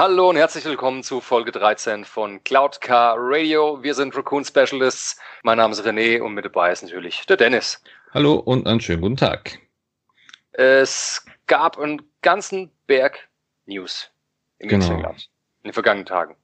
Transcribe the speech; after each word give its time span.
Hallo 0.00 0.30
und 0.30 0.36
herzlich 0.36 0.64
willkommen 0.64 1.02
zu 1.02 1.20
Folge 1.20 1.52
13 1.52 2.06
von 2.06 2.42
Cloud 2.42 2.80
Car 2.80 3.16
Radio. 3.18 3.82
Wir 3.82 3.94
sind 3.94 4.16
Raccoon 4.16 4.46
Specialists. 4.46 5.20
Mein 5.42 5.58
Name 5.58 5.72
ist 5.72 5.84
René 5.84 6.22
und 6.22 6.32
mit 6.32 6.46
dabei 6.46 6.72
ist 6.72 6.82
natürlich 6.82 7.26
der 7.26 7.36
Dennis. 7.36 7.82
Hallo 8.14 8.36
und 8.36 8.66
einen 8.66 8.80
schönen 8.80 9.02
guten 9.02 9.18
Tag. 9.18 9.58
Es 10.52 11.22
gab 11.46 11.78
einen 11.78 12.00
ganzen 12.22 12.70
Berg 12.86 13.28
News 13.66 14.10
im 14.56 14.70
genau. 14.70 14.90
In 14.90 15.16
den 15.64 15.74
vergangenen 15.74 16.06
Tagen. 16.06 16.34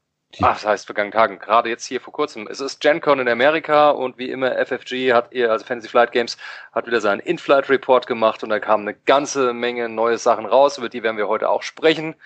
Ach, 0.43 0.53
das 0.53 0.67
heißt 0.67 0.85
vergangenen 0.85 1.15
Tagen. 1.15 1.39
Gerade 1.39 1.71
jetzt 1.71 1.87
hier 1.87 2.03
vor 2.03 2.13
kurzem. 2.13 2.47
Es 2.49 2.61
ist 2.61 2.81
GenCon 2.81 3.21
in 3.21 3.29
Amerika 3.29 3.89
und 3.89 4.19
wie 4.19 4.31
immer 4.31 4.53
FFG 4.67 5.15
hat 5.15 5.33
ihr, 5.33 5.51
also 5.51 5.65
Fantasy 5.65 5.89
Flight 5.89 6.13
Games, 6.13 6.37
hat 6.73 6.87
wieder 6.87 7.01
seinen 7.01 7.21
In-Flight 7.21 7.71
Report 7.71 8.07
gemacht 8.07 8.43
und 8.43 8.51
da 8.51 8.61
kamen 8.61 8.87
eine 8.87 8.99
ganze 9.07 9.55
Menge 9.55 9.89
neue 9.89 10.19
Sachen 10.19 10.45
raus, 10.45 10.77
über 10.77 10.91
die 10.91 11.03
werden 11.03 11.17
wir 11.17 11.29
heute 11.29 11.49
auch 11.49 11.63
sprechen. 11.63 12.17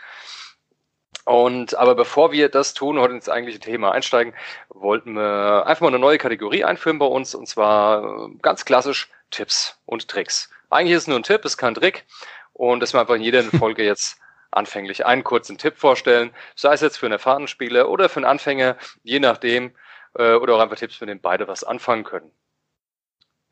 Und 1.25 1.75
aber 1.77 1.95
bevor 1.95 2.33
wir 2.33 2.49
das 2.49 2.75
tun, 2.75 2.99
heute 2.99 3.15
ins 3.15 3.29
eigentliche 3.29 3.61
Thema 3.61 3.93
einsteigen, 3.93 4.35
wollten 4.69 5.13
wir 5.13 5.67
einfach 5.67 5.83
mal 5.83 5.89
eine 5.89 5.99
neue 5.99 6.19
Kategorie 6.19 6.65
einführen 6.65 6.99
bei 6.99 7.07
uns 7.07 7.35
und 7.35 7.47
zwar 7.47 8.31
ganz 8.43 8.65
klassisch 8.65 9.11
Tipps 9.31 9.79
und 9.87 10.09
Tricks. 10.09 10.51
Eigentlich 10.71 10.97
ist 10.97 11.03
es 11.03 11.09
nur 11.09 11.19
ein 11.19 11.23
Tipp, 11.23 11.45
ist 11.45 11.57
kein 11.57 11.75
Trick 11.75 12.07
und 12.53 12.81
dass 12.81 12.95
wir 12.95 13.01
einfach 13.01 13.15
in 13.15 13.23
jeder 13.23 13.43
Folge 13.43 13.85
jetzt 13.85 14.19
anfänglich 14.51 15.07
einen 15.07 15.25
kurzen 15.25 15.59
Tipp 15.59 15.77
vorstellen, 15.77 16.33
sei 16.57 16.73
es 16.73 16.81
jetzt 16.81 16.97
für 16.99 17.07
einen 17.07 17.15
erfahrenen 17.15 17.49
Spieler 17.49 17.89
oder 17.89 18.09
für 18.09 18.17
einen 18.17 18.27
Anfänger, 18.27 18.77
je 19.03 19.21
nachdem, 19.21 19.73
äh, 20.15 20.35
oder 20.35 20.55
auch 20.57 20.61
einfach 20.61 20.77
Tipps, 20.77 21.01
mit 21.01 21.09
denen 21.09 21.21
beide 21.21 21.47
was 21.49 21.65
anfangen 21.65 22.05
können. 22.05 22.33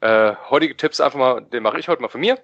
Äh, 0.01 0.35
heutige 0.51 0.77
Tipps 0.77 1.01
einfach 1.01 1.19
mal, 1.19 1.41
den 1.43 1.63
mache 1.63 1.79
ich 1.79 1.89
heute 1.89 2.03
mal 2.03 2.09
von 2.09 2.21
mir. 2.21 2.39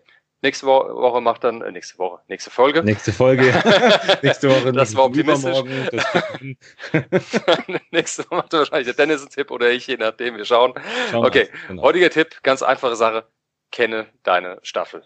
Nächste 0.45 0.67
Woche, 0.67 1.23
macht 1.23 1.43
dann, 1.43 1.63
äh, 1.63 1.73
nächste 1.73 1.97
Woche, 1.97 2.21
nächste 2.29 2.51
Folge. 2.51 2.83
Nächste 2.83 3.15
Folge, 3.15 3.45
nächste 4.23 4.51
Woche. 4.51 4.73
Das 4.73 4.95
war 4.95 5.07
optimistisch. 5.07 5.57
nächste 7.91 8.25
Woche 8.25 8.35
macht 8.35 8.53
wahrscheinlich 8.53 8.85
der 8.85 8.95
Dennis 8.95 9.23
einen 9.23 9.31
Tipp 9.31 9.51
oder 9.51 9.71
ich, 9.71 9.87
je 9.87 9.97
nachdem, 9.97 10.37
wir 10.37 10.45
schauen. 10.45 10.75
schauen 11.11 11.25
okay, 11.25 11.49
genau. 11.67 11.81
heutiger 11.81 12.11
Tipp, 12.11 12.43
ganz 12.43 12.63
einfache 12.63 12.95
Sache, 12.95 13.25
kenne 13.71 14.07
deine 14.23 14.59
Staffel 14.61 15.03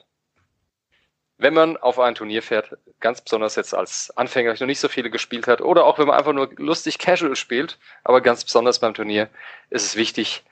wenn 1.41 1.55
man 1.55 1.77
auf 1.77 2.01
ein 2.01 2.17
Turnier 2.17 2.43
fährt, 2.43 2.77
ganz 2.99 3.21
besonders 3.21 3.55
jetzt 3.55 3.73
als 3.73 4.13
Anfänger, 4.17 4.55
noch 4.55 4.67
nicht 4.67 4.81
so 4.81 4.89
viele 4.89 5.09
gespielt 5.09 5.47
hat, 5.47 5.61
oder 5.61 5.85
auch 5.85 6.01
wenn 6.01 6.09
man 6.09 6.19
einfach 6.19 6.33
nur 6.33 6.51
lustig 6.57 6.99
casual 6.99 7.37
spielt, 7.37 7.79
aber 8.03 8.21
ganz 8.21 8.43
besonders 8.43 8.81
beim 8.81 8.93
Turnier, 8.93 9.29
ist 9.71 9.85
es 9.85 9.95
wichtig, 9.95 10.43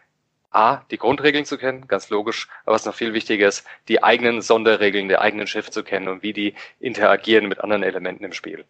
A, 0.56 0.84
die 0.90 0.96
Grundregeln 0.96 1.44
zu 1.44 1.58
kennen, 1.58 1.86
ganz 1.86 2.08
logisch, 2.08 2.48
aber 2.64 2.74
was 2.74 2.86
noch 2.86 2.94
viel 2.94 3.12
wichtiger 3.12 3.46
ist, 3.46 3.66
die 3.88 4.02
eigenen 4.02 4.40
Sonderregeln 4.40 5.08
der 5.08 5.20
eigenen 5.20 5.46
Schiffe 5.46 5.70
zu 5.70 5.84
kennen 5.84 6.08
und 6.08 6.22
wie 6.22 6.32
die 6.32 6.54
interagieren 6.80 7.46
mit 7.46 7.60
anderen 7.60 7.82
Elementen 7.82 8.24
im 8.24 8.32
Spiel. 8.32 8.64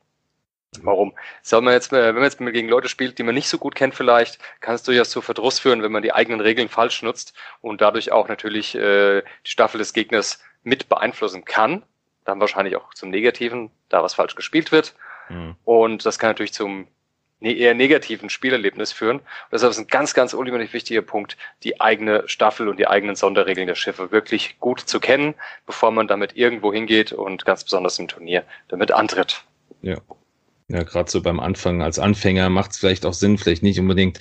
Warum? 0.83 1.14
Soll 1.42 1.62
man 1.62 1.75
jetzt, 1.75 1.92
wenn 1.92 2.14
man 2.14 2.25
jetzt 2.25 2.39
gegen 2.39 2.69
Leute 2.69 2.89
spielt, 2.89 3.19
die 3.19 3.23
man 3.23 3.34
nicht 3.34 3.48
so 3.48 3.57
gut 3.57 3.75
kennt 3.75 3.95
vielleicht, 3.95 4.39
kann 4.61 4.75
es 4.75 4.83
durchaus 4.83 5.11
zu 5.11 5.23
Verdruss 5.23 5.59
führen, 5.59 5.83
wenn 5.83 5.92
man 5.92 6.03
die 6.03 6.12
eigenen 6.12 6.41
Regeln 6.41 6.69
falsch 6.69 7.03
nutzt 7.03 7.34
und 7.61 7.81
dadurch 7.81 8.12
auch 8.12 8.29
natürlich 8.29 8.75
äh, 8.75 9.23
die 9.23 9.51
Staffel 9.51 9.79
des 9.79 9.92
Gegners 9.92 10.42
mit 10.64 10.89
beeinflussen 10.89 11.45
kann, 11.45 11.84
dann 12.25 12.41
wahrscheinlich 12.41 12.77
auch 12.77 12.92
zum 12.95 13.11
Negativen, 13.11 13.70
da 13.89 14.03
was 14.03 14.14
falsch 14.14 14.34
gespielt 14.34 14.73
wird. 14.73 14.95
Mhm. 15.29 15.55
Und 15.64 16.05
das 16.05 16.19
kann 16.19 16.31
natürlich 16.31 16.53
zum 16.53 16.89
eher 17.41 17.75
negativen 17.75 18.31
Spielerlebnis 18.31 18.92
führen. 18.92 19.19
Und 19.19 19.27
deshalb 19.53 19.70
ist 19.70 19.79
ein 19.79 19.87
ganz, 19.87 20.15
ganz 20.15 20.34
unheimlich 20.34 20.73
wichtiger 20.73 21.03
Punkt, 21.03 21.37
die 21.62 21.81
eigene 21.81 22.25
Staffel 22.27 22.69
und 22.69 22.79
die 22.79 22.87
eigenen 22.87 23.17
Sonderregeln 23.17 23.67
der 23.67 23.75
Schiffe 23.75 24.11
wirklich 24.11 24.58
gut 24.58 24.80
zu 24.80 25.01
kennen, 25.01 25.35
bevor 25.67 25.91
man 25.91 26.08
damit 26.08 26.36
irgendwo 26.36 26.73
hingeht 26.73 27.13
und 27.13 27.45
ganz 27.45 27.64
besonders 27.64 27.98
im 27.98 28.08
Turnier 28.08 28.45
damit 28.69 28.92
antritt. 28.92 29.45
Ja. 29.83 29.98
Ja, 30.69 30.83
gerade 30.83 31.08
so 31.08 31.23
beim 31.23 31.39
Anfang 31.39 31.80
als 31.80 32.01
Anfänger 32.01 32.48
macht 32.48 32.73
es 32.73 32.79
vielleicht 32.79 33.07
auch 33.07 33.14
Sinn, 33.14 33.39
vielleicht 33.39 33.63
nicht 33.63 33.79
unbedingt 33.79 34.18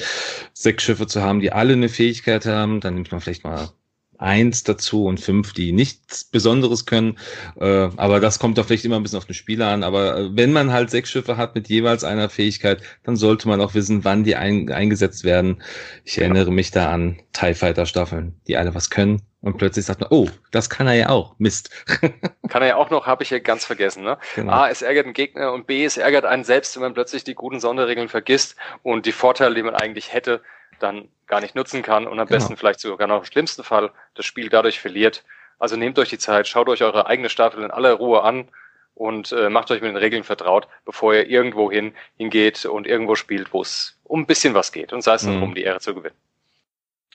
sechs 0.54 0.84
Schiffe 0.84 1.08
zu 1.08 1.24
haben, 1.24 1.40
die 1.40 1.52
alle 1.52 1.74
eine 1.74 1.90
Fähigkeit 1.90 2.46
haben. 2.46 2.82
Dann 2.82 2.94
nimmt 2.94 3.12
man 3.12 3.20
vielleicht 3.20 3.44
mal 3.44 3.72
eins 4.18 4.64
dazu 4.64 5.06
und 5.06 5.20
fünf, 5.20 5.54
die 5.54 5.72
nichts 5.72 6.24
Besonderes 6.24 6.86
können. 6.86 7.18
Äh, 7.60 7.90
aber 7.98 8.20
das 8.20 8.40
kommt 8.40 8.58
doch 8.58 8.66
vielleicht 8.66 8.86
immer 8.86 8.98
ein 8.98 9.04
bisschen 9.04 9.18
auf 9.18 9.26
den 9.26 9.36
Spieler 9.36 9.68
an. 9.68 9.84
Aber 9.84 10.18
äh, 10.18 10.30
wenn 10.36 10.52
man 10.52 10.72
halt 10.72 10.90
sechs 10.90 11.10
Schiffe 11.10 11.38
hat 11.38 11.56
mit 11.56 11.68
jeweils 11.68 12.04
einer 12.04 12.30
Fähigkeit, 12.30 12.82
dann 13.04 13.16
sollte 13.16 13.48
man 13.48 13.62
auch 13.62 13.74
wissen, 13.74 14.04
wann 14.04 14.24
die 14.24 14.36
ein 14.36 14.72
eingesetzt 14.72 15.24
werden. 15.24 15.62
Ich 16.04 16.18
erinnere 16.18 16.52
mich 16.52 16.72
da 16.72 16.92
an 16.92 17.20
TIE 17.34 17.54
Fighter 17.54 17.86
Staffeln, 17.86 18.40
die 18.48 18.58
alle 18.58 18.74
was 18.74 18.90
können. 18.90 19.22
Und 19.46 19.60
plötzlich 19.60 19.86
sagt 19.86 20.02
man, 20.02 20.10
oh, 20.10 20.28
das 20.50 20.72
kann 20.72 20.88
er 20.88 20.96
ja 20.96 21.10
auch. 21.10 21.36
Mist. 21.38 21.70
kann 22.50 22.64
er 22.64 22.68
ja 22.70 22.76
auch 22.78 22.90
noch, 22.90 23.06
habe 23.06 23.22
ich 23.22 23.30
ja 23.30 23.38
ganz 23.38 23.64
vergessen. 23.64 24.04
Ne? 24.04 24.18
Genau. 24.34 24.52
A, 24.52 24.70
es 24.70 24.82
ärgert 24.82 25.06
den 25.06 25.14
Gegner 25.14 25.54
und 25.54 25.68
B, 25.68 25.86
es 25.86 25.98
ärgert 25.98 26.26
einen 26.26 26.44
selbst, 26.44 26.76
wenn 26.76 26.82
man 26.82 26.96
plötzlich 26.96 27.24
die 27.24 27.36
guten 27.36 27.60
Sonderregeln 27.60 28.10
vergisst 28.10 28.56
und 28.82 29.06
die 29.06 29.12
Vorteile, 29.12 29.54
die 29.54 29.62
man 29.62 29.76
eigentlich 29.76 30.12
hätte, 30.14 30.42
dann 30.80 31.10
gar 31.28 31.42
nicht 31.42 31.56
nutzen 31.56 31.82
kann 31.82 32.08
und 32.08 32.20
am 32.20 32.28
genau. 32.28 32.38
besten 32.38 32.58
vielleicht 32.58 32.80
sogar 32.80 33.08
noch 33.08 33.20
im 33.20 33.26
schlimmsten 33.26 33.64
Fall 33.64 33.92
das 34.14 34.26
Spiel 34.26 34.50
dadurch 34.50 34.80
verliert. 34.80 35.24
Also 35.58 35.76
nehmt 35.76 35.98
euch 36.00 36.10
die 36.10 36.18
Zeit, 36.18 36.48
schaut 36.48 36.70
euch 36.70 36.84
eure 36.84 37.08
eigene 37.08 37.30
Staffel 37.30 37.64
in 37.64 37.72
aller 37.72 37.94
Ruhe 37.94 38.24
an 38.24 38.50
und 38.94 39.32
äh, 39.32 39.50
macht 39.50 39.72
euch 39.72 39.82
mit 39.82 39.90
den 39.90 39.98
Regeln 39.98 40.24
vertraut, 40.24 40.68
bevor 40.86 41.14
ihr 41.14 41.28
irgendwo 41.28 41.72
hin 41.72 41.94
hingeht 42.18 42.66
und 42.66 42.88
irgendwo 42.88 43.16
spielt, 43.16 43.54
wo 43.54 43.62
es 43.62 43.98
um 44.04 44.22
ein 44.22 44.26
bisschen 44.26 44.54
was 44.54 44.72
geht 44.72 44.94
und 44.94 45.02
sei 45.02 45.16
es 45.16 45.24
mhm. 45.24 45.34
nur 45.34 45.44
um 45.44 45.56
die 45.56 45.64
Ehre 45.64 45.80
zu 45.80 45.94
gewinnen. 45.96 46.16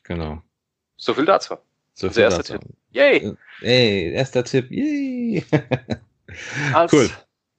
Genau. 0.05 0.43
So 0.97 1.15
viel 1.15 1.25
dazu. 1.25 1.56
So 1.94 2.11
viel 2.11 2.22
erster 2.22 2.43
dazu. 2.43 2.59
Tipp. 2.59 2.77
Yay! 2.91 3.37
Hey, 3.61 4.12
erster 4.12 4.44
Tipp. 4.44 4.71
Yay! 4.71 5.44
Als 6.72 6.93
cool. 6.93 7.11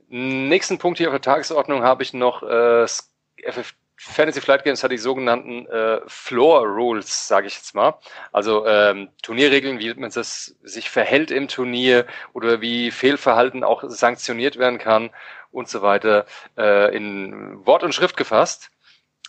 nächsten 0.10 0.78
Punkt 0.78 0.98
hier 0.98 1.08
auf 1.08 1.14
der 1.14 1.22
Tagesordnung 1.22 1.84
habe 1.84 2.04
ich 2.04 2.14
noch 2.14 2.44
äh, 2.44 2.86
FF 2.86 3.74
Fantasy 4.04 4.42
Flight 4.42 4.64
Games 4.64 4.84
hat 4.84 4.92
die 4.92 4.98
sogenannten 4.98 5.68
äh, 5.68 6.02
Floor 6.08 6.66
Rules, 6.66 7.28
sage 7.28 7.46
ich 7.46 7.56
jetzt 7.56 7.76
mal. 7.76 8.00
Also 8.32 8.66
ähm, 8.66 9.10
Turnierregeln, 9.22 9.78
wie 9.78 9.94
man 9.94 10.10
das 10.10 10.56
sich 10.64 10.90
verhält 10.90 11.30
im 11.30 11.48
Turnier 11.48 12.08
oder 12.34 12.62
wie 12.62 12.90
Fehlverhalten 12.90 13.64
auch 13.64 13.84
sanktioniert 13.86 14.58
werden 14.58 14.80
kann 14.80 15.12
und 15.52 15.70
so 15.70 15.84
weiter, 15.84 16.26
äh, 16.58 16.96
in 16.96 17.64
Wort 17.68 17.84
und 17.84 17.94
Schrift 17.94 18.18
gefasst. 18.18 18.72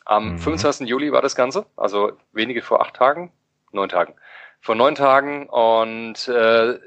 Am 0.06 0.32
mhm. 0.32 0.38
25. 0.38 0.88
Juli 0.88 1.12
war 1.12 1.20
das 1.20 1.36
Ganze, 1.36 1.66
also 1.76 2.12
wenige 2.32 2.62
vor 2.62 2.80
acht 2.80 2.96
Tagen, 2.96 3.30
neun 3.72 3.90
Tagen. 3.90 4.14
Vor 4.62 4.74
neun 4.74 4.94
Tagen 4.94 5.50
und 5.50 6.28
äh, 6.28 6.78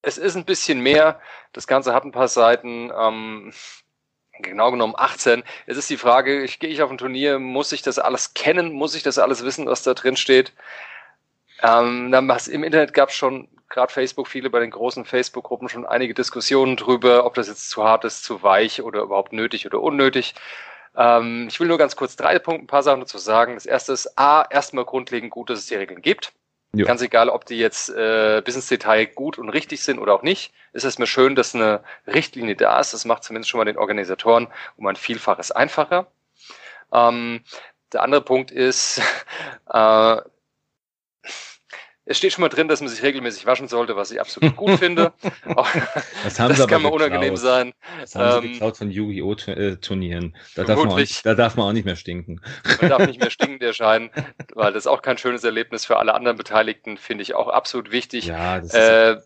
es 0.00 0.16
ist 0.16 0.34
ein 0.34 0.46
bisschen 0.46 0.80
mehr. 0.80 1.20
Das 1.52 1.66
Ganze 1.66 1.92
hat 1.92 2.04
ein 2.04 2.12
paar 2.12 2.28
Seiten. 2.28 2.90
Ähm, 2.96 3.52
genau 4.40 4.70
genommen 4.70 4.94
18. 4.96 5.42
Es 5.66 5.76
ist 5.76 5.90
die 5.90 5.96
Frage, 5.96 6.42
ich 6.42 6.58
gehe 6.58 6.70
ich 6.70 6.82
auf 6.82 6.90
ein 6.90 6.98
Turnier, 6.98 7.38
muss 7.38 7.72
ich 7.72 7.82
das 7.82 7.98
alles 7.98 8.34
kennen, 8.34 8.72
muss 8.72 8.94
ich 8.94 9.02
das 9.02 9.18
alles 9.18 9.44
wissen, 9.44 9.66
was 9.66 9.82
da 9.82 9.94
drin 9.94 10.16
steht? 10.16 10.52
Ähm, 11.62 12.12
dann 12.12 12.28
was, 12.28 12.48
Im 12.48 12.64
Internet 12.64 12.94
gab 12.94 13.08
es 13.08 13.14
schon, 13.14 13.48
gerade 13.68 13.92
Facebook, 13.92 14.28
viele 14.28 14.50
bei 14.50 14.60
den 14.60 14.70
großen 14.70 15.04
Facebook-Gruppen 15.04 15.68
schon 15.68 15.86
einige 15.86 16.14
Diskussionen 16.14 16.76
drüber, 16.76 17.26
ob 17.26 17.34
das 17.34 17.48
jetzt 17.48 17.70
zu 17.70 17.84
hart 17.84 18.04
ist, 18.04 18.24
zu 18.24 18.42
weich 18.42 18.82
oder 18.82 19.02
überhaupt 19.02 19.32
nötig 19.32 19.66
oder 19.66 19.80
unnötig. 19.80 20.34
Ähm, 20.96 21.46
ich 21.48 21.60
will 21.60 21.68
nur 21.68 21.78
ganz 21.78 21.96
kurz 21.96 22.16
drei 22.16 22.38
Punkte, 22.38 22.64
ein 22.64 22.66
paar 22.66 22.82
Sachen 22.82 23.00
dazu 23.00 23.18
sagen. 23.18 23.54
Das 23.54 23.66
erste 23.66 23.92
ist 23.92 24.18
A, 24.18 24.44
erstmal 24.48 24.84
grundlegend 24.84 25.30
gut, 25.30 25.50
dass 25.50 25.60
es 25.60 25.66
die 25.66 25.74
Regeln 25.74 26.02
gibt. 26.02 26.32
Ja. 26.78 26.84
Ganz 26.84 27.02
egal, 27.02 27.28
ob 27.28 27.44
die 27.44 27.58
jetzt 27.58 27.90
äh, 27.90 28.40
bis 28.44 28.54
ins 28.54 28.68
Detail 28.68 29.06
gut 29.06 29.36
und 29.36 29.48
richtig 29.48 29.82
sind 29.82 29.98
oder 29.98 30.14
auch 30.14 30.22
nicht, 30.22 30.52
ist 30.72 30.84
es 30.84 30.96
mir 30.98 31.08
schön, 31.08 31.34
dass 31.34 31.52
eine 31.52 31.82
Richtlinie 32.06 32.54
da 32.54 32.78
ist. 32.78 32.94
Das 32.94 33.04
macht 33.04 33.24
zumindest 33.24 33.50
schon 33.50 33.58
mal 33.58 33.64
den 33.64 33.76
Organisatoren 33.76 34.46
um 34.76 34.86
ein 34.86 34.94
Vielfaches 34.94 35.50
einfacher. 35.50 36.06
Ähm, 36.92 37.42
der 37.92 38.02
andere 38.02 38.20
Punkt 38.22 38.52
ist, 38.52 39.02
äh, 39.72 40.20
es 42.08 42.16
steht 42.16 42.32
schon 42.32 42.42
mal 42.42 42.48
drin, 42.48 42.68
dass 42.68 42.80
man 42.80 42.88
sich 42.88 43.02
regelmäßig 43.02 43.44
waschen 43.44 43.68
sollte, 43.68 43.94
was 43.94 44.10
ich 44.10 44.20
absolut 44.20 44.56
gut 44.56 44.70
finde. 44.78 45.12
das, 46.24 46.34
das 46.36 46.66
kann 46.66 46.82
mal 46.82 46.88
unangenehm 46.88 47.36
sein. 47.36 47.74
Das 48.00 48.14
haben 48.14 48.40
sie 48.40 48.46
ähm, 48.46 48.52
geklaut 48.54 48.76
von 48.78 48.90
Yu-Gi-Oh! 48.90 49.34
Turnieren. 49.80 50.34
Da 50.54 50.64
darf, 50.64 50.78
man 50.78 50.88
auch, 50.88 51.00
da 51.22 51.34
darf 51.34 51.56
man 51.56 51.66
auch 51.66 51.72
nicht 51.72 51.84
mehr 51.84 51.96
stinken. 51.96 52.40
Man 52.80 52.90
darf 52.90 53.06
nicht 53.06 53.20
mehr 53.20 53.30
stinkend 53.30 53.62
erscheinen, 53.62 54.10
weil 54.54 54.72
das 54.72 54.84
ist 54.84 54.86
auch 54.86 55.02
kein 55.02 55.18
schönes 55.18 55.44
Erlebnis 55.44 55.84
für 55.84 55.98
alle 55.98 56.14
anderen 56.14 56.38
Beteiligten, 56.38 56.96
finde 56.96 57.22
ich 57.22 57.34
auch 57.34 57.48
absolut 57.48 57.92
wichtig. 57.92 58.26
Ja, 58.26 58.58
das 58.58 58.72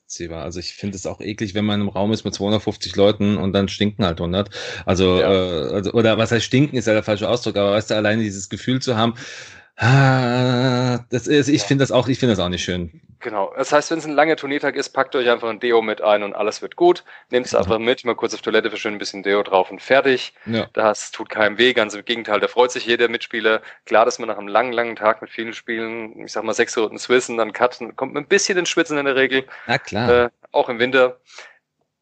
ist 0.09 0.21
äh, 0.21 0.35
Also 0.35 0.59
ich 0.59 0.75
finde 0.75 0.97
es 0.97 1.07
auch 1.07 1.21
eklig, 1.21 1.55
wenn 1.55 1.65
man 1.65 1.81
im 1.81 1.89
Raum 1.89 2.13
ist 2.13 2.25
mit 2.25 2.35
250 2.35 2.97
Leuten 2.97 3.37
und 3.37 3.53
dann 3.53 3.69
stinken 3.69 4.05
halt 4.05 4.19
100. 4.19 4.51
Also, 4.87 5.21
ja. 5.21 5.31
äh, 5.31 5.75
also 5.75 5.93
oder 5.93 6.19
was 6.19 6.33
heißt 6.33 6.45
stinken, 6.45 6.77
ist 6.77 6.87
ja 6.87 6.95
der 6.95 7.05
falsche 7.05 7.29
Ausdruck, 7.29 7.57
aber 7.57 7.73
weißt 7.73 7.91
du, 7.91 7.95
alleine 7.95 8.23
dieses 8.23 8.49
Gefühl 8.49 8.83
zu 8.83 8.97
haben, 8.97 9.15
das 9.83 11.27
ist, 11.27 11.49
ich 11.49 11.63
finde 11.63 11.83
das 11.83 11.91
auch, 11.91 12.07
ich 12.07 12.19
finde 12.19 12.35
das 12.37 12.45
auch 12.45 12.49
nicht 12.49 12.63
schön. 12.63 13.01
Genau. 13.19 13.53
Das 13.57 13.73
heißt, 13.73 13.91
wenn 13.91 13.99
es 13.99 14.05
ein 14.05 14.13
langer 14.13 14.37
Turniertag 14.37 14.77
ist, 14.77 14.91
packt 14.91 15.15
euch 15.17 15.29
einfach 15.29 15.49
ein 15.49 15.61
Deo 15.61 15.83
mit 15.83 16.03
ein 16.03 16.23
und 16.23 16.35
alles 16.35 16.63
wird 16.63 16.77
gut. 16.77 17.05
Nehmt 17.31 17.47
es 17.47 17.53
genau. 17.53 17.63
einfach 17.63 17.79
mit, 17.79 18.05
mal 18.05 18.15
kurz 18.15 18.35
auf 18.35 18.43
Toilette 18.43 18.71
für 18.71 18.77
schön 18.77 18.95
ein 18.95 18.99
bisschen 18.99 19.23
Deo 19.23 19.43
drauf 19.43 19.71
und 19.71 19.81
fertig. 19.81 20.35
Ja. 20.47 20.67
Das 20.73 21.11
tut 21.11 21.31
keinem 21.31 21.59
weh, 21.59 21.73
ganz 21.73 21.95
im 21.95 22.05
Gegenteil, 22.05 22.41
da 22.41 22.49
freut 22.49 22.71
sich 22.71 22.87
jeder 22.87 23.09
Mitspieler. 23.09 23.63
Klar, 23.87 24.05
dass 24.05 24.19
man 24.19 24.29
nach 24.29 24.39
einem 24.39 24.49
langen, 24.49 24.73
langen 24.73 24.97
Tag 24.97 25.23
mit 25.23 25.31
vielen 25.31 25.53
Spielen, 25.53 26.25
ich 26.25 26.33
sag 26.33 26.45
mal 26.45 26.55
sechs 26.55 26.77
Runden 26.77 26.99
Swissen, 26.99 27.37
dann 27.37 27.53
Cutten, 27.53 27.97
kommt 27.97 28.15
man 28.15 28.25
ein 28.25 28.29
bisschen 28.29 28.59
ins 28.59 28.69
Schwitzen 28.69 28.99
in 28.99 29.07
der 29.07 29.17
Regel. 29.17 29.45
Na 29.67 29.79
klar. 29.79 30.25
Äh, 30.25 30.31
auch 30.53 30.69
im 30.69 30.79
Winter. 30.79 31.17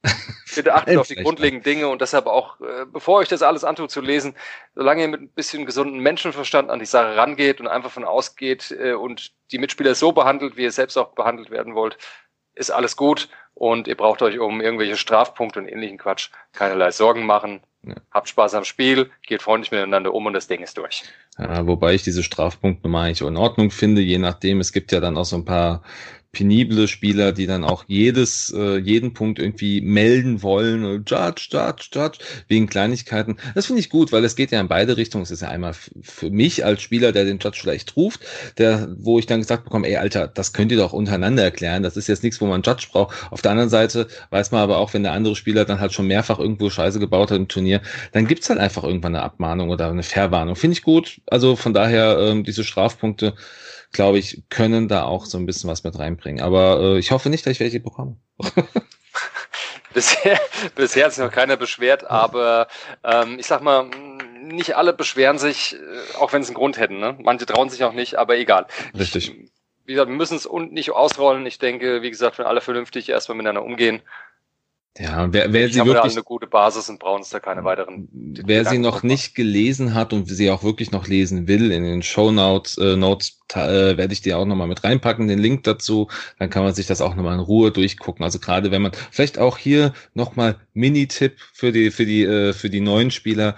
Bitte 0.55 0.75
achtet 0.75 0.97
auf 0.97 1.07
die 1.07 1.17
grundlegenden 1.17 1.63
Dinge 1.63 1.89
und 1.89 2.01
deshalb 2.01 2.27
auch, 2.27 2.61
äh, 2.61 2.87
bevor 2.91 3.19
euch 3.19 3.29
das 3.29 3.43
alles 3.43 3.65
antut 3.65 3.91
zu 3.91 4.01
lesen, 4.01 4.35
solange 4.75 5.03
ihr 5.03 5.09
mit 5.09 5.21
ein 5.21 5.29
bisschen 5.29 5.67
gesunden 5.67 6.01
Menschenverstand 6.01 6.71
an 6.71 6.79
die 6.79 6.87
Sache 6.87 7.17
rangeht 7.17 7.61
und 7.61 7.69
einfach 7.69 7.91
von 7.91 8.05
ausgeht 8.05 8.75
äh, 8.79 8.95
und 8.95 9.33
die 9.53 9.59
Mitspieler 9.59 9.95
so 9.95 10.13
behandelt, 10.13 10.57
wie 10.57 10.63
ihr 10.63 10.73
selbst 10.73 10.97
auch 10.97 11.13
behandelt 11.15 11.51
werden 11.51 11.75
wollt, 11.75 11.99
ist 12.55 12.71
alles 12.71 12.97
gut 12.97 13.29
und 13.55 13.89
ihr 13.89 13.97
braucht 13.97 14.23
euch 14.23 14.39
um 14.39 14.61
irgendwelche 14.61 14.97
Strafpunkte 14.97 15.61
und 15.61 15.69
ähnlichen 15.69 15.99
Quatsch 15.99 16.31
keinerlei 16.53 16.91
Sorgen 16.91 17.27
machen. 17.27 17.61
Ja. 17.83 17.95
Habt 18.11 18.29
Spaß 18.29 18.55
am 18.55 18.65
Spiel, 18.65 19.11
geht 19.23 19.43
freundlich 19.43 19.71
miteinander 19.71 20.13
um 20.13 20.27
und 20.27 20.35
das 20.35 20.49
Ding 20.49 20.63
ist 20.63 20.77
durch. 20.77 21.05
Ja, 21.39 21.67
wobei 21.67 21.95
ich 21.95 22.03
diese 22.03 22.23
Strafpunktnummer 22.23 23.03
eigentlich 23.03 23.21
in 23.23 23.37
Ordnung 23.37 23.71
finde, 23.71 24.03
je 24.03 24.19
nachdem. 24.19 24.61
Es 24.61 24.73
gibt 24.73 24.93
ja 24.93 25.01
dann 25.01 25.17
auch 25.17 25.25
so 25.25 25.37
ein 25.37 25.47
paar 25.47 25.83
penible 26.33 26.87
Spieler, 26.87 27.33
die 27.33 27.47
dann 27.47 27.65
auch 27.65 27.85
jedes, 27.89 28.53
äh, 28.57 28.79
jeden 28.79 29.15
Punkt 29.15 29.39
irgendwie 29.39 29.81
melden 29.81 30.43
wollen, 30.43 31.05
Judge, 31.07 31.49
Judge, 31.51 31.89
Judge, 31.93 32.19
wegen 32.47 32.69
Kleinigkeiten. 32.69 33.37
Das 33.55 33.67
finde 33.67 33.81
ich 33.81 33.91
gut, 33.91 34.13
weil 34.13 34.25
es 34.25 34.37
geht 34.37 34.53
ja 34.53 34.61
in 34.61 34.69
beide 34.69 34.97
Richtungen. 34.97 35.23
Es 35.23 35.31
ist 35.31 35.43
ja 35.43 35.49
einmal 35.49 35.75
für 35.75 36.31
mich 36.31 36.65
als 36.65 36.83
Spieler, 36.83 37.13
der 37.13 37.25
den 37.25 37.39
Judge 37.39 37.59
vielleicht 37.61 37.97
ruft, 37.97 38.21
der, 38.59 38.89
wo 38.97 39.19
ich 39.19 39.27
dann 39.27 39.41
gesagt 39.41 39.65
bekomme, 39.65 39.89
ey 39.89 39.97
Alter, 39.97 40.29
das 40.29 40.53
könnt 40.53 40.71
ihr 40.71 40.79
doch 40.79 40.93
untereinander 40.93 41.43
erklären. 41.43 41.83
Das 41.83 41.97
ist 41.97 42.07
jetzt 42.07 42.23
nichts, 42.23 42.41
wo 42.41 42.47
man 42.47 42.63
Judge 42.63 42.87
braucht. 42.93 43.17
Auf 43.33 43.43
der 43.43 43.51
anderen 43.51 43.71
Seite 43.71 44.07
weiß 44.31 44.53
man 44.53 44.61
aber 44.61 44.79
auch, 44.79 44.95
wenn 44.95 45.03
der 45.03 45.13
andere 45.13 45.35
Spieler 45.35 45.65
dann 45.65 45.81
halt 45.81 45.93
schon 45.93 46.07
mehrfach 46.07 46.39
irgendwo 46.39 46.71
Scheiße 46.71 47.01
gebaut 47.01 47.31
hat 47.31 47.39
im 47.39 47.49
Turnier, 47.49 47.81
dann 48.13 48.27
gibt's 48.27 48.49
halt 48.49 48.61
einfach 48.61 48.85
irgendwann 48.85 49.17
eine 49.17 49.25
Abmahnung 49.25 49.71
oder 49.71 49.91
eine 49.91 50.05
Verwarnung. 50.05 50.55
Finde 50.55 50.75
ich 50.75 50.83
gut. 50.83 51.21
Also 51.27 51.57
von 51.57 51.75
daher 51.75 52.19
ähm, 52.21 52.45
diese 52.45 52.63
Strafpunkte 52.63 53.35
glaube 53.93 54.19
ich, 54.19 54.43
können 54.51 54.89
da 54.89 55.05
auch 55.05 55.27
so 55.27 55.39
ein 55.39 55.47
bisschen 55.47 55.71
was 55.71 55.85
mit 55.85 55.99
reinbringen. 55.99 56.43
Aber 56.43 56.81
äh, 56.81 56.99
ich 56.99 57.11
hoffe 57.11 57.31
nicht, 57.31 57.47
dass 57.47 57.53
ich 57.53 57.61
welche 57.61 57.81
bekomme. 57.81 58.17
bisher, 59.95 60.41
bisher 60.75 61.07
hat 61.07 61.13
sich 61.13 61.25
noch 61.25 61.33
keiner 61.33 61.57
beschwert, 61.57 62.09
aber 62.09 62.69
ähm, 63.05 63.39
ich 63.39 63.47
sag 63.47 63.63
mal, 63.63 63.91
nicht 64.43 64.77
alle 64.77 64.93
beschweren 64.93 65.39
sich, 65.39 65.75
äh, 65.75 66.17
auch 66.19 66.33
wenn 66.33 66.43
sie 66.43 66.51
einen 66.51 66.57
Grund 66.57 66.79
hätten. 66.79 66.99
Ne? 66.99 67.17
Manche 67.21 67.47
trauen 67.47 67.71
sich 67.71 67.85
auch 67.85 67.93
nicht, 67.93 68.17
aber 68.17 68.39
egal. 68.39 68.67
Richtig. 68.97 69.31
Ich, 69.31 69.51
wie 69.87 69.95
gesagt, 69.95 70.09
wir 70.09 70.17
müssen 70.17 70.37
es 70.37 70.49
nicht 70.71 70.93
ausrollen. 70.93 71.45
Ich 71.47 71.59
denke, 71.59 72.03
wie 72.03 72.11
gesagt, 72.11 72.39
wenn 72.39 72.47
alle 72.47 72.61
vernünftig 72.61 73.09
erstmal 73.09 73.37
miteinander 73.37 73.65
umgehen, 73.65 74.03
ja, 74.99 75.33
wer, 75.33 75.53
wer 75.53 75.67
ich 75.67 75.75
sie 75.75 75.85
wirklich 75.85 76.13
eine 76.13 76.25
gute 76.25 76.49
Basis 76.49 76.89
und 76.89 76.99
brauchen 76.99 77.19
uns 77.19 77.31
da 77.31 77.39
keine 77.39 77.63
weiteren. 77.63 78.09
Wer 78.13 78.65
sie 78.65 78.79
noch 78.79 79.05
nicht 79.05 79.37
gelesen 79.37 79.95
hat 79.95 80.13
und 80.13 80.29
sie 80.29 80.51
auch 80.51 80.65
wirklich 80.65 80.91
noch 80.91 81.07
lesen 81.07 81.47
will, 81.47 81.71
in 81.71 81.85
den 81.85 82.03
Show 82.03 82.33
Notes, 82.33 82.77
äh, 82.77 82.97
Notes 82.97 83.41
äh, 83.55 83.97
werde 83.97 84.13
ich 84.13 84.21
dir 84.21 84.37
auch 84.37 84.45
nochmal 84.45 84.67
mit 84.67 84.83
reinpacken, 84.83 85.29
den 85.29 85.39
Link 85.39 85.63
dazu. 85.63 86.09
Dann 86.39 86.51
kann 86.51 86.65
man 86.65 86.75
sich 86.75 86.87
das 86.87 87.01
auch 87.01 87.15
nochmal 87.15 87.35
in 87.35 87.41
Ruhe 87.41 87.71
durchgucken. 87.71 88.25
Also 88.25 88.41
gerade 88.41 88.73
wenn 88.73 88.83
man 88.83 88.93
vielleicht 89.13 89.39
auch 89.39 89.59
hier 89.59 89.93
nochmal 90.15 90.57
Mini-Tipp 90.75 91.39
für 91.53 91.71
die 91.71 91.93
für 91.93 92.05
die 92.05 92.25
äh, 92.25 92.53
für 92.53 92.69
die 92.69 92.81
neuen 92.81 93.13
Spieler 93.13 93.55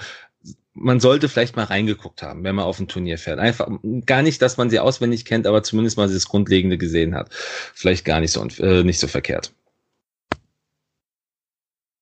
man 0.74 1.00
sollte 1.00 1.28
vielleicht 1.28 1.56
mal 1.56 1.64
reingeguckt 1.64 2.22
haben, 2.22 2.44
wenn 2.44 2.54
man 2.54 2.64
auf 2.64 2.80
ein 2.80 2.88
Turnier 2.88 3.18
fährt. 3.18 3.38
Einfach 3.38 3.68
gar 4.06 4.22
nicht, 4.22 4.40
dass 4.40 4.56
man 4.56 4.70
sie 4.70 4.80
auswendig 4.80 5.26
kennt, 5.26 5.46
aber 5.46 5.62
zumindest 5.62 5.98
mal 5.98 6.08
das 6.08 6.26
Grundlegende 6.26 6.78
gesehen 6.78 7.14
hat. 7.14 7.28
Vielleicht 7.30 8.06
gar 8.06 8.20
nicht 8.20 8.32
so 8.32 8.42
äh, 8.58 8.82
nicht 8.82 8.98
so 8.98 9.06
verkehrt. 9.06 9.52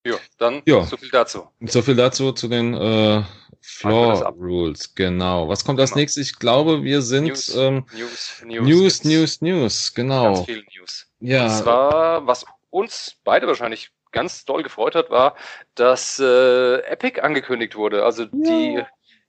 Ja, 0.04 0.16
dann 0.38 0.62
jo. 0.64 0.82
so 0.84 0.96
viel 0.96 1.10
dazu. 1.10 1.48
So 1.60 1.82
viel 1.82 1.96
dazu 1.96 2.32
zu 2.32 2.48
den 2.48 2.74
äh, 2.74 3.22
Floor 3.60 4.34
Rules, 4.38 4.94
genau. 4.94 5.48
Was 5.48 5.64
kommt 5.64 5.78
als 5.78 5.90
genau. 5.90 6.00
nächstes? 6.00 6.30
Ich 6.30 6.38
glaube, 6.38 6.82
wir 6.82 7.02
sind 7.02 7.26
News, 7.26 7.54
ähm, 7.54 7.86
News, 7.92 8.42
News, 8.44 8.64
News, 8.66 9.04
News, 9.04 9.40
News, 9.42 9.94
genau. 9.94 10.34
Ganz 10.34 10.46
viel 10.46 10.64
News. 10.74 11.06
Ja. 11.20 11.44
Und 11.44 11.50
zwar, 11.50 12.26
was 12.26 12.46
uns 12.70 13.16
beide 13.24 13.46
wahrscheinlich 13.46 13.90
ganz 14.12 14.44
doll 14.44 14.62
gefreut 14.62 14.94
hat, 14.94 15.10
war, 15.10 15.36
dass 15.74 16.18
äh, 16.18 16.78
Epic 16.86 17.20
angekündigt 17.20 17.76
wurde. 17.76 18.04
Also 18.04 18.22
ja. 18.22 18.28
die 18.32 18.82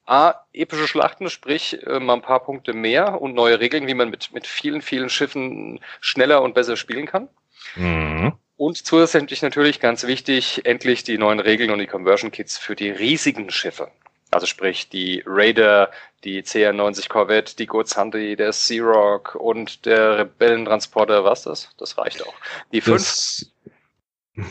A, 0.05 0.35
epische 0.53 0.87
Schlachten, 0.87 1.29
sprich 1.29 1.85
äh, 1.85 1.99
mal 1.99 2.15
ein 2.15 2.21
paar 2.21 2.43
Punkte 2.43 2.73
mehr 2.73 3.21
und 3.21 3.33
neue 3.33 3.59
Regeln, 3.59 3.87
wie 3.87 3.93
man 3.93 4.09
mit, 4.09 4.33
mit 4.33 4.47
vielen, 4.47 4.81
vielen 4.81 5.09
Schiffen 5.09 5.79
schneller 5.99 6.41
und 6.41 6.55
besser 6.55 6.75
spielen 6.77 7.05
kann. 7.05 7.29
Mhm. 7.75 8.33
Und 8.61 8.85
zusätzlich 8.85 9.41
natürlich 9.41 9.79
ganz 9.79 10.05
wichtig, 10.05 10.67
endlich 10.67 11.03
die 11.03 11.17
neuen 11.17 11.39
Regeln 11.39 11.71
und 11.71 11.79
die 11.79 11.87
Conversion 11.87 12.29
Kits 12.29 12.59
für 12.59 12.75
die 12.75 12.91
riesigen 12.91 13.49
Schiffe. 13.49 13.89
Also 14.29 14.45
sprich 14.45 14.87
die 14.87 15.23
Raider, 15.25 15.89
die 16.23 16.43
CR90 16.43 17.09
Corvette, 17.09 17.55
die 17.55 17.65
Goods 17.65 17.97
Hunter, 17.97 18.19
der 18.35 18.53
Sea 18.53 18.83
Rock 18.83 19.33
und 19.33 19.87
der 19.87 20.19
Rebellentransporter. 20.19 21.23
Was 21.23 21.41
das? 21.41 21.69
Das 21.79 21.97
reicht 21.97 22.23
auch. 22.23 22.35
Die 22.71 22.81
fünf. 22.81 22.97
Das, 22.99 23.51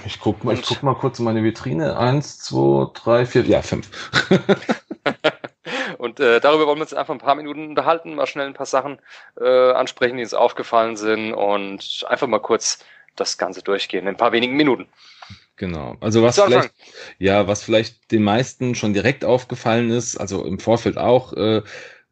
ich 0.05 0.19
guck 0.19 0.43
mal, 0.43 0.55
ich 0.55 0.63
guck 0.63 0.83
mal 0.83 0.97
kurz 0.97 1.21
in 1.21 1.25
meine 1.25 1.45
Vitrine. 1.45 1.97
Eins, 1.97 2.41
zwei, 2.41 2.89
drei, 2.93 3.27
vier, 3.27 3.43
ja, 3.43 3.63
fünf. 3.63 3.89
und 5.99 6.19
äh, 6.19 6.41
darüber 6.41 6.67
wollen 6.67 6.79
wir 6.79 6.83
uns 6.83 6.95
einfach 6.95 7.15
ein 7.15 7.21
paar 7.21 7.37
Minuten 7.37 7.69
unterhalten, 7.69 8.17
mal 8.17 8.27
schnell 8.27 8.49
ein 8.49 8.55
paar 8.55 8.67
Sachen 8.67 8.99
äh, 9.41 9.71
ansprechen, 9.71 10.17
die 10.17 10.25
uns 10.25 10.35
aufgefallen 10.35 10.97
sind 10.97 11.33
und 11.33 12.05
einfach 12.09 12.27
mal 12.27 12.41
kurz 12.41 12.81
das 13.21 13.39
Ganze 13.39 13.63
durchgehen 13.63 14.03
in 14.03 14.09
ein 14.09 14.17
paar 14.17 14.33
wenigen 14.33 14.57
Minuten. 14.57 14.89
Genau. 15.57 15.97
Also 16.01 16.23
was 16.23 16.41
vielleicht, 16.41 16.73
ja, 17.19 17.47
was 17.47 17.63
vielleicht 17.63 18.11
den 18.13 18.23
meisten 18.23 18.75
schon 18.75 18.95
direkt 18.95 19.27
aufgefallen 19.27 19.91
ist, 19.91 20.17
also 20.17 20.45
im 20.47 20.59
Vorfeld 20.59 20.97
auch, 20.97 21.35
äh, 21.35 21.63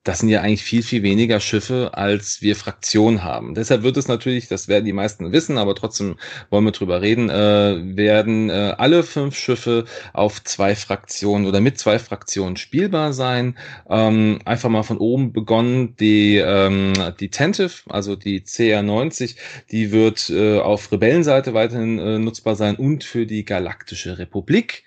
das 0.05 0.21
sind 0.21 0.29
ja 0.31 0.41
eigentlich 0.41 0.62
viel, 0.62 0.83
viel 0.83 1.03
weniger 1.03 1.39
Schiffe, 1.41 1.91
als 1.93 2.41
wir 2.41 2.56
Fraktionen 2.56 3.25
haben. 3.25 3.55
Deshalb 3.55 3.83
wird 3.83 3.97
es 3.97 4.09
natürlich, 4.09 4.49
das 4.49 4.67
werden 4.67 4.85
die 4.85 4.93
meisten 4.93 5.33
wissen, 5.33 5.59
aber 5.59 5.75
trotzdem 5.75 6.17
wollen 6.50 6.65
wir 6.65 6.73
drüber 6.73 7.03
reden, 7.03 7.29
äh, 7.29 7.97
werden 7.97 8.49
äh, 8.49 8.75
alle 8.79 9.03
fünf 9.03 9.37
Schiffe 9.37 9.85
auf 10.15 10.43
zwei 10.45 10.75
Fraktionen 10.75 11.47
oder 11.47 11.61
mit 11.61 11.79
zwei 11.79 11.99
Fraktionen 11.99 12.56
spielbar 12.56 13.12
sein. 13.12 13.59
Ähm, 13.91 14.39
einfach 14.45 14.71
mal 14.71 14.83
von 14.83 14.99
oben 14.99 15.33
begonnen, 15.33 15.95
die, 15.97 16.37
ähm, 16.37 16.95
die 17.21 17.31
Tentive, 17.31 17.83
also 17.89 18.17
die 18.17 18.41
CR90, 18.41 19.37
die 19.71 19.93
wird 19.93 20.31
äh, 20.31 20.59
auf 20.59 20.91
Rebellenseite 20.91 21.55
weiterhin 21.55 21.99
äh, 21.99 22.19
nutzbar 22.19 22.56
sein 22.56 22.77
und 22.77 23.05
für 23.05 23.27
die 23.27 23.45
Galaktische 23.45 24.19
Republik. 24.19 24.85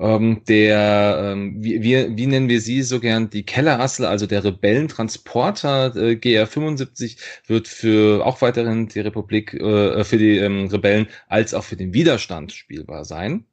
Ähm, 0.00 0.42
der, 0.48 1.32
ähm, 1.32 1.62
wie, 1.62 1.82
wie, 1.82 2.16
wie 2.16 2.26
nennen 2.26 2.48
wir 2.48 2.62
sie 2.62 2.82
so 2.82 3.00
gern, 3.00 3.28
die 3.28 3.44
Kellerassel, 3.44 4.06
also 4.06 4.26
der 4.26 4.42
Rebellentransporter 4.42 5.94
äh, 5.94 6.14
GR75 6.14 7.18
wird 7.46 7.68
für 7.68 8.24
auch 8.24 8.40
weiterhin 8.40 8.88
die 8.88 9.00
Republik, 9.00 9.52
äh, 9.52 10.02
für 10.04 10.16
die 10.16 10.38
ähm, 10.38 10.68
Rebellen 10.68 11.06
als 11.28 11.52
auch 11.52 11.64
für 11.64 11.76
den 11.76 11.92
Widerstand 11.92 12.52
spielbar 12.52 13.04
sein. 13.04 13.44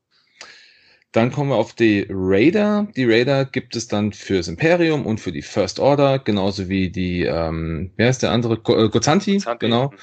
Dann 1.11 1.31
kommen 1.33 1.49
wir 1.49 1.57
auf 1.57 1.73
die 1.73 2.05
Raider. 2.09 2.87
Die 2.95 3.05
Raider 3.05 3.43
gibt 3.43 3.75
es 3.75 3.87
dann 3.87 4.13
fürs 4.13 4.47
Imperium 4.47 5.05
und 5.05 5.19
für 5.19 5.33
die 5.33 5.41
First 5.41 5.79
Order, 5.79 6.19
genauso 6.19 6.69
wie 6.69 6.89
die, 6.89 7.23
ähm, 7.23 7.91
wer 7.97 8.09
ist 8.09 8.23
der 8.23 8.31
andere? 8.31 8.53
Äh, 8.53 8.89
Gozanti, 8.89 9.41
genau. 9.59 9.89
Mhm. 9.89 9.97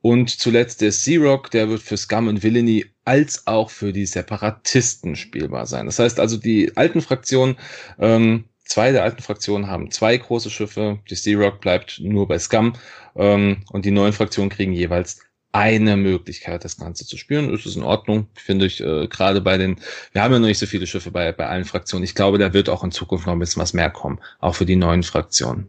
Und 0.00 0.30
zuletzt 0.30 0.80
der 0.80 0.92
Sea-Rock, 0.92 1.50
der 1.50 1.68
wird 1.68 1.82
für 1.82 1.96
Scum 1.96 2.28
und 2.28 2.42
Villainy 2.42 2.84
als 3.04 3.46
auch 3.46 3.70
für 3.70 3.92
die 3.92 4.06
Separatisten 4.06 5.16
spielbar 5.16 5.66
sein. 5.66 5.86
Das 5.86 5.98
heißt 5.98 6.20
also, 6.20 6.36
die 6.36 6.76
alten 6.76 7.00
Fraktionen, 7.00 7.56
ähm, 7.98 8.44
zwei 8.64 8.92
der 8.92 9.02
alten 9.02 9.22
Fraktionen 9.22 9.66
haben 9.68 9.90
zwei 9.90 10.16
große 10.16 10.50
Schiffe, 10.50 10.98
die 11.10 11.14
Sea-Rock 11.14 11.60
bleibt 11.60 12.00
nur 12.00 12.26
bei 12.26 12.38
Scum 12.38 12.74
ähm, 13.16 13.62
und 13.70 13.84
die 13.84 13.90
neuen 13.90 14.12
Fraktionen 14.12 14.50
kriegen 14.50 14.72
jeweils 14.72 15.20
eine 15.52 15.96
Möglichkeit, 15.96 16.64
das 16.64 16.78
Ganze 16.78 17.06
zu 17.06 17.16
spüren. 17.16 17.52
Das 17.52 17.64
ist 17.64 17.76
in 17.76 17.84
Ordnung, 17.84 18.26
finde 18.34 18.66
ich, 18.66 18.80
äh, 18.80 19.06
gerade 19.06 19.40
bei 19.40 19.56
den, 19.56 19.76
wir 20.12 20.22
haben 20.22 20.32
ja 20.32 20.40
noch 20.40 20.48
nicht 20.48 20.58
so 20.58 20.66
viele 20.66 20.86
Schiffe 20.86 21.12
bei, 21.12 21.30
bei 21.30 21.46
allen 21.46 21.64
Fraktionen. 21.64 22.02
Ich 22.02 22.16
glaube, 22.16 22.38
da 22.38 22.52
wird 22.52 22.68
auch 22.68 22.82
in 22.82 22.90
Zukunft 22.90 23.26
noch 23.26 23.34
ein 23.34 23.38
bisschen 23.38 23.62
was 23.62 23.72
mehr 23.72 23.90
kommen, 23.90 24.18
auch 24.40 24.56
für 24.56 24.66
die 24.66 24.74
neuen 24.74 25.04
Fraktionen. 25.04 25.68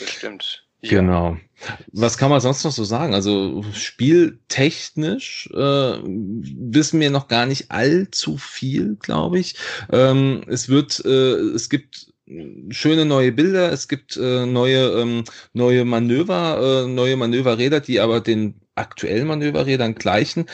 Bestimmt. 0.00 0.66
Ja. 0.80 0.90
Genau. 0.90 1.36
Was 1.92 2.18
kann 2.18 2.30
man 2.30 2.40
sonst 2.40 2.64
noch 2.64 2.72
so 2.72 2.84
sagen? 2.84 3.14
Also 3.14 3.64
spieltechnisch 3.72 5.48
äh, 5.52 5.98
wissen 6.02 7.00
wir 7.00 7.10
noch 7.10 7.28
gar 7.28 7.46
nicht 7.46 7.70
allzu 7.70 8.36
viel, 8.38 8.96
glaube 8.96 9.38
ich. 9.38 9.56
Ähm, 9.92 10.42
es 10.46 10.68
wird, 10.68 11.04
äh, 11.04 11.34
es 11.54 11.68
gibt 11.68 12.10
schöne 12.70 13.04
neue 13.04 13.32
Bilder, 13.32 13.72
es 13.72 13.88
gibt 13.88 14.16
äh, 14.16 14.46
neue 14.46 15.00
ähm, 15.00 15.24
neue 15.52 15.84
Manöver, 15.84 16.84
äh, 16.84 16.88
neue 16.88 17.16
Manöverräder, 17.16 17.80
die 17.80 18.00
aber 18.00 18.20
den 18.20 18.60
aktuellen 18.74 19.26
Manöverrädern 19.26 19.94
gleichen. 19.94 20.46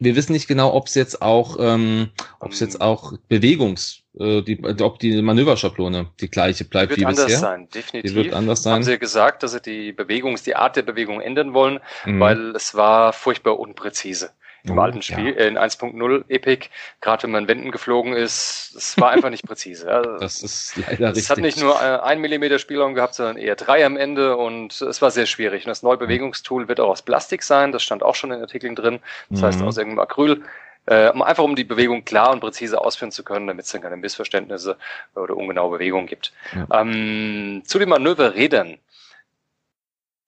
Wir 0.00 0.16
wissen 0.16 0.32
nicht 0.32 0.48
genau, 0.48 0.72
ob 0.74 0.86
es 0.86 0.94
jetzt 0.94 1.22
auch, 1.22 1.56
ähm, 1.60 2.08
ob 2.40 2.52
es 2.52 2.60
jetzt 2.60 2.76
ähm. 2.76 2.82
auch 2.82 3.12
Bewegungs 3.28 4.02
äh, 4.18 4.42
die, 4.42 4.60
ob 4.82 4.98
die 4.98 5.22
Manöverschablone 5.22 6.08
die 6.20 6.30
gleiche 6.30 6.64
bleibt 6.64 6.96
wie 6.96 7.04
bisher. 7.04 7.26
Die 7.26 7.32
wird 7.32 7.32
anders 7.32 7.40
sein, 7.40 7.68
definitiv. 7.68 8.10
Die 8.10 8.16
wird 8.16 8.34
anders 8.34 8.62
sein. 8.62 8.74
Haben 8.74 8.82
sie 8.82 8.98
gesagt, 8.98 9.42
dass 9.42 9.52
sie 9.52 9.60
die 9.60 9.92
Bewegungs, 9.92 10.42
die 10.42 10.56
Art 10.56 10.76
der 10.76 10.82
Bewegung 10.82 11.20
ändern 11.20 11.54
wollen, 11.54 11.80
mhm. 12.04 12.18
weil 12.18 12.56
es 12.56 12.74
war 12.74 13.12
furchtbar 13.12 13.58
unpräzise. 13.58 14.30
Im 14.64 14.78
oh, 14.78 14.82
alten 14.82 15.02
Spiel, 15.02 15.30
ja. 15.30 15.36
äh, 15.36 15.48
in 15.48 15.58
1.0 15.58 16.24
Epic, 16.28 16.68
gerade 17.00 17.24
wenn 17.24 17.30
man 17.30 17.48
Wänden 17.48 17.70
geflogen 17.70 18.12
ist, 18.12 18.74
es 18.76 18.98
war 19.00 19.10
einfach 19.10 19.30
nicht 19.30 19.46
präzise. 19.46 19.90
Also, 19.90 20.16
das 20.20 20.42
ist 20.42 20.76
leider 20.76 21.08
richtig. 21.08 21.24
Es 21.24 21.30
hat 21.30 21.38
nicht 21.38 21.60
nur 21.60 21.80
äh, 21.80 22.00
ein 22.00 22.20
Millimeter 22.20 22.58
Spielraum 22.58 22.94
gehabt, 22.94 23.14
sondern 23.14 23.36
eher 23.36 23.56
drei 23.56 23.84
am 23.84 23.96
Ende 23.96 24.36
und 24.36 24.80
es 24.80 25.00
war 25.00 25.10
sehr 25.10 25.26
schwierig. 25.26 25.64
Und 25.64 25.70
das 25.70 25.82
neue 25.82 25.96
Bewegungstool 25.96 26.68
wird 26.68 26.80
auch 26.80 26.90
aus 26.90 27.02
Plastik 27.02 27.42
sein, 27.42 27.72
das 27.72 27.82
stand 27.82 28.02
auch 28.02 28.14
schon 28.14 28.30
in 28.30 28.38
den 28.38 28.42
Artikeln 28.42 28.74
drin, 28.74 29.00
das 29.30 29.40
mhm. 29.40 29.44
heißt 29.46 29.62
aus 29.62 29.76
irgendeinem 29.78 30.00
Acryl. 30.00 30.42
Äh, 30.86 31.10
einfach 31.10 31.44
um 31.44 31.56
die 31.56 31.64
Bewegung 31.64 32.04
klar 32.04 32.32
und 32.32 32.40
präzise 32.40 32.80
ausführen 32.80 33.12
zu 33.12 33.22
können, 33.22 33.46
damit 33.46 33.66
es 33.66 33.70
dann 33.70 33.82
keine 33.82 33.96
Missverständnisse 33.96 34.76
oder 35.14 35.36
ungenaue 35.36 35.76
Bewegungen 35.76 36.06
gibt. 36.06 36.32
Ja. 36.54 36.80
Ähm, 36.80 37.62
zu 37.66 37.78
den 37.78 37.90
Manöverrädern 37.90 38.78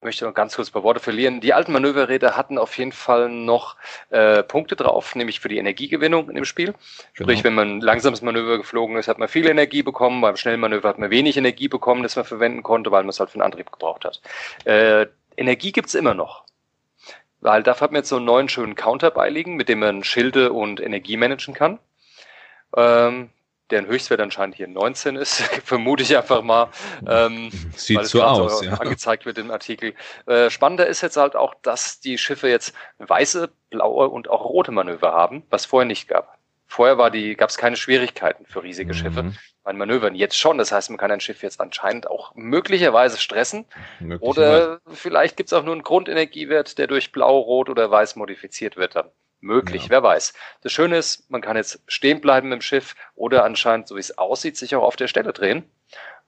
möchte 0.03 0.25
noch 0.25 0.35
ganz 0.35 0.57
kurz 0.57 0.71
ein 0.71 0.73
paar 0.73 0.83
Worte 0.83 1.01
verlieren. 1.01 1.41
Die 1.41 1.55
alten 1.55 1.73
Manöverräder 1.73 2.37
hatten 2.37 2.59
auf 2.59 2.77
jeden 2.79 2.93
Fall 2.93 3.29
noch 3.29 3.77
äh, 4.11 4.43
Punkte 4.43 4.77
drauf, 4.77 5.15
nämlich 5.15 5.41
für 5.41 5.49
die 5.49 5.59
Energiegewinnung 5.59 6.29
in 6.29 6.35
dem 6.35 6.45
Spiel. 6.45 6.67
Genau. 6.67 6.79
Sprich, 7.13 7.45
wenn 7.45 7.55
man 7.55 7.79
ein 7.79 7.81
langsames 7.81 8.23
Manöver 8.23 8.59
geflogen 8.59 8.97
ist, 8.97 9.09
hat 9.09 9.19
man 9.19 9.29
viel 9.29 9.47
Energie 9.47 9.83
bekommen. 9.83 10.21
Beim 10.21 10.37
schnellen 10.37 10.61
Manöver 10.61 10.89
hat 10.89 10.99
man 10.99 11.11
wenig 11.11 11.37
Energie 11.37 11.69
bekommen, 11.69 12.03
das 12.03 12.17
man 12.17 12.25
verwenden 12.25 12.63
konnte, 12.63 12.91
weil 12.91 13.03
man 13.03 13.11
es 13.11 13.21
halt 13.21 13.31
für 13.31 13.39
den 13.39 13.43
Antrieb 13.43 13.71
gebraucht 13.71 14.05
hat. 14.05 14.21
Äh, 14.65 15.07
Energie 15.37 15.73
gibt's 15.73 15.95
immer 15.95 16.15
noch. 16.15 16.45
Weil 17.41 17.63
dafür 17.63 17.87
hat 17.87 17.93
man 17.93 18.01
jetzt 18.01 18.09
so 18.09 18.17
einen 18.17 18.25
neuen 18.25 18.49
schönen 18.49 18.77
Counter 18.77 19.11
beiliegen, 19.11 19.57
mit 19.57 19.69
dem 19.69 19.81
man 19.81 20.05
Schilde 20.05 20.53
und 20.53 20.81
Energie 20.81 21.17
managen 21.17 21.55
kann. 21.55 21.81
Ähm, 22.77 23.31
deren 23.73 23.87
Höchstwert 23.87 24.21
anscheinend 24.21 24.55
hier 24.55 24.69
19 24.69 25.17
ist, 25.17 25.43
vermute 25.65 26.03
ich 26.03 26.17
einfach 26.17 26.43
mal. 26.43 26.69
Ähm, 27.07 27.51
Sieht 27.77 28.05
so 28.05 28.23
aus, 28.23 28.61
so 28.61 28.65
ja. 28.65 28.75
angezeigt 28.75 29.27
wird 29.27 29.39
im 29.39 29.51
Artikel. 29.51 29.95
Äh, 30.27 30.51
spannender 30.51 30.87
ist 30.87 31.01
jetzt 31.01 31.17
halt 31.17 31.35
auch, 31.35 31.55
dass 31.63 32.01
die 32.01 32.19
Schiffe 32.19 32.49
jetzt 32.49 32.75
weiße, 32.99 33.51
blaue 33.71 34.09
und 34.09 34.29
auch 34.29 34.45
rote 34.45 34.71
Manöver 34.71 35.13
haben, 35.13 35.43
was 35.51 35.65
vorher 35.65 35.87
nicht 35.87 36.09
gab. 36.09 36.39
Vorher 36.67 36.97
war 36.97 37.11
die, 37.11 37.35
gab 37.35 37.51
es 37.51 37.59
keine 37.59 37.77
Schwierigkeiten 37.77 38.47
für 38.47 38.63
riesige 38.63 38.93
mhm. 38.93 38.97
Schiffe 38.97 39.33
bei 39.63 39.73
Manövern. 39.75 40.15
Jetzt 40.15 40.39
schon. 40.39 40.57
Das 40.59 40.73
heißt, 40.73 40.89
man 40.91 40.99
kann 40.99 41.11
ein 41.11 41.21
Schiff 41.21 41.43
jetzt 41.43 41.61
anscheinend 41.61 42.09
auch 42.09 42.35
möglicherweise 42.35 43.19
stressen. 43.19 43.67
Möglicherweise. 44.01 44.81
Oder 44.81 44.81
vielleicht 44.95 45.37
gibt 45.37 45.49
es 45.49 45.53
auch 45.53 45.65
nur 45.65 45.75
einen 45.75 45.83
Grundenergiewert, 45.83 46.79
der 46.79 46.87
durch 46.87 47.13
blau, 47.13 47.39
rot 47.39 47.69
oder 47.69 47.91
weiß 47.91 48.17
modifiziert 48.17 48.77
wird 48.77 48.97
dann 48.97 49.11
möglich, 49.43 49.85
ja. 49.85 49.91
wer 49.91 50.03
weiß. 50.03 50.33
Das 50.63 50.73
Schöne 50.73 50.97
ist, 50.97 51.31
man 51.31 51.41
kann 51.41 51.57
jetzt 51.57 51.83
stehen 51.87 52.21
bleiben 52.21 52.53
im 52.53 52.61
Schiff 52.61 52.95
oder 53.15 53.45
anscheinend, 53.45 53.89
so 53.89 53.97
wie 53.97 54.01
es 54.01 54.17
aussieht, 54.19 54.57
sich 54.57 54.75
auch 54.75 54.83
auf 54.83 54.97
der 54.97 55.09
Stelle 55.09 55.33
drehen. 55.33 55.65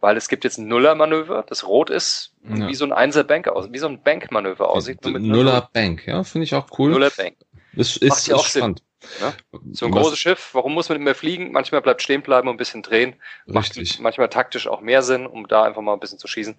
Weil 0.01 0.17
es 0.19 0.29
gibt 0.29 0.45
jetzt 0.45 0.59
ein 0.59 0.69
Nuller-Manöver, 0.69 1.45
das 1.49 1.67
rot 1.67 1.89
ist, 1.89 2.35
ja. 2.43 2.69
wie 2.69 2.75
so 2.75 2.85
ein 2.85 2.93
Einser-Bank 2.93 3.49
aus, 3.49 3.73
wie 3.73 3.79
so 3.79 3.87
ein 3.87 4.03
Bank-Manöver 4.03 4.69
aussieht. 4.69 5.03
Nuller-Bank, 5.03 6.07
ja, 6.07 6.23
finde 6.25 6.45
ich 6.45 6.55
auch 6.55 6.67
cool. 6.79 6.91
Nuller-Bank. 6.91 7.37
Das 7.73 7.97
ist, 7.97 8.03
Macht 8.03 8.19
ist 8.19 8.33
auch 8.33 8.45
spannend. 8.45 8.81
Sinn. 8.81 8.95
Ja? 9.21 9.33
So 9.73 9.87
ein 9.87 9.95
Was? 9.95 10.03
großes 10.03 10.19
Schiff, 10.19 10.51
warum 10.53 10.75
muss 10.75 10.89
man 10.89 11.01
immer 11.01 11.15
fliegen? 11.15 11.53
Manchmal 11.53 11.83
bleibt 11.83 12.03
stehen 12.03 12.23
bleiben 12.23 12.49
und 12.49 12.55
ein 12.55 12.59
bisschen 12.59 12.83
drehen. 12.83 13.15
Richtig. 13.47 13.93
Macht 13.93 14.01
manchmal 14.01 14.29
taktisch 14.29 14.67
auch 14.67 14.81
mehr 14.81 15.03
Sinn, 15.03 15.27
um 15.27 15.49
da 15.49 15.65
einfach 15.65 15.83
mal 15.83 15.95
ein 15.95 16.01
bisschen 16.01 16.19
zu 16.19 16.29
schießen. 16.29 16.57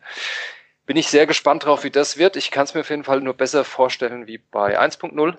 Bin 0.86 0.98
ich 0.98 1.08
sehr 1.08 1.26
gespannt 1.26 1.66
drauf, 1.66 1.84
wie 1.84 1.90
das 1.90 2.18
wird. 2.18 2.36
Ich 2.36 2.52
kann 2.52 2.66
es 2.66 2.74
mir 2.74 2.82
auf 2.82 2.90
jeden 2.90 3.04
Fall 3.04 3.22
nur 3.22 3.34
besser 3.34 3.64
vorstellen 3.64 4.28
wie 4.28 4.38
bei 4.38 4.80
1.0. 4.80 5.38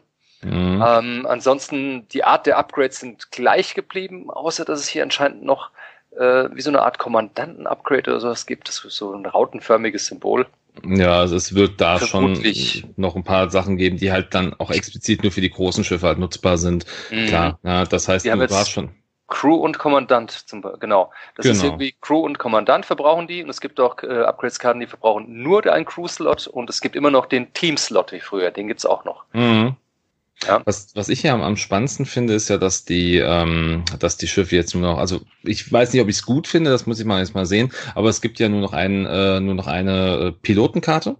Mhm. 0.50 0.84
Ähm, 0.86 1.26
ansonsten, 1.28 2.06
die 2.08 2.24
Art 2.24 2.46
der 2.46 2.58
Upgrades 2.58 3.00
sind 3.00 3.30
gleich 3.30 3.74
geblieben, 3.74 4.30
außer 4.30 4.64
dass 4.64 4.80
es 4.80 4.88
hier 4.88 5.02
anscheinend 5.02 5.44
noch 5.44 5.70
äh, 6.16 6.48
wie 6.52 6.60
so 6.60 6.70
eine 6.70 6.82
Art 6.82 6.98
Kommandanten-Upgrade 6.98 8.10
oder 8.10 8.20
sowas 8.20 8.46
gibt. 8.46 8.68
Das 8.68 8.84
ist 8.84 8.96
so 8.96 9.12
ein 9.12 9.26
rautenförmiges 9.26 10.06
Symbol. 10.06 10.46
Ja, 10.84 11.20
also 11.20 11.36
es 11.36 11.54
wird 11.54 11.80
da 11.80 11.98
Vermutlich. 11.98 12.80
schon 12.80 12.94
noch 12.96 13.16
ein 13.16 13.24
paar 13.24 13.50
Sachen 13.50 13.76
geben, 13.76 13.96
die 13.96 14.12
halt 14.12 14.34
dann 14.34 14.54
auch 14.54 14.70
explizit 14.70 15.22
nur 15.22 15.32
für 15.32 15.40
die 15.40 15.50
großen 15.50 15.84
Schiffe 15.84 16.06
halt 16.06 16.18
nutzbar 16.18 16.58
sind. 16.58 16.84
Mhm. 17.10 17.26
Klar, 17.26 17.58
ja, 17.62 17.84
das 17.84 18.08
heißt, 18.08 18.26
die 18.26 18.30
du 18.30 18.50
warst 18.50 18.70
schon. 18.70 18.90
Crew 19.28 19.56
und 19.56 19.78
Kommandant, 19.78 20.30
zum, 20.30 20.62
genau. 20.78 21.10
Das 21.34 21.44
genau. 21.44 21.56
ist 21.56 21.64
irgendwie 21.64 21.94
Crew 22.00 22.20
und 22.20 22.38
Kommandant 22.38 22.86
verbrauchen 22.86 23.26
die 23.26 23.42
und 23.42 23.50
es 23.50 23.60
gibt 23.60 23.80
auch 23.80 24.00
äh, 24.02 24.22
Upgrades-Karten, 24.22 24.78
die 24.78 24.86
verbrauchen 24.86 25.42
nur 25.42 25.66
einen 25.66 25.84
Crew-Slot 25.84 26.46
und 26.46 26.70
es 26.70 26.80
gibt 26.80 26.94
immer 26.94 27.10
noch 27.10 27.26
den 27.26 27.52
Team-Slot 27.52 28.12
wie 28.12 28.20
früher, 28.20 28.52
den 28.52 28.68
gibt's 28.68 28.86
auch 28.86 29.04
noch. 29.04 29.24
Mhm. 29.32 29.74
Ja. 30.44 30.62
Was, 30.64 30.94
was 30.94 31.08
ich 31.08 31.22
ja 31.22 31.32
am, 31.34 31.42
am 31.42 31.56
spannendsten 31.56 32.04
finde, 32.04 32.34
ist 32.34 32.48
ja, 32.50 32.58
dass 32.58 32.84
die, 32.84 33.16
ähm, 33.16 33.84
dass 33.98 34.16
die 34.16 34.28
Schiffe 34.28 34.54
jetzt 34.54 34.74
nur 34.74 34.82
noch, 34.82 34.98
also 34.98 35.22
ich 35.42 35.70
weiß 35.70 35.92
nicht, 35.92 36.02
ob 36.02 36.08
ich 36.08 36.16
es 36.16 36.26
gut 36.26 36.46
finde, 36.46 36.70
das 36.70 36.86
muss 36.86 37.00
ich 37.00 37.06
mal 37.06 37.20
jetzt 37.20 37.34
mal 37.34 37.46
sehen, 37.46 37.72
aber 37.94 38.10
es 38.10 38.20
gibt 38.20 38.38
ja 38.38 38.48
nur 38.48 38.60
noch 38.60 38.72
einen, 38.72 39.06
äh, 39.06 39.40
nur 39.40 39.54
noch 39.54 39.66
eine 39.66 40.16
äh, 40.16 40.32
Pilotenkarte. 40.32 41.16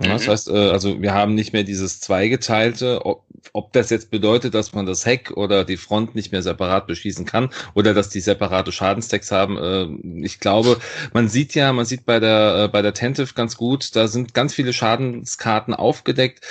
Ja, 0.00 0.08
mhm. 0.08 0.12
Das 0.12 0.28
heißt, 0.28 0.48
äh, 0.48 0.70
also 0.70 1.02
wir 1.02 1.12
haben 1.12 1.34
nicht 1.34 1.52
mehr 1.52 1.64
dieses 1.64 2.00
zweigeteilte, 2.00 3.04
ob, 3.04 3.26
ob 3.52 3.72
das 3.72 3.90
jetzt 3.90 4.10
bedeutet, 4.10 4.54
dass 4.54 4.72
man 4.72 4.86
das 4.86 5.04
Heck 5.04 5.32
oder 5.32 5.64
die 5.64 5.76
Front 5.76 6.14
nicht 6.14 6.32
mehr 6.32 6.42
separat 6.42 6.86
beschießen 6.86 7.26
kann 7.26 7.50
oder 7.74 7.92
dass 7.94 8.08
die 8.08 8.20
separate 8.20 8.72
Schadenstacks 8.72 9.30
haben. 9.30 9.58
Äh, 9.58 10.24
ich 10.24 10.40
glaube, 10.40 10.78
man 11.12 11.28
sieht 11.28 11.54
ja, 11.54 11.72
man 11.72 11.84
sieht 11.84 12.06
bei 12.06 12.18
der 12.18 12.64
äh, 12.64 12.68
bei 12.68 12.80
der 12.80 12.94
Tentive 12.94 13.34
ganz 13.34 13.56
gut, 13.56 13.94
da 13.94 14.08
sind 14.08 14.32
ganz 14.32 14.54
viele 14.54 14.72
Schadenskarten 14.72 15.74
aufgedeckt 15.74 16.46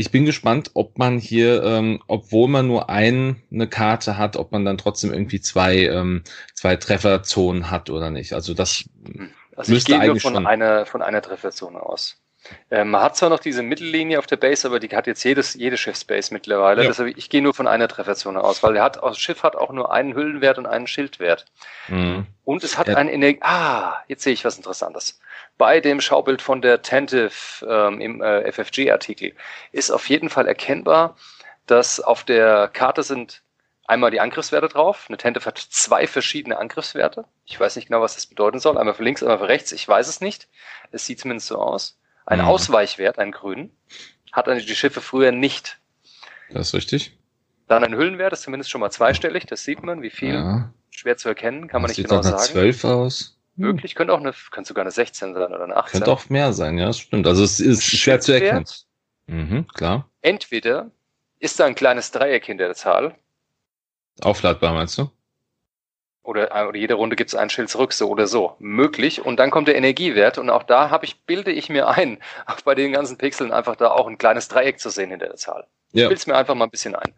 ich 0.00 0.10
bin 0.10 0.24
gespannt, 0.24 0.70
ob 0.74 0.98
man 0.98 1.18
hier, 1.18 1.62
ähm, 1.62 2.02
obwohl 2.06 2.48
man 2.48 2.66
nur 2.66 2.88
ein, 2.88 3.42
eine 3.52 3.68
Karte 3.68 4.16
hat, 4.16 4.36
ob 4.36 4.50
man 4.50 4.64
dann 4.64 4.78
trotzdem 4.78 5.12
irgendwie 5.12 5.40
zwei, 5.40 5.84
ähm, 5.84 6.22
zwei 6.54 6.76
Trefferzonen 6.76 7.70
hat 7.70 7.90
oder 7.90 8.10
nicht. 8.10 8.32
Also 8.32 8.54
das 8.54 8.84
also 9.56 9.72
müsste 9.72 9.74
ich 9.74 9.84
gehe 9.84 10.10
eigentlich 10.10 10.24
nur 10.24 10.32
von 10.32 10.46
einer, 10.46 10.86
von 10.86 11.02
einer 11.02 11.20
Trefferzone 11.20 11.80
aus. 11.80 12.16
Ähm, 12.70 12.90
man 12.90 13.02
hat 13.02 13.16
zwar 13.16 13.28
noch 13.28 13.40
diese 13.40 13.62
Mittellinie 13.62 14.18
auf 14.18 14.26
der 14.26 14.38
Base, 14.38 14.66
aber 14.66 14.80
die 14.80 14.88
hat 14.88 15.06
jetzt 15.06 15.22
jedes, 15.22 15.52
jede 15.52 15.76
Schiffsbase 15.76 16.32
mittlerweile. 16.32 16.82
Ja. 16.82 16.88
Deshalb, 16.88 17.18
ich 17.18 17.28
gehe 17.28 17.42
nur 17.42 17.52
von 17.52 17.66
einer 17.68 17.86
Trefferzone 17.86 18.42
aus, 18.42 18.62
weil 18.62 18.76
er 18.76 18.82
hat, 18.82 18.96
das 19.02 19.18
Schiff 19.18 19.42
hat 19.42 19.54
auch 19.54 19.70
nur 19.70 19.92
einen 19.92 20.14
Hüllenwert 20.14 20.56
und 20.56 20.64
einen 20.64 20.86
Schildwert. 20.86 21.44
Mhm. 21.88 22.26
Und 22.44 22.64
es 22.64 22.78
hat 22.78 22.88
ja. 22.88 22.96
einen 22.96 23.10
Energie. 23.10 23.40
Ah, 23.42 23.98
jetzt 24.08 24.22
sehe 24.22 24.32
ich 24.32 24.46
was 24.46 24.56
Interessantes 24.56 25.20
bei 25.60 25.78
dem 25.80 26.00
Schaubild 26.00 26.40
von 26.40 26.62
der 26.62 26.80
Tentive 26.80 27.30
ähm, 27.68 28.00
im 28.00 28.22
äh, 28.22 28.50
FFG-Artikel 28.50 29.34
ist 29.72 29.90
auf 29.90 30.08
jeden 30.08 30.30
Fall 30.30 30.48
erkennbar, 30.48 31.16
dass 31.66 32.00
auf 32.00 32.24
der 32.24 32.68
Karte 32.68 33.02
sind 33.02 33.42
einmal 33.84 34.10
die 34.10 34.20
Angriffswerte 34.20 34.68
drauf. 34.68 35.04
Eine 35.08 35.18
Tentive 35.18 35.44
hat 35.44 35.58
zwei 35.58 36.06
verschiedene 36.06 36.56
Angriffswerte. 36.56 37.26
Ich 37.44 37.60
weiß 37.60 37.76
nicht 37.76 37.88
genau, 37.88 38.00
was 38.00 38.14
das 38.14 38.24
bedeuten 38.24 38.58
soll. 38.58 38.78
Einmal 38.78 38.94
für 38.94 39.02
links, 39.02 39.22
einmal 39.22 39.38
für 39.38 39.48
rechts. 39.48 39.70
Ich 39.72 39.86
weiß 39.86 40.08
es 40.08 40.22
nicht. 40.22 40.48
Es 40.92 41.04
sieht 41.04 41.20
zumindest 41.20 41.48
so 41.48 41.58
aus. 41.58 41.98
Ein 42.24 42.38
mhm. 42.38 42.46
Ausweichwert, 42.46 43.18
einen 43.18 43.32
grünen, 43.32 43.70
hat 44.32 44.48
eigentlich 44.48 44.64
die 44.64 44.74
Schiffe 44.74 45.02
früher 45.02 45.30
nicht. 45.30 45.78
Das 46.48 46.68
ist 46.68 46.74
richtig. 46.74 47.18
Dann 47.68 47.84
ein 47.84 47.94
Hüllenwert, 47.94 48.32
ist 48.32 48.42
zumindest 48.42 48.70
schon 48.70 48.80
mal 48.80 48.90
zweistellig. 48.90 49.44
Das 49.44 49.62
sieht 49.62 49.82
man, 49.82 50.00
wie 50.00 50.10
viel. 50.10 50.32
Ja. 50.32 50.72
Schwer 50.90 51.18
zu 51.18 51.28
erkennen, 51.28 51.68
kann 51.68 51.82
man 51.82 51.90
das 51.90 51.98
nicht 51.98 52.08
genau 52.08 52.22
sagen. 52.22 52.38
Sieht 52.38 52.52
12 52.52 52.84
aus. 52.84 53.39
Hm. 53.56 53.66
möglich. 53.66 53.94
Könnte 53.94 54.12
auch 54.12 54.20
eine, 54.20 54.32
könnte 54.50 54.68
sogar 54.68 54.82
eine 54.82 54.90
16 54.90 55.34
sein 55.34 55.42
oder 55.54 55.64
eine 55.64 55.76
18. 55.76 56.00
Könnte 56.00 56.12
auch 56.12 56.28
mehr 56.28 56.52
sein, 56.52 56.78
ja, 56.78 56.86
das 56.86 56.98
stimmt. 56.98 57.26
Also 57.26 57.44
es 57.44 57.60
ist 57.60 57.84
schwer 57.84 58.20
zu 58.20 58.32
erkennen. 58.32 58.64
Mhm, 59.26 59.66
klar. 59.68 60.08
Entweder 60.22 60.90
ist 61.38 61.58
da 61.60 61.66
ein 61.66 61.74
kleines 61.74 62.10
Dreieck 62.10 62.44
hinter 62.46 62.66
der 62.66 62.74
Zahl. 62.74 63.14
Aufladbar, 64.22 64.74
meinst 64.74 64.98
du? 64.98 65.10
Oder, 66.22 66.54
äh, 66.54 66.66
oder 66.66 66.78
jede 66.78 66.94
Runde 66.94 67.16
gibt 67.16 67.30
es 67.30 67.34
ein 67.34 67.48
Schild 67.48 67.70
zurück, 67.70 67.92
so 67.92 68.08
oder 68.08 68.26
so. 68.26 68.56
Möglich. 68.58 69.24
Und 69.24 69.38
dann 69.38 69.50
kommt 69.50 69.68
der 69.68 69.76
Energiewert. 69.76 70.36
Und 70.36 70.50
auch 70.50 70.64
da 70.64 70.90
habe 70.90 71.06
ich, 71.06 71.24
bilde 71.24 71.50
ich 71.50 71.68
mir 71.70 71.88
ein, 71.88 72.18
auch 72.46 72.60
bei 72.64 72.74
den 72.74 72.92
ganzen 72.92 73.16
Pixeln 73.16 73.52
einfach 73.52 73.76
da 73.76 73.90
auch 73.90 74.06
ein 74.06 74.18
kleines 74.18 74.48
Dreieck 74.48 74.78
zu 74.80 74.90
sehen 74.90 75.10
hinter 75.10 75.26
der 75.26 75.36
Zahl. 75.36 75.66
Ja. 75.92 76.04
Ich 76.04 76.08
bilde 76.08 76.14
es 76.14 76.26
mir 76.26 76.36
einfach 76.36 76.54
mal 76.54 76.64
ein 76.64 76.70
bisschen 76.70 76.94
ein 76.94 77.14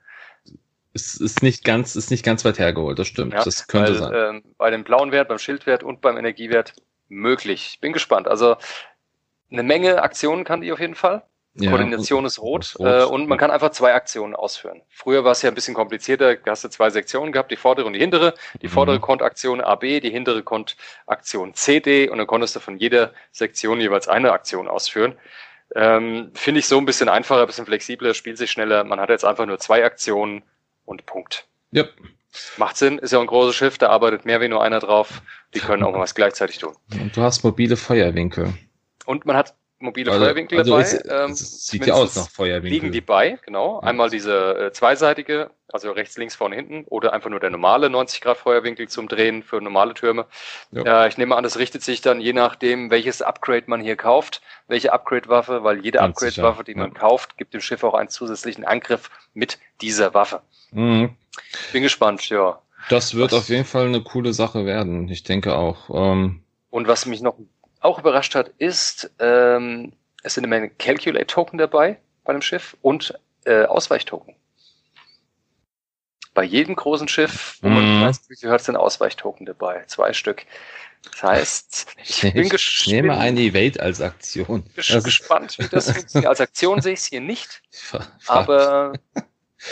es 0.94 1.14
ist 1.14 1.42
nicht 1.42 1.64
ganz, 1.64 1.96
ist 1.96 2.10
nicht 2.10 2.24
ganz 2.24 2.44
weit 2.44 2.58
hergeholt, 2.58 2.98
das 2.98 3.08
stimmt. 3.08 3.32
Ja, 3.32 3.42
das 3.42 3.66
könnte 3.66 3.92
weil, 3.92 3.98
sein. 3.98 4.36
Ähm, 4.36 4.42
bei 4.58 4.70
dem 4.70 4.84
blauen 4.84 5.12
Wert, 5.12 5.28
beim 5.28 5.38
Schildwert 5.38 5.82
und 5.82 6.00
beim 6.00 6.16
Energiewert 6.16 6.74
möglich. 7.08 7.78
Bin 7.80 7.92
gespannt. 7.92 8.28
Also 8.28 8.56
eine 9.50 9.62
Menge 9.62 10.02
Aktionen 10.02 10.44
kann 10.44 10.60
die 10.60 10.72
auf 10.72 10.80
jeden 10.80 10.94
Fall. 10.94 11.22
Ja, 11.54 11.68
Koordination 11.68 12.24
ist 12.24 12.40
rot, 12.40 12.76
rot. 12.78 12.86
Äh, 12.86 13.04
und 13.04 13.28
man 13.28 13.36
kann 13.36 13.50
einfach 13.50 13.70
zwei 13.72 13.92
Aktionen 13.92 14.34
ausführen. 14.34 14.80
Früher 14.88 15.22
war 15.22 15.32
es 15.32 15.42
ja 15.42 15.50
ein 15.50 15.54
bisschen 15.54 15.74
komplizierter, 15.74 16.36
da 16.36 16.52
hast 16.52 16.64
du 16.64 16.68
zwei 16.68 16.88
Sektionen 16.88 17.30
gehabt, 17.30 17.50
die 17.50 17.56
vordere 17.56 17.86
und 17.86 17.92
die 17.92 17.98
hintere. 17.98 18.32
Die 18.62 18.68
mhm. 18.68 18.70
vordere 18.70 19.00
konnte 19.00 19.24
Aktion 19.24 19.60
AB, 19.60 20.00
die 20.00 20.10
hintere 20.10 20.42
konnte 20.42 20.76
Aktion 21.06 21.52
CD 21.52 22.08
und 22.08 22.16
dann 22.16 22.26
konntest 22.26 22.56
du 22.56 22.60
von 22.60 22.78
jeder 22.78 23.12
Sektion 23.32 23.80
jeweils 23.80 24.08
eine 24.08 24.32
Aktion 24.32 24.66
ausführen. 24.66 25.14
Ähm, 25.74 26.30
Finde 26.34 26.60
ich 26.60 26.66
so 26.66 26.78
ein 26.78 26.86
bisschen 26.86 27.10
einfacher, 27.10 27.42
ein 27.42 27.46
bisschen 27.46 27.66
flexibler, 27.66 28.14
spielt 28.14 28.38
sich 28.38 28.50
schneller. 28.50 28.84
Man 28.84 28.98
hat 28.98 29.10
jetzt 29.10 29.24
einfach 29.24 29.44
nur 29.44 29.58
zwei 29.58 29.84
Aktionen 29.84 30.42
und 30.84 31.06
Punkt. 31.06 31.46
Ja. 31.70 31.84
Macht 32.56 32.76
Sinn, 32.78 32.98
ist 32.98 33.12
ja 33.12 33.20
ein 33.20 33.26
großes 33.26 33.54
Schiff, 33.54 33.76
da 33.76 33.90
arbeitet 33.90 34.24
mehr 34.24 34.40
wie 34.40 34.48
nur 34.48 34.62
einer 34.62 34.80
drauf. 34.80 35.22
Die 35.54 35.60
können 35.60 35.82
auch 35.82 35.92
mal 35.92 36.00
was 36.00 36.14
gleichzeitig 36.14 36.58
tun. 36.58 36.74
Und 36.92 37.16
du 37.16 37.20
hast 37.20 37.44
mobile 37.44 37.76
Feuerwinkel. 37.76 38.54
Und 39.04 39.26
man 39.26 39.36
hat 39.36 39.54
mobile 39.82 40.10
also, 40.10 40.24
Feuerwinkel 40.24 40.58
also 40.58 40.70
dabei. 40.72 40.82
Es, 40.82 41.04
ähm, 41.08 41.34
sieht 41.34 41.86
ja 41.86 41.94
aus 41.94 42.16
nach 42.16 42.28
Feuerwinkel. 42.28 42.70
Liegen 42.70 42.92
die 42.92 43.00
bei, 43.00 43.38
genau. 43.44 43.80
Einmal 43.80 44.10
diese 44.10 44.66
äh, 44.66 44.72
zweiseitige, 44.72 45.50
also 45.72 45.90
rechts, 45.90 46.16
links, 46.16 46.34
vorne, 46.34 46.56
hinten, 46.56 46.84
oder 46.88 47.12
einfach 47.12 47.30
nur 47.30 47.40
der 47.40 47.50
normale 47.50 47.90
90 47.90 48.20
Grad 48.20 48.38
Feuerwinkel 48.38 48.88
zum 48.88 49.08
Drehen 49.08 49.42
für 49.42 49.60
normale 49.60 49.94
Türme. 49.94 50.26
Ja. 50.70 51.04
Äh, 51.04 51.08
ich 51.08 51.18
nehme 51.18 51.36
an, 51.36 51.44
das 51.44 51.58
richtet 51.58 51.82
sich 51.82 52.00
dann 52.00 52.20
je 52.20 52.32
nachdem, 52.32 52.90
welches 52.90 53.22
Upgrade 53.22 53.64
man 53.66 53.80
hier 53.80 53.96
kauft, 53.96 54.40
welche 54.68 54.92
Upgrade-Waffe, 54.92 55.64
weil 55.64 55.84
jede 55.84 56.00
Upgrade-Waffe, 56.00 56.64
die 56.64 56.74
man 56.74 56.92
ja. 56.92 56.98
kauft, 56.98 57.36
gibt 57.36 57.54
dem 57.54 57.60
Schiff 57.60 57.84
auch 57.84 57.94
einen 57.94 58.08
zusätzlichen 58.08 58.64
Angriff 58.64 59.10
mit 59.34 59.58
dieser 59.80 60.14
Waffe. 60.14 60.40
Mhm. 60.70 61.16
Bin 61.72 61.82
gespannt, 61.82 62.28
ja. 62.28 62.60
Das 62.88 63.14
wird 63.14 63.32
was, 63.32 63.40
auf 63.40 63.48
jeden 63.48 63.64
Fall 63.64 63.86
eine 63.86 64.02
coole 64.02 64.32
Sache 64.32 64.66
werden. 64.66 65.08
Ich 65.08 65.22
denke 65.22 65.54
auch. 65.54 65.90
Ähm, 65.92 66.42
und 66.70 66.88
was 66.88 67.06
mich 67.06 67.20
noch 67.20 67.36
auch 67.82 67.98
überrascht 67.98 68.34
hat, 68.34 68.48
ist, 68.58 69.10
ähm, 69.18 69.92
es 70.22 70.34
sind 70.34 70.44
eine 70.44 70.50
Menge 70.50 70.70
Calculate-Token 70.70 71.58
dabei 71.58 71.98
bei 72.24 72.32
dem 72.32 72.42
Schiff 72.42 72.76
und 72.82 73.18
äh, 73.44 73.64
Ausweichtoken. 73.64 74.34
Bei 76.34 76.44
jedem 76.44 76.76
großen 76.76 77.08
Schiff, 77.08 77.58
wo 77.60 77.68
man 77.68 78.00
mm. 78.00 78.02
weiß, 78.04 78.28
gehört, 78.40 78.62
sind 78.62 78.76
Ausweichtoken 78.76 79.44
dabei. 79.44 79.84
Zwei 79.86 80.14
Stück. 80.14 80.46
Das 81.10 81.22
heißt, 81.22 81.96
ich, 82.02 82.24
ich 82.24 82.32
bin 82.32 82.48
gespannt. 82.48 82.86
Ich 82.86 82.92
nehme 82.92 83.18
eine 83.18 83.40
Evade 83.40 83.80
als 83.80 84.00
Aktion. 84.00 84.64
Ich 84.76 84.88
bin 84.88 85.02
gespannt, 85.02 85.58
wie 85.58 85.68
das 85.68 85.90
funktioniert. 85.92 86.28
Als 86.28 86.40
Aktion 86.40 86.80
sehe 86.80 86.94
ich 86.94 87.00
es 87.00 87.06
hier 87.06 87.20
nicht. 87.20 87.62
Aber 88.26 88.94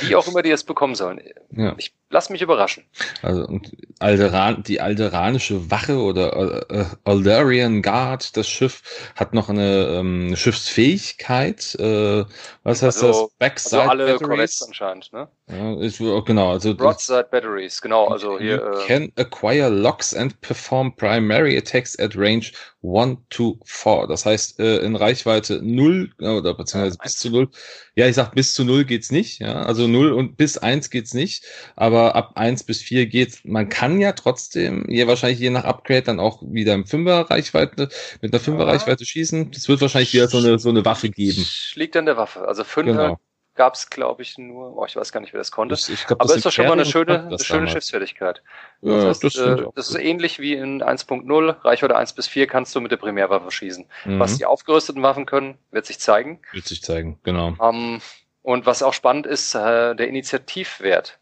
wie 0.01 0.17
auch 0.17 0.27
immer 0.27 0.43
die 0.43 0.51
es 0.51 0.65
bekommen 0.65 0.95
sollen. 0.95 1.23
Ja. 1.53 1.75
Ich 1.79 1.95
lass 2.11 2.29
mich 2.29 2.43
überraschen. 2.43 2.85
Also 3.23 3.47
und 3.47 3.73
Alderan, 4.01 4.63
die 4.63 4.81
alderanische 4.81 5.71
Wache 5.71 5.99
oder 5.99 6.71
äh, 6.71 6.85
Alderian 7.05 7.83
Guard, 7.83 8.37
das 8.37 8.49
Schiff, 8.49 8.83
hat 9.15 9.33
noch 9.33 9.49
eine 9.49 9.87
ähm, 9.87 10.35
Schiffsfähigkeit. 10.37 11.75
Äh, 11.77 12.25
was 12.63 12.83
heißt 12.83 13.03
also, 13.03 13.27
das? 13.27 13.39
Backside 13.39 13.83
also 13.83 13.91
alle 13.91 14.19
Corvettes 14.19 14.63
anscheinend, 14.63 15.13
ne? 15.13 15.29
Ja, 15.49 15.81
ist, 15.81 15.99
genau. 15.99 16.53
Also 16.53 16.75
Broadside 16.75 17.29
Batteries, 17.31 17.81
genau. 17.81 18.09
Also 18.09 18.39
hier. 18.39 18.63
Äh, 18.63 18.87
can 18.87 19.13
acquire 19.17 19.69
locks 19.69 20.15
and 20.15 20.41
perform 20.41 20.95
primary 20.97 21.57
attacks 21.57 21.99
at 21.99 22.17
range 22.17 22.53
1 22.83 23.19
to 23.31 23.59
4. 23.65 24.07
Das 24.07 24.25
heißt, 24.25 24.59
äh, 24.59 24.79
in 24.79 24.97
Reichweite 24.97 25.61
0 25.63 26.11
oder 26.19 26.55
beziehungsweise 26.55 26.99
bis 27.03 27.17
zu 27.17 27.31
0. 27.31 27.49
Ja, 27.95 28.07
ich 28.07 28.15
sag 28.15 28.35
bis 28.35 28.55
zu 28.55 28.65
0 28.65 28.85
geht's 28.85 29.11
nicht. 29.11 29.41
Ja, 29.41 29.63
also 29.63 29.87
0 29.87 30.13
und 30.13 30.37
bis 30.37 30.57
1 30.57 30.91
geht's 30.91 31.13
nicht. 31.13 31.45
Aber 31.77 32.00
ab 32.09 32.33
1 32.35 32.65
bis 32.65 32.83
4 32.83 33.07
geht's. 33.07 33.41
Man 33.45 33.69
kann 33.69 34.01
ja 34.01 34.13
trotzdem, 34.13 34.87
hier 34.89 35.07
wahrscheinlich 35.07 35.41
je 35.41 35.51
nach 35.51 35.65
Upgrade 35.65 36.03
dann 36.03 36.21
auch 36.21 36.43
wieder 36.43 36.75
im 36.75 36.85
5er 36.85 37.31
Reichweite, 37.31 37.89
mit 38.21 38.33
einer 38.33 38.43
5er 38.43 38.67
Reichweite 38.67 39.05
schießen. 39.05 39.51
Das 39.53 39.69
wird 39.69 39.81
wahrscheinlich 39.81 40.13
wieder 40.13 40.29
so 40.29 40.39
eine, 40.39 40.59
so 40.59 40.69
eine 40.69 40.85
Waffe 40.85 41.11
geben. 41.11 41.47
Liegt 41.75 41.97
an 41.97 42.07
der 42.07 42.17
Waffe. 42.17 42.47
Also 42.47 42.63
5er 42.63 42.83
genau 42.83 43.21
gab 43.61 43.75
es, 43.75 43.91
glaube 43.91 44.23
ich, 44.23 44.39
nur, 44.39 44.75
oh, 44.75 44.87
ich 44.87 44.97
weiß 44.97 45.13
gar 45.13 45.21
nicht, 45.21 45.35
wer 45.35 45.39
das 45.39 45.51
konnte. 45.51 45.75
Das, 45.75 45.87
glaub, 46.07 46.19
das 46.19 46.31
Aber 46.31 46.35
ist 46.35 46.47
doch 46.47 46.51
schon 46.51 46.67
mal 46.67 46.73
eine 46.73 46.87
schöne, 46.87 47.27
eine 47.27 47.39
schöne 47.39 47.69
Schiffsfertigkeit. 47.69 48.43
Ja, 48.81 48.95
das, 48.95 49.05
heißt, 49.05 49.25
das, 49.25 49.37
äh, 49.37 49.67
das 49.75 49.91
ist 49.91 49.99
ähnlich 49.99 50.39
wie 50.39 50.55
in 50.55 50.83
1.0, 50.83 51.63
Reichweite 51.63 51.95
1 51.95 52.15
bis 52.15 52.27
4 52.27 52.47
kannst 52.47 52.75
du 52.75 52.81
mit 52.81 52.91
der 52.91 52.97
Primärwaffe 52.97 53.51
schießen. 53.51 53.87
Mhm. 54.07 54.19
Was 54.19 54.39
die 54.39 54.47
aufgerüsteten 54.47 55.03
Waffen 55.03 55.27
können, 55.27 55.59
wird 55.73 55.85
sich 55.85 55.99
zeigen. 55.99 56.41
Wird 56.53 56.67
sich 56.67 56.83
zeigen, 56.83 57.19
genau. 57.23 57.55
Ähm, 57.61 58.01
und 58.41 58.65
was 58.65 58.83
auch 58.83 58.95
spannend 58.95 59.27
ist, 59.27 59.55
äh, 59.55 59.95
der 59.95 60.09
Initiativwert. 60.09 61.20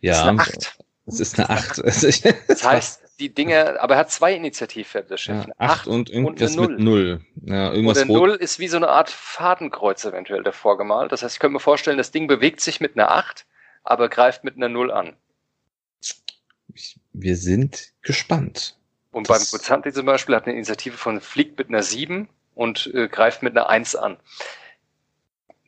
Ja. 0.00 0.34
Das 1.06 1.20
ist 1.20 1.38
eine 1.38 1.50
8. 1.50 1.78
Das 1.84 2.02
ist 2.02 2.26
eine 2.26 2.34
8. 2.34 2.48
das 2.48 2.64
heißt, 2.64 3.02
die 3.18 3.32
Dinge, 3.32 3.80
aber 3.80 3.94
er 3.94 4.00
hat 4.00 4.10
zwei 4.10 4.34
Initiativwerte, 4.34 5.08
das 5.08 5.20
Schiff. 5.20 5.46
Ja, 5.46 5.52
acht 5.56 5.86
und 5.86 6.10
irgendwas 6.10 6.56
und 6.56 6.72
mit 6.72 6.80
Null. 6.80 7.20
Ja, 7.42 7.72
irgendwas 7.72 8.02
und 8.02 8.08
der 8.08 8.16
Null 8.16 8.30
ist 8.34 8.58
wie 8.58 8.68
so 8.68 8.76
eine 8.76 8.88
Art 8.88 9.08
Fadenkreuz 9.08 10.04
eventuell 10.04 10.42
davor 10.42 10.76
gemalt. 10.76 11.12
Das 11.12 11.22
heißt, 11.22 11.36
ich 11.36 11.40
könnte 11.40 11.54
mir 11.54 11.60
vorstellen, 11.60 11.96
das 11.96 12.10
Ding 12.10 12.26
bewegt 12.26 12.60
sich 12.60 12.80
mit 12.80 12.96
einer 12.96 13.10
Acht, 13.10 13.46
aber 13.84 14.08
greift 14.08 14.44
mit 14.44 14.56
einer 14.56 14.68
Null 14.68 14.90
an. 14.90 15.16
Wir 17.12 17.36
sind 17.36 17.92
gespannt. 18.02 18.76
Und 19.12 19.30
das 19.30 19.50
beim 19.50 19.58
Buzanti 19.58 19.92
zum 19.92 20.04
Beispiel 20.04 20.34
hat 20.34 20.44
eine 20.44 20.54
Initiative 20.54 20.98
von 20.98 21.20
fliegt 21.22 21.58
mit 21.58 21.68
einer 21.68 21.82
Sieben 21.82 22.28
und 22.54 22.90
äh, 22.92 23.08
greift 23.08 23.42
mit 23.42 23.56
einer 23.56 23.70
Eins 23.70 23.96
an 23.96 24.18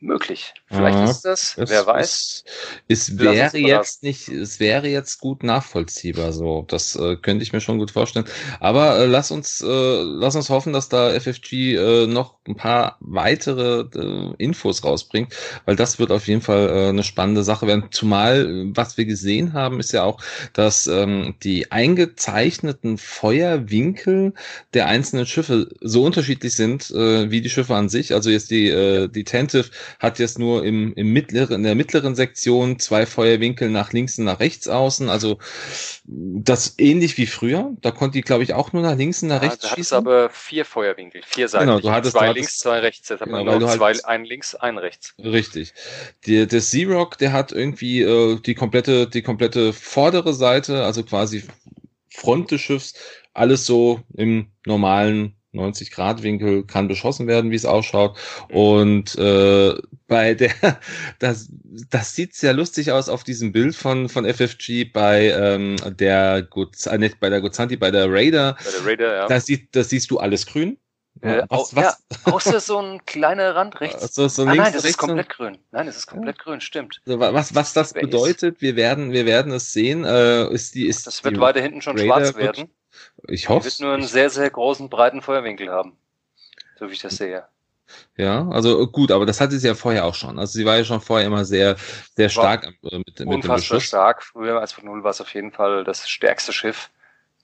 möglich. 0.01 0.53
Vielleicht 0.67 0.97
ja, 0.97 1.09
ist 1.09 1.21
das, 1.21 1.57
es, 1.57 1.69
wer 1.69 1.85
weiß. 1.85 2.43
Es, 2.87 3.09
es 3.09 3.19
wäre 3.19 3.57
jetzt 3.57 4.03
nicht, 4.03 4.27
es 4.29 4.59
wäre 4.59 4.87
jetzt 4.87 5.19
gut 5.19 5.43
nachvollziehbar 5.43 6.33
so. 6.33 6.65
Das 6.67 6.95
äh, 6.95 7.15
könnte 7.15 7.43
ich 7.43 7.53
mir 7.53 7.61
schon 7.61 7.77
gut 7.77 7.91
vorstellen. 7.91 8.25
Aber 8.59 8.97
äh, 8.99 9.05
lass 9.05 9.31
uns, 9.31 9.61
äh, 9.61 9.67
lass 9.67 10.35
uns 10.35 10.49
hoffen, 10.49 10.73
dass 10.73 10.89
da 10.89 11.09
FFG 11.19 11.75
äh, 11.75 12.07
noch 12.07 12.35
ein 12.47 12.55
paar 12.55 12.97
weitere 12.99 13.85
äh, 13.95 14.33
Infos 14.37 14.83
rausbringt, 14.83 15.33
weil 15.65 15.75
das 15.75 15.99
wird 15.99 16.11
auf 16.11 16.27
jeden 16.27 16.41
Fall 16.41 16.69
äh, 16.69 16.89
eine 16.89 17.03
spannende 17.03 17.43
Sache 17.43 17.67
werden. 17.67 17.85
Zumal, 17.91 18.67
was 18.75 18.97
wir 18.97 19.05
gesehen 19.05 19.53
haben, 19.53 19.79
ist 19.79 19.91
ja 19.91 20.03
auch, 20.03 20.21
dass 20.53 20.87
ähm, 20.87 21.35
die 21.43 21.71
eingezeichneten 21.71 22.97
Feuerwinkel 22.97 24.33
der 24.73 24.87
einzelnen 24.87 25.25
Schiffe 25.25 25.69
so 25.81 26.03
unterschiedlich 26.03 26.55
sind 26.55 26.89
äh, 26.91 27.29
wie 27.31 27.41
die 27.41 27.49
Schiffe 27.49 27.75
an 27.75 27.89
sich. 27.89 28.13
Also 28.13 28.29
jetzt 28.29 28.51
die, 28.51 28.67
äh, 28.67 29.07
die 29.07 29.23
Tentive 29.23 29.69
hat 29.97 30.19
jetzt 30.19 30.39
nur 30.39 30.63
im, 30.65 30.93
im 30.93 31.11
mittleren, 31.11 31.55
in 31.55 31.63
der 31.63 31.75
mittleren 31.75 32.15
Sektion 32.15 32.79
zwei 32.79 33.05
Feuerwinkel 33.05 33.69
nach 33.69 33.93
links 33.93 34.19
und 34.19 34.25
nach 34.25 34.39
rechts 34.39 34.67
außen. 34.67 35.09
Also 35.09 35.39
das 36.05 36.75
ähnlich 36.77 37.17
wie 37.17 37.25
früher. 37.25 37.71
Da 37.81 37.91
konnte 37.91 38.17
die, 38.17 38.21
glaube 38.21 38.43
ich, 38.43 38.53
auch 38.53 38.73
nur 38.73 38.81
nach 38.81 38.95
links 38.95 39.21
und 39.23 39.29
nach 39.29 39.41
ja, 39.41 39.49
rechts 39.49 39.69
da 39.69 39.75
schießen. 39.75 39.97
aber 39.97 40.29
vier 40.29 40.65
Feuerwinkel, 40.65 41.21
vier 41.25 41.47
Seiten. 41.47 41.65
Genau, 41.65 41.79
du 41.79 41.91
hattest 41.91 42.15
zwei 42.15 42.27
du 42.27 42.33
links, 42.33 42.57
zwei 42.57 42.79
rechts. 42.79 43.09
Jetzt 43.09 43.21
hat 43.21 43.27
genau, 43.27 43.43
man 43.43 43.59
nur 43.59 43.69
zwei, 43.69 43.85
halt, 43.85 44.05
ein 44.05 44.25
links, 44.25 44.55
ein 44.55 44.77
rechts. 44.77 45.13
Richtig. 45.17 45.73
Der, 46.27 46.45
der 46.45 46.59
Xerox, 46.59 47.17
der 47.17 47.33
hat 47.33 47.51
irgendwie 47.51 48.01
äh, 48.01 48.39
die 48.39 48.55
komplette, 48.55 49.07
die 49.07 49.21
komplette 49.21 49.73
vordere 49.73 50.33
Seite, 50.33 50.83
also 50.83 51.03
quasi 51.03 51.43
Front 52.09 52.51
des 52.51 52.61
Schiffs, 52.61 52.93
alles 53.33 53.65
so 53.65 54.01
im 54.15 54.51
normalen 54.65 55.38
90 55.51 55.91
Grad 55.91 56.23
Winkel 56.23 56.63
kann 56.63 56.87
beschossen 56.87 57.27
werden, 57.27 57.51
wie 57.51 57.55
es 57.55 57.65
ausschaut. 57.65 58.17
Und 58.49 59.15
äh, 59.17 59.75
bei 60.07 60.33
der, 60.35 60.51
das, 61.19 61.49
das 61.89 62.15
sieht 62.15 62.35
sehr 62.35 62.53
lustig 62.53 62.91
aus 62.91 63.09
auf 63.09 63.23
diesem 63.23 63.51
Bild 63.51 63.75
von 63.75 64.09
von 64.09 64.25
FFG 64.25 64.85
bei 64.85 65.29
ähm, 65.29 65.77
der 65.85 66.43
Guz, 66.43 66.85
äh, 66.85 66.97
nicht 66.97 67.19
bei 67.19 67.29
der 67.29 67.41
Guzanti, 67.41 67.77
bei 67.77 67.91
der 67.91 68.11
Raider. 68.11 68.57
Bei 68.63 68.71
der 68.71 68.85
Raider, 68.85 69.15
ja. 69.15 69.27
Da 69.27 69.39
sieht, 69.39 69.75
das 69.75 69.89
siehst 69.89 70.11
du 70.11 70.19
alles 70.19 70.45
grün. 70.45 70.77
Äh, 71.21 71.43
was, 71.49 71.75
was? 71.75 72.01
Ja, 72.25 72.33
außer 72.33 72.59
so 72.59 72.77
ein 72.79 73.05
kleiner 73.05 73.55
Rand 73.55 73.81
rechts. 73.81 74.15
So, 74.15 74.27
so 74.27 74.43
ah, 74.43 74.55
nein, 74.55 74.71
das 74.71 74.85
ist 74.85 74.97
komplett 74.97 75.29
grün. 75.29 75.57
Nein, 75.71 75.85
das 75.85 75.97
ist 75.97 76.07
komplett 76.07 76.37
ja. 76.37 76.43
grün, 76.43 76.61
stimmt. 76.61 77.01
was, 77.05 77.53
was 77.55 77.73
das 77.73 77.93
bedeutet, 77.93 78.61
wir 78.61 78.75
werden, 78.75 79.11
wir 79.11 79.25
werden 79.25 79.51
es 79.51 79.73
sehen. 79.73 80.05
Äh, 80.05 80.47
ist 80.53 80.75
die, 80.75 80.87
ist 80.87 81.07
das 81.07 81.23
wird 81.23 81.35
die 81.35 81.39
weiter 81.41 81.61
hinten 81.61 81.81
schon 81.81 81.97
Raider 81.97 82.25
schwarz 82.25 82.35
werden. 82.35 82.69
Ich 83.27 83.49
hoffe. 83.49 83.67
Es 83.67 83.79
wird 83.79 83.85
nur 83.87 83.93
einen 83.93 84.07
sehr, 84.07 84.29
sehr 84.29 84.49
großen, 84.49 84.89
breiten 84.89 85.21
Feuerwinkel 85.21 85.69
haben. 85.69 85.97
So 86.77 86.89
wie 86.89 86.93
ich 86.93 87.01
das 87.01 87.17
sehe. 87.17 87.45
Ja, 88.17 88.47
also 88.49 88.87
gut, 88.87 89.11
aber 89.11 89.25
das 89.25 89.41
hatte 89.41 89.57
sie 89.57 89.67
ja 89.67 89.75
vorher 89.75 90.05
auch 90.05 90.15
schon. 90.15 90.37
Also 90.39 90.53
sie 90.53 90.65
war 90.65 90.77
ja 90.77 90.83
schon 90.83 91.01
vorher 91.01 91.25
immer 91.25 91.45
sehr, 91.45 91.75
sehr 92.15 92.29
stark 92.29 92.65
war 92.81 92.99
mit, 92.99 93.19
mit 93.19 93.43
dem 93.43 93.51
Beschuss. 93.51 93.83
stark. 93.83 94.23
Früher 94.23 94.59
als 94.59 94.73
von 94.73 94.85
Null 94.85 95.03
war 95.03 95.11
es 95.11 95.21
auf 95.21 95.33
jeden 95.33 95.51
Fall 95.51 95.83
das 95.83 96.07
stärkste 96.07 96.53
Schiff. 96.53 96.89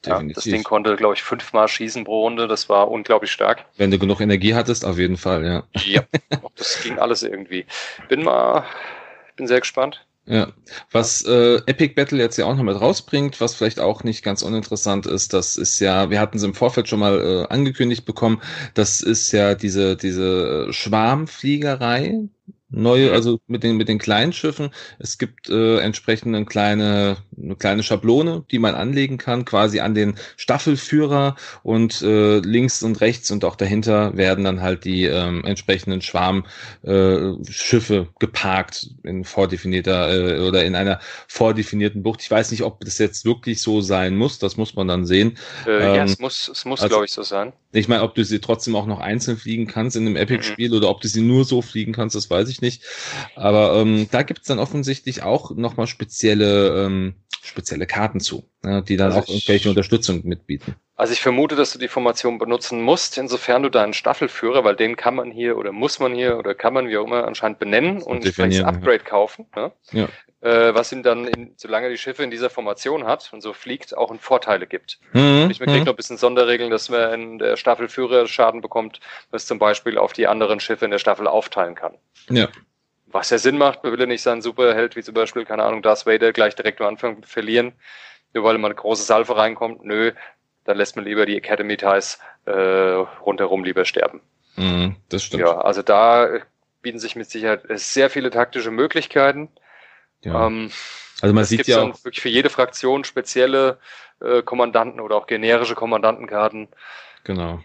Ja, 0.05 0.21
das 0.21 0.43
Ding 0.43 0.63
konnte, 0.63 0.95
glaube 0.97 1.15
ich, 1.15 1.23
fünfmal 1.23 1.67
schießen 1.67 2.03
pro 2.03 2.21
Runde. 2.21 2.47
Das 2.47 2.69
war 2.69 2.91
unglaublich 2.91 3.31
stark. 3.31 3.65
Wenn 3.75 3.89
du 3.89 3.97
genug 3.97 4.21
Energie 4.21 4.53
hattest, 4.53 4.85
auf 4.85 4.99
jeden 4.99 5.17
Fall, 5.17 5.43
ja. 5.43 5.63
Ja, 5.83 6.03
das 6.55 6.81
ging 6.83 6.99
alles 6.99 7.23
irgendwie. 7.23 7.65
Bin 8.07 8.23
mal, 8.23 8.65
bin 9.35 9.47
sehr 9.47 9.61
gespannt. 9.61 10.05
Ja, 10.27 10.51
was 10.91 11.21
äh, 11.23 11.57
Epic 11.67 11.93
Battle 11.93 12.17
jetzt 12.17 12.37
ja 12.37 12.45
auch 12.45 12.55
noch 12.55 12.63
mit 12.63 12.81
rausbringt, 12.81 13.39
was 13.41 13.53
vielleicht 13.53 13.79
auch 13.79 14.03
nicht 14.03 14.23
ganz 14.23 14.41
uninteressant 14.41 15.05
ist, 15.05 15.33
das 15.33 15.55
ist 15.55 15.79
ja, 15.79 16.09
wir 16.09 16.19
hatten 16.19 16.37
es 16.37 16.43
im 16.43 16.55
Vorfeld 16.55 16.87
schon 16.89 16.99
mal 16.99 17.19
äh, 17.21 17.53
angekündigt 17.53 18.05
bekommen, 18.05 18.41
das 18.73 19.01
ist 19.01 19.31
ja 19.31 19.53
diese 19.53 19.95
diese 19.95 20.73
Schwarmfliegerei, 20.73 22.27
neue, 22.75 23.11
also 23.11 23.39
mit 23.47 23.63
den 23.63 23.77
mit 23.77 23.87
den 23.87 23.97
kleinen 23.97 24.33
Schiffen. 24.33 24.69
Es 24.99 25.17
gibt 25.17 25.49
äh, 25.49 25.79
entsprechend 25.79 26.35
eine 26.35 26.45
kleine 26.45 27.17
eine 27.37 27.55
kleine 27.55 27.83
Schablone, 27.83 28.45
die 28.51 28.59
man 28.59 28.75
anlegen 28.75 29.17
kann, 29.17 29.45
quasi 29.45 29.79
an 29.79 29.95
den 29.95 30.15
Staffelführer 30.37 31.35
und 31.63 32.01
äh, 32.01 32.39
links 32.39 32.83
und 32.83 33.01
rechts 33.01 33.31
und 33.31 33.45
auch 33.45 33.55
dahinter 33.55 34.15
werden 34.17 34.43
dann 34.43 34.61
halt 34.61 34.85
die 34.85 35.05
ähm, 35.05 35.43
entsprechenden 35.45 36.01
Schwarmschiffe 36.01 37.95
äh, 37.95 38.05
geparkt 38.19 38.89
in 39.03 39.23
vordefinierter 39.23 40.37
äh, 40.37 40.39
oder 40.47 40.65
in 40.65 40.75
einer 40.75 40.99
vordefinierten 41.27 42.03
Bucht. 42.03 42.21
Ich 42.21 42.31
weiß 42.31 42.51
nicht, 42.51 42.63
ob 42.63 42.81
das 42.81 42.97
jetzt 42.97 43.25
wirklich 43.25 43.61
so 43.61 43.81
sein 43.81 44.15
muss. 44.15 44.39
Das 44.39 44.57
muss 44.57 44.75
man 44.75 44.87
dann 44.87 45.05
sehen. 45.05 45.37
Äh, 45.65 45.71
ähm, 45.71 45.95
ja, 45.95 46.03
es 46.03 46.19
muss, 46.19 46.49
es 46.49 46.65
muss, 46.65 46.81
also, 46.81 46.89
glaube 46.89 47.05
ich, 47.05 47.11
so 47.11 47.23
sein. 47.23 47.53
Ich 47.75 47.87
meine, 47.87 48.03
ob 48.03 48.15
du 48.15 48.23
sie 48.23 48.39
trotzdem 48.39 48.75
auch 48.75 48.85
noch 48.85 48.99
einzeln 48.99 49.37
fliegen 49.37 49.67
kannst 49.67 49.95
in 49.95 50.05
einem 50.05 50.15
Epic-Spiel 50.15 50.69
mhm. 50.69 50.77
oder 50.77 50.89
ob 50.89 51.01
du 51.01 51.07
sie 51.07 51.21
nur 51.21 51.45
so 51.45 51.61
fliegen 51.61 51.93
kannst, 51.93 52.15
das 52.15 52.29
weiß 52.29 52.49
ich 52.49 52.61
nicht. 52.61 52.83
Aber 53.35 53.75
ähm, 53.75 54.07
da 54.11 54.23
gibt's 54.23 54.47
dann 54.47 54.59
offensichtlich 54.59 55.23
auch 55.23 55.51
nochmal 55.51 55.87
spezielle 55.87 56.85
ähm, 56.85 57.15
spezielle 57.45 57.85
Karten 57.85 58.19
zu, 58.19 58.49
ne, 58.63 58.83
die 58.83 58.97
dann 58.97 59.11
also 59.11 59.19
auch 59.19 59.27
irgendwelche 59.27 59.69
Unterstützung 59.69 60.21
mitbieten. 60.25 60.75
Also 60.95 61.13
ich 61.13 61.21
vermute, 61.21 61.55
dass 61.55 61.73
du 61.73 61.79
die 61.79 61.87
Formation 61.87 62.37
benutzen 62.37 62.81
musst, 62.81 63.17
insofern 63.17 63.63
du 63.63 63.69
deinen 63.69 63.93
Staffelführer, 63.93 64.63
weil 64.63 64.75
den 64.75 64.95
kann 64.95 65.15
man 65.15 65.29
hier 65.29 65.57
oder 65.57 65.71
muss 65.71 65.99
man 65.99 66.15
hier 66.15 66.37
oder 66.37 66.55
kann 66.55 66.73
man 66.73 66.87
wie 66.87 66.97
auch 66.97 67.05
immer 67.05 67.27
anscheinend 67.27 67.59
benennen 67.59 68.01
und 68.01 68.25
vielleicht 68.25 68.59
das 68.59 68.65
Upgrade 68.65 69.03
ja. 69.03 69.03
kaufen. 69.03 69.45
Ne? 69.55 69.71
Ja. 69.91 70.07
Äh, 70.45 70.75
was 70.75 70.91
ihm 70.91 71.01
dann, 71.01 71.25
in, 71.25 71.53
solange 71.57 71.89
die 71.89 71.97
Schiffe 71.97 72.21
in 72.21 72.29
dieser 72.29 72.51
Formation 72.51 73.07
hat 73.07 73.33
und 73.33 73.41
so 73.41 73.51
fliegt, 73.51 73.97
auch 73.97 74.11
einen 74.11 74.19
Vorteile 74.19 74.67
gibt. 74.67 74.99
Mhm. 75.11 75.47
Ich 75.49 75.57
kriegt 75.57 75.71
mhm. 75.71 75.79
noch 75.79 75.93
ein 75.93 75.95
bisschen 75.95 76.17
Sonderregeln, 76.17 76.69
dass 76.69 76.87
man 76.89 77.13
in 77.13 77.39
der 77.39 77.57
Staffelführer 77.57 78.27
Schaden 78.27 78.61
bekommt, 78.61 78.99
was 79.31 79.47
zum 79.47 79.57
Beispiel 79.57 79.97
auf 79.97 80.13
die 80.13 80.27
anderen 80.27 80.59
Schiffe 80.59 80.85
in 80.85 80.91
der 80.91 80.99
Staffel 80.99 81.25
aufteilen 81.25 81.73
kann. 81.73 81.95
Ja. 82.29 82.47
Was 83.07 83.31
ja 83.31 83.39
Sinn 83.39 83.57
macht, 83.57 83.83
man 83.83 83.91
will 83.91 83.99
ja 83.99 84.05
nicht 84.05 84.21
seinen 84.21 84.43
Superheld 84.43 84.95
wie 84.95 85.01
zum 85.01 85.15
Beispiel, 85.15 85.45
keine 85.45 85.63
Ahnung, 85.63 85.81
Darth 85.81 86.05
Vader 86.05 86.31
gleich 86.31 86.53
direkt 86.53 86.79
am 86.79 86.89
Anfang 86.89 87.23
verlieren, 87.23 87.73
nur 88.35 88.43
weil 88.43 88.53
immer 88.53 88.67
eine 88.67 88.75
große 88.75 89.01
Salve 89.01 89.35
reinkommt. 89.35 89.83
Nö, 89.83 90.11
dann 90.65 90.77
lässt 90.77 90.95
man 90.95 91.05
lieber 91.05 91.25
die 91.25 91.37
Academy 91.37 91.75
Ties 91.75 92.19
äh, 92.45 92.51
rundherum 92.51 93.63
lieber 93.63 93.83
sterben. 93.83 94.21
Mhm, 94.57 94.97
das 95.09 95.23
stimmt. 95.23 95.41
Ja, 95.41 95.57
also 95.57 95.81
da 95.81 96.37
bieten 96.83 96.99
sich 96.99 97.15
mit 97.15 97.31
Sicherheit 97.31 97.63
sehr 97.79 98.11
viele 98.11 98.29
taktische 98.29 98.69
Möglichkeiten. 98.69 99.49
Ja. 100.25 100.47
Ähm, 100.47 100.71
also 101.21 101.33
man 101.33 101.45
sieht 101.45 101.67
ja 101.67 101.81
auch 101.81 102.03
wirklich 102.03 102.21
für 102.21 102.29
jede 102.29 102.49
Fraktion 102.49 103.03
spezielle 103.03 103.79
äh, 104.21 104.41
Kommandanten 104.41 104.99
oder 104.99 105.15
auch 105.15 105.27
generische 105.27 105.75
Kommandantenkarten. 105.75 106.67
Genau. 107.23 107.61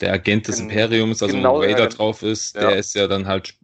Der 0.00 0.12
Agent 0.12 0.48
des 0.48 0.60
Imperiums, 0.60 1.22
also 1.22 1.34
genau, 1.34 1.56
wo 1.56 1.62
Vader 1.62 1.78
ja, 1.80 1.86
drauf 1.86 2.22
ist, 2.22 2.54
ja. 2.54 2.62
der 2.68 2.76
ist 2.76 2.94
ja 2.94 3.06
dann 3.08 3.26
halt 3.26 3.54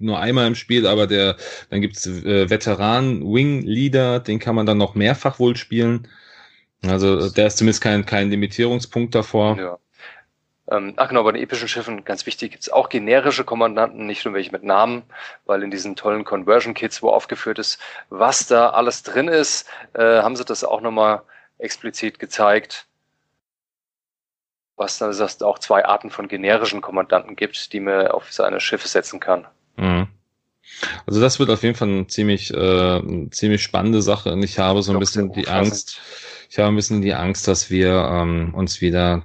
nur 0.00 0.18
einmal 0.18 0.48
im 0.48 0.56
Spiel, 0.56 0.86
aber 0.86 1.06
der 1.06 1.36
dann 1.70 1.80
gibt's 1.80 2.06
äh, 2.06 2.50
Veteran 2.50 3.22
Wing 3.22 3.62
Leader, 3.62 4.18
den 4.18 4.40
kann 4.40 4.56
man 4.56 4.66
dann 4.66 4.78
noch 4.78 4.96
mehrfach 4.96 5.38
wohl 5.38 5.56
spielen. 5.56 6.08
Also 6.82 7.30
der 7.30 7.46
ist 7.46 7.58
zumindest 7.58 7.82
kein, 7.82 8.04
kein 8.04 8.30
Limitierungspunkt 8.30 9.14
davor. 9.14 9.56
Ja. 9.58 9.78
Ähm, 10.68 10.94
ach 10.96 11.08
genau, 11.08 11.22
bei 11.22 11.32
den 11.32 11.42
epischen 11.42 11.68
Schiffen, 11.68 12.04
ganz 12.04 12.26
wichtig, 12.26 12.50
gibt 12.50 12.62
es 12.62 12.72
auch 12.72 12.88
generische 12.88 13.44
Kommandanten, 13.44 14.06
nicht 14.06 14.24
nur 14.24 14.34
welche 14.34 14.50
mit 14.50 14.64
Namen, 14.64 15.04
weil 15.44 15.62
in 15.62 15.70
diesen 15.70 15.94
tollen 15.94 16.24
Conversion-Kits, 16.24 17.02
wo 17.02 17.10
aufgeführt 17.10 17.58
ist, 17.58 17.78
was 18.10 18.46
da 18.46 18.70
alles 18.70 19.02
drin 19.04 19.28
ist, 19.28 19.68
äh, 19.94 20.22
haben 20.22 20.34
sie 20.34 20.44
das 20.44 20.64
auch 20.64 20.80
nochmal 20.80 21.22
explizit 21.58 22.18
gezeigt, 22.18 22.86
was 24.76 24.98
dann 24.98 25.12
sagt, 25.12 25.42
auch 25.42 25.58
zwei 25.58 25.84
Arten 25.84 26.10
von 26.10 26.26
generischen 26.26 26.80
Kommandanten 26.80 27.36
gibt, 27.36 27.72
die 27.72 27.80
man 27.80 28.08
auf 28.08 28.32
seine 28.32 28.60
Schiffe 28.60 28.88
setzen 28.88 29.20
kann. 29.20 29.46
Mhm. 29.76 30.08
Also 31.06 31.20
das 31.20 31.38
wird 31.38 31.48
auf 31.50 31.62
jeden 31.62 31.76
Fall 31.76 31.88
eine 31.88 32.06
ziemlich, 32.08 32.52
äh, 32.52 33.28
ziemlich 33.30 33.62
spannende 33.62 34.02
Sache 34.02 34.32
und 34.32 34.42
ich 34.42 34.58
habe 34.58 34.82
so 34.82 34.92
ein 34.92 34.98
bisschen 34.98 35.32
die 35.32 35.46
Angst, 35.46 36.00
ich 36.50 36.58
habe 36.58 36.68
ein 36.68 36.76
bisschen 36.76 37.02
die 37.02 37.14
Angst, 37.14 37.46
dass 37.46 37.70
wir 37.70 37.92
ähm, 37.92 38.52
uns 38.52 38.80
wieder 38.80 39.22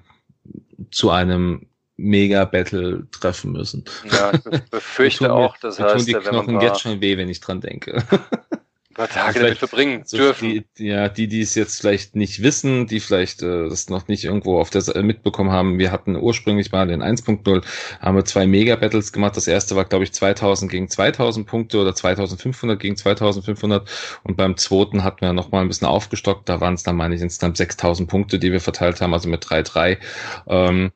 zu 0.91 1.09
einem 1.09 1.67
Mega-Battle 1.97 3.07
treffen 3.11 3.51
müssen. 3.51 3.85
Ja, 4.11 4.31
ich 4.33 4.61
befürchte 4.71 5.33
auch, 5.33 5.57
das 5.57 5.79
heißt, 5.79 5.97
tun 5.97 6.05
die 6.05 6.13
Knochen 6.13 6.61
jetzt 6.61 6.81
schon 6.81 7.01
weh, 7.01 7.17
wenn 7.17 7.29
ich 7.29 7.39
dran 7.39 7.61
denke. 7.61 8.03
ein 8.91 8.93
paar 8.93 9.09
Tage 9.09 9.39
damit 9.39 9.57
verbringen 9.57 10.03
so 10.05 10.17
dürfen. 10.17 10.63
Die, 10.77 10.85
ja, 10.85 11.07
die, 11.07 11.27
die 11.27 11.41
es 11.41 11.55
jetzt 11.55 11.79
vielleicht 11.79 12.15
nicht 12.15 12.43
wissen, 12.43 12.87
die 12.87 12.99
vielleicht 12.99 13.41
äh, 13.41 13.69
das 13.69 13.89
noch 13.89 14.07
nicht 14.07 14.25
irgendwo 14.25 14.59
auf 14.59 14.69
der 14.69 14.81
Seite 14.81 15.01
mitbekommen 15.03 15.51
haben. 15.51 15.79
Wir 15.79 15.91
hatten 15.91 16.15
ursprünglich 16.15 16.71
mal 16.71 16.89
in 16.89 17.01
1.0 17.01 17.63
haben 17.99 18.15
wir 18.15 18.25
zwei 18.25 18.45
Mega-Battles 18.45 19.13
gemacht. 19.13 19.37
Das 19.37 19.47
erste 19.47 19.75
war, 19.75 19.85
glaube 19.85 20.03
ich, 20.03 20.13
2000 20.13 20.69
gegen 20.69 20.89
2000 20.89 21.47
Punkte 21.47 21.79
oder 21.79 21.95
2500 21.95 22.79
gegen 22.79 22.97
2500. 22.97 23.89
Und 24.23 24.35
beim 24.35 24.57
zweiten 24.57 25.03
hatten 25.03 25.21
wir 25.21 25.33
noch 25.33 25.51
mal 25.51 25.61
ein 25.61 25.67
bisschen 25.67 25.87
aufgestockt. 25.87 26.49
Da 26.49 26.59
waren 26.59 26.73
es 26.73 26.83
dann, 26.83 26.97
meine 26.97 27.15
ich, 27.15 27.21
insgesamt 27.21 27.57
6000 27.57 28.09
Punkte, 28.09 28.39
die 28.39 28.51
wir 28.51 28.61
verteilt 28.61 28.99
haben, 29.01 29.13
also 29.13 29.29
mit 29.29 29.43
3-3. 29.45 29.97
Ähm, 30.47 30.91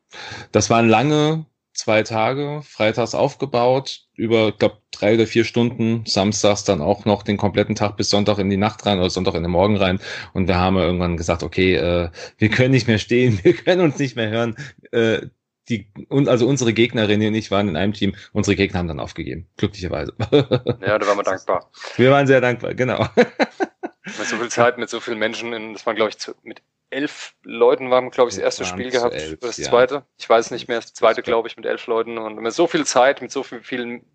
das 0.52 0.70
waren 0.70 0.90
lange 0.90 1.46
zwei 1.76 2.04
Tage, 2.04 2.62
freitags 2.64 3.14
aufgebaut, 3.14 4.02
über, 4.16 4.52
glaube 4.52 4.78
drei 4.92 5.16
oder 5.16 5.28
vier 5.28 5.44
Stunden, 5.44 6.04
samstags 6.06 6.64
dann 6.64 6.82
auch 6.82 7.06
noch 7.06 7.24
den 7.24 7.38
kompletten 7.38 7.76
Tag 7.76 7.98
bis 7.98 8.10
Sonntag 8.10 8.38
in 8.40 8.50
die 8.50 8.58
Nacht 8.58 8.86
rein 8.86 9.00
oder 9.00 9.10
Sonntag 9.10 9.36
in 9.36 9.44
den 9.44 9.52
Morgen 9.52 9.78
rein. 9.78 10.00
Und 10.34 10.48
wir 10.48 10.56
haben 10.56 10.78
irgendwann 10.78 11.18
gesagt, 11.18 11.44
okay, 11.44 11.76
äh, 11.76 12.10
wir 12.38 12.50
können 12.50 12.72
nicht 12.72 12.88
mehr 12.88 12.98
stehen, 12.98 13.40
wir 13.44 13.54
können 13.54 13.82
uns 13.82 14.00
nicht 14.00 14.16
mehr 14.16 14.30
hören. 14.30 14.56
Äh, 14.92 15.28
die, 15.68 15.88
und 16.10 16.30
also 16.30 16.48
unsere 16.48 16.74
Gegnerinnen 16.74 17.30
und 17.30 17.36
ich 17.36 17.50
waren 17.50 17.68
in 17.68 17.76
einem 17.76 17.94
Team, 17.94 18.16
unsere 18.34 18.56
Gegner 18.56 18.80
haben 18.80 18.88
dann 18.88 19.00
aufgegeben, 19.00 19.48
glücklicherweise. 19.58 20.14
Ja, 20.32 21.00
da 21.00 21.08
waren 21.08 21.18
wir 21.18 21.24
dankbar. 21.24 21.72
Wir 21.98 22.12
waren 22.12 22.28
sehr 22.28 22.40
dankbar, 22.40 22.76
genau. 22.76 23.08
Mit 23.16 24.28
so 24.28 24.38
viel 24.38 24.50
Zeit, 24.50 24.78
mit 24.78 24.90
so 24.90 25.00
vielen 25.00 25.18
Menschen, 25.18 25.54
in, 25.54 25.74
das 25.74 25.86
waren, 25.88 25.96
glaube 25.96 26.12
ich, 26.12 26.18
mit 26.44 26.62
elf 26.90 27.36
Leuten 27.44 27.90
waren, 27.92 28.10
glaube 28.12 28.30
ich, 28.30 28.36
das 28.36 28.44
erste 28.44 28.66
Spiel 28.66 28.92
gehabt, 28.92 29.16
elf, 29.16 29.40
das 29.40 29.58
ja. 29.58 29.70
zweite. 29.70 30.06
Ich 30.18 30.30
weiß 30.30 30.52
nicht 30.52 30.68
mehr, 30.68 30.80
das 30.80 30.94
zweite, 30.94 31.22
glaube 31.22 31.48
ich, 31.48 31.58
mit 31.58 31.66
elf 31.66 31.88
Leuten. 31.88 32.18
Und 32.18 32.36
wenn 32.38 32.44
man 32.44 32.52
so 32.52 32.68
viel 32.68 32.86
Zeit 32.86 33.22
mit 33.22 33.32
so 33.32 33.44
vielen 33.44 34.06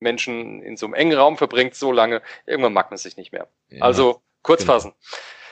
Menschen 0.00 0.62
in 0.62 0.76
so 0.76 0.86
einem 0.86 0.94
engen 0.94 1.18
Raum 1.18 1.36
verbringt, 1.36 1.74
so 1.74 1.92
lange, 1.92 2.22
irgendwann 2.46 2.72
mag 2.72 2.90
man 2.90 2.98
sich 2.98 3.16
nicht 3.16 3.32
mehr. 3.32 3.48
Ja, 3.68 3.82
also 3.82 4.22
kurz 4.42 4.60
genau. 4.60 4.72
fassen. 4.74 4.94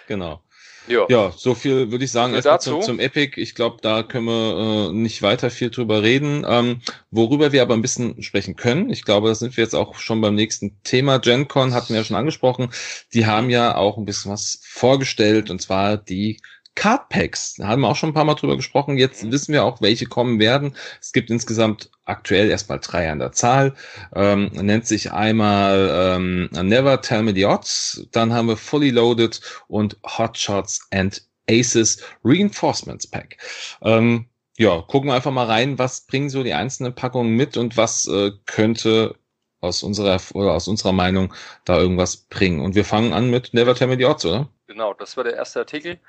Genau. 0.07 0.43
Ja. 0.89 1.07
ja, 1.09 1.33
so 1.37 1.55
viel 1.55 1.91
würde 1.91 2.05
ich 2.05 2.11
sagen 2.11 2.35
erstmal 2.35 2.61
zum, 2.61 2.83
zum, 2.83 3.01
Epic. 3.01 3.41
Ich 3.41 3.55
glaube, 3.55 3.79
da 3.81 4.03
können 4.03 4.27
wir 4.27 4.91
äh, 4.91 4.93
nicht 4.93 5.23
weiter 5.23 5.51
viel 5.51 5.71
drüber 5.71 6.03
reden. 6.03 6.45
Ähm, 6.47 6.81
worüber 7.11 7.53
wir 7.53 7.63
aber 7.63 7.75
ein 7.75 7.83
bisschen 7.83 8.23
sprechen 8.23 8.57
können, 8.57 8.91
ich 8.91 9.05
glaube, 9.05 9.29
da 9.29 9.35
sind 9.35 9.57
wir 9.57 9.63
jetzt 9.63 9.75
auch 9.75 9.97
schon 9.97 10.21
beim 10.21 10.35
nächsten 10.35 10.77
Thema. 10.83 11.19
GenCon 11.19 11.73
hatten 11.73 11.91
wir 11.91 11.99
ja 11.99 12.05
schon 12.05 12.17
angesprochen. 12.17 12.71
Die 13.15 13.27
haben 13.27 13.49
ja 13.49 13.77
auch 13.77 13.97
ein 13.97 14.05
bisschen 14.05 14.33
was 14.33 14.61
vorgestellt 14.63 15.51
und 15.51 15.63
zwar 15.63 15.97
die 15.97 16.41
Card 16.75 17.09
Packs. 17.11 17.55
Da 17.55 17.69
haben 17.69 17.83
wir 17.83 17.89
auch 17.89 17.97
schon 17.97 18.11
ein 18.11 18.15
paar 18.15 18.25
Mal 18.25 18.35
drüber 18.35 18.57
gesprochen. 18.57 18.97
Jetzt 18.97 19.25
mhm. 19.25 19.33
wissen 19.33 19.53
wir 19.53 19.65
auch, 19.65 19.81
welche 19.81 20.07
kommen 20.07 20.39
werden. 20.39 20.75
Es 21.01 21.13
gibt 21.13 21.31
insgesamt 21.31 21.91
aktuell 22.05 22.49
erstmal 22.49 22.81
drei 22.81 23.11
an 23.11 23.19
der 23.19 23.33
Zahl. 23.33 23.75
Ähm, 24.15 24.51
nennt 24.53 24.87
sich 24.87 25.13
einmal 25.13 25.91
ähm, 25.93 26.49
Never 26.53 27.01
Tell 27.01 27.23
Me 27.23 27.35
the 27.35 27.47
Odds. 27.47 28.07
Dann 28.13 28.33
haben 28.33 28.49
wir 28.49 28.57
Fully 28.57 28.91
Loaded 28.91 29.41
und 29.69 29.99
Hot 30.19 30.39
Shots 30.39 30.87
and 30.91 31.23
Aces 31.49 32.03
Reinforcements 32.25 33.07
Pack. 33.07 33.37
Ähm, 33.83 34.27
ja, 34.57 34.81
gucken 34.83 35.11
wir 35.11 35.15
einfach 35.15 35.33
mal 35.33 35.47
rein, 35.47 35.79
was 35.79 36.07
bringen 36.07 36.31
so 36.31 36.43
die 36.43 36.55
einzelnen 36.55 36.95
Packungen 36.95 37.37
mit 37.37 37.57
und 37.57 37.77
was 37.77 38.07
äh, 38.07 38.33
könnte 38.47 39.17
aus 39.61 39.83
unserer 39.83 40.21
oder 40.35 40.53
aus 40.53 40.69
unserer 40.69 40.93
Meinung 40.93 41.33
da 41.65 41.79
irgendwas 41.79 42.17
bringen. 42.17 42.61
Und 42.61 42.75
wir 42.75 42.85
fangen 42.85 43.13
an 43.13 43.31
mit 43.31 43.55
Never 43.55 43.75
Tell 43.75 43.89
Me 43.89 43.97
the 43.97 44.07
Odds, 44.07 44.25
oder? 44.25 44.49
Genau, 44.67 44.95
das 44.95 45.17
war 45.17 45.25
der 45.25 45.35
erste 45.35 45.61
Artikel 45.61 46.01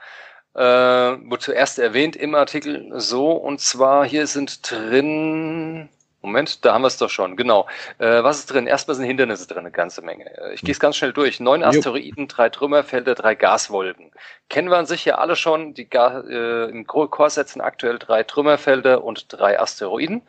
äh, 0.55 0.59
wurde 0.61 1.39
zuerst 1.39 1.79
erwähnt 1.79 2.15
im 2.15 2.35
Artikel 2.35 2.91
so, 2.99 3.31
und 3.31 3.59
zwar 3.59 4.05
hier 4.05 4.27
sind 4.27 4.69
drin, 4.69 5.89
Moment, 6.23 6.63
da 6.63 6.73
haben 6.73 6.83
wir 6.83 6.87
es 6.87 6.97
doch 6.97 7.09
schon, 7.09 7.35
genau. 7.35 7.67
Äh, 7.97 8.23
was 8.23 8.39
ist 8.39 8.45
drin? 8.45 8.65
Erstmal 8.65 8.95
sind 8.95 9.05
Hindernisse 9.05 9.45
drin, 9.45 9.59
eine 9.59 9.71
ganze 9.71 10.01
Menge. 10.01 10.31
Ich 10.53 10.61
gehe 10.61 10.71
es 10.71 10.79
ganz 10.79 10.95
schnell 10.95 11.11
durch. 11.11 11.41
Neun 11.41 11.63
Asteroiden, 11.63 12.29
drei 12.29 12.47
Trümmerfelder, 12.47 13.13
drei 13.13 13.35
Gaswolken. 13.35 14.11
Kennen 14.47 14.69
wir 14.69 14.77
an 14.77 14.85
sich 14.85 15.03
ja 15.03 15.17
alle 15.17 15.35
schon. 15.35 15.73
Die 15.73 15.89
Ga 15.89 16.21
äh, 16.21 16.69
Im 16.69 16.87
Core 16.87 17.29
setzen 17.29 17.59
aktuell 17.59 17.99
drei 17.99 18.23
Trümmerfelder 18.23 19.03
und 19.03 19.25
drei 19.33 19.59
Asteroiden, 19.59 20.21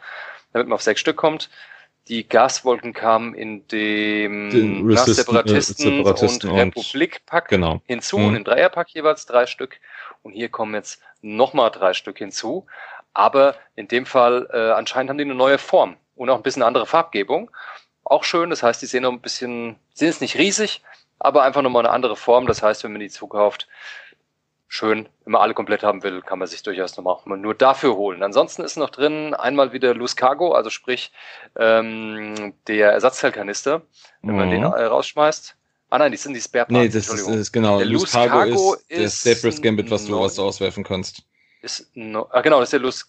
damit 0.52 0.66
man 0.66 0.74
auf 0.74 0.82
sechs 0.82 1.00
Stück 1.00 1.16
kommt. 1.16 1.48
Die 2.08 2.28
Gaswolken 2.28 2.92
kamen 2.92 3.34
in 3.34 3.66
dem 3.68 4.50
Den 4.50 4.96
Separatisten, 4.96 5.92
äh, 5.92 5.96
Separatisten, 5.98 6.50
und, 6.50 6.58
und 6.58 6.76
Republik-Pack 6.76 7.48
genau. 7.48 7.80
hinzu 7.86 8.18
mhm. 8.18 8.26
und 8.26 8.36
im 8.36 8.44
Dreierpack 8.44 8.90
jeweils 8.90 9.26
drei 9.26 9.46
Stück. 9.46 9.78
Und 10.24 10.32
hier 10.32 10.48
kommen 10.48 10.74
jetzt 10.74 11.00
nochmal 11.22 11.70
drei 11.70 11.92
Stück 11.92 12.18
hinzu. 12.18 12.66
Aber 13.12 13.54
in 13.76 13.86
dem 13.86 14.06
Fall, 14.06 14.48
äh, 14.52 14.72
anscheinend 14.72 15.10
haben 15.10 15.18
die 15.18 15.24
eine 15.24 15.34
neue 15.34 15.58
Form 15.58 15.96
und 16.16 16.30
auch 16.30 16.36
ein 16.36 16.42
bisschen 16.42 16.62
andere 16.62 16.86
Farbgebung. 16.86 17.50
Auch 18.02 18.24
schön, 18.24 18.50
das 18.50 18.62
heißt, 18.62 18.82
die 18.82 18.86
sehen 18.86 19.04
noch 19.04 19.12
ein 19.12 19.20
bisschen, 19.20 19.76
sind 19.92 20.08
jetzt 20.08 20.20
nicht 20.20 20.36
riesig, 20.36 20.82
aber 21.18 21.42
einfach 21.42 21.62
nochmal 21.62 21.84
eine 21.86 21.94
andere 21.94 22.16
Form. 22.16 22.46
Das 22.46 22.62
heißt, 22.62 22.82
wenn 22.84 22.92
man 22.92 23.00
die 23.00 23.08
zukauft, 23.08 23.68
schön, 24.66 25.08
wenn 25.24 25.32
man 25.32 25.42
alle 25.42 25.54
komplett 25.54 25.82
haben 25.82 26.02
will, 26.02 26.20
kann 26.22 26.38
man 26.38 26.48
sich 26.48 26.62
durchaus 26.62 26.96
nochmal 26.96 27.38
nur 27.38 27.54
dafür 27.54 27.94
holen. 27.94 28.22
Ansonsten 28.22 28.62
ist 28.62 28.76
noch 28.76 28.90
drin 28.90 29.34
einmal 29.34 29.72
wieder 29.72 29.94
Loose 29.94 30.16
Cargo, 30.16 30.52
also 30.52 30.70
sprich 30.70 31.12
ähm, 31.56 32.54
der 32.66 32.92
Ersatzteilkanister, 32.92 33.82
wenn 34.22 34.32
mhm. 34.32 34.38
man 34.38 34.50
den 34.50 34.62
äh, 34.64 34.84
rausschmeißt. 34.84 35.56
Ah 35.94 35.98
nein, 35.98 36.10
die 36.10 36.18
sind 36.18 36.34
die 36.34 36.40
Spare 36.40 36.66
Parts. 36.66 36.72
Nee, 36.72 36.88
das 36.88 37.08
ist, 37.08 37.28
ist 37.28 37.52
genau. 37.52 37.78
Der 37.78 37.86
Loose 37.86 38.08
Cargo, 38.08 38.38
Cargo 38.38 38.74
ist, 38.88 39.00
ist 39.00 39.26
der 39.26 39.34
Debris 39.36 39.62
Gambit, 39.62 39.92
was 39.92 40.06
du 40.06 40.18
was 40.18 40.40
auswerfen 40.40 40.82
kannst. 40.82 41.22
Ist 41.62 41.88
no, 41.94 42.26
ah, 42.32 42.40
genau, 42.40 42.58
das 42.58 42.66
ist 42.66 42.72
der 42.72 42.80
Loose, 42.80 43.04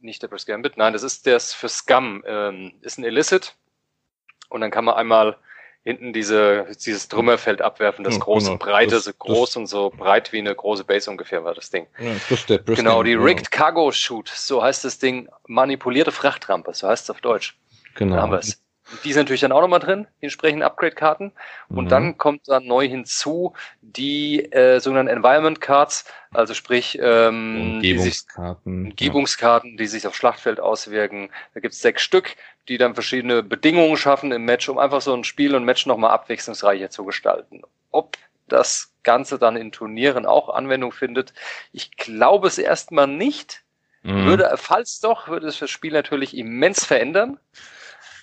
nicht 0.00 0.20
der 0.20 0.28
Debris 0.28 0.46
Gambit, 0.46 0.76
nein, 0.76 0.94
das 0.94 1.04
ist 1.04 1.26
der 1.26 1.38
für 1.38 1.68
Scum, 1.68 2.24
ähm, 2.26 2.72
ist 2.80 2.98
ein 2.98 3.04
Illicit. 3.04 3.54
Und 4.48 4.62
dann 4.62 4.72
kann 4.72 4.84
man 4.84 4.96
einmal 4.96 5.36
hinten 5.84 6.12
diese, 6.12 6.66
dieses 6.84 7.06
Trümmerfeld 7.06 7.62
abwerfen, 7.62 8.02
das 8.02 8.14
ja, 8.14 8.20
große, 8.20 8.46
genau. 8.46 8.58
breite, 8.58 8.96
das, 8.96 9.04
so 9.04 9.12
groß 9.12 9.50
das, 9.50 9.56
und 9.56 9.66
so 9.68 9.90
breit 9.90 10.32
wie 10.32 10.38
eine 10.38 10.56
große 10.56 10.82
Base 10.82 11.08
ungefähr 11.08 11.44
war 11.44 11.54
das 11.54 11.70
Ding. 11.70 11.86
Ja, 12.00 12.16
das 12.28 12.46
der 12.46 12.58
genau, 12.58 13.04
die 13.04 13.14
Rigged 13.14 13.52
Cargo 13.52 13.92
Shoot, 13.92 14.28
so 14.28 14.60
heißt 14.60 14.84
das 14.84 14.98
Ding, 14.98 15.28
manipulierte 15.46 16.10
Frachtrampe, 16.10 16.74
so 16.74 16.88
heißt 16.88 17.04
es 17.04 17.10
auf 17.10 17.20
Deutsch. 17.20 17.56
Genau. 17.94 18.16
Da 18.16 18.22
haben 18.22 18.32
wir 18.32 18.40
es. 18.40 18.60
Die 19.04 19.12
sind 19.12 19.24
natürlich 19.24 19.40
dann 19.40 19.52
auch 19.52 19.60
nochmal 19.60 19.80
drin, 19.80 20.06
die 20.20 20.26
entsprechenden 20.26 20.62
Upgrade-Karten. 20.62 21.32
Und 21.68 21.86
mhm. 21.86 21.88
dann 21.88 22.18
kommt 22.18 22.48
dann 22.48 22.66
neu 22.66 22.86
hinzu 22.86 23.52
die 23.80 24.52
äh, 24.52 24.78
sogenannten 24.78 25.12
Environment 25.12 25.60
Cards, 25.60 26.04
also 26.32 26.54
sprich 26.54 26.98
ähm, 27.00 27.74
Umgebungskarten, 27.76 27.82
die 27.82 27.98
sich, 27.98 28.24
Umgebungskarten, 28.64 29.76
die 29.76 29.86
sich 29.86 30.06
aufs 30.06 30.16
Schlachtfeld 30.16 30.60
auswirken. 30.60 31.30
Da 31.54 31.60
gibt 31.60 31.74
es 31.74 31.80
sechs 31.80 32.02
Stück, 32.02 32.36
die 32.68 32.78
dann 32.78 32.94
verschiedene 32.94 33.42
Bedingungen 33.42 33.96
schaffen 33.96 34.30
im 34.30 34.44
Match, 34.44 34.68
um 34.68 34.78
einfach 34.78 35.00
so 35.00 35.14
ein 35.14 35.24
Spiel 35.24 35.54
und 35.56 35.64
Match 35.64 35.86
nochmal 35.86 36.12
abwechslungsreicher 36.12 36.90
zu 36.90 37.04
gestalten. 37.04 37.62
Ob 37.90 38.16
das 38.48 38.92
Ganze 39.02 39.38
dann 39.38 39.56
in 39.56 39.72
Turnieren 39.72 40.26
auch 40.26 40.48
Anwendung 40.48 40.92
findet, 40.92 41.32
ich 41.72 41.96
glaube 41.96 42.46
es 42.46 42.58
erstmal 42.58 43.08
nicht. 43.08 43.62
Mhm. 44.02 44.26
Würde, 44.26 44.54
falls 44.56 45.00
doch, 45.00 45.26
würde 45.26 45.48
es 45.48 45.58
das 45.58 45.70
Spiel 45.70 45.92
natürlich 45.92 46.36
immens 46.36 46.84
verändern. 46.84 47.40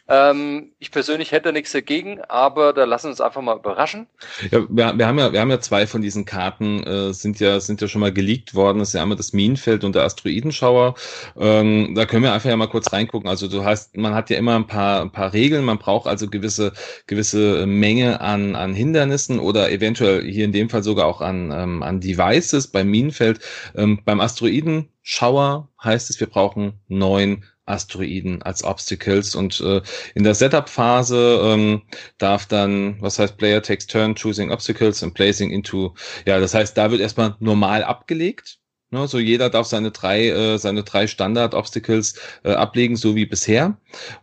Ähm, 0.10 0.74
ich 0.80 0.92
persönlich 0.92 1.32
hätte 1.32 1.54
nichts 1.54 1.72
dagegen, 1.72 2.20
aber 2.28 2.74
da 2.74 2.84
lassen 2.84 3.06
wir 3.06 3.12
uns 3.12 3.22
einfach 3.22 3.42
mal 3.42 3.56
überraschen. 3.56 4.08
Ja, 4.52 4.60
wir, 4.70 4.98
wir, 4.98 5.08
haben 5.08 5.18
ja, 5.18 5.32
wir 5.32 5.40
haben 5.40 5.50
ja 5.50 5.62
zwei 5.62 5.88
von 5.88 6.02
diesen 6.02 6.26
Karten, 6.26 6.84
äh, 6.84 7.14
sind 7.14 7.40
ja, 7.40 7.62
sind 7.62 7.80
ja 7.80 7.88
schon 7.88 8.02
mal 8.02 8.12
geleakt 8.12 8.54
worden. 8.54 8.80
Das 8.80 8.90
ist 8.90 8.96
ja 8.96 9.02
einmal 9.02 9.16
das 9.16 9.32
Minenfeld 9.32 9.86
und 9.86 9.96
der 9.96 10.04
Asteroidenschauer. 10.04 10.96
Ähm, 11.38 11.96
da 11.96 12.06
können 12.06 12.24
wir 12.24 12.34
einfach 12.34 12.50
ja 12.50 12.58
mal 12.58 12.68
kurz 12.68 12.92
reingucken. 12.92 13.30
Also 13.30 13.48
du 13.48 13.64
hast, 13.64 13.96
man 13.96 14.14
hat 14.14 14.30
ja 14.30 14.38
immer 14.38 14.56
ein 14.56 14.68
paar, 14.68 15.02
ein 15.02 15.12
paar 15.12 15.32
Regeln. 15.32 15.64
Man 15.64 15.78
braucht 15.78 16.08
also 16.08 16.30
gewisse, 16.30 16.74
gewisse 17.08 17.66
Menge 17.66 18.20
an, 18.20 18.58
an 18.58 18.74
Hindernissen 18.74 19.40
oder 19.40 19.72
eventuell 19.72 20.24
hier 20.30 20.44
in 20.44 20.52
dem 20.52 20.70
Fall 20.70 20.84
sogar 20.84 21.06
auch 21.06 21.22
an, 21.22 21.52
ähm, 21.52 21.82
an 21.82 22.02
Devices 22.02 22.68
beim 22.68 22.90
Minenfeld. 22.90 23.40
Ähm, 23.74 24.02
beim 24.04 24.20
Asteroidenschauer 24.20 25.70
heißt 25.82 26.10
es, 26.10 26.20
wir 26.20 26.28
brauchen 26.28 26.82
neun 26.90 27.46
Asteroiden 27.66 28.42
als 28.42 28.64
Obstacles 28.64 29.36
und 29.36 29.62
äh, 29.62 29.82
in 30.16 30.24
der 30.24 30.36
Setup-Phase 30.36 31.42
ähm, 31.44 31.82
darf 32.18 32.46
dann, 32.46 32.98
was 33.00 33.20
heißt 33.20 33.38
Player 33.38 33.62
takes 33.62 33.88
turn 33.88 34.16
choosing 34.16 34.52
obstacles 34.52 35.04
and 35.04 35.14
placing 35.14 35.52
into, 35.52 35.94
ja, 36.26 36.40
das 36.40 36.54
heißt, 36.54 36.78
da 36.78 36.92
wird 36.92 37.02
erstmal 37.02 37.36
normal 37.40 37.84
abgelegt. 37.84 38.60
Ne, 38.92 39.08
so 39.08 39.18
jeder 39.18 39.50
darf 39.50 39.66
seine 39.66 39.90
drei, 39.90 40.28
äh, 40.30 40.60
seine 40.60 40.84
drei 40.84 41.08
Standard-Obstacles 41.08 42.20
äh, 42.44 42.52
ablegen, 42.52 42.96
so 42.96 43.16
wie 43.16 43.26
bisher. 43.26 43.76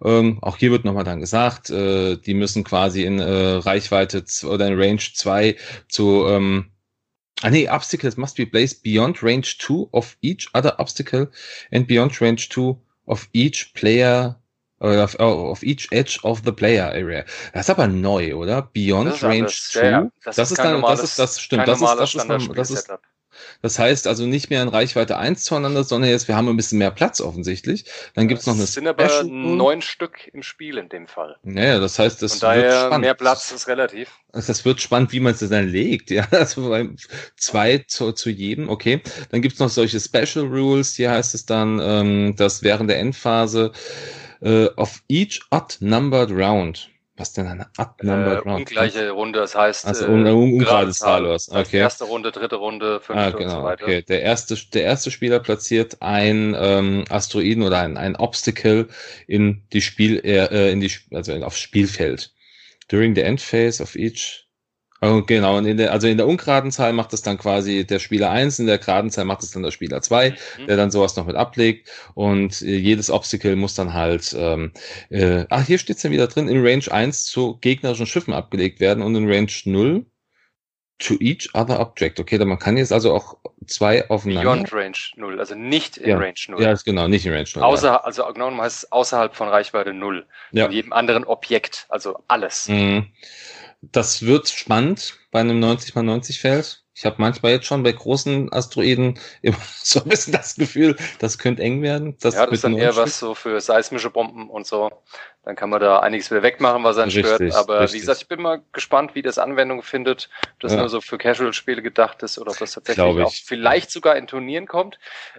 Ähm, 0.04 0.38
auch 0.42 0.58
hier 0.58 0.70
wird 0.70 0.84
nochmal 0.84 1.02
dann 1.02 1.18
gesagt, 1.18 1.70
äh, 1.70 2.16
die 2.16 2.34
müssen 2.34 2.62
quasi 2.62 3.02
in 3.02 3.18
äh, 3.18 3.56
Reichweite 3.56 4.24
oder 4.44 4.68
in 4.68 4.80
Range 4.80 5.00
2 5.00 5.56
zu 5.88 6.24
ähm, 6.28 6.70
Ah 7.42 7.48
nee, 7.50 7.68
obstacles 7.68 8.18
must 8.18 8.36
be 8.36 8.44
placed 8.46 8.82
beyond 8.82 9.22
range 9.22 9.56
2 9.58 9.88
of 9.92 10.16
each 10.20 10.48
other 10.54 10.78
obstacle 10.78 11.30
and 11.72 11.88
beyond 11.88 12.20
range 12.20 12.50
2 12.50 12.78
of 13.10 13.28
each 13.32 13.74
player 13.74 14.36
of, 14.80 15.16
oh, 15.18 15.50
of 15.50 15.62
each 15.62 15.88
edge 15.92 16.18
of 16.22 16.42
the 16.44 16.52
player 16.52 16.90
area. 16.94 17.24
Das 17.52 17.66
ist 17.66 17.70
aber 17.70 17.86
neu, 17.86 18.34
oder? 18.34 18.62
Beyond 18.62 19.22
Range 19.22 19.46
2. 19.46 19.90
Ja, 19.90 20.10
das, 20.24 20.36
das, 20.36 20.52
ist 20.52 20.58
dann, 20.58 20.80
das 20.80 21.02
ist 21.02 21.18
das 21.18 21.40
stimmt, 21.40 21.68
das 21.68 21.80
ist 21.80 21.96
das 21.98 22.14
ist, 22.14 22.50
das 22.56 22.70
ist, 22.70 22.92
das 23.62 23.78
heißt 23.78 24.06
also 24.06 24.26
nicht 24.26 24.50
mehr 24.50 24.62
in 24.62 24.68
Reichweite 24.68 25.18
1 25.18 25.44
zueinander, 25.44 25.84
sondern 25.84 26.10
jetzt, 26.10 26.28
wir 26.28 26.36
haben 26.36 26.48
ein 26.48 26.56
bisschen 26.56 26.78
mehr 26.78 26.90
Platz 26.90 27.20
offensichtlich. 27.20 27.84
Dann 28.14 28.28
gibt's 28.28 28.46
noch 28.46 28.54
eine 28.54 28.64
Es 28.64 28.74
sind 28.74 28.86
aber 28.86 29.22
neun 29.24 29.82
Stück 29.82 30.28
im 30.32 30.42
Spiel 30.42 30.78
in 30.78 30.88
dem 30.88 31.06
Fall. 31.06 31.36
Naja, 31.42 31.78
das 31.78 31.98
heißt, 31.98 32.22
das 32.22 32.38
daher 32.38 32.62
wird 32.62 32.80
spannend. 32.80 33.00
mehr 33.00 33.14
Platz 33.14 33.52
ist 33.52 33.68
relativ. 33.68 34.10
Das 34.32 34.64
wird 34.64 34.80
spannend, 34.80 35.12
wie 35.12 35.20
man 35.20 35.34
es 35.34 35.40
dann 35.40 35.68
legt. 35.68 36.10
Ja, 36.10 36.26
also 36.30 36.88
zwei 37.36 37.78
zu, 37.86 38.12
zu 38.12 38.30
jedem, 38.30 38.68
okay. 38.68 39.02
Dann 39.30 39.42
gibt's 39.42 39.58
noch 39.58 39.68
solche 39.68 40.00
Special 40.00 40.46
Rules. 40.46 40.94
Hier 40.94 41.10
heißt 41.10 41.34
es 41.34 41.46
dann, 41.46 41.80
ähm, 41.82 42.36
dass 42.36 42.62
während 42.62 42.90
der 42.90 42.98
Endphase 42.98 43.72
äh, 44.40 44.66
of 44.76 45.02
each 45.08 45.40
odd 45.50 45.76
numbered 45.80 46.30
round 46.30 46.90
was 47.20 47.32
denn 47.32 47.46
eine 47.46 47.66
Up-Numbered 47.76 48.46
äh? 48.46 48.48
Ungleiche 48.48 49.10
Runde, 49.10 49.38
das 49.38 49.54
heißt. 49.54 49.86
Also 49.86 50.06
äh, 50.06 50.08
eine 50.08 50.34
ungerade 50.34 50.90
Zahl, 50.90 51.28
was. 51.28 51.50
Okay. 51.50 51.78
Erste 51.78 52.04
Runde, 52.04 52.32
dritte 52.32 52.56
Runde, 52.56 53.00
fünfte 53.00 53.22
ah, 53.22 53.30
genau. 53.30 53.44
und 53.44 53.50
so 53.50 53.62
weiter. 53.62 53.84
Okay, 53.84 54.02
der 54.02 54.22
erste, 54.22 54.56
der 54.72 54.82
erste 54.82 55.10
Spieler 55.10 55.38
platziert 55.38 55.98
ein 56.00 56.56
ähm, 56.58 57.04
Asteroiden 57.08 57.62
oder 57.62 57.78
ein, 57.78 57.96
ein 57.96 58.16
Obstacle 58.16 58.88
in 59.26 59.62
die 59.72 59.82
Spiel, 59.82 60.20
äh, 60.24 60.72
in 60.72 60.80
die, 60.80 60.90
also 61.12 61.32
aufs 61.44 61.60
Spielfeld. 61.60 62.32
During 62.88 63.14
the 63.14 63.22
end 63.22 63.40
phase 63.40 63.80
of 63.80 63.94
each 63.94 64.49
Oh, 65.02 65.22
genau, 65.22 65.56
und 65.56 65.64
in 65.64 65.78
der, 65.78 65.92
also 65.92 66.06
in 66.08 66.18
der 66.18 66.26
ungeraden 66.26 66.70
Zahl 66.70 66.92
macht 66.92 67.14
es 67.14 67.22
dann 67.22 67.38
quasi 67.38 67.86
der 67.86 67.98
Spieler 67.98 68.30
eins, 68.30 68.58
in 68.58 68.66
der 68.66 68.76
geraden 68.76 69.10
Zahl 69.10 69.24
macht 69.24 69.42
es 69.42 69.50
dann 69.50 69.62
der 69.62 69.70
Spieler 69.70 70.02
zwei, 70.02 70.36
mhm. 70.58 70.66
der 70.66 70.76
dann 70.76 70.90
sowas 70.90 71.16
noch 71.16 71.24
mit 71.24 71.36
ablegt. 71.36 71.90
Und 72.14 72.60
äh, 72.60 72.76
jedes 72.76 73.08
Obstacle 73.08 73.56
muss 73.56 73.74
dann 73.74 73.94
halt, 73.94 74.36
ähm, 74.38 74.72
äh, 75.08 75.46
ach, 75.48 75.64
hier 75.64 75.78
steht's 75.78 76.02
ja 76.02 76.10
wieder 76.10 76.26
drin, 76.26 76.48
in 76.48 76.62
Range 76.62 76.84
1 76.90 77.24
zu 77.24 77.56
gegnerischen 77.62 78.04
Schiffen 78.04 78.34
abgelegt 78.34 78.78
werden 78.80 79.02
und 79.02 79.14
in 79.14 79.26
Range 79.26 79.50
0 79.64 80.04
to 80.98 81.14
each 81.18 81.48
other 81.54 81.80
object. 81.80 82.20
Okay, 82.20 82.36
dann 82.36 82.48
man 82.48 82.58
kann 82.58 82.76
jetzt 82.76 82.92
also 82.92 83.14
auch 83.14 83.38
zwei 83.66 84.06
aufeinander. 84.10 84.52
Beyond 84.52 84.72
Range 84.74 84.98
0, 85.16 85.40
also 85.40 85.54
nicht 85.54 85.96
in 85.96 86.10
ja. 86.10 86.18
Range 86.18 86.34
0. 86.46 86.62
Ja, 86.62 86.74
genau, 86.74 87.08
nicht 87.08 87.24
in 87.24 87.32
Range 87.32 87.48
0. 87.54 87.64
Außer, 87.64 87.86
ja. 87.86 87.96
Also 88.02 88.26
genau 88.34 88.54
heißt 88.54 88.84
es 88.84 88.92
außerhalb 88.92 89.34
von 89.34 89.48
Reichweite 89.48 89.94
0. 89.94 90.26
Ja. 90.52 90.64
Von 90.66 90.74
jedem 90.74 90.92
anderen 90.92 91.24
Objekt, 91.24 91.86
also 91.88 92.18
alles. 92.28 92.68
Mhm 92.68 93.06
das 93.82 94.22
wird 94.22 94.48
spannend 94.48 95.18
bei 95.30 95.40
einem 95.40 95.60
90 95.60 95.90
x 95.90 96.02
90 96.02 96.40
Feld. 96.40 96.84
Ich 96.94 97.06
habe 97.06 97.16
manchmal 97.18 97.52
jetzt 97.52 97.66
schon 97.66 97.82
bei 97.82 97.92
großen 97.92 98.52
Asteroiden 98.52 99.18
immer 99.42 99.56
so 99.82 100.00
ein 100.02 100.08
bisschen 100.08 100.32
das 100.32 100.54
Gefühl, 100.56 100.96
das 101.18 101.38
könnte 101.38 101.62
eng 101.62 101.82
werden. 101.82 102.16
Das 102.20 102.34
ja, 102.34 102.44
das 102.44 102.56
ist 102.56 102.64
dann 102.64 102.76
eher 102.76 102.96
was 102.96 103.18
so 103.18 103.34
für 103.34 103.60
seismische 103.60 104.10
Bomben 104.10 104.50
und 104.50 104.66
so. 104.66 104.90
Dann 105.42 105.56
kann 105.56 105.70
man 105.70 105.80
da 105.80 106.00
einiges 106.00 106.30
wieder 106.30 106.42
wegmachen, 106.42 106.84
was 106.84 106.98
einen 106.98 107.10
richtig, 107.10 107.26
stört. 107.26 107.54
Aber 107.54 107.80
richtig. 107.80 107.96
wie 107.96 108.00
gesagt, 108.00 108.20
ich 108.20 108.28
bin 108.28 108.42
mal 108.42 108.62
gespannt, 108.72 109.14
wie 109.14 109.22
das 109.22 109.38
Anwendung 109.38 109.82
findet. 109.82 110.28
Ob 110.52 110.60
das 110.60 110.72
ja. 110.72 110.78
nur 110.78 110.90
so 110.90 111.00
für 111.00 111.16
Casual-Spiele 111.16 111.80
gedacht 111.80 112.22
ist 112.22 112.38
oder 112.38 112.50
ob 112.50 112.58
das 112.58 112.72
tatsächlich 112.72 113.04
auch 113.04 113.32
vielleicht 113.32 113.90
sogar 113.90 114.16
in 114.16 114.26
Turnieren 114.26 114.66
kommt. 114.66 114.98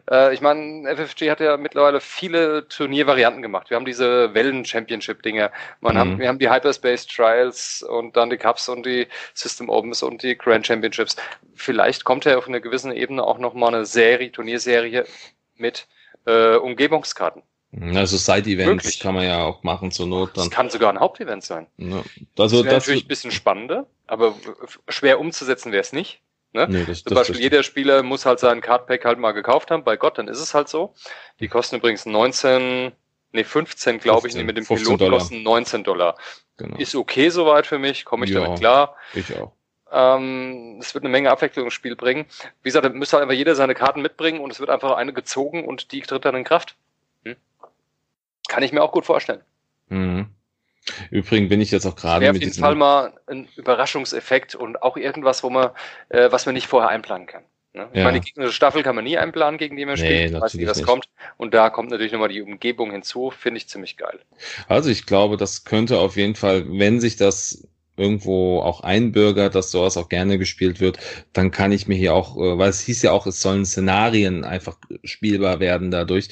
Äh, 0.10 0.34
ich 0.34 0.42
meine, 0.42 0.90
FFG 0.96 1.30
hat 1.30 1.40
ja 1.40 1.56
mittlerweile 1.58 2.02
viele 2.02 2.68
Turniervarianten 2.68 3.44
gemacht. 3.44 3.70
Wir 3.70 3.78
haben 3.78 3.86
diese 3.86 4.34
Wellen-Championship-Dinger. 4.34 5.52
Mhm. 5.82 5.98
Haben, 5.98 6.20
wir 6.20 6.30
haben 6.30 6.40
die 6.40 6.50
Hyperspace 6.50 7.06
Trials 7.06 7.84
und 7.88 8.18
dann 8.18 8.32
die 8.32 8.38
Cups 8.38 8.70
und 8.70 8.84
die 8.88 9.08
System 9.36 9.70
Opens 9.70 10.02
und 10.02 10.24
die 10.24 10.36
Grand 10.36 10.66
Championships. 10.66 11.16
Vielleicht 11.54 12.06
kommt 12.06 12.26
ja 12.26 12.40
auf 12.40 12.48
einer 12.48 12.60
gewissen 12.60 12.92
Ebene 12.92 13.24
auch 13.24 13.38
nochmal 13.38 13.76
eine 13.76 13.86
Serie, 13.86 14.32
Turnierserie 14.32 15.06
mit 15.58 15.88
äh, 16.26 16.56
Umgebungskarten. 16.56 17.44
Also 17.80 18.18
Side-Events 18.18 19.00
kann 19.00 19.16
man 19.16 19.24
ja 19.24 19.44
auch 19.44 19.64
machen 19.64 19.92
zur 19.92 20.08
Not. 20.08 20.36
Dann. 20.36 20.46
Das 20.46 20.52
kann 20.52 20.70
sogar 20.70 20.92
ein 20.92 21.00
Hauptevent 21.00 21.44
sein. 21.44 21.68
Ja. 21.78 22.04
Also 22.38 22.58
das 22.58 22.66
wäre 22.66 22.76
natürlich 22.76 23.06
ein 23.06 23.08
bisschen 23.08 23.32
spannender, 23.32 23.88
aber 24.08 24.36
schwer 24.90 25.20
umzusetzen 25.20 25.72
wäre 25.72 25.82
es 25.82 25.94
nicht. 25.94 26.22
Ne? 26.54 26.68
Nee, 26.70 26.84
das, 26.86 27.04
Zum 27.04 27.16
das 27.16 27.28
Beispiel 27.28 27.42
jeder 27.42 27.64
Spieler 27.64 28.04
muss 28.04 28.26
halt 28.26 28.40
seinen 28.40 28.60
Cardpack 28.60 29.06
halt 29.06 29.20
mal 29.20 29.32
gekauft 29.32 29.72
haben. 29.72 29.86
Bei 29.86 29.96
Gott, 29.96 30.18
dann 30.18 30.28
ist 30.28 30.40
es 30.40 30.54
halt 30.54 30.68
so. 30.68 30.94
Die 31.40 31.48
kosten 31.48 31.78
übrigens 31.78 32.06
19, 32.06 32.92
nee 33.32 33.44
15, 33.46 34.00
glaube 34.00 34.28
ich, 34.28 34.36
mit 34.36 34.58
dem 34.58 34.66
Piloten 34.66 35.10
kosten 35.10 35.44
19 35.44 35.86
Dollar. 35.86 36.18
Genau. 36.58 36.76
Ist 36.76 36.94
okay 36.96 37.30
soweit 37.30 37.68
für 37.68 37.80
mich, 37.80 38.04
komme 38.04 38.26
ich 38.26 38.32
ja, 38.32 38.42
damit 38.42 38.60
klar. 38.60 38.98
Ich 39.14 39.34
auch. 39.38 39.54
Ähm, 39.94 40.78
es 40.82 40.94
wird 40.94 41.06
eine 41.06 41.12
Menge 41.12 41.32
Abwechslung 41.32 41.66
ins 41.66 41.74
Spiel 41.74 41.96
bringen. 41.96 42.26
Wie 42.64 42.70
gesagt, 42.70 42.86
da 42.86 42.90
müsste 42.90 43.16
halt 43.16 43.24
einfach 43.24 43.36
jeder 43.36 43.56
seine 43.56 43.76
Karten 43.76 44.02
mitbringen 44.02 44.42
und 44.42 44.52
es 44.52 44.60
wird 44.60 44.70
einfach 44.70 44.98
eine 44.98 45.14
gezogen 45.14 45.66
und 45.66 45.94
die 45.94 46.02
tritt 46.02 46.26
dann 46.26 46.36
in 46.36 46.44
Kraft. 46.44 46.76
Kann 48.52 48.64
ich 48.64 48.74
mir 48.74 48.84
auch 48.84 48.92
gut 48.92 49.06
vorstellen. 49.06 49.40
Mhm. 49.88 50.28
Übrigens 51.10 51.48
bin 51.48 51.62
ich 51.62 51.72
jetzt 51.72 51.86
auch 51.86 51.96
gerade 51.96 52.26
mit 52.26 52.36
auf 52.36 52.42
jeden 52.42 52.54
Fall 52.54 52.76
mal 52.76 53.14
ein 53.28 53.48
Überraschungseffekt 53.56 54.56
und 54.56 54.84
auch 54.84 54.98
irgendwas, 54.98 55.42
wo 55.42 55.50
man, 55.50 55.70
äh, 56.10 56.30
was 56.34 56.46
man 56.46 56.54
nicht 56.54 56.68
vorher 56.68 56.90
einplanen 56.90 57.28
kann. 57.28 57.44
Ne? 57.72 57.88
Ich 57.94 58.00
ja. 58.00 58.04
meine, 58.04 58.20
die 58.20 58.26
gegnerische 58.26 58.54
Staffel 58.54 58.84
kann 58.84 58.96
man 58.96 59.06
nie 59.06 59.18
einplanen, 59.18 59.58
gegen 59.58 59.78
die 59.78 59.86
man 59.86 59.96
nee, 59.98 60.26
spielt. 60.26 60.42
Weiß, 60.42 60.58
wie 60.58 60.66
das 60.66 60.80
nicht. 60.80 60.86
kommt. 60.86 61.06
Und 61.38 61.54
da 61.54 61.70
kommt 61.70 61.92
natürlich 61.92 62.12
nochmal 62.12 62.28
die 62.28 62.42
Umgebung 62.42 62.92
hinzu. 62.92 63.32
Finde 63.32 63.60
ich 63.60 63.70
ziemlich 63.70 63.96
geil. 63.96 64.20
Also 64.68 64.90
ich 64.90 65.06
glaube, 65.06 65.38
das 65.38 65.64
könnte 65.64 65.98
auf 66.00 66.18
jeden 66.18 66.36
Fall, 66.36 66.66
wenn 66.68 67.00
sich 67.00 67.16
das 67.16 67.66
irgendwo 67.96 68.60
auch 68.60 68.82
einbürgert, 68.82 69.56
dass 69.56 69.72
sowas 69.72 69.96
auch 69.96 70.10
gerne 70.10 70.38
gespielt 70.38 70.82
wird, 70.82 71.00
dann 71.32 71.52
kann 71.52 71.72
ich 71.72 71.88
mir 71.88 71.96
hier 71.96 72.14
auch, 72.14 72.36
äh, 72.36 72.58
weil 72.58 72.70
es 72.70 72.82
hieß 72.82 73.02
ja 73.04 73.14
auch, 73.14 73.28
es 73.28 73.42
sollen 73.42 73.66
Szenarien 73.66 74.44
einfach 74.44 74.78
spielbar 75.06 75.62
werden 75.62 75.90
dadurch. 75.90 76.28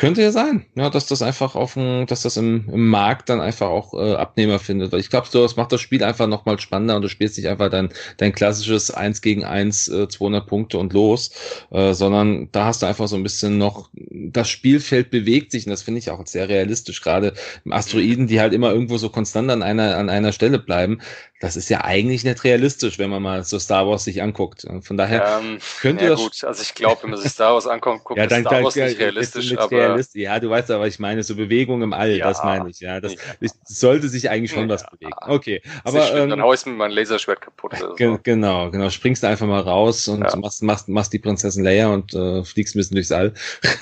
Könnte 0.00 0.22
ja 0.22 0.32
sein, 0.32 0.64
ja, 0.76 0.88
dass 0.88 1.04
das 1.04 1.20
einfach 1.20 1.54
auf 1.54 1.74
dem, 1.74 2.06
dass 2.06 2.22
das 2.22 2.38
im, 2.38 2.70
im 2.72 2.88
Markt 2.88 3.28
dann 3.28 3.38
einfach 3.38 3.68
auch 3.68 3.92
äh, 3.92 4.14
Abnehmer 4.14 4.58
findet. 4.58 4.92
Weil 4.92 5.00
ich 5.00 5.10
glaube, 5.10 5.26
so, 5.30 5.42
das 5.42 5.56
macht 5.56 5.72
das 5.72 5.82
Spiel 5.82 6.02
einfach 6.02 6.26
nochmal 6.26 6.58
spannender 6.58 6.96
und 6.96 7.02
du 7.02 7.10
spielst 7.10 7.36
nicht 7.36 7.48
einfach 7.48 7.68
dein, 7.68 7.90
dein 8.16 8.32
klassisches 8.32 8.90
1 8.90 9.20
gegen 9.20 9.44
1, 9.44 9.88
äh, 9.88 10.08
200 10.08 10.46
Punkte 10.46 10.78
und 10.78 10.94
los, 10.94 11.32
äh, 11.70 11.92
sondern 11.92 12.48
da 12.50 12.64
hast 12.64 12.80
du 12.80 12.86
einfach 12.86 13.08
so 13.08 13.16
ein 13.16 13.22
bisschen 13.22 13.58
noch, 13.58 13.90
das 13.92 14.48
Spielfeld 14.48 15.10
bewegt 15.10 15.52
sich 15.52 15.66
und 15.66 15.70
das 15.70 15.82
finde 15.82 15.98
ich 15.98 16.10
auch 16.10 16.26
sehr 16.26 16.48
realistisch, 16.48 17.02
gerade 17.02 17.34
im 17.66 17.74
Asteroiden, 17.74 18.26
die 18.26 18.40
halt 18.40 18.54
immer 18.54 18.72
irgendwo 18.72 18.96
so 18.96 19.10
konstant 19.10 19.50
an 19.50 19.62
einer, 19.62 19.98
an 19.98 20.08
einer 20.08 20.32
Stelle 20.32 20.58
bleiben 20.58 21.02
das 21.40 21.56
ist 21.56 21.70
ja 21.70 21.84
eigentlich 21.84 22.22
nicht 22.22 22.44
realistisch, 22.44 22.98
wenn 22.98 23.08
man 23.08 23.22
mal 23.22 23.44
so 23.44 23.58
Star 23.58 23.88
Wars 23.88 24.04
sich 24.04 24.22
anguckt. 24.22 24.66
Von 24.82 24.98
daher 24.98 25.40
ähm, 25.40 25.58
könnt 25.80 26.02
ihr 26.02 26.08
ja, 26.08 26.14
das. 26.14 26.20
gut, 26.20 26.44
also 26.44 26.62
ich 26.62 26.74
glaube, 26.74 27.02
wenn 27.02 27.10
man 27.10 27.18
sich 27.18 27.32
Star 27.32 27.54
Wars 27.54 27.66
anguckt, 27.66 28.04
guckt 28.04 28.18
ja, 28.20 28.26
dann, 28.26 28.42
Star 28.42 28.62
Wars 28.62 28.76
nicht 28.76 28.98
realistisch, 28.98 29.56
aber 29.56 29.89
Liste. 29.96 30.20
Ja, 30.20 30.40
du 30.40 30.50
weißt 30.50 30.70
aber, 30.70 30.86
ich 30.86 30.98
meine, 30.98 31.22
so 31.22 31.36
Bewegung 31.36 31.82
im 31.82 31.92
All, 31.92 32.16
ja, 32.16 32.28
das 32.28 32.42
meine 32.42 32.70
ich, 32.70 32.80
ja. 32.80 33.00
Das, 33.00 33.14
das 33.40 33.52
sollte 33.64 34.08
sich 34.08 34.30
eigentlich 34.30 34.52
schon 34.52 34.68
was 34.68 34.84
bewegen. 34.86 35.12
Okay. 35.26 35.62
Aber, 35.84 36.14
ähm, 36.14 36.30
dann 36.30 36.42
hau 36.42 36.52
ich 36.52 36.64
mir 36.66 36.72
mein 36.72 36.90
Laserschwert 36.90 37.40
kaputt. 37.40 37.72
So. 37.78 37.94
Genau, 38.22 38.70
genau. 38.70 38.90
Springst 38.90 39.22
du 39.22 39.28
einfach 39.28 39.46
mal 39.46 39.60
raus 39.60 40.08
und 40.08 40.20
machst, 40.20 40.62
machst, 40.62 40.88
machst 40.88 41.12
die 41.12 41.18
Prinzessin 41.18 41.64
Leia 41.64 41.88
und 41.88 42.14
äh, 42.14 42.44
fliegst 42.44 42.74
ein 42.74 42.78
bisschen 42.78 42.94
durchs 42.94 43.12
All. 43.12 43.32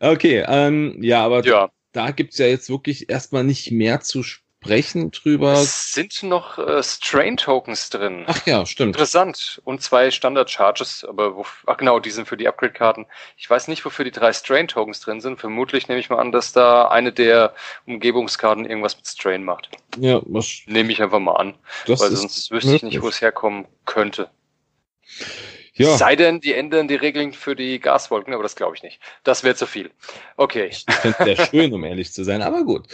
okay, 0.00 0.44
ähm, 0.46 0.98
ja, 1.00 1.24
aber 1.24 1.70
da 1.92 2.10
gibt's 2.10 2.38
ja 2.38 2.46
jetzt 2.46 2.70
wirklich 2.70 3.10
erstmal 3.10 3.44
nicht 3.44 3.70
mehr 3.70 4.00
zu 4.00 4.22
sprechen 4.22 4.41
sprechen 4.62 5.10
drüber. 5.10 5.54
Es 5.54 5.92
sind 5.92 6.22
noch 6.22 6.58
äh, 6.58 6.82
Strain-Tokens 6.82 7.90
drin. 7.90 8.24
Ach 8.26 8.46
ja, 8.46 8.64
stimmt. 8.64 8.94
Interessant. 8.94 9.60
Und 9.64 9.82
zwei 9.82 10.10
Standard-Charges, 10.10 11.04
aber 11.04 11.36
wo, 11.36 11.44
ach 11.66 11.76
genau, 11.76 11.98
die 11.98 12.10
sind 12.10 12.28
für 12.28 12.36
die 12.36 12.46
Upgrade-Karten. 12.46 13.06
Ich 13.36 13.50
weiß 13.50 13.68
nicht, 13.68 13.84
wofür 13.84 14.04
die 14.04 14.12
drei 14.12 14.32
Strain-Tokens 14.32 15.00
drin 15.00 15.20
sind. 15.20 15.40
Vermutlich 15.40 15.88
nehme 15.88 16.00
ich 16.00 16.10
mal 16.10 16.18
an, 16.18 16.32
dass 16.32 16.52
da 16.52 16.88
eine 16.88 17.12
der 17.12 17.54
Umgebungskarten 17.86 18.64
irgendwas 18.64 18.96
mit 18.96 19.06
Strain 19.06 19.44
macht. 19.44 19.70
Ja, 19.98 20.20
was. 20.26 20.62
Nehme 20.66 20.92
ich 20.92 21.02
einfach 21.02 21.18
mal 21.18 21.36
an. 21.36 21.54
Weil 21.86 21.96
sonst 21.96 22.50
wüsste 22.50 22.70
möglich. 22.70 22.74
ich 22.74 22.82
nicht, 22.82 23.02
wo 23.02 23.08
es 23.08 23.20
herkommen 23.20 23.66
könnte. 23.84 24.30
Ja. 25.74 25.96
Sei 25.96 26.16
denn, 26.16 26.40
die 26.40 26.52
ändern 26.52 26.86
die 26.86 26.96
Regeln 26.96 27.32
für 27.32 27.56
die 27.56 27.80
Gaswolken, 27.80 28.34
aber 28.34 28.42
das 28.42 28.56
glaube 28.56 28.76
ich 28.76 28.82
nicht. 28.82 29.00
Das 29.24 29.42
wäre 29.42 29.54
zu 29.54 29.66
viel. 29.66 29.90
Okay. 30.36 30.68
Ich 30.70 30.84
finde 31.00 31.16
es 31.18 31.24
sehr 31.24 31.46
schön, 31.46 31.72
um 31.72 31.82
ehrlich 31.84 32.12
zu 32.12 32.24
sein, 32.24 32.42
aber 32.42 32.64
gut. 32.64 32.86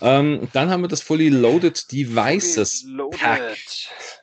Ähm, 0.00 0.48
dann 0.54 0.70
haben 0.70 0.82
wir 0.82 0.88
das 0.88 1.02
Fully 1.02 1.28
Loaded 1.28 1.92
Devices 1.92 2.82
Fully 2.82 2.94
Loaded. 2.94 3.20
Pack. 3.20 3.58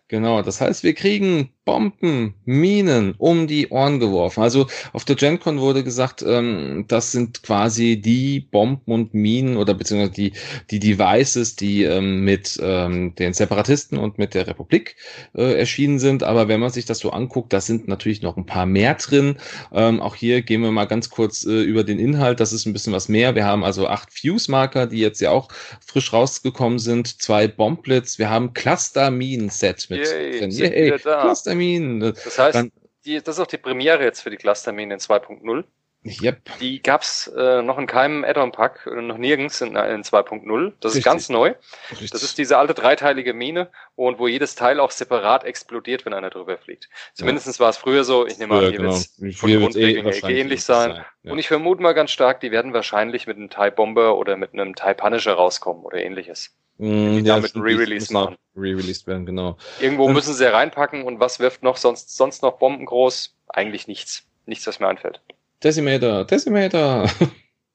Genau, 0.10 0.42
das 0.42 0.60
heißt, 0.60 0.84
wir 0.84 0.96
kriegen 0.96 1.52
Bomben, 1.66 2.34
Minen 2.46 3.14
um 3.20 3.46
die 3.46 3.68
Ohren 3.68 4.00
geworfen. 4.00 4.42
Also 4.42 4.66
auf 4.92 5.06
der 5.06 5.16
GenCon 5.16 5.60
wurde 5.60 5.84
gesagt, 5.84 6.24
ähm, 6.26 6.86
das 6.88 7.12
sind 7.12 7.44
quasi 7.44 8.02
die 8.02 8.40
Bomben 8.40 8.92
und 8.92 9.14
Minen 9.14 9.56
oder 9.56 9.76
beziehungsweise 9.76 10.14
die, 10.14 10.34
die 10.72 10.80
Devices, 10.80 11.56
die 11.56 11.84
ähm, 11.84 12.24
mit 12.24 12.60
ähm, 12.60 13.14
den 13.14 13.34
Separatisten 13.34 14.00
und 14.00 14.18
mit 14.18 14.34
der 14.34 14.48
Republik 14.48 14.96
äh, 15.36 15.60
erschienen 15.60 16.00
sind. 16.00 16.24
Aber 16.24 16.48
wenn 16.48 16.60
man 16.60 16.72
sich 16.72 16.86
das 16.86 16.98
so 16.98 17.12
anguckt, 17.12 17.54
da 17.54 17.62
sind 17.62 17.88
natürlich 17.88 18.24
noch 18.24 18.36
ein 18.36 18.48
paar 18.48 18.66
mehr 18.66 18.96
drin. 18.96 19.38
Ähm, 19.72 20.02
auch 20.02 20.16
hier 20.16 20.42
gehen 20.42 20.64
wir 20.64 20.72
mal 20.72 20.86
ganz 20.86 21.12
kurz 21.12 21.46
äh, 21.46 21.62
über 21.62 21.84
den 21.84 22.00
Inhalt. 22.00 22.40
Das 22.40 22.52
ist 22.52 22.66
ein 22.66 22.74
bisschen 22.74 22.94
was 22.94 23.10
mehr. 23.10 23.36
Wir 23.36 23.46
haben 23.46 23.64
also 23.64 23.88
acht 23.88 24.10
Fuse-Marker, 24.12 24.88
die 24.88 24.98
jetzt 24.98 25.22
ja 25.22 25.30
auch 25.30 25.50
frisch 25.86 26.14
rausgekommen 26.14 26.80
sind, 26.80 27.22
zwei 27.22 27.48
Bomblets, 27.48 28.18
wir 28.18 28.32
haben 28.32 28.54
Cluster-Minen-Set 28.56 29.88
mit 29.92 29.99
Yay, 30.00 30.40
drin. 30.40 30.52
Yay, 30.52 31.00
Clusterminen. 31.00 32.00
Das 32.00 32.38
heißt, 32.38 32.56
Dann, 32.56 32.72
die, 33.06 33.22
das 33.22 33.38
ist 33.38 33.42
auch 33.42 33.48
die 33.48 33.58
Premiere 33.58 34.04
jetzt 34.04 34.22
für 34.22 34.30
die 34.30 34.38
Clusterminen 34.38 34.92
in 34.92 35.00
2.0. 35.00 35.64
Yep. 36.06 36.60
Die 36.62 36.82
gab's 36.82 37.28
äh, 37.28 37.62
noch 37.62 37.78
in 37.78 37.86
keinem 37.86 38.24
Add-on-Pack, 38.24 38.88
äh, 38.90 39.02
noch 39.02 39.18
nirgends 39.18 39.60
in, 39.60 39.76
in 39.76 40.04
2.0. 40.04 40.74
Das 40.80 40.96
Richtig. 40.96 41.00
ist 41.00 41.04
ganz 41.04 41.28
neu. 41.28 41.56
Richtig. 41.92 42.12
Das 42.12 42.24
ist 42.24 42.38
diese 42.38 42.58
alte 42.58 42.74
dreiteilige 42.74 43.34
Mine 43.34 43.70
und 43.96 44.18
wo 44.18 44.28
jedes 44.28 44.56
Teil 44.56 44.80
auch 44.80 44.92
separat 44.92 45.44
explodiert, 45.44 46.06
wenn 46.06 46.14
einer 46.14 46.30
drüber 46.30 46.58
fliegt. 46.58 46.90
Zumindest 47.14 47.48
ja. 47.48 47.60
war 47.60 47.70
es 47.70 47.78
früher 47.78 48.06
so. 48.06 48.26
Ich 48.26 48.40
nehme 48.40 48.56
an, 48.56 48.62
hier 48.62 48.72
genau. 48.72 48.94
wird 48.94 48.96
es 48.96 49.38
von 49.38 49.52
Grundregeln 49.52 50.08
eh 50.08 50.40
ähnlich 50.40 50.64
sein. 50.64 50.92
sein. 50.92 51.06
Ja. 51.24 51.32
Und 51.34 51.40
ich 51.40 51.50
vermute 51.50 51.82
mal 51.82 51.94
ganz 51.94 52.12
stark, 52.12 52.40
die 52.40 52.52
werden 52.52 52.72
wahrscheinlich 52.72 53.28
mit 53.28 53.36
einem 53.36 53.50
TIE 53.50 53.70
Bomber 53.70 54.18
oder 54.18 54.38
mit 54.38 54.54
einem 54.54 54.76
TIE 54.76 54.94
Punisher 54.94 55.34
rauskommen 55.34 55.84
oder 55.84 55.98
ähnliches. 55.98 56.56
Mm, 56.78 57.18
die 57.18 57.28
ja, 57.28 57.36
damit 57.36 57.56
ein 57.56 57.62
Re-Release 57.62 58.14
machen. 58.14 58.38
Re-released 58.56 59.06
werden, 59.06 59.26
genau. 59.26 59.58
Irgendwo 59.82 60.08
ähm, 60.08 60.14
müssen 60.14 60.34
sie 60.34 60.50
reinpacken 60.50 61.04
und 61.04 61.20
was 61.20 61.42
wirft 61.42 61.62
noch 61.62 61.76
sonst, 61.76 62.16
sonst 62.16 62.42
noch 62.42 62.58
Bomben 62.58 62.86
groß? 62.86 63.36
Eigentlich 63.50 63.90
nichts. 63.90 64.24
Nichts, 64.46 64.66
was 64.66 64.80
mir 64.80 64.88
einfällt. 64.88 65.22
Decimator, 65.64 66.26
Decimator. 66.26 67.10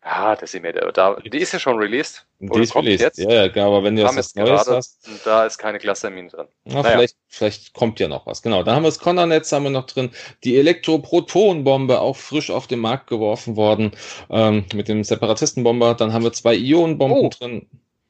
Ja, 0.07 0.37
Decimator. 0.37 0.93
Da, 0.93 1.17
die 1.21 1.39
ist 1.39 1.53
ja 1.55 1.59
schon 1.59 1.79
released. 1.79 2.27
Die 2.39 2.61
ist 2.61 2.77
released. 2.77 3.01
Jetzt. 3.01 3.19
Ja, 3.19 3.47
ja, 3.47 3.67
aber 3.67 3.83
wenn 3.85 3.97
du 3.97 4.05
was 4.05 4.35
Neues 4.35 4.67
hast. 4.67 5.09
Und 5.09 5.25
da 5.25 5.47
ist 5.47 5.57
keine 5.57 5.79
Clustermine 5.79 6.29
drin. 6.29 6.47
Na, 6.65 6.83
naja. 6.83 6.91
vielleicht, 6.91 7.17
vielleicht 7.27 7.73
kommt 7.73 7.99
ja 8.01 8.09
noch 8.09 8.27
was. 8.27 8.43
Genau. 8.43 8.63
Da 8.63 8.75
haben 8.75 8.83
wir 8.83 8.89
das 8.89 8.99
Connor-Netz 8.99 9.51
haben 9.51 9.63
wir 9.63 9.71
noch 9.71 9.87
drin. 9.87 10.11
Die 10.45 10.59
Elektroprotonenbombe 10.59 12.03
auch 12.03 12.17
frisch 12.17 12.51
auf 12.51 12.67
den 12.67 12.81
Markt 12.81 13.07
geworfen 13.07 13.57
worden. 13.57 13.93
Ähm, 14.29 14.67
mit 14.75 14.89
dem 14.89 15.05
Separatistenbomber. 15.05 15.95
Dann 15.95 16.13
haben 16.13 16.23
wir 16.23 16.35
zwei 16.35 16.55
Ionenbomben 16.55 17.25
oh, 17.25 17.31
drin. 17.31 17.67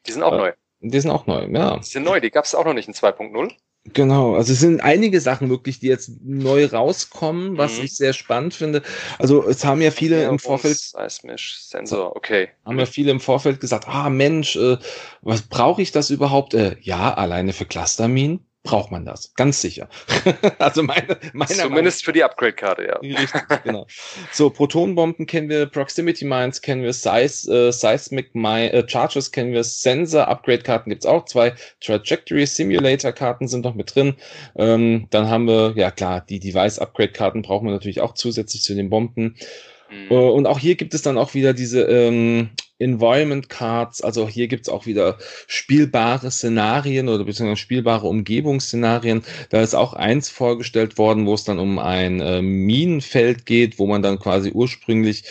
Die 0.07 0.11
sind 0.11 0.25
auch 0.25 0.33
äh, 0.33 0.39
neu. 0.39 0.53
Die 0.81 1.01
sind 1.01 1.13
auch 1.13 1.27
neu, 1.27 1.47
ja. 1.47 1.77
Die 1.77 1.85
sind 1.85 2.03
neu, 2.03 2.21
die 2.21 2.31
gab 2.31 2.45
es 2.45 2.55
auch 2.57 2.65
noch 2.65 2.75
nicht 2.75 2.89
in 2.89 2.95
2.0. 2.95 3.53
Genau, 3.93 4.35
also 4.35 4.55
es 4.55 4.61
sind 4.61 4.81
einige 4.81 5.21
Sachen 5.21 5.51
wirklich, 5.51 5.79
die 5.79 5.89
jetzt 5.89 6.13
neu 6.25 6.65
rauskommen, 6.65 7.59
was 7.59 7.77
mhm. 7.77 7.85
ich 7.85 7.97
sehr 7.97 8.15
spannend 8.15 8.55
finde. 8.55 8.83
Also 9.19 9.47
es 9.47 9.63
haben 9.65 9.83
ja 9.83 9.91
viele 9.91 10.23
ja, 10.23 10.31
im 10.31 10.39
Vorfeld 10.39 10.79
Seismisch 10.79 11.61
Sensor, 11.61 12.17
okay. 12.17 12.49
Haben 12.65 12.79
ja 12.79 12.87
viele 12.87 13.11
im 13.11 13.21
Vorfeld 13.21 13.61
gesagt, 13.61 13.87
ah 13.87 14.09
Mensch, 14.09 14.57
äh, 14.57 14.79
was 15.21 15.43
brauche 15.43 15.83
ich 15.83 15.93
das 15.93 16.09
überhaupt? 16.09 16.55
Äh, 16.55 16.77
ja, 16.81 17.13
alleine 17.13 17.53
für 17.53 17.67
Clusterminen 17.67 18.47
braucht 18.65 18.91
man 18.91 19.05
das, 19.05 19.33
ganz 19.35 19.61
sicher. 19.61 19.89
also 20.59 20.83
meine, 20.83 21.19
meine 21.35 21.51
Zumindest 21.51 21.71
Meinung, 21.71 21.93
für 21.93 22.13
die 22.13 22.25
Upgrade-Karte, 22.25 22.87
ja. 22.87 22.97
Richtig, 23.21 23.43
genau. 23.63 23.87
So, 24.33 24.49
Protonenbomben 24.49 25.27
kennen 25.27 25.51
wir, 25.51 25.67
Proximity 25.67 26.25
Mines 26.25 26.63
kennen 26.63 26.83
wir, 26.83 26.95
Seis, 26.95 27.47
äh, 27.47 27.71
Seismic 27.71 28.35
Mine, 28.35 28.73
äh, 28.73 28.89
Charges 28.89 29.31
kennen 29.31 29.53
wir, 29.53 29.63
Sensor 29.63 30.29
Upgrade-Karten 30.29 30.91
gibt's 30.91 31.05
auch, 31.05 31.27
zwei 31.27 31.53
Trajectory 31.81 32.47
Simulator-Karten 32.47 33.49
sind 33.49 33.67
noch 33.67 33.75
mit 33.75 33.95
drin. 33.95 34.17
Ähm, 34.57 35.09
dann 35.11 35.29
haben 35.29 35.47
wir, 35.47 35.75
ja 35.77 35.91
klar, 35.91 36.25
die 36.27 36.41
Device-Upgrade-Karten 36.41 37.43
brauchen 37.43 37.67
wir 37.67 37.73
natürlich 37.73 38.01
auch 38.01 38.15
zusätzlich 38.15 38.63
zu 38.63 38.75
den 38.75 38.89
Bomben. 38.89 39.37
Mhm. 39.91 40.11
Äh, 40.11 40.15
und 40.15 40.47
auch 40.47 40.59
hier 40.59 40.77
gibt 40.77 40.95
es 40.95 41.03
dann 41.03 41.19
auch 41.19 41.35
wieder 41.35 41.53
diese 41.53 41.83
ähm, 41.83 42.49
Environment 42.85 43.49
Cards, 43.49 44.03
also 44.03 44.29
hier 44.29 44.47
gibt's 44.47 44.69
auch 44.69 44.85
wieder 44.87 45.17
spielbare 45.47 46.31
Szenarien 46.31 47.09
oder 47.09 47.25
beziehungsweise 47.25 47.61
spielbare 47.61 48.07
Umgebungsszenarien. 48.07 49.25
Da 49.49 49.63
ist 49.63 49.75
auch 49.75 49.95
eins 49.95 50.29
vorgestellt 50.29 50.99
worden, 50.99 51.27
wo 51.27 51.35
es 51.35 51.45
dann 51.45 51.59
um 51.59 51.79
ein 51.79 52.21
äh, 52.21 52.43
Minenfeld 52.43 53.47
geht, 53.47 53.79
wo 53.79 53.87
man 53.87 54.03
dann 54.03 54.19
quasi 54.19 54.53
ursprünglich 54.53 55.25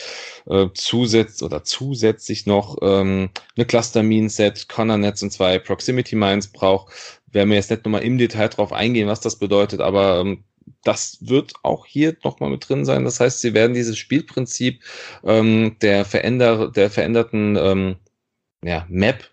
äh, 0.48 0.68
zusätzlich 0.74 1.44
oder 1.44 1.64
zusätzlich 1.64 2.48
noch 2.48 2.78
ähm, 2.82 3.30
eine 3.56 3.66
Cluster-Minen-Set, 3.66 4.68
Connor-Netz 4.68 5.22
und 5.22 5.32
zwei 5.32 5.60
Proximity-Mines 5.60 6.48
braucht. 6.48 6.92
Werden 7.32 7.50
wir 7.50 7.58
jetzt 7.58 7.70
nicht 7.70 7.86
nochmal 7.86 8.04
im 8.04 8.18
Detail 8.18 8.50
drauf 8.50 8.74
eingehen, 8.74 9.08
was 9.08 9.22
das 9.22 9.38
bedeutet, 9.38 9.80
aber 9.80 10.20
ähm, 10.20 10.44
das 10.84 11.18
wird 11.22 11.54
auch 11.64 11.86
hier 11.86 12.16
nochmal 12.24 12.50
mit 12.50 12.68
drin 12.68 12.86
sein. 12.86 13.06
Das 13.06 13.20
heißt, 13.20 13.42
sie 13.42 13.54
werden 13.54 13.74
dieses 13.74 13.98
Spielprinzip 13.98 14.82
ähm, 15.24 15.78
der, 15.82 16.06
Veränder 16.06 16.70
der 16.72 16.90
veränderten 16.90 17.56
ähm, 17.56 17.96
ja, 18.64 18.86
Map 18.90 19.30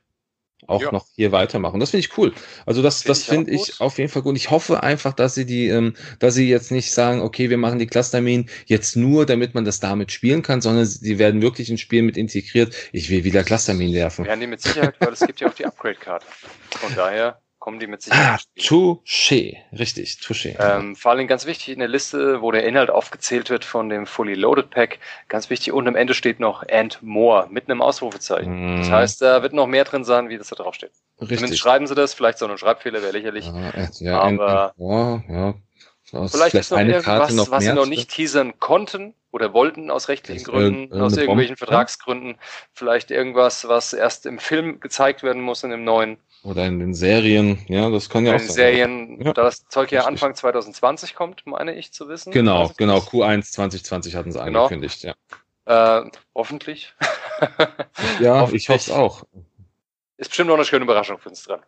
auch 0.71 0.83
ja. 0.83 0.93
noch 0.93 1.07
hier 1.16 1.33
weitermachen. 1.33 1.81
Das 1.81 1.90
finde 1.90 2.07
ich 2.07 2.16
cool. 2.16 2.33
Also 2.64 2.81
das, 2.81 3.03
find 3.03 3.11
das 3.11 3.25
finde 3.25 3.51
ich 3.51 3.81
auf 3.81 3.99
jeden 3.99 4.09
Fall 4.09 4.23
gut. 4.23 4.37
Ich 4.37 4.51
hoffe 4.51 4.83
einfach, 4.83 5.12
dass 5.12 5.35
sie 5.35 5.45
die, 5.45 5.69
ähm, 5.69 5.95
dass 6.21 6.35
sie 6.35 6.49
jetzt 6.49 6.71
nicht 6.71 6.93
sagen, 6.93 7.21
okay, 7.21 7.51
wir 7.51 7.59
machen 7.59 7.79
die 7.79 7.87
Clusterminen 7.87 8.49
jetzt 8.66 8.97
nur, 8.97 9.27
damit 9.27 9.55
man 9.55 9.64
das 9.64 9.81
damit 9.81 10.12
spielen 10.12 10.43
kann, 10.43 10.61
sondern 10.61 10.87
sie 10.87 11.19
werden 11.19 11.43
wirklich 11.43 11.71
ins 11.71 11.81
Spiel 11.81 12.03
mit 12.03 12.16
integriert. 12.16 12.75
Ich 12.93 13.11
will 13.11 13.25
wieder 13.25 13.43
Clusterminen 13.43 13.95
werfen. 13.95 14.25
Werden 14.25 14.40
die 14.40 14.47
mit 14.47 14.62
Sicherheit, 14.62 14.95
weil 15.01 15.12
es 15.12 15.21
gibt 15.21 15.40
ja 15.40 15.49
auch 15.49 15.55
die 15.55 15.66
Upgrade-Karte. 15.66 16.27
Von 16.79 16.95
daher 16.95 17.40
kommen 17.61 17.79
die 17.79 17.87
mit 17.87 18.03
Sicherheit. 18.03 18.40
Ah, 18.40 18.61
touché, 18.61 19.59
richtig, 19.70 20.18
touché. 20.23 20.57
Ähm, 20.59 20.96
vor 20.96 21.12
allem 21.12 21.29
ganz 21.29 21.46
wichtig 21.46 21.68
in 21.68 21.79
der 21.79 21.88
Liste, 21.88 22.40
wo 22.40 22.51
der 22.51 22.64
Inhalt 22.64 22.90
aufgezählt 22.90 23.51
wird 23.51 23.64
von 23.64 23.88
dem 23.90 24.07
Fully 24.07 24.35
Loaded 24.35 24.70
Pack, 24.70 24.99
ganz 25.29 25.51
wichtig, 25.51 25.73
und 25.73 25.87
am 25.87 25.94
Ende 25.94 26.14
steht 26.14 26.40
noch 26.40 26.64
And 26.68 27.01
More 27.03 27.46
mit 27.51 27.70
einem 27.70 27.83
Ausrufezeichen. 27.83 28.79
Mm. 28.79 28.79
Das 28.79 28.90
heißt, 28.90 29.23
da 29.23 29.42
wird 29.42 29.53
noch 29.53 29.66
mehr 29.66 29.85
drin 29.85 30.05
sein, 30.05 30.31
wie 30.31 30.38
das 30.38 30.49
da 30.49 30.57
drauf 30.57 30.75
steht. 30.75 30.90
Richtig. 31.20 31.38
Zumindest 31.38 31.61
schreiben 31.61 31.87
sie 31.87 31.94
das, 31.94 32.14
vielleicht 32.14 32.38
so 32.38 32.46
ein 32.49 32.59
Schreibfehler 32.59 33.03
wäre 33.03 33.12
lächerlich. 33.12 33.46
Ja, 33.46 33.88
ja, 34.01 34.20
aber 34.20 34.68
and, 34.70 34.79
more, 34.79 35.25
ja. 35.29 35.55
Vielleicht, 36.11 36.33
vielleicht 36.33 36.55
ist 36.55 36.70
noch 36.70 36.79
irgendwas, 36.79 37.33
noch 37.33 37.51
was 37.51 37.64
sie 37.64 37.73
noch 37.73 37.87
nicht 37.87 38.11
teasern 38.11 38.59
konnten 38.59 39.14
oder 39.31 39.55
wollten 39.55 39.90
aus 39.90 40.09
rechtlichen 40.09 40.44
Gründen, 40.44 40.92
aus 40.92 41.16
irgendwelchen 41.16 41.55
Bombe, 41.55 41.59
Vertragsgründen. 41.59 42.37
Vielleicht 42.73 43.11
irgendwas, 43.11 43.68
was 43.68 43.92
erst 43.92 44.27
im 44.27 44.38
Film 44.38 44.81
gezeigt 44.81 45.23
werden 45.23 45.42
muss 45.42 45.62
in 45.62 45.70
dem 45.70 45.85
neuen. 45.85 46.18
Oder 46.42 46.66
in 46.66 46.79
den 46.79 46.94
Serien, 46.94 47.64
ja, 47.68 47.90
das 47.90 48.09
kann 48.09 48.27
ja 48.27 48.35
auch 48.35 48.38
sein. 48.38 48.49
In 48.49 48.53
Serien, 48.53 49.23
ja. 49.23 49.33
da 49.33 49.42
das 49.42 49.68
Zeug 49.68 49.92
ja 49.92 50.05
Anfang 50.05 50.35
2020 50.35 51.14
kommt, 51.14 51.46
meine 51.46 51.75
ich 51.75 51.92
zu 51.92 52.09
wissen. 52.09 52.33
Genau, 52.33 52.73
genau, 52.77 52.99
Q1 52.99 53.53
2020 53.53 54.16
hatten 54.16 54.33
sie 54.33 54.42
genau. 54.42 54.64
angekündigt, 54.64 55.03
ja. 55.03 55.14
Äh, 55.66 56.11
hoffentlich. 56.35 56.94
ja, 58.20 58.40
hoffentlich. 58.40 58.62
ich 58.62 58.68
hoffe 58.68 58.79
es 58.79 58.90
auch. 58.90 59.25
Ist 60.16 60.29
bestimmt 60.29 60.49
noch 60.49 60.57
eine 60.57 60.64
schöne 60.64 60.85
Überraschung 60.85 61.18
für 61.18 61.29
uns 61.29 61.44
dran. 61.44 61.61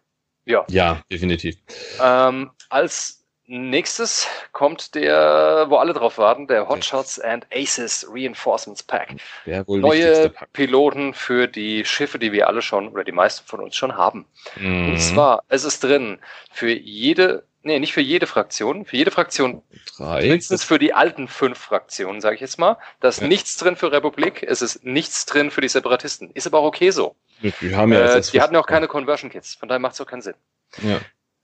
Ja. 0.44 0.64
Ja, 0.68 1.02
definitiv. 1.10 1.56
Ähm, 2.02 2.50
als 2.68 3.21
Nächstes 3.46 4.28
kommt 4.52 4.94
der, 4.94 5.66
wo 5.68 5.76
alle 5.76 5.92
drauf 5.92 6.16
warten, 6.16 6.46
der 6.46 6.68
Hotshots 6.68 7.18
and 7.18 7.46
Aces 7.52 8.06
Reinforcements 8.08 8.82
Pack. 8.82 9.16
Neue 9.66 10.30
Pack. 10.30 10.52
Piloten 10.52 11.12
für 11.12 11.48
die 11.48 11.84
Schiffe, 11.84 12.18
die 12.18 12.32
wir 12.32 12.46
alle 12.46 12.62
schon 12.62 12.88
oder 12.88 13.04
die 13.04 13.12
meisten 13.12 13.46
von 13.46 13.60
uns 13.60 13.74
schon 13.74 13.96
haben. 13.96 14.26
Mhm. 14.56 14.90
Und 14.90 14.98
zwar, 15.00 15.42
es 15.48 15.64
ist 15.64 15.82
drin 15.82 16.18
für 16.52 16.70
jede 16.70 17.44
Nee, 17.64 17.78
nicht 17.78 17.92
für 17.92 18.00
jede 18.00 18.26
Fraktion. 18.26 18.84
Für 18.84 18.96
jede 18.96 19.12
Fraktion. 19.12 19.62
Drei. 19.96 20.22
Mindestens 20.22 20.64
für 20.64 20.80
die 20.80 20.94
alten 20.94 21.28
fünf 21.28 21.58
Fraktionen, 21.58 22.20
sage 22.20 22.34
ich 22.34 22.40
jetzt 22.40 22.58
mal. 22.58 22.76
Da 22.98 23.06
ist 23.08 23.20
Ja. 23.20 23.28
nichts 23.28 23.56
drin 23.56 23.76
für 23.76 23.92
Republik, 23.92 24.42
es 24.42 24.62
ist 24.62 24.84
nichts 24.84 25.26
drin 25.26 25.52
für 25.52 25.60
die 25.60 25.68
Separatisten. 25.68 26.30
Ist 26.32 26.48
aber 26.48 26.58
auch 26.58 26.64
okay 26.64 26.90
so. 26.90 27.14
Die 27.40 27.74
haben 27.76 27.92
ja 27.92 28.16
äh, 28.16 28.20
die 28.20 28.40
hatten 28.40 28.54
ja 28.54 28.60
auch 28.60 28.66
keine 28.66 28.88
Conversion 28.88 29.30
Kits, 29.30 29.54
von 29.54 29.68
daher 29.68 29.78
macht 29.78 29.94
es 29.94 30.00
auch 30.00 30.06
keinen 30.06 30.22
Sinn. 30.22 30.34
Ja. 30.82 31.00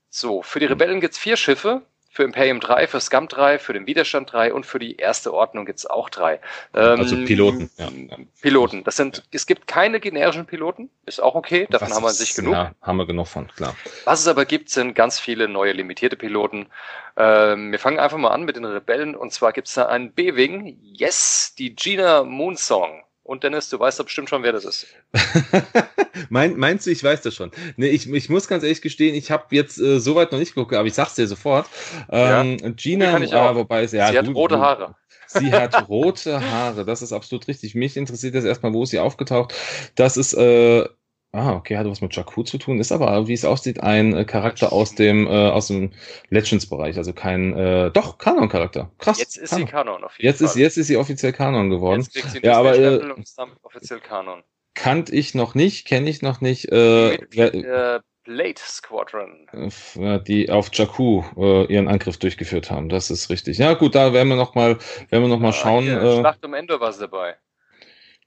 So, 0.09 0.41
für 0.41 0.59
die 0.59 0.65
Rebellen 0.65 0.99
gibt's 0.99 1.17
vier 1.17 1.37
Schiffe. 1.37 1.83
Für 2.11 2.23
Imperium 2.23 2.59
3, 2.59 2.87
für 2.87 2.99
Scum 2.99 3.27
3, 3.27 3.59
für 3.59 3.73
den 3.73 3.85
Widerstand 3.85 4.33
3 4.33 4.53
und 4.53 4.65
für 4.65 4.79
die 4.79 4.95
erste 4.95 5.33
Ordnung 5.33 5.65
gibt's 5.65 5.85
auch 5.85 6.09
drei. 6.09 6.39
Also 6.73 7.15
Ähm, 7.15 7.25
Piloten, 7.25 7.69
ja, 7.77 7.87
ja. 7.87 8.17
Piloten. 8.41 8.83
Das 8.83 8.95
sind, 8.95 9.23
es 9.31 9.45
gibt 9.45 9.67
keine 9.67 9.99
generischen 9.99 10.45
Piloten, 10.47 10.89
ist 11.05 11.21
auch 11.21 11.35
okay, 11.35 11.67
davon 11.69 11.89
Was 11.89 11.95
haben 11.95 12.03
wir 12.03 12.09
sich 12.11 12.33
genug. 12.33 12.53
Ja, 12.53 12.73
haben 12.81 12.97
wir 12.97 13.05
genug 13.05 13.27
von, 13.27 13.47
klar. 13.47 13.75
Was 14.05 14.21
es 14.21 14.27
aber 14.27 14.45
gibt, 14.45 14.69
sind 14.69 14.95
ganz 14.95 15.19
viele 15.19 15.47
neue 15.47 15.73
limitierte 15.73 16.15
Piloten. 16.15 16.67
Ähm, 17.15 17.71
wir 17.71 17.79
fangen 17.79 17.99
einfach 17.99 18.17
mal 18.17 18.31
an 18.31 18.43
mit 18.43 18.55
den 18.55 18.65
Rebellen 18.65 19.15
und 19.15 19.31
zwar 19.31 19.53
gibt's 19.53 19.75
da 19.75 19.85
einen 19.85 20.11
B-Wing, 20.11 20.79
yes, 20.81 21.53
die 21.57 21.75
Gina 21.75 22.23
Moonsong. 22.23 23.03
Und 23.29 23.43
Dennis, 23.43 23.69
du 23.69 23.79
weißt 23.79 23.99
doch 23.99 24.05
bestimmt 24.05 24.27
schon, 24.27 24.41
wer 24.41 24.53
das 24.53 24.65
ist. 24.65 24.87
mein, 26.31 26.57
meinst 26.57 26.87
du, 26.87 26.89
ich 26.89 27.03
weiß 27.03 27.21
das 27.21 27.35
schon? 27.35 27.51
Nee, 27.77 27.89
ich, 27.89 28.11
ich 28.11 28.27
muss 28.27 28.47
ganz 28.47 28.63
ehrlich 28.63 28.81
gestehen, 28.81 29.13
ich 29.13 29.29
habe 29.29 29.55
jetzt 29.55 29.77
äh, 29.77 29.99
soweit 29.99 30.31
noch 30.31 30.39
nicht 30.39 30.55
geguckt, 30.55 30.73
aber 30.73 30.87
ich 30.87 30.95
sag's 30.95 31.13
dir 31.13 31.27
sofort. 31.27 31.67
Ähm, 32.09 32.57
Gina, 32.75 33.11
kann 33.11 33.21
ich 33.21 33.35
ah, 33.35 33.53
wobei 33.53 33.83
es 33.83 33.91
ja. 33.91 34.09
Sie 34.09 34.17
hat 34.17 34.25
du- 34.25 34.31
rote 34.31 34.57
Haare. 34.57 34.95
Sie 35.27 35.53
hat 35.53 35.87
rote 35.87 36.41
Haare, 36.41 36.85
das 36.85 37.03
ist 37.03 37.13
absolut 37.13 37.47
richtig. 37.47 37.75
Mich 37.75 37.97
interessiert 37.97 38.33
das 38.33 38.45
erstmal, 38.45 38.73
wo 38.73 38.81
ist 38.81 38.89
sie 38.89 38.99
aufgetaucht. 38.99 39.53
Das 39.93 40.17
ist, 40.17 40.33
äh, 40.33 40.89
ah, 41.31 41.53
okay, 41.53 41.77
hat 41.77 41.87
was 41.87 42.01
mit 42.01 42.15
Jakku 42.15 42.43
zu 42.43 42.57
tun, 42.57 42.79
ist 42.79 42.91
aber, 42.91 43.27
wie 43.27 43.33
es 43.33 43.45
aussieht, 43.45 43.81
ein 43.81 44.15
äh, 44.15 44.25
Charakter 44.25 44.71
aus 44.73 44.95
dem, 44.95 45.27
äh, 45.27 45.29
aus 45.29 45.67
dem 45.67 45.91
Legends-Bereich, 46.29 46.97
also 46.97 47.13
kein, 47.13 47.55
äh, 47.57 47.91
doch, 47.91 48.17
Kanon-Charakter. 48.17 48.91
Krass. 48.97 49.19
Jetzt 49.19 49.37
ist 49.37 49.51
sie 49.55 49.65
Kanon. 49.65 49.85
Kanon 49.99 50.03
auf 50.05 50.17
jeden 50.17 50.27
Jetzt 50.27 50.41
ist, 50.41 50.53
Fall. 50.53 50.61
jetzt 50.61 50.77
ist 50.77 50.87
sie 50.87 50.97
offiziell 50.97 51.33
Kanon 51.33 51.69
geworden. 51.69 52.01
Jetzt 52.01 52.13
kriegt 52.13 52.29
sie 52.31 52.39
Ja, 52.43 52.57
aber, 52.59 52.77
äh, 52.77 52.97
und 53.11 53.19
ist 53.19 53.37
damit 53.37 53.57
offiziell 53.63 53.99
Kanon. 53.99 54.43
Kannte 54.73 55.13
ich 55.13 55.35
noch 55.35 55.55
nicht, 55.55 55.85
kenne 55.87 56.09
ich 56.09 56.21
noch 56.21 56.41
nicht. 56.41 56.71
Äh, 56.71 57.17
wer- 57.31 57.51
der 57.51 58.03
Blade 58.23 58.59
Squadron. 58.59 59.47
äh, 59.53 60.19
die 60.21 60.49
auf 60.51 60.69
Jakku 60.71 61.23
äh, 61.35 61.65
ihren 61.73 61.87
Angriff 61.87 62.17
durchgeführt 62.17 62.69
haben. 62.69 62.87
Das 62.89 63.09
ist 63.09 63.29
richtig. 63.29 63.57
Ja, 63.57 63.73
gut, 63.73 63.95
da 63.95 64.13
werden 64.13 64.29
wir 64.29 64.35
noch 64.35 64.53
mal, 64.55 64.77
werden 65.09 65.23
wir 65.23 65.27
noch 65.27 65.39
mal 65.39 65.51
schauen. 65.53 65.79
Ah, 65.89 65.99
hier, 65.99 66.01
Äh, 66.01 66.19
Schlacht 66.19 66.45
um 66.45 66.53
Endor 66.53 66.79
war 66.79 66.93
sie 66.93 66.99
dabei. 66.99 67.35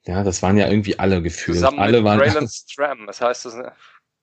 Ja, 0.05 0.23
das 0.23 0.43
waren 0.43 0.57
ja 0.57 0.69
irgendwie 0.69 0.99
alle 0.99 1.23
gefühlt. 1.23 1.59
Zusammen 1.59 1.79
alle 1.79 1.99
mit 1.99 2.05
waren. 2.05 2.19
Braylon 2.21 2.49
Stram. 2.49 3.07
Das 3.07 3.21
heißt, 3.21 3.45
das, 3.45 3.57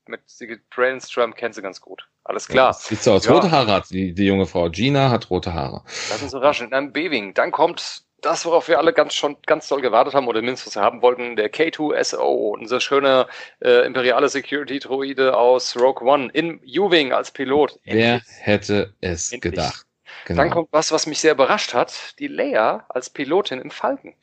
mit 0.08 0.22
Braylon 0.70 1.02
Stram 1.02 1.34
kennt 1.34 1.56
sie 1.56 1.62
ganz 1.62 1.80
gut. 1.82 2.08
Alles 2.24 2.48
klar. 2.48 2.74
Sieht 2.74 3.02
so 3.02 3.14
aus. 3.14 3.26
Ja. 3.26 3.34
Rote 3.34 3.52
Haare 3.52 3.72
hat 3.72 3.90
die, 3.90 4.14
die 4.14 4.26
junge 4.26 4.46
Frau. 4.46 4.70
Gina 4.70 5.10
hat 5.10 5.30
rote 5.30 5.54
Haare. 5.54 5.84
Lass 6.10 6.22
uns 6.22 6.34
überraschen. 6.34 6.68
In 6.68 6.74
einem 6.74 6.92
B-Wing. 6.92 7.34
Dann 7.34 7.52
kommt 7.52 8.04
das, 8.22 8.46
worauf 8.46 8.68
wir 8.68 8.78
alle 8.80 8.94
ganz 8.94 9.14
schon 9.14 9.38
ganz 9.46 9.68
doll 9.68 9.82
gewartet 9.82 10.14
haben 10.14 10.28
oder 10.28 10.42
mindestens 10.42 10.76
haben 10.76 11.02
wollten, 11.02 11.36
der 11.36 11.52
K2SO, 11.52 12.52
unser 12.54 12.80
schöner 12.80 13.28
äh, 13.62 13.86
imperiale 13.86 14.30
Security-Droide 14.30 15.38
aus 15.38 15.76
Rogue 15.78 16.08
One 16.08 16.30
in 16.34 16.60
U-Wing 16.78 17.14
als 17.14 17.32
Pilot. 17.32 17.80
Wer 17.86 18.16
Endlich. 18.16 18.34
hätte 18.42 18.94
es 19.02 19.32
Endlich. 19.32 19.54
gedacht? 19.54 19.86
Genau. 20.30 20.44
Dann 20.44 20.52
kommt 20.52 20.68
was, 20.72 20.92
was 20.92 21.08
mich 21.08 21.18
sehr 21.20 21.32
überrascht 21.32 21.74
hat, 21.74 22.14
die 22.20 22.28
Leia 22.28 22.86
als 22.88 23.10
Pilotin 23.10 23.60
im 23.60 23.72
Falken. 23.72 24.14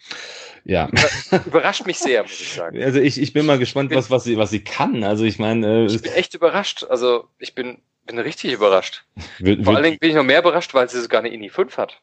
ja. 0.64 0.88
Überrascht 1.46 1.84
mich 1.84 1.98
sehr, 1.98 2.22
muss 2.22 2.40
ich 2.40 2.52
sagen. 2.54 2.80
Also 2.80 3.00
ich, 3.00 3.20
ich 3.20 3.32
bin 3.32 3.44
mal 3.44 3.58
gespannt, 3.58 3.92
was, 3.92 4.08
was, 4.08 4.22
sie, 4.22 4.36
was 4.36 4.50
sie 4.50 4.62
kann. 4.62 5.02
Also 5.02 5.24
ich 5.24 5.40
meine, 5.40 5.66
äh, 5.66 5.86
Ich 5.86 6.00
bin 6.00 6.12
echt 6.12 6.32
überrascht. 6.34 6.84
Also 6.88 7.28
ich 7.40 7.56
bin, 7.56 7.82
bin 8.04 8.20
richtig 8.20 8.52
überrascht. 8.52 9.04
wird, 9.40 9.64
Vor 9.64 9.74
allen 9.74 9.82
Dingen 9.82 9.98
bin 9.98 10.10
ich 10.10 10.14
noch 10.16 10.22
mehr 10.22 10.38
überrascht, 10.38 10.74
weil 10.74 10.88
sie 10.88 11.00
sogar 11.02 11.18
eine 11.18 11.30
INI 11.30 11.48
5 11.48 11.76
hat. 11.76 12.00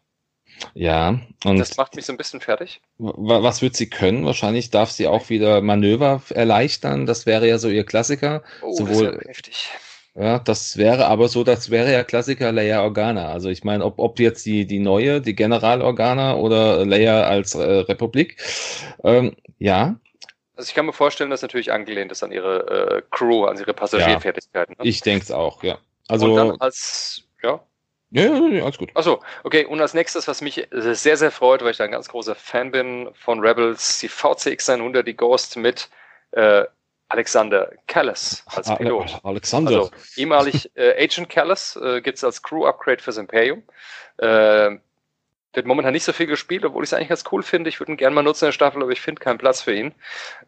ja. 0.73 1.19
Und 1.45 1.57
Das 1.57 1.77
macht 1.77 1.95
mich 1.95 2.05
so 2.05 2.11
ein 2.11 2.17
bisschen 2.17 2.41
fertig. 2.41 2.81
wa- 2.97 3.41
was 3.41 3.61
wird 3.61 3.77
sie 3.77 3.89
können? 3.89 4.25
Wahrscheinlich 4.25 4.69
darf 4.69 4.91
sie 4.91 5.07
auch 5.07 5.29
wieder 5.29 5.61
Manöver 5.61 6.21
erleichtern. 6.29 7.05
Das 7.05 7.25
wäre 7.25 7.47
ja 7.47 7.57
so 7.57 7.69
ihr 7.69 7.85
Klassiker. 7.85 8.43
Oh, 8.61 8.73
Sowohl- 8.75 9.13
das 9.17 9.27
heftig. 9.29 9.69
Ja, 10.15 10.37
das 10.37 10.77
wäre 10.77 11.07
aber 11.07 11.27
so, 11.27 11.43
das 11.43 11.71
wäre 11.71 11.91
ja 11.91 12.03
Klassiker 12.03 12.51
Leia 12.51 12.83
Organa. 12.83 13.29
Also 13.29 13.49
ich 13.49 13.63
meine, 13.63 13.83
ob, 13.83 13.97
ob 13.97 14.19
jetzt 14.19 14.45
die, 14.45 14.65
die 14.67 14.77
neue, 14.79 15.21
die 15.21 15.35
General 15.35 15.81
Organa 15.81 16.35
oder 16.35 16.85
Leia 16.85 17.23
als 17.23 17.55
äh, 17.55 17.61
Republik. 17.61 18.37
Ähm, 19.03 19.35
ja, 19.57 19.95
Also 20.55 20.69
ich 20.69 20.75
kann 20.75 20.85
mir 20.85 20.93
vorstellen, 20.93 21.31
dass 21.31 21.41
natürlich 21.41 21.71
angelehnt 21.71 22.11
ist 22.11 22.23
an 22.23 22.31
ihre 22.31 22.97
äh, 22.97 23.01
Crew, 23.09 23.45
an 23.45 23.57
ihre 23.57 23.73
Passagierfertigkeiten. 23.73 24.75
Ne? 24.77 24.87
ich 24.87 25.01
denke 25.01 25.23
es 25.23 25.31
auch, 25.31 25.63
ja. 25.63 25.79
Und 26.09 26.21
dann 26.35 26.51
Also, 26.51 26.55
als, 26.59 27.23
ja. 27.41 27.59
ja, 28.11 28.23
ja, 28.23 28.47
ja, 28.49 28.63
alles 28.63 28.77
gut. 28.77 28.91
Achso, 28.93 29.19
okay. 29.43 29.65
Und 29.65 29.81
als 29.81 29.95
nächstes, 29.95 30.27
was 30.27 30.41
mich 30.41 30.67
sehr, 30.71 31.17
sehr 31.17 31.31
freut, 31.31 31.63
weil 31.63 31.71
ich 31.71 31.77
da 31.77 31.85
ein 31.85 31.91
ganz 31.91 32.07
großer 32.07 32.35
Fan 32.35 32.71
bin 32.71 33.09
von 33.15 33.39
Rebels, 33.39 33.99
die 33.99 34.09
VCX 34.09 34.69
100, 34.69 35.07
die 35.07 35.15
Ghost 35.15 35.57
mit 35.57 35.89
äh, 36.31 36.65
Alexander 37.13 37.71
Callis 37.85 38.43
als 38.47 38.67
Ale- 38.67 38.77
Pilot. 38.77 39.19
Alexander. 39.23 39.71
Also 39.71 39.91
ehemalig 40.15 40.71
äh, 40.75 41.03
Agent 41.03 41.29
Callis 41.29 41.75
äh, 41.75 42.01
gibt 42.01 42.17
es 42.17 42.23
als 42.23 42.41
Crew-Upgrade 42.41 43.03
fürs 43.03 43.17
Imperium. 43.17 43.61
Äh, 44.17 44.77
wird 45.55 45.67
momentan 45.67 45.93
nicht 45.93 46.03
so 46.05 46.11
viel 46.13 46.25
gespielt, 46.25 46.65
obwohl 46.65 46.83
ich 46.83 46.89
es 46.89 46.93
eigentlich 46.95 47.09
ganz 47.09 47.23
cool 47.31 47.43
finde. 47.43 47.69
Ich 47.69 47.79
würde 47.79 47.91
ihn 47.91 47.97
gerne 47.97 48.15
mal 48.15 48.23
nutzen 48.23 48.45
in 48.45 48.47
der 48.47 48.53
Staffel, 48.53 48.81
aber 48.81 48.91
ich 48.91 49.01
finde 49.01 49.21
keinen 49.21 49.37
Platz 49.37 49.61
für 49.61 49.75
ihn. 49.75 49.93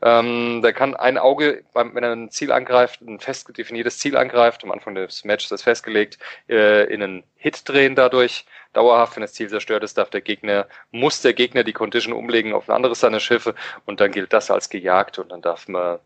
Ähm, 0.02 0.64
der 0.64 0.74
kann 0.74 0.96
ein 0.96 1.20
Auge, 1.20 1.64
wenn 1.76 2.04
er 2.04 2.14
ein 2.14 2.32
Ziel 2.32 2.52
angreift, 2.52 3.02
ein 3.02 3.20
fest 3.20 3.56
definiertes 3.56 4.00
Ziel 4.00 4.18
angreift, 4.18 4.64
am 4.64 4.72
Anfang 4.72 4.96
des 4.96 5.24
Matches 5.24 5.46
ist 5.46 5.52
das 5.52 5.62
festgelegt, 5.62 6.18
äh, 6.50 6.92
in 6.92 7.04
einen 7.04 7.24
Hit 7.36 7.70
drehen 7.70 7.94
dadurch. 7.94 8.46
Dauerhaft, 8.76 9.16
wenn 9.16 9.22
das 9.22 9.34
Ziel 9.34 9.50
zerstört 9.50 9.84
ist, 9.84 9.98
darf 9.98 10.10
der 10.10 10.22
Gegner, 10.22 10.68
muss 10.92 11.22
der 11.22 11.34
Gegner 11.34 11.64
die 11.64 11.74
Condition 11.74 12.14
umlegen 12.14 12.54
auf 12.54 12.70
ein 12.70 12.76
anderes 12.76 13.00
seiner 13.00 13.20
Schiffe 13.20 13.56
und 13.86 14.00
dann 14.00 14.12
gilt 14.12 14.34
das 14.34 14.52
als 14.52 14.70
gejagt 14.70 15.18
und 15.18 15.32
dann 15.32 15.42
darf 15.42 15.68
man, 15.68 16.00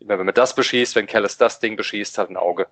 immer 0.00 0.18
wenn 0.18 0.26
man 0.26 0.34
das 0.34 0.54
beschießt, 0.54 0.96
wenn 0.96 1.06
Callis 1.06 1.38
das 1.38 1.60
Ding 1.60 1.76
beschießt, 1.76 2.18
halt 2.18 2.30
ein 2.30 2.36
Auge 2.36 2.66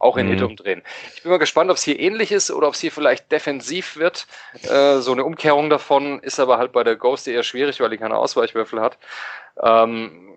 auch 0.00 0.16
in 0.16 0.26
Mhm. 0.26 0.30
Hit 0.30 0.42
umdrehen. 0.42 0.82
Ich 1.14 1.22
bin 1.22 1.30
mal 1.30 1.38
gespannt, 1.38 1.70
ob 1.70 1.76
es 1.76 1.82
hier 1.82 2.00
ähnlich 2.00 2.32
ist 2.32 2.50
oder 2.50 2.68
ob 2.68 2.74
es 2.74 2.80
hier 2.80 2.90
vielleicht 2.90 3.30
defensiv 3.30 3.96
wird. 3.96 4.26
Äh, 4.62 4.98
so 4.98 5.12
eine 5.12 5.24
Umkehrung 5.24 5.70
davon 5.70 6.20
ist 6.20 6.40
aber 6.40 6.58
halt 6.58 6.72
bei 6.72 6.82
der 6.82 6.96
Ghost 6.96 7.28
eher 7.28 7.42
schwierig, 7.42 7.80
weil 7.80 7.90
die 7.90 7.98
keine 7.98 8.16
Ausweichwürfel 8.16 8.80
hat. 8.80 8.98
Ähm, 9.62 10.30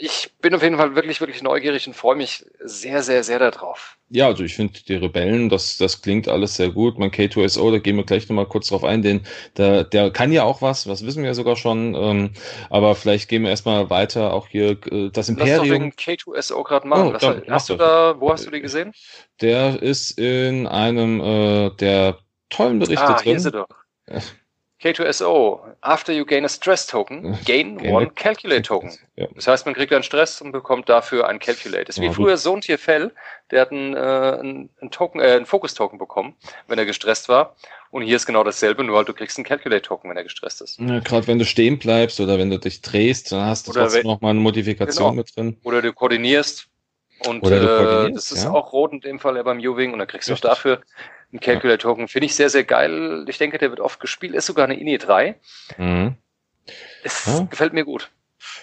ich 0.00 0.32
bin 0.40 0.54
auf 0.54 0.62
jeden 0.62 0.78
Fall 0.78 0.94
wirklich, 0.94 1.20
wirklich 1.20 1.42
neugierig 1.42 1.86
und 1.86 1.94
freue 1.94 2.16
mich 2.16 2.46
sehr, 2.64 3.02
sehr, 3.02 3.22
sehr 3.22 3.38
darauf. 3.38 3.98
Ja, 4.08 4.26
also 4.26 4.42
ich 4.42 4.54
finde 4.54 4.80
die 4.82 4.94
Rebellen, 4.94 5.50
das, 5.50 5.76
das 5.76 6.00
klingt 6.00 6.26
alles 6.26 6.56
sehr 6.56 6.70
gut. 6.70 6.98
Mein 6.98 7.10
K2SO, 7.10 7.70
da 7.70 7.78
gehen 7.78 7.96
wir 7.96 8.04
gleich 8.04 8.26
nochmal 8.28 8.46
kurz 8.46 8.68
drauf 8.68 8.82
ein, 8.82 9.02
denn 9.02 9.20
der, 9.58 9.84
der 9.84 10.10
kann 10.10 10.32
ja 10.32 10.44
auch 10.44 10.62
was, 10.62 10.88
was 10.88 11.04
wissen 11.04 11.22
wir 11.22 11.34
sogar 11.34 11.54
schon. 11.54 11.94
Ähm, 11.94 12.30
aber 12.70 12.94
vielleicht 12.94 13.28
gehen 13.28 13.42
wir 13.42 13.50
erstmal 13.50 13.90
weiter, 13.90 14.32
auch 14.32 14.48
hier 14.48 14.70
äh, 14.90 15.10
das 15.10 15.28
Lass 15.28 15.36
doch 15.36 15.46
Imperium. 15.46 15.80
den 15.80 15.92
K2SO 15.92 16.64
gerade 16.64 16.88
machen. 16.88 17.08
Oh, 17.08 17.18
mach 17.20 17.46
hast 17.48 17.68
du 17.68 17.76
da, 17.76 18.18
wo 18.18 18.32
hast 18.32 18.46
du 18.46 18.50
die 18.50 18.62
gesehen? 18.62 18.92
Der 19.42 19.82
ist 19.82 20.18
in 20.18 20.66
einem 20.66 21.20
äh, 21.20 21.70
der 21.76 22.18
tollen 22.48 22.78
Berichte 22.78 23.04
ah, 23.04 23.12
drin. 23.14 23.24
hier 23.24 23.36
ist 23.36 23.44
er 23.44 23.52
doch. 23.52 23.68
K2SO. 24.82 25.60
After 25.82 26.12
you 26.12 26.24
gain 26.24 26.44
a 26.44 26.48
stress 26.48 26.86
token, 26.86 27.38
gain 27.44 27.78
Gain 27.78 27.92
one 27.94 28.10
calculate 28.10 28.62
token. 28.68 28.90
Ja. 29.16 29.26
Das 29.34 29.46
heißt, 29.46 29.66
man 29.66 29.74
kriegt 29.74 29.92
einen 29.92 30.02
Stress 30.02 30.40
und 30.40 30.52
bekommt 30.52 30.88
dafür 30.88 31.28
ein 31.28 31.38
Calculate. 31.38 31.84
Das 31.84 31.96
ist 31.96 32.02
wie 32.02 32.06
Ja, 32.06 32.12
früher 32.12 32.36
Sohntier 32.36 32.78
Fell, 32.78 33.12
der 33.50 33.60
hat 33.62 33.70
einen, 33.72 33.94
äh, 33.94 33.98
einen, 33.98 34.70
Token, 34.90 35.20
äh, 35.20 35.32
einen 35.32 35.46
Focus-Token 35.46 35.98
bekommen, 35.98 36.34
wenn 36.66 36.78
er 36.78 36.86
gestresst 36.86 37.28
war. 37.28 37.56
Und 37.90 38.02
hier 38.02 38.16
ist 38.16 38.26
genau 38.26 38.44
dasselbe, 38.44 38.84
nur 38.84 38.96
halt 38.96 39.08
du 39.08 39.12
kriegst 39.14 39.36
einen 39.36 39.44
Calculate-Token, 39.44 40.08
wenn 40.08 40.16
er 40.16 40.22
gestresst 40.24 40.60
ist. 40.62 40.78
Ja, 40.78 41.00
Gerade 41.00 41.26
wenn 41.26 41.38
du 41.38 41.44
stehen 41.44 41.78
bleibst 41.78 42.20
oder 42.20 42.38
wenn 42.38 42.48
du 42.50 42.58
dich 42.58 42.80
drehst, 42.82 43.32
dann 43.32 43.46
hast 43.46 43.66
du 43.66 43.72
Oder 43.72 43.82
trotzdem 43.82 44.04
wenn- 44.04 44.06
noch 44.12 44.20
mal 44.20 44.30
eine 44.30 44.40
Modifikation 44.40 45.10
Genau. 45.10 45.16
mit 45.16 45.36
drin. 45.36 45.56
Oder 45.64 45.82
du 45.82 45.92
koordinierst. 45.92 46.66
Und 47.26 47.42
Oder 47.42 47.60
du 47.60 47.66
äh, 47.66 47.76
koordinierst, 47.84 48.30
das 48.30 48.38
ist 48.38 48.44
ja. 48.44 48.50
auch 48.52 48.72
rot 48.72 48.92
in 48.92 49.00
dem 49.00 49.18
Fall 49.18 49.36
ja 49.36 49.42
beim 49.42 49.58
U-Wing 49.58 49.92
und 49.92 49.98
dann 49.98 50.08
kriegst 50.08 50.30
du 50.30 50.32
auch 50.34 50.38
dafür 50.38 50.80
einen 51.32 51.40
Calculate-Token. 51.40 52.08
Finde 52.08 52.26
ich 52.26 52.34
sehr, 52.34 52.50
sehr 52.50 52.64
geil. 52.64 53.24
Ich 53.28 53.38
denke, 53.38 53.58
der 53.58 53.70
wird 53.70 53.80
oft 53.80 54.00
gespielt. 54.00 54.34
Ist 54.34 54.46
sogar 54.46 54.64
eine 54.64 54.78
INI 54.78 54.98
3. 54.98 55.36
Mhm. 55.78 56.16
Es 57.02 57.26
Ja. 57.26 57.46
gefällt 57.50 57.72
mir 57.72 57.84
gut. 57.84 58.10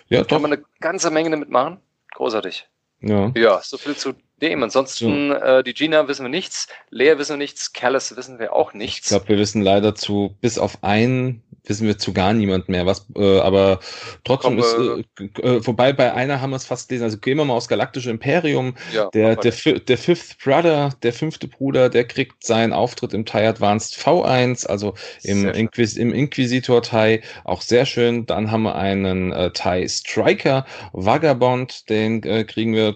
Ja, 0.08 0.20
Kann 0.20 0.28
doch. 0.28 0.40
man 0.42 0.54
eine 0.54 0.64
ganze 0.80 1.12
Menge 1.12 1.30
damit 1.30 1.50
machen. 1.50 1.80
Großartig. 2.14 2.68
Ja. 3.02 3.32
Ja, 3.36 3.62
so 3.62 3.78
viel 3.78 3.96
zu 3.96 4.16
dem. 4.42 4.64
Ansonsten, 4.64 5.32
äh, 5.32 5.64
die 5.64 5.74
Gina 5.74 6.08
wissen 6.08 6.24
wir 6.24 6.30
nichts, 6.30 6.68
Lea 6.90 7.18
wissen 7.18 7.34
wir 7.34 7.38
nichts, 7.38 7.74
Callis 7.74 8.16
wissen 8.16 8.40
wir 8.40 8.54
auch 8.54 8.70
Ich 8.74 8.78
nichts. 8.78 9.10
glaube, 9.10 9.30
wir 9.30 9.38
wissen 9.38 9.62
leider 9.62 9.96
zu, 9.96 10.36
bis 10.42 10.58
auf 10.58 10.84
einen 10.84 11.44
wissen 11.70 11.88
wir 11.88 11.98
zu 11.98 12.14
gar 12.14 12.34
niemand 12.34 12.70
mehr, 12.70 12.86
was, 12.86 13.08
äh, 13.16 13.40
aber 13.40 13.80
trotzdem 14.24 14.60
Komm, 14.60 15.00
ist, 15.00 15.06
äh, 15.20 15.42
äh, 15.42 15.66
wobei 15.66 15.94
bei 15.94 16.14
einer 16.14 16.42
haben 16.42 16.52
wir 16.52 16.56
es 16.56 16.66
fast 16.66 16.90
gelesen, 16.90 17.04
also 17.06 17.18
gehen 17.18 17.38
wir 17.38 17.46
mal 17.46 17.54
aufs 17.56 17.68
Galaktische 17.68 18.10
Imperium, 18.10 18.76
ja, 18.94 19.10
der, 19.14 19.36
der, 19.36 19.52
der 19.52 19.98
Fifth 19.98 20.38
Brother, 20.44 20.92
der 21.04 21.14
fünfte 21.14 21.48
Bruder, 21.48 21.90
der 21.90 22.06
kriegt 22.06 22.44
seinen 22.44 22.74
Auftritt 22.74 23.14
im 23.14 23.26
TIE 23.26 23.48
Advanced 23.48 23.96
V1, 23.96 24.68
also 24.68 24.94
im. 25.24 25.48
Inquis 25.48 25.96
im 25.96 26.14
Inquisitor 26.14 26.82
TIE, 26.82 27.22
auch 27.44 27.62
sehr 27.62 27.86
schön. 27.86 28.26
Dann 28.26 28.52
haben 28.52 28.64
wir 28.64 28.76
einen 28.76 29.32
äh, 29.32 29.52
TIE 29.52 29.88
Striker, 29.88 30.66
Vagabond, 30.94 31.90
den 31.90 32.22
äh, 32.24 32.44
kriegen 32.44 32.74
wir 32.74 32.96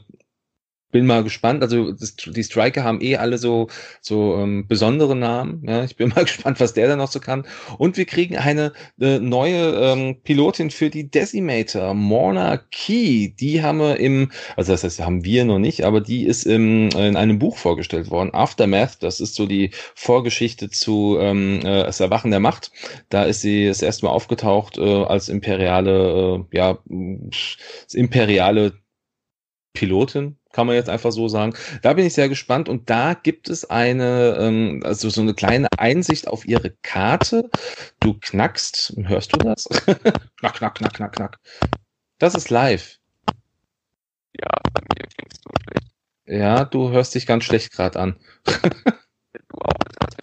bin 0.92 1.06
mal 1.06 1.24
gespannt. 1.24 1.64
Also 1.64 1.94
die 1.94 2.44
Striker 2.44 2.84
haben 2.84 3.02
eh 3.02 3.18
alle 3.18 3.38
so 3.38 3.68
so 4.02 4.36
ähm, 4.38 4.68
besondere 4.68 5.16
Namen. 5.16 5.64
Ja, 5.68 5.84
ich 5.84 5.96
bin 5.96 6.10
mal 6.16 6.24
gespannt, 6.24 6.60
was 6.60 6.74
der 6.74 6.88
da 6.88 6.96
noch 6.96 7.12
so 7.12 7.20
kann. 7.20 7.46
Und 7.78 7.98
wir 7.98 8.06
kriegen 8.06 8.38
eine, 8.38 8.74
eine 9.00 9.20
neue 9.20 9.74
ähm, 9.76 10.22
Pilotin 10.24 10.72
für 10.72 10.90
die 10.90 11.10
Decimator, 11.10 11.94
Morna 11.94 12.58
Key. 12.58 13.30
Die 13.30 13.62
haben 13.62 13.80
wir 13.80 14.00
im, 14.00 14.32
also 14.56 14.72
das 14.72 14.84
heißt, 14.84 15.00
haben 15.00 15.24
wir 15.24 15.46
noch 15.46 15.60
nicht, 15.60 15.84
aber 15.84 16.02
die 16.02 16.26
ist 16.26 16.46
im, 16.46 16.90
in 16.90 17.16
einem 17.16 17.40
Buch 17.40 17.58
vorgestellt 17.58 18.10
worden. 18.10 18.34
Aftermath, 18.34 19.02
das 19.02 19.20
ist 19.20 19.36
so 19.36 19.46
die 19.46 19.72
Vorgeschichte 19.96 20.70
zu 20.70 21.18
ähm, 21.20 21.60
äh, 21.60 21.84
das 21.84 22.00
Erwachen 22.00 22.32
der 22.32 22.40
Macht. 22.40 22.72
Da 23.10 23.24
ist 23.24 23.42
sie 23.42 23.68
das 23.68 23.82
erste 23.82 24.06
Mal 24.06 24.12
aufgetaucht 24.12 24.78
äh, 24.78 25.04
als 25.04 25.30
imperiale, 25.30 26.46
äh, 26.52 26.58
ja, 26.58 26.78
imperiale 27.94 28.74
Pilotin, 29.74 30.38
kann 30.54 30.68
man 30.68 30.76
jetzt 30.76 30.90
einfach 30.90 31.12
so 31.12 31.28
sagen. 31.28 31.54
Da 31.82 31.94
bin 31.94 32.06
ich 32.06 32.14
sehr 32.14 32.30
gespannt 32.30 32.70
und 32.70 32.90
da 32.90 33.14
gibt 33.14 33.50
es 33.50 33.70
eine, 33.70 34.38
ähm, 34.40 34.82
also 34.84 35.10
so 35.10 35.22
eine 35.22 35.34
kleine 35.34 35.68
Einsicht 35.78 36.28
auf 36.28 36.46
ihre 36.46 36.72
Karte. 36.82 37.50
Du 38.00 38.18
knackst, 38.20 38.94
hörst 39.04 39.34
du 39.34 39.38
das? 39.38 39.66
knack, 40.40 40.56
knack, 40.56 40.76
knack, 40.76 40.94
knack, 40.94 41.14
knack. 41.14 41.40
Das 42.20 42.36
ist 42.36 42.50
live. 42.50 43.00
Ja, 44.40 44.50
bei 44.74 44.82
mir 44.82 45.08
klingst 45.08 45.44
du 45.46 45.52
schlecht. 45.64 45.92
Ja, 46.26 46.66
du 46.66 46.92
hörst 46.92 47.16
dich 47.16 47.26
ganz 47.26 47.44
schlecht 47.44 47.72
gerade 47.72 48.00
an. 48.00 48.16
du 48.46 49.58
auch, 49.62 49.74
das 50.00 50.08
hast 50.08 50.22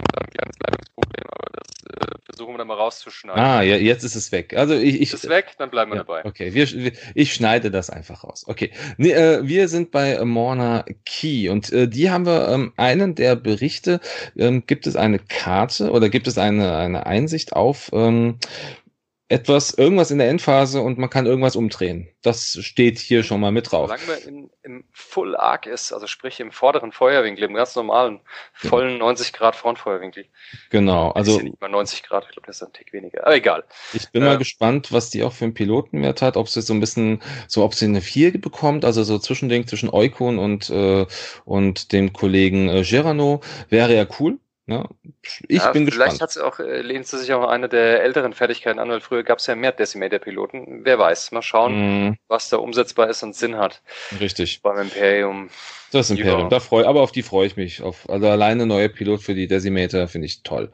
versuchen 2.39 2.55
wir 2.55 2.59
dann 2.59 2.69
mal 2.69 2.75
rauszuschneiden. 2.75 3.43
Ah, 3.43 3.63
ja, 3.63 3.77
jetzt 3.77 4.05
ist 4.05 4.15
es 4.15 4.31
weg. 4.31 4.55
Also 4.57 4.75
ich, 4.75 5.01
ich 5.01 5.13
ist 5.13 5.25
es 5.25 5.29
weg, 5.29 5.55
dann 5.59 5.71
bleiben 5.71 5.91
wir 5.91 5.97
ja, 5.97 6.05
dabei. 6.05 6.25
Okay, 6.25 6.55
wir, 6.55 6.71
wir, 6.71 6.93
ich 7.15 7.35
schneide 7.35 7.71
das 7.71 7.91
einfach 7.91 8.23
raus. 8.23 8.45
Okay, 8.47 8.71
nee, 8.97 9.11
äh, 9.11 9.47
wir 9.47 9.69
sind 9.69 9.91
bei 9.91 10.25
Morna 10.25 10.85
Key 11.05 11.49
und 11.49 11.73
äh, 11.73 11.89
die 11.89 12.11
haben 12.11 12.27
wir 12.27 12.49
ähm, 12.49 12.73
einen 12.77 13.17
der 13.17 13.35
Berichte. 13.35 14.01
Ähm, 14.37 14.65
gibt 14.67 14.87
es 14.87 14.95
eine 14.95 15.19
Karte 15.19 15.91
oder 15.91 16.09
gibt 16.09 16.29
es 16.29 16.39
eine 16.39 16.77
eine 16.77 17.07
Einsicht 17.07 17.55
auf 17.55 17.91
ähm, 17.93 18.39
etwas, 19.31 19.75
irgendwas 19.75 20.11
in 20.11 20.19
der 20.19 20.31
Endphase 20.31 20.81
und 20.81 20.97
man 20.97 21.11
kann 21.11 21.27
irgendwas 21.27 21.55
umdrehen. 21.55 22.09
Das 22.23 22.59
steht 22.63 22.99
hier 22.99 23.23
schon 23.23 23.41
mal 23.41 23.53
mit 23.53 23.71
drauf. 23.71 23.91
Solange 23.91 24.07
man 24.07 24.29
in, 24.29 24.51
im 24.63 24.85
Full 24.93 25.37
Arc 25.37 25.67
ist, 25.67 25.93
also 25.93 26.07
sprich 26.07 26.41
im 26.41 26.51
vorderen 26.51 26.93
Feuerwinkel, 26.93 27.45
im 27.45 27.53
ganz 27.53 27.77
normalen, 27.77 28.21
vollen 28.55 28.97
90 28.97 29.35
Grad 29.35 29.55
Frontfeuerwinkel. 29.55 30.25
Genau, 30.71 31.11
also. 31.11 31.33
Ist 31.33 31.37
ja 31.39 31.43
nicht 31.45 31.61
mal 31.61 31.69
90 31.69 32.03
Grad, 32.05 32.25
ich 32.25 32.33
glaube, 32.33 32.47
das 32.47 32.57
ist 32.57 32.63
ein 32.63 32.73
Tick 32.73 32.93
weniger. 32.95 33.27
Aber 33.27 33.37
egal. 33.37 33.65
Ich 33.93 34.11
bin 34.11 34.23
äh, 34.23 34.27
mal 34.27 34.39
gespannt, 34.39 34.93
was 34.93 35.11
die 35.11 35.23
auch 35.23 35.33
für 35.35 35.45
einen 35.45 35.55
Pilotenwert 35.55 36.23
hat, 36.23 36.39
ob 36.39 36.49
sie 36.49 36.63
so 36.63 36.73
ein 36.73 36.81
bisschen, 36.81 37.21
so 37.49 37.65
ob 37.65 37.75
sie 37.75 37.85
eine 37.85 38.01
4 38.01 38.41
bekommt, 38.41 38.87
also 38.87 39.03
so 39.05 39.19
Zwischending 39.19 39.67
zwischen 39.67 39.91
Eukon 39.93 40.39
und, 40.39 40.71
äh, 40.71 41.05
und 41.45 41.93
dem 41.93 42.15
Kollegen 42.15 42.71
äh, 42.71 42.83
Gerano, 42.83 43.43
wäre 43.69 43.95
ja 43.95 44.07
cool. 44.19 44.39
Ja, 44.69 44.87
ich 45.49 45.63
ja, 45.63 45.73
bin 45.73 45.91
vielleicht 45.91 46.11
gespannt. 46.11 46.21
Hat's 46.21 46.37
auch, 46.37 46.59
äh, 46.59 46.83
lehnt 46.83 47.07
sie 47.07 47.17
sich 47.19 47.33
auch 47.33 47.49
eine 47.49 47.71
der 47.71 48.03
älteren 48.03 48.35
Fertigkeiten 48.35 48.79
an, 48.79 48.91
weil 48.91 49.01
früher 49.01 49.23
gab 49.23 49.39
es 49.39 49.47
ja 49.47 49.55
mehr 49.55 49.73
Decimator-Piloten. 49.73 50.85
Wer 50.85 50.99
weiß. 50.99 51.33
Mal 51.33 51.41
schauen, 51.41 52.11
mm. 52.11 52.19
was 52.29 52.51
da 52.51 52.59
umsetzbar 52.59 53.09
ist 53.09 53.23
und 53.23 53.35
Sinn 53.35 53.57
hat. 53.57 53.81
Richtig. 54.21 54.61
Beim 54.61 54.77
Imperium. 54.77 55.49
Das 55.91 56.11
Imperium, 56.11 56.51
da 56.51 56.61
freu, 56.61 56.85
aber 56.85 57.01
auf 57.01 57.13
die 57.13 57.23
freue 57.23 57.47
ich 57.47 57.57
mich. 57.57 57.81
Auf, 57.81 58.11
also 58.11 58.29
alleine 58.29 58.67
neue 58.67 58.91
Pilot 58.91 59.23
für 59.23 59.35
die 59.35 59.47
Decimator 59.47 60.07
finde 60.07 60.27
ich 60.27 60.43
toll. 60.43 60.71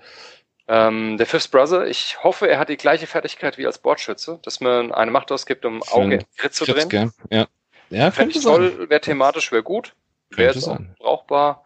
Ähm, 0.66 1.16
der 1.16 1.26
Fifth 1.26 1.52
Brother, 1.52 1.86
ich 1.86 2.24
hoffe, 2.24 2.48
er 2.48 2.58
hat 2.58 2.70
die 2.70 2.76
gleiche 2.76 3.06
Fertigkeit 3.06 3.58
wie 3.58 3.66
als 3.66 3.78
Bordschütze, 3.78 4.40
dass 4.42 4.58
man 4.58 4.90
eine 4.90 5.12
Macht 5.12 5.30
ausgibt, 5.30 5.64
um 5.64 5.84
Auge 5.84 6.14
in 6.14 6.24
Crit 6.36 6.54
zu 6.54 6.64
drehen. 6.64 7.12
Ja, 7.30 7.46
ja 7.90 8.10
Fände 8.10 8.36
ich 8.36 8.42
toll, 8.42 8.88
wäre 8.88 9.00
thematisch, 9.00 9.52
wäre 9.52 9.62
gut. 9.62 9.94
Wäre 10.30 10.58
brauchbar. 10.98 11.64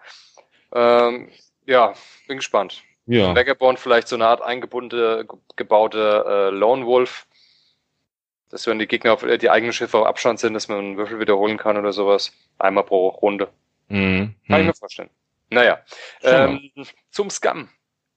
Ähm, 0.75 1.31
ja, 1.69 1.93
bin 2.27 2.39
gespannt. 2.39 2.83
Ja. 3.07 3.35
Vagabond 3.35 3.79
vielleicht 3.79 4.09
so 4.09 4.17
eine 4.17 4.27
Art 4.27 4.43
eingebundene, 4.43 5.27
gebaute 5.57 6.25
äh, 6.27 6.51
Lone 6.51 6.87
Wolf. 6.87 7.27
Dass 8.51 8.67
wenn 8.67 8.79
die 8.79 8.87
Gegner 8.87 9.13
auf 9.13 9.25
die 9.25 9.51
eigenen 9.51 9.75
Schiffe 9.75 9.99
auf 9.99 10.07
Abstand 10.07 10.41
sind, 10.41 10.55
dass 10.55 10.69
man 10.69 10.79
einen 10.79 10.97
Würfel 10.97 11.21
wiederholen 11.21 11.59
kann 11.59 11.77
oder 11.77 11.93
sowas. 11.93 12.33
Einmal 12.59 12.85
pro 12.85 13.09
Runde. 13.09 13.49
Mhm. 13.89 14.35
Kann 14.47 14.61
ich 14.61 14.67
mir 14.67 14.75
vorstellen. 14.75 15.11
Naja. 15.51 15.81
Ähm, 16.23 16.71
zum 17.11 17.29
Scum. 17.29 17.69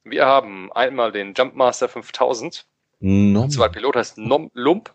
Wir 0.03 0.25
haben 0.25 0.71
einmal 0.71 1.11
den 1.11 1.33
Jumpmaster 1.33 1.89
5000. 1.89 2.65
Nom. 2.99 3.49
Zwei 3.49 3.67
Pilot 3.67 3.95
heißt 3.95 4.17
Nom 4.19 4.51
Lump. 4.53 4.93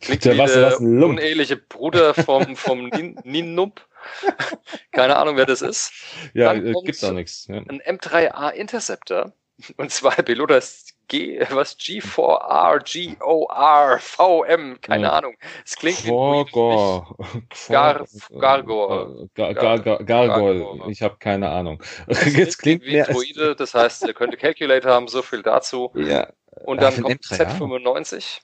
Klingt 0.00 0.24
der 0.24 0.34
wie 0.34 0.38
was, 0.38 0.54
der 0.54 0.66
was, 0.66 0.78
uneheliche 0.78 1.56
Bruder 1.56 2.14
vom, 2.14 2.56
vom 2.56 2.88
Nin, 2.88 3.20
Nin 3.24 3.54
Nump. 3.54 3.86
Keine 4.92 5.16
Ahnung, 5.16 5.36
wer 5.36 5.46
das 5.46 5.62
ist. 5.62 5.92
Ja, 6.34 6.52
Dann 6.52 6.66
äh, 6.66 6.72
gibt 6.84 7.02
da 7.02 7.12
nichts. 7.12 7.46
Ja. 7.48 7.56
Ein 7.56 7.80
M3A 7.80 8.50
Interceptor. 8.50 9.32
Und 9.76 9.90
zwar 9.90 10.12
Pilot 10.12 10.50
heißt 10.52 10.94
G, 11.08 11.40
was 11.50 11.76
G4R, 11.76 12.84
G-O-R, 12.84 13.98
VM, 13.98 14.80
keine 14.80 15.02
ja. 15.02 15.12
Ahnung. 15.12 15.34
Es 15.64 15.74
klingt 15.74 16.04
Gorgor. 16.06 17.16
wie 17.18 17.72
Gar, 17.72 18.06
Gargor. 18.38 19.26
Gar, 19.34 19.54
Gar, 19.54 19.78
Gar, 19.80 20.04
Gargol. 20.04 20.82
Ich 20.88 21.02
habe 21.02 21.16
keine 21.18 21.50
Ahnung. 21.50 21.82
Jetzt 22.08 22.58
klingt 22.58 22.84
wie 22.84 23.02
Druide, 23.02 23.56
das 23.56 23.74
heißt, 23.74 24.04
er 24.04 24.14
könnte 24.14 24.36
Calculator 24.36 24.92
haben, 24.92 25.08
so 25.08 25.22
viel 25.22 25.42
dazu. 25.42 25.90
Ja. 25.96 26.28
Und 26.64 26.80
dann 26.80 27.02
kommt 27.02 27.24
Z95 27.24 28.40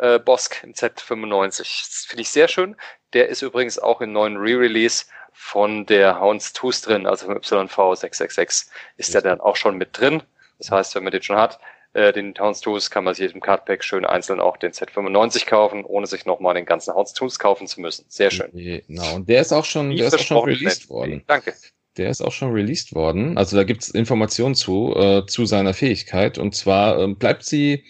äh, 0.00 0.18
Bosk 0.18 0.62
im 0.64 0.72
Z95. 0.72 1.58
Das 1.58 2.06
finde 2.08 2.22
ich 2.22 2.30
sehr 2.30 2.48
schön. 2.48 2.76
Der 3.12 3.28
ist 3.28 3.42
übrigens 3.42 3.78
auch 3.78 4.00
im 4.00 4.12
neuen 4.12 4.36
Re-Release 4.36 5.06
von 5.32 5.86
der 5.86 6.20
Hounds 6.20 6.52
Tooth 6.52 6.86
drin, 6.86 7.06
also 7.06 7.26
vom 7.26 7.36
YV666 7.36 8.66
ist 8.96 9.14
der 9.14 9.22
dann 9.22 9.40
auch 9.40 9.56
schon 9.56 9.76
mit 9.78 9.98
drin. 9.98 10.22
Das 10.58 10.70
heißt, 10.70 10.94
wenn 10.94 11.04
man 11.04 11.12
den 11.12 11.22
schon 11.22 11.36
hat, 11.36 11.58
äh, 11.92 12.12
den 12.12 12.34
Hounds 12.38 12.60
Tooth, 12.60 12.90
kann 12.90 13.04
man 13.04 13.14
sich 13.14 13.34
im 13.34 13.40
Cardpack 13.40 13.82
schön 13.82 14.04
einzeln 14.04 14.40
auch 14.40 14.56
den 14.56 14.72
Z95 14.72 15.46
kaufen, 15.46 15.84
ohne 15.84 16.06
sich 16.06 16.26
nochmal 16.26 16.54
den 16.54 16.66
ganzen 16.66 16.94
Hounds 16.94 17.14
Tooth 17.14 17.38
kaufen 17.38 17.66
zu 17.66 17.80
müssen. 17.80 18.04
Sehr 18.08 18.30
schön. 18.30 18.50
Genau, 18.52 19.14
und 19.14 19.28
der 19.28 19.40
ist 19.40 19.52
auch 19.52 19.64
schon, 19.64 19.96
der 19.96 20.08
ist 20.08 20.14
auch 20.14 20.18
schon 20.18 20.44
released 20.44 20.88
worden. 20.90 21.24
Danke. 21.26 21.54
Der 21.96 22.10
ist 22.10 22.20
auch 22.20 22.32
schon 22.32 22.52
released 22.52 22.94
worden. 22.94 23.36
Also 23.36 23.56
da 23.56 23.64
gibt 23.64 23.82
es 23.82 23.88
Informationen 23.88 24.54
zu, 24.54 24.94
äh, 24.94 25.26
zu 25.26 25.44
seiner 25.46 25.74
Fähigkeit. 25.74 26.38
Und 26.38 26.54
zwar 26.54 27.00
äh, 27.00 27.08
bleibt 27.08 27.44
sie 27.44 27.84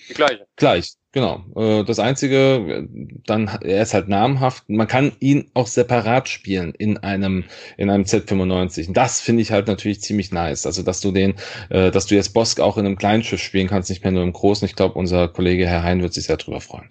gleich. 0.57 0.95
Genau. 1.13 1.45
Äh, 1.57 1.85
das 1.85 1.99
Einzige, 1.99 2.89
dann, 3.27 3.49
er 3.63 3.83
ist 3.83 3.95
halt 3.95 4.09
namhaft. 4.09 4.69
Man 4.69 4.87
kann 4.87 5.13
ihn 5.19 5.51
auch 5.55 5.67
separat 5.67 6.29
spielen 6.29 6.73
in 6.79 6.99
einem, 6.99 7.45
in 7.77 7.91
einem 7.91 8.05
Z95. 8.05 8.89
Und 8.89 8.97
das 8.97 9.21
finde 9.21 9.43
ich 9.43 9.51
halt 9.51 9.67
natürlich 9.67 10.01
ziemlich 10.03 10.31
nice. 10.31 10.67
Also, 10.67 10.83
dass 10.83 11.01
du 11.01 11.11
den, 11.11 11.35
äh, 11.69 11.91
dass 11.91 12.07
du 12.07 12.15
jetzt 12.15 12.33
Bosk 12.33 12.61
auch 12.61 12.79
in 12.79 12.87
einem 12.87 12.97
kleinen 12.97 13.25
Schiff 13.25 13.43
spielen 13.43 13.67
kannst, 13.67 13.91
nicht 13.91 14.05
mehr 14.05 14.13
nur 14.13 14.23
im 14.23 14.33
großen. 14.33 14.67
Ich 14.67 14.77
glaube, 14.77 14.99
unser 14.99 15.27
Kollege 15.27 15.67
Herr 15.67 15.83
Hein 15.83 16.01
wird 16.01 16.15
sich 16.15 16.25
sehr 16.25 16.37
drüber 16.37 16.61
freuen. 16.61 16.89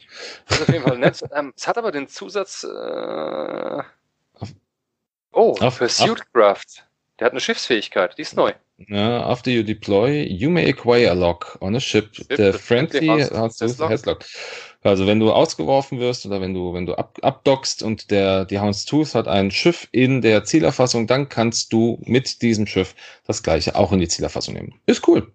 Das 0.47 0.57
ist 0.57 0.63
auf 0.63 0.73
jeden 0.73 0.83
Fall 0.83 0.97
nett. 0.97 1.23
ähm, 1.35 1.53
es 1.55 1.67
hat 1.67 1.77
aber 1.77 1.93
den 1.93 2.09
Zusatz, 2.09 2.65
äh, 2.65 3.83
oh, 5.31 5.55
auf, 5.61 5.77
Pursuit 5.77 6.21
Craft. 6.33 6.88
Der 7.19 7.25
hat 7.25 7.33
eine 7.33 7.41
Schiffsfähigkeit, 7.41 8.17
die 8.17 8.21
ist 8.21 8.35
neu. 8.35 8.53
Uh, 8.89 8.95
after 8.95 9.51
you 9.51 9.61
deploy, 9.61 10.23
you 10.23 10.49
may 10.49 10.69
acquire 10.69 11.09
a 11.09 11.13
lock 11.13 11.57
on 11.59 11.75
a 11.75 11.79
ship. 11.79 12.15
ship 12.15 12.27
the 12.37 12.53
friendly 12.53 13.07
has, 13.07 13.59
has 13.59 14.05
lock. 14.05 14.23
Also 14.81 15.05
wenn 15.05 15.19
du 15.19 15.33
ausgeworfen 15.33 15.99
wirst 15.99 16.25
oder 16.25 16.39
wenn 16.39 16.53
du 16.53 16.73
wenn 16.73 16.85
du 16.85 16.95
ab, 16.95 17.19
abdockst 17.21 17.83
und 17.83 18.11
der 18.11 18.45
die 18.45 18.59
Houndstooth 18.59 19.15
hat 19.15 19.27
ein 19.27 19.51
Schiff 19.51 19.89
in 19.91 20.21
der 20.21 20.45
Zielerfassung, 20.45 21.07
dann 21.07 21.27
kannst 21.27 21.73
du 21.73 21.99
mit 22.05 22.41
diesem 22.41 22.65
Schiff 22.65 22.95
das 23.27 23.43
gleiche 23.43 23.75
auch 23.75 23.91
in 23.91 23.99
die 23.99 24.07
Zielerfassung 24.07 24.53
nehmen. 24.53 24.79
Ist 24.85 25.05
cool. 25.09 25.29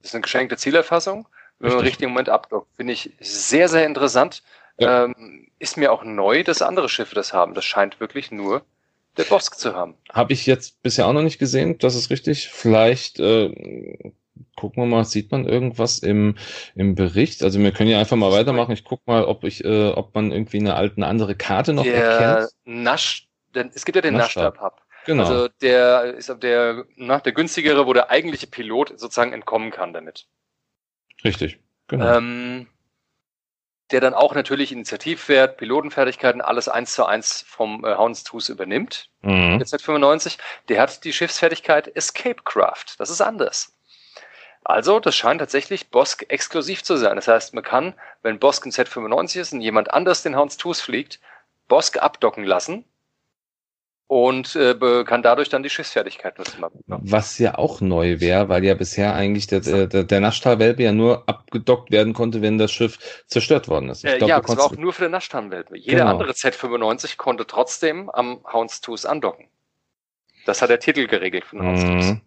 Das 0.00 0.10
ist 0.10 0.14
eine 0.16 0.22
geschenkte 0.22 0.56
Zielerfassung, 0.56 1.28
wenn 1.60 1.70
man 1.70 1.78
im 1.78 1.84
richtigen 1.84 2.10
Moment 2.10 2.30
abdockt. 2.30 2.74
Finde 2.74 2.94
ich 2.94 3.12
sehr 3.20 3.68
sehr 3.68 3.86
interessant. 3.86 4.42
Ja. 4.78 5.04
Ähm, 5.04 5.46
ist 5.60 5.76
mir 5.76 5.92
auch 5.92 6.02
neu, 6.02 6.42
dass 6.42 6.62
andere 6.62 6.88
Schiffe 6.88 7.14
das 7.14 7.32
haben. 7.32 7.54
Das 7.54 7.64
scheint 7.64 8.00
wirklich 8.00 8.32
nur 8.32 8.64
der 9.16 9.24
Bosk 9.24 9.58
zu 9.58 9.74
haben. 9.74 9.94
Habe 10.12 10.32
ich 10.32 10.46
jetzt 10.46 10.82
bisher 10.82 11.06
auch 11.06 11.12
noch 11.12 11.22
nicht 11.22 11.38
gesehen, 11.38 11.78
das 11.78 11.94
ist 11.94 12.10
richtig. 12.10 12.48
Vielleicht 12.48 13.20
äh, 13.20 14.12
gucken 14.56 14.82
wir 14.82 14.86
mal, 14.86 15.04
sieht 15.04 15.30
man 15.30 15.46
irgendwas 15.46 15.98
im, 15.98 16.36
im 16.74 16.94
Bericht? 16.94 17.42
Also 17.42 17.60
wir 17.60 17.72
können 17.72 17.90
ja 17.90 17.98
einfach 17.98 18.16
mal 18.16 18.32
weitermachen. 18.32 18.72
Ich 18.72 18.84
guck 18.84 19.06
mal, 19.06 19.24
ob 19.24 19.44
ich, 19.44 19.64
äh, 19.64 19.88
ob 19.90 20.14
man 20.14 20.32
irgendwie 20.32 20.58
eine 20.58 20.74
alte, 20.74 20.96
eine 20.96 21.06
andere 21.06 21.34
Karte 21.34 21.72
noch 21.72 21.84
der 21.84 21.94
erkennt. 21.94 22.50
Nasch, 22.64 23.28
denn 23.54 23.70
es 23.74 23.84
gibt 23.84 23.96
ja 23.96 24.02
den 24.02 24.14
Naschstab 24.14 24.60
Hub. 24.60 24.80
Genau. 25.04 25.24
Also 25.24 25.48
der 25.60 26.14
ist 26.14 26.32
der, 26.42 26.84
na, 26.96 27.18
der 27.18 27.32
günstigere, 27.32 27.86
wo 27.86 27.92
der 27.92 28.10
eigentliche 28.10 28.46
Pilot 28.46 28.90
sozusagen 28.90 29.32
entkommen 29.32 29.70
kann 29.70 29.92
damit. 29.92 30.26
Richtig, 31.24 31.58
genau. 31.88 32.18
Ähm, 32.18 32.68
der 33.92 34.00
dann 34.00 34.14
auch 34.14 34.34
natürlich 34.34 34.72
Initiativwert, 34.72 35.56
Pilotenfertigkeiten, 35.58 36.40
alles 36.40 36.68
eins 36.68 36.94
zu 36.94 37.04
eins 37.04 37.44
vom 37.46 37.84
äh, 37.84 37.96
Houndstooth 37.96 38.48
übernimmt. 38.48 39.10
Mhm. 39.22 39.58
Der 39.58 39.66
Z95, 39.66 40.38
der 40.68 40.80
hat 40.80 41.04
die 41.04 41.12
Schiffsfertigkeit 41.12 41.94
Escape 41.94 42.42
Craft. 42.44 42.96
Das 42.98 43.10
ist 43.10 43.20
anders. 43.20 43.72
Also, 44.64 45.00
das 45.00 45.16
scheint 45.16 45.40
tatsächlich 45.40 45.90
Bosk 45.90 46.24
exklusiv 46.28 46.84
zu 46.84 46.96
sein. 46.96 47.16
Das 47.16 47.28
heißt, 47.28 47.52
man 47.54 47.64
kann, 47.64 47.94
wenn 48.22 48.38
Bosk 48.38 48.64
ein 48.64 48.72
Z95 48.72 49.40
ist 49.40 49.52
und 49.52 49.60
jemand 49.60 49.92
anders 49.92 50.22
den 50.22 50.36
Houndstooth 50.36 50.76
fliegt, 50.76 51.20
Bosk 51.68 51.98
abdocken 51.98 52.44
lassen 52.44 52.84
und 54.12 54.56
äh, 54.56 54.74
kann 55.04 55.22
dadurch 55.22 55.48
dann 55.48 55.62
die 55.62 55.70
Schiffsfertigkeit 55.70 56.36
nutzen. 56.36 56.62
Was 56.86 57.38
ja 57.38 57.56
auch 57.56 57.80
neu 57.80 58.20
wäre, 58.20 58.50
weil 58.50 58.62
ja 58.62 58.74
bisher 58.74 59.14
eigentlich 59.14 59.46
der, 59.46 59.60
der, 59.60 60.04
der 60.04 60.20
Nashtar-Welpe 60.20 60.82
ja 60.82 60.92
nur 60.92 61.26
abgedockt 61.26 61.90
werden 61.90 62.12
konnte, 62.12 62.42
wenn 62.42 62.58
das 62.58 62.72
Schiff 62.72 63.24
zerstört 63.26 63.68
worden 63.68 63.88
ist. 63.88 64.04
Ich 64.04 64.18
glaub, 64.18 64.28
ja, 64.28 64.38
das 64.38 64.54
war 64.58 64.66
auch 64.66 64.76
nur 64.76 64.92
für 64.92 65.04
den 65.04 65.12
Nashtar-Welpe. 65.12 65.78
Jede 65.78 65.96
genau. 65.96 66.10
andere 66.10 66.32
Z95 66.32 67.16
konnte 67.16 67.46
trotzdem 67.46 68.10
am 68.10 68.44
Houndstooth 68.52 69.06
andocken. 69.06 69.46
Das 70.44 70.60
hat 70.60 70.68
der 70.68 70.80
Titel 70.80 71.06
geregelt 71.06 71.46
von 71.46 71.62
Houndstooth. 71.62 72.12
Mhm. 72.12 72.20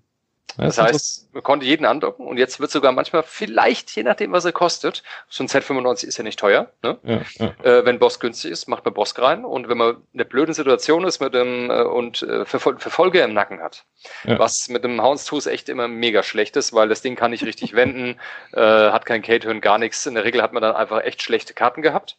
Das, 0.58 0.78
das 0.78 0.86
heißt, 0.86 1.34
man 1.34 1.43
konnte 1.43 1.66
jeden 1.66 1.86
andocken 1.86 2.26
und 2.26 2.38
jetzt 2.38 2.62
wird 2.62 2.72
sogar 2.72 2.93
manchmal 2.93 3.24
vielleicht, 3.24 3.93
je 3.96 4.04
nachdem, 4.04 4.32
was 4.32 4.46
er 4.46 4.54
kostet, 4.54 5.04
so 5.28 5.43
ein 5.43 5.48
Z95 5.48 6.06
ist 6.06 6.18
ja 6.18 6.24
nicht 6.24 6.39
teuer, 6.39 6.72
ne? 6.82 6.98
Ja, 7.04 7.22
ja. 7.34 7.48
Äh, 7.64 7.86
wenn 7.86 8.00
Boss 8.00 8.22
günstig 8.22 8.52
ist, 8.52 8.68
macht 8.68 8.86
man 8.86 8.93
Boss 8.93 9.20
rein 9.20 9.43
und 9.43 9.68
wenn 9.68 9.78
man 9.78 9.98
in 10.14 10.18
der 10.18 10.26
blöden 10.26 10.54
Situation 10.54 11.04
ist 11.04 11.20
mit 11.20 11.34
dem 11.34 11.70
äh, 11.70 11.82
und 11.82 12.22
äh, 12.24 12.46
Verfol 12.46 12.80
Verfolger 12.80 13.26
im 13.26 13.34
Nacken 13.34 13.62
hat, 13.62 13.84
ja. 14.24 14.39
was 14.39 14.70
mit 14.70 14.86
dem 14.86 15.02
Houndstooth 15.02 15.48
echt 15.48 15.68
immer 15.68 15.89
mega 15.89 16.24
schlecht 16.24 16.56
ist, 16.56 16.72
weil 16.72 16.88
das 16.88 17.02
Ding 17.02 17.16
kann 17.16 17.32
nicht 17.32 17.43
richtig 17.43 17.74
wenden, 17.76 18.18
äh, 18.54 18.62
hat 18.62 19.06
kein 19.06 19.22
K-Turn, 19.22 19.60
gar 19.60 19.78
nichts. 19.78 20.06
In 20.06 20.16
der 20.16 20.24
Regel 20.24 20.41
hat 20.41 20.54
man 20.54 20.62
dann 20.62 20.76
einfach 20.76 21.02
echt 21.04 21.22
schlechte 21.22 21.54
Karten 21.54 21.82
gehabt. 21.82 22.18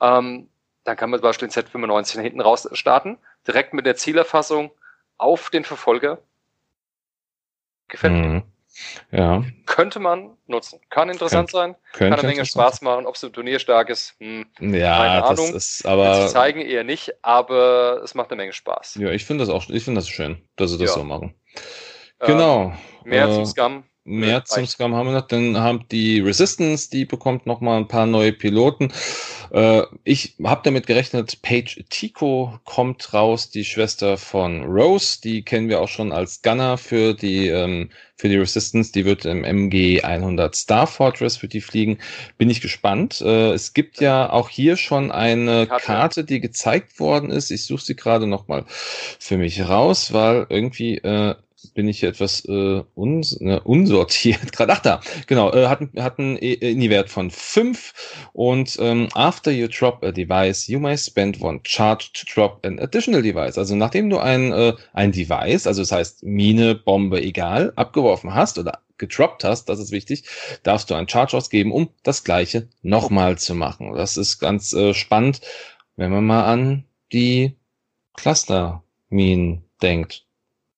Ähm, 0.00 0.48
dann 0.82 0.96
kann 0.96 1.10
man 1.10 1.20
zum 1.20 1.28
Beispiel 1.28 1.48
den 1.48 1.52
Z95 1.52 2.20
hinten 2.20 2.40
raus 2.40 2.68
starten, 2.72 3.18
direkt 3.46 3.72
mit 3.72 3.86
der 3.86 3.96
Zielerfassung 3.96 4.72
auf 5.16 5.50
den 5.50 5.64
Verfolger 5.64 6.18
Gefällt 7.88 8.12
mhm. 8.12 8.32
mir. 8.32 8.42
Ja. 9.10 9.44
Könnte 9.64 10.00
man 10.00 10.36
nutzen. 10.46 10.80
Kann 10.90 11.08
interessant 11.08 11.50
Kön 11.50 11.58
sein. 11.58 11.76
Kann 11.92 12.12
eine 12.12 12.28
Menge 12.28 12.44
Spaß 12.44 12.82
machen. 12.82 13.06
Ob 13.06 13.14
es 13.14 13.22
im 13.22 13.32
Turnier 13.32 13.58
stark 13.58 13.88
ist, 13.88 14.14
hm, 14.18 14.46
ja, 14.60 14.96
keine 14.98 15.24
Ahnung. 15.24 15.54
Ist, 15.54 15.86
aber 15.86 16.26
Sie 16.26 16.32
zeigen 16.32 16.60
eher 16.60 16.84
nicht, 16.84 17.14
aber 17.22 18.02
es 18.04 18.14
macht 18.14 18.30
eine 18.30 18.36
Menge 18.36 18.52
Spaß. 18.52 18.96
Ja, 18.96 19.10
ich 19.10 19.24
finde 19.24 19.44
das 19.44 19.52
auch, 19.52 19.68
ich 19.70 19.84
finde 19.84 20.00
das 20.00 20.08
schön, 20.08 20.42
dass 20.56 20.70
sie 20.70 20.78
das 20.78 20.90
ja. 20.90 20.94
so 20.94 21.04
machen. 21.04 21.34
Genau. 22.20 22.72
Ähm, 23.04 23.10
mehr 23.10 23.28
äh, 23.28 23.32
zum 23.32 23.46
Scum. 23.46 23.84
Mehr 24.06 24.44
zum 24.44 24.66
Scrum 24.66 24.94
haben 24.94 25.06
wir 25.08 25.14
noch. 25.14 25.26
Dann 25.26 25.58
haben 25.58 25.84
die 25.90 26.20
Resistance, 26.20 26.88
die 26.90 27.04
bekommt 27.04 27.44
noch 27.44 27.60
mal 27.60 27.76
ein 27.76 27.88
paar 27.88 28.06
neue 28.06 28.32
Piloten. 28.32 28.92
Äh, 29.50 29.82
ich 30.04 30.36
habe 30.44 30.60
damit 30.62 30.86
gerechnet, 30.86 31.42
Paige 31.42 31.84
Tico 31.90 32.58
kommt 32.64 33.12
raus, 33.12 33.50
die 33.50 33.64
Schwester 33.64 34.16
von 34.16 34.62
Rose. 34.64 35.20
Die 35.20 35.42
kennen 35.42 35.68
wir 35.68 35.80
auch 35.80 35.88
schon 35.88 36.12
als 36.12 36.40
Gunner 36.42 36.78
für 36.78 37.14
die 37.14 37.48
ähm, 37.48 37.90
für 38.14 38.28
die 38.28 38.36
Resistance. 38.36 38.92
Die 38.92 39.04
wird 39.04 39.24
im 39.24 39.42
MG 39.42 40.02
100 40.02 40.54
Star 40.54 40.86
Fortress 40.86 41.36
für 41.36 41.48
die 41.48 41.60
fliegen. 41.60 41.98
Bin 42.38 42.48
ich 42.48 42.60
gespannt. 42.60 43.20
Äh, 43.20 43.52
es 43.52 43.74
gibt 43.74 44.00
ja 44.00 44.30
auch 44.30 44.48
hier 44.48 44.76
schon 44.76 45.10
eine 45.10 45.66
Karte, 45.66 46.22
die 46.22 46.40
gezeigt 46.40 47.00
worden 47.00 47.30
ist. 47.30 47.50
Ich 47.50 47.64
suche 47.64 47.82
sie 47.82 47.96
gerade 47.96 48.28
noch 48.28 48.46
mal 48.46 48.64
für 48.68 49.36
mich 49.36 49.68
raus, 49.68 50.12
weil 50.12 50.46
irgendwie 50.48 50.98
äh, 50.98 51.34
bin 51.74 51.88
ich 51.88 52.02
etwas 52.02 52.44
äh, 52.46 52.82
uns, 52.94 53.40
ne, 53.40 53.60
unsortiert. 53.60 54.52
Gerade, 54.56 54.72
ach 54.72 54.80
da, 54.80 55.00
genau, 55.26 55.52
äh, 55.52 55.66
hat, 55.66 55.80
hat 55.98 56.18
einen 56.18 56.36
INI-Wert 56.36 57.10
von 57.10 57.30
5 57.30 58.30
und 58.32 58.76
ähm, 58.80 59.08
after 59.14 59.50
you 59.50 59.68
drop 59.68 60.02
a 60.04 60.12
device, 60.12 60.66
you 60.66 60.78
may 60.78 60.96
spend 60.96 61.40
one 61.40 61.60
charge 61.64 62.10
to 62.14 62.24
drop 62.32 62.64
an 62.64 62.78
additional 62.78 63.22
device. 63.22 63.58
Also 63.58 63.74
nachdem 63.76 64.10
du 64.10 64.18
ein, 64.18 64.52
äh, 64.52 64.74
ein 64.92 65.12
Device, 65.12 65.66
also 65.66 65.82
das 65.82 65.92
heißt 65.92 66.22
Mine, 66.22 66.74
Bombe, 66.74 67.22
egal, 67.22 67.72
abgeworfen 67.76 68.34
hast 68.34 68.58
oder 68.58 68.80
gedroppt 68.98 69.44
hast, 69.44 69.68
das 69.68 69.78
ist 69.78 69.90
wichtig, 69.92 70.24
darfst 70.62 70.90
du 70.90 70.94
einen 70.94 71.08
Charge 71.08 71.36
ausgeben, 71.36 71.72
um 71.72 71.90
das 72.02 72.24
gleiche 72.24 72.68
nochmal 72.82 73.38
zu 73.38 73.54
machen. 73.54 73.92
Das 73.94 74.16
ist 74.16 74.38
ganz 74.38 74.72
äh, 74.72 74.94
spannend, 74.94 75.40
wenn 75.96 76.10
man 76.10 76.24
mal 76.24 76.44
an 76.44 76.84
die 77.12 77.56
Cluster-Minen 78.16 79.64
denkt. 79.82 80.26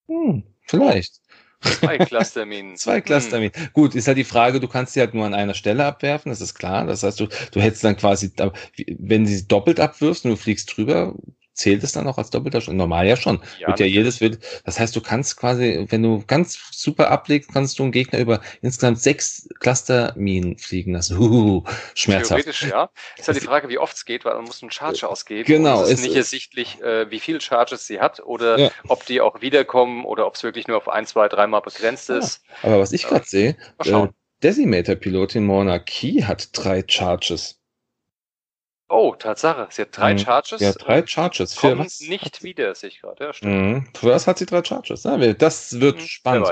Hm, 0.08 0.42
Vielleicht. 0.68 1.20
Zwei 1.60 1.98
Clusterminen. 1.98 2.76
Zwei 2.76 3.00
Clusterminen. 3.00 3.52
Hm. 3.54 3.68
Gut, 3.72 3.94
ist 3.94 4.06
halt 4.06 4.18
die 4.18 4.24
Frage, 4.24 4.60
du 4.60 4.68
kannst 4.68 4.92
sie 4.92 5.00
halt 5.00 5.14
nur 5.14 5.26
an 5.26 5.34
einer 5.34 5.54
Stelle 5.54 5.84
abwerfen, 5.84 6.30
das 6.30 6.40
ist 6.40 6.54
klar. 6.54 6.86
Das 6.86 7.02
heißt, 7.02 7.18
du, 7.18 7.26
du 7.26 7.60
hättest 7.60 7.82
dann 7.82 7.96
quasi, 7.96 8.30
wenn 8.98 9.26
sie 9.26 9.46
doppelt 9.48 9.80
abwirfst 9.80 10.24
und 10.24 10.32
du 10.32 10.36
fliegst 10.36 10.76
drüber, 10.76 11.16
zählt 11.58 11.82
es 11.82 11.92
dann 11.92 12.06
auch 12.06 12.18
als 12.18 12.30
doppelter 12.30 12.60
Schuss? 12.60 12.74
Normal 12.74 13.06
ja 13.06 13.16
schon. 13.16 13.40
Ja, 13.58 13.68
wird 13.68 13.80
ja 13.80 13.86
jedes 13.86 14.20
wird. 14.20 14.38
Das 14.64 14.78
heißt, 14.78 14.94
du 14.94 15.00
kannst 15.00 15.36
quasi, 15.36 15.86
wenn 15.90 16.02
du 16.02 16.22
ganz 16.26 16.58
super 16.70 17.10
ablegst, 17.10 17.52
kannst 17.52 17.78
du 17.78 17.82
einen 17.82 17.92
Gegner 17.92 18.20
über 18.20 18.40
insgesamt 18.62 19.00
sechs 19.00 19.48
Clusterminen 19.58 20.56
fliegen 20.56 20.92
lassen. 20.92 21.18
Uh, 21.18 21.64
schmerzhaft. 21.94 22.44
Theoretisch 22.44 22.62
ja. 22.70 22.90
Ist 23.16 23.28
halt 23.28 23.40
die 23.40 23.46
Frage, 23.46 23.68
wie 23.68 23.78
oft 23.78 23.96
es 23.96 24.04
geht, 24.04 24.24
weil 24.24 24.34
man 24.34 24.44
muss 24.44 24.62
einen 24.62 24.70
Charge 24.70 25.08
ausgeben. 25.08 25.44
Genau. 25.44 25.82
es 25.82 25.90
ist 25.90 26.02
nicht 26.02 26.16
ersichtlich, 26.16 26.80
äh, 26.80 27.10
wie 27.10 27.20
viele 27.20 27.40
Charges 27.40 27.86
sie 27.86 28.00
hat 28.00 28.20
oder 28.20 28.58
ja. 28.58 28.70
ob 28.86 29.04
die 29.04 29.20
auch 29.20 29.40
wiederkommen 29.40 30.04
oder 30.04 30.26
ob 30.26 30.36
es 30.36 30.42
wirklich 30.44 30.68
nur 30.68 30.76
auf 30.76 30.88
ein, 30.88 31.06
zwei, 31.06 31.28
dreimal 31.28 31.60
begrenzt 31.60 32.08
ist. 32.10 32.42
Ja. 32.62 32.70
Aber 32.70 32.80
was 32.80 32.92
ich 32.92 33.02
gerade 33.02 33.26
sehe, 33.26 33.56
äh, 33.84 34.06
Decimator-Pilotin 34.42 35.44
Monarchie 35.44 36.24
hat 36.24 36.50
drei 36.52 36.84
Charges. 36.86 37.57
Oh, 38.90 39.14
Tatsache. 39.14 39.68
Sie 39.70 39.82
hat 39.82 39.96
drei 39.96 40.14
mhm. 40.14 40.18
Charges. 40.18 40.60
Ja, 40.62 40.72
drei 40.72 41.06
Charges. 41.06 41.52
Für 41.52 41.78
was? 41.78 42.00
nicht 42.00 42.42
wieder, 42.42 42.74
sehe 42.74 42.88
ich 42.88 43.02
gerade. 43.02 43.22
Ja, 43.22 43.32
stimmt. 43.34 43.52
Mhm. 43.52 43.88
Für 43.94 44.10
was 44.10 44.26
hat 44.26 44.38
sie 44.38 44.46
drei 44.46 44.64
Charges? 44.64 45.02
das 45.02 45.80
wird 45.80 45.96
mhm, 45.96 46.06
spannend. 46.06 46.48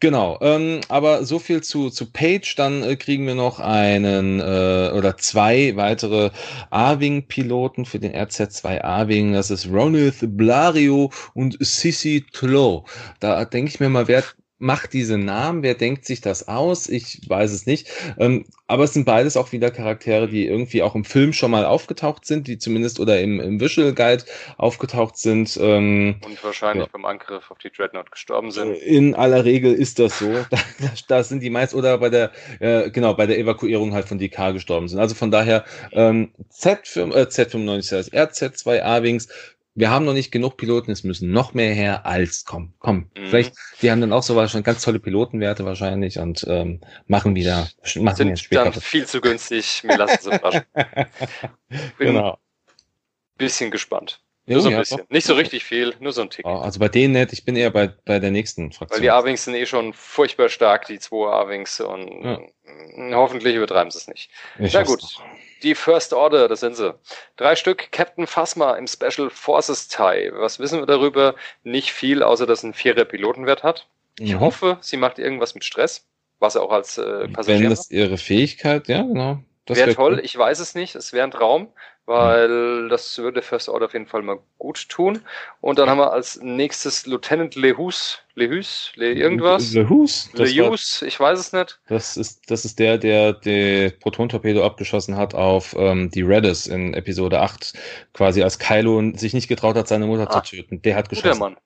Genau. 0.00 0.38
Ähm, 0.40 0.80
aber 0.88 1.24
so 1.24 1.38
viel 1.38 1.62
zu, 1.62 1.90
zu 1.90 2.10
Page. 2.10 2.54
Dann 2.56 2.82
äh, 2.82 2.96
kriegen 2.96 3.26
wir 3.26 3.34
noch 3.34 3.60
einen 3.60 4.40
äh, 4.40 4.92
oder 4.94 5.18
zwei 5.18 5.76
weitere 5.76 6.30
A-Wing-Piloten 6.70 7.84
für 7.84 7.98
den 7.98 8.14
RZ2 8.14 8.82
A-Wing. 8.82 9.34
Das 9.34 9.50
ist 9.50 9.68
Ronith 9.70 10.20
Blario 10.22 11.12
und 11.34 11.58
Sissy 11.60 12.24
Tlo. 12.32 12.86
Da 13.20 13.44
denke 13.44 13.70
ich 13.70 13.80
mir 13.80 13.90
mal, 13.90 14.08
wer 14.08 14.24
macht 14.58 14.92
diese 14.92 15.18
Namen? 15.18 15.62
Wer 15.62 15.74
denkt 15.74 16.04
sich 16.04 16.20
das 16.20 16.48
aus? 16.48 16.88
Ich 16.88 17.28
weiß 17.28 17.52
es 17.52 17.66
nicht. 17.66 17.88
Ähm, 18.18 18.44
aber 18.66 18.84
es 18.84 18.94
sind 18.94 19.04
beides 19.04 19.36
auch 19.36 19.52
wieder 19.52 19.70
Charaktere, 19.70 20.28
die 20.28 20.46
irgendwie 20.46 20.82
auch 20.82 20.94
im 20.94 21.04
Film 21.04 21.32
schon 21.32 21.50
mal 21.50 21.64
aufgetaucht 21.64 22.24
sind, 22.24 22.46
die 22.46 22.58
zumindest 22.58 23.00
oder 23.00 23.20
im, 23.20 23.40
im 23.40 23.60
Visual 23.60 23.92
Guide 23.92 24.24
aufgetaucht 24.56 25.16
sind. 25.16 25.58
Ähm, 25.60 26.16
Und 26.24 26.42
wahrscheinlich 26.42 26.86
ja. 26.86 26.90
beim 26.92 27.04
Angriff 27.04 27.50
auf 27.50 27.58
die 27.58 27.70
Dreadnought 27.70 28.10
gestorben 28.10 28.52
sind. 28.52 28.74
In 28.76 29.14
aller 29.14 29.44
Regel 29.44 29.74
ist 29.74 29.98
das 29.98 30.18
so. 30.18 30.32
da, 30.50 30.58
da 31.08 31.22
sind 31.22 31.42
die 31.42 31.50
meist 31.50 31.74
oder 31.74 31.98
bei 31.98 32.08
der, 32.08 32.30
äh, 32.60 32.90
genau, 32.90 33.14
bei 33.14 33.26
der 33.26 33.38
Evakuierung 33.38 33.92
halt 33.92 34.08
von 34.08 34.18
DK 34.18 34.52
gestorben 34.52 34.88
sind. 34.88 34.98
Also 34.98 35.14
von 35.14 35.30
daher 35.30 35.64
ähm, 35.92 36.32
Z5, 36.52 37.12
äh, 37.12 37.22
Z95, 37.24 38.12
RZ2 38.12 38.82
A-Wings 38.82 39.28
wir 39.74 39.90
haben 39.90 40.04
noch 40.04 40.12
nicht 40.12 40.30
genug 40.30 40.56
Piloten, 40.56 40.92
es 40.92 41.02
müssen 41.02 41.32
noch 41.32 41.52
mehr 41.52 41.74
her 41.74 42.06
als 42.06 42.44
komm, 42.44 42.74
komm. 42.78 43.10
Mhm. 43.16 43.26
Vielleicht, 43.26 43.54
die 43.82 43.90
haben 43.90 44.00
dann 44.00 44.12
auch 44.12 44.22
so 44.22 44.46
schon 44.46 44.62
ganz 44.62 44.82
tolle 44.82 45.00
Pilotenwerte 45.00 45.64
wahrscheinlich 45.64 46.18
und 46.18 46.44
ähm, 46.48 46.80
machen 47.06 47.34
wieder, 47.34 47.68
machen 47.96 48.16
Sind 48.16 48.38
später. 48.38 48.64
dann 48.64 48.72
viel 48.74 49.06
zu 49.06 49.20
günstig, 49.20 49.82
mir 49.84 49.96
lassen 49.96 50.18
sie 50.22 50.28
überraschen. 50.28 50.64
Bin 51.98 52.08
genau. 52.08 52.38
bisschen 53.36 53.70
gespannt. 53.70 54.23
Nur 54.46 54.60
so 54.60 54.68
ein 54.68 54.76
bisschen. 54.76 54.98
Doch. 54.98 55.10
Nicht 55.10 55.26
so 55.26 55.34
richtig 55.34 55.64
viel, 55.64 55.94
nur 56.00 56.12
so 56.12 56.20
ein 56.20 56.30
Tick. 56.30 56.44
also 56.44 56.78
bei 56.78 56.88
denen 56.88 57.14
nicht, 57.14 57.32
ich 57.32 57.44
bin 57.44 57.56
eher 57.56 57.70
bei, 57.70 57.88
bei 58.04 58.18
der 58.18 58.30
nächsten 58.30 58.72
Fraktion. 58.72 58.96
Weil 58.96 59.02
die 59.02 59.10
A-Wings 59.10 59.44
sind 59.44 59.54
eh 59.54 59.64
schon 59.64 59.94
furchtbar 59.94 60.50
stark, 60.50 60.86
die 60.86 60.98
zwei 60.98 61.30
A-Wings 61.32 61.80
und 61.80 62.24
ja. 62.24 63.16
hoffentlich 63.16 63.56
übertreiben 63.56 63.90
sie 63.90 63.98
es 63.98 64.08
nicht. 64.08 64.30
Ich 64.58 64.74
Na 64.74 64.82
gut. 64.82 65.02
Noch. 65.02 65.22
Die 65.62 65.74
First 65.74 66.12
Order, 66.12 66.46
das 66.46 66.60
sind 66.60 66.76
sie. 66.76 66.94
Drei 67.36 67.56
Stück 67.56 67.90
Captain 67.90 68.26
Phasma 68.26 68.74
im 68.74 68.86
Special 68.86 69.30
Forces 69.30 69.88
Tie. 69.88 70.30
Was 70.32 70.58
wissen 70.58 70.80
wir 70.80 70.86
darüber? 70.86 71.34
Nicht 71.62 71.90
viel, 71.90 72.22
außer 72.22 72.46
dass 72.46 72.62
ein 72.64 72.74
vierer 72.74 73.06
Pilotenwert 73.06 73.62
hat. 73.62 73.86
Ich 74.18 74.34
mhm. 74.34 74.40
hoffe, 74.40 74.78
sie 74.82 74.98
macht 74.98 75.18
irgendwas 75.18 75.54
mit 75.54 75.64
Stress, 75.64 76.06
was 76.38 76.54
er 76.54 76.62
auch 76.62 76.72
als 76.72 76.98
äh, 76.98 77.28
Passagier 77.28 77.62
Wenn 77.62 77.70
das 77.70 77.90
ihre 77.90 78.18
Fähigkeit, 78.18 78.88
ja, 78.88 79.02
genau. 79.02 79.38
Wäre 79.66 79.86
wär 79.86 79.94
toll, 79.94 80.14
cool. 80.14 80.20
ich 80.22 80.36
weiß 80.36 80.58
es 80.58 80.74
nicht, 80.74 80.94
es 80.94 81.14
wäre 81.14 81.24
ein 81.24 81.30
Traum 81.30 81.72
weil 82.06 82.88
das 82.88 83.16
würde 83.18 83.42
First 83.42 83.68
Order 83.68 83.86
auf 83.86 83.92
jeden 83.92 84.06
Fall 84.06 84.22
mal 84.22 84.38
gut 84.58 84.88
tun. 84.88 85.22
Und 85.60 85.78
dann 85.78 85.88
haben 85.88 85.98
wir 85.98 86.12
als 86.12 86.40
nächstes 86.42 87.06
Lieutenant 87.06 87.54
Lehus, 87.54 88.18
Lehus, 88.34 88.92
Le 88.96 89.12
irgendwas? 89.12 89.72
Lehus? 89.72 90.30
Lehus, 90.34 91.02
ich 91.02 91.18
weiß 91.18 91.38
es 91.38 91.52
nicht. 91.52 91.80
Das 91.88 92.16
ist, 92.16 92.50
das 92.50 92.64
ist 92.64 92.78
der, 92.78 92.98
der 92.98 93.32
die 93.32 93.90
Proton-Torpedo 94.00 94.64
abgeschossen 94.64 95.16
hat 95.16 95.34
auf 95.34 95.74
ähm, 95.78 96.10
die 96.10 96.22
Redis 96.22 96.66
in 96.66 96.94
Episode 96.94 97.40
8, 97.40 97.72
quasi 98.12 98.42
als 98.42 98.58
Kylo 98.58 99.12
sich 99.14 99.32
nicht 99.32 99.48
getraut 99.48 99.76
hat, 99.76 99.88
seine 99.88 100.06
Mutter 100.06 100.28
ah, 100.28 100.42
zu 100.42 100.56
töten. 100.56 100.82
Der 100.82 100.96
hat 100.96 101.08
geschossen. 101.08 101.30
Guter 101.30 101.38
Mann. 101.38 101.56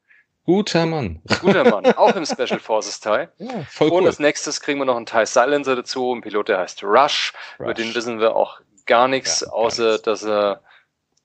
Guter 0.49 0.87
Mann. 0.87 1.21
Guter 1.43 1.65
Mann. 1.65 1.87
Auch 1.97 2.17
im 2.17 2.25
Special 2.25 2.59
Forces 2.59 3.01
Teil. 3.01 3.31
Ja, 3.37 3.51
voll 3.69 3.89
Und 3.89 4.01
cool. 4.03 4.07
als 4.07 4.19
nächstes 4.19 4.63
kriegen 4.63 4.79
wir 4.79 4.87
noch 4.87 4.97
einen 4.97 5.05
Teil 5.05 5.27
Silencer 5.27 5.77
dazu, 5.77 6.15
ein 6.15 6.23
Pilot, 6.23 6.49
der 6.49 6.59
heißt 6.59 6.83
Rush. 6.85 6.89
Rush. 6.95 7.33
Über 7.59 7.75
den 7.75 7.95
wissen 7.95 8.19
wir 8.19 8.35
auch 8.35 8.61
gar 8.89 9.07
nichts, 9.07 9.41
ja, 9.41 9.53
außer 9.53 9.91
nichts. 9.93 10.03
dass 10.03 10.25
er 10.25 10.63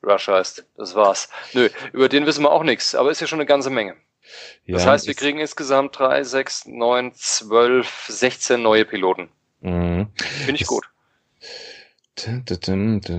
Rush 0.03 0.27
heißt. 0.27 0.65
Das 0.77 0.93
war's. 0.93 1.29
Nö, 1.53 1.69
über 1.93 2.09
den 2.09 2.25
wissen 2.25 2.43
wir 2.43 2.51
auch 2.51 2.63
nichts, 2.63 2.93
aber 2.93 3.09
ist 3.09 3.21
ja 3.21 3.27
schon 3.27 3.39
eine 3.39 3.47
ganze 3.47 3.69
Menge. 3.69 3.95
Ja, 4.65 4.75
das 4.75 4.85
heißt, 4.85 5.07
wir 5.07 5.15
kriegen 5.15 5.39
insgesamt 5.39 5.97
drei, 5.97 6.23
sechs, 6.23 6.65
neun, 6.65 7.13
zwölf, 7.15 8.05
sechzehn 8.07 8.61
neue 8.61 8.85
Piloten. 8.85 9.29
Mhm. 9.61 10.07
Finde 10.45 10.61
ich 10.61 10.67
gut. 10.67 10.85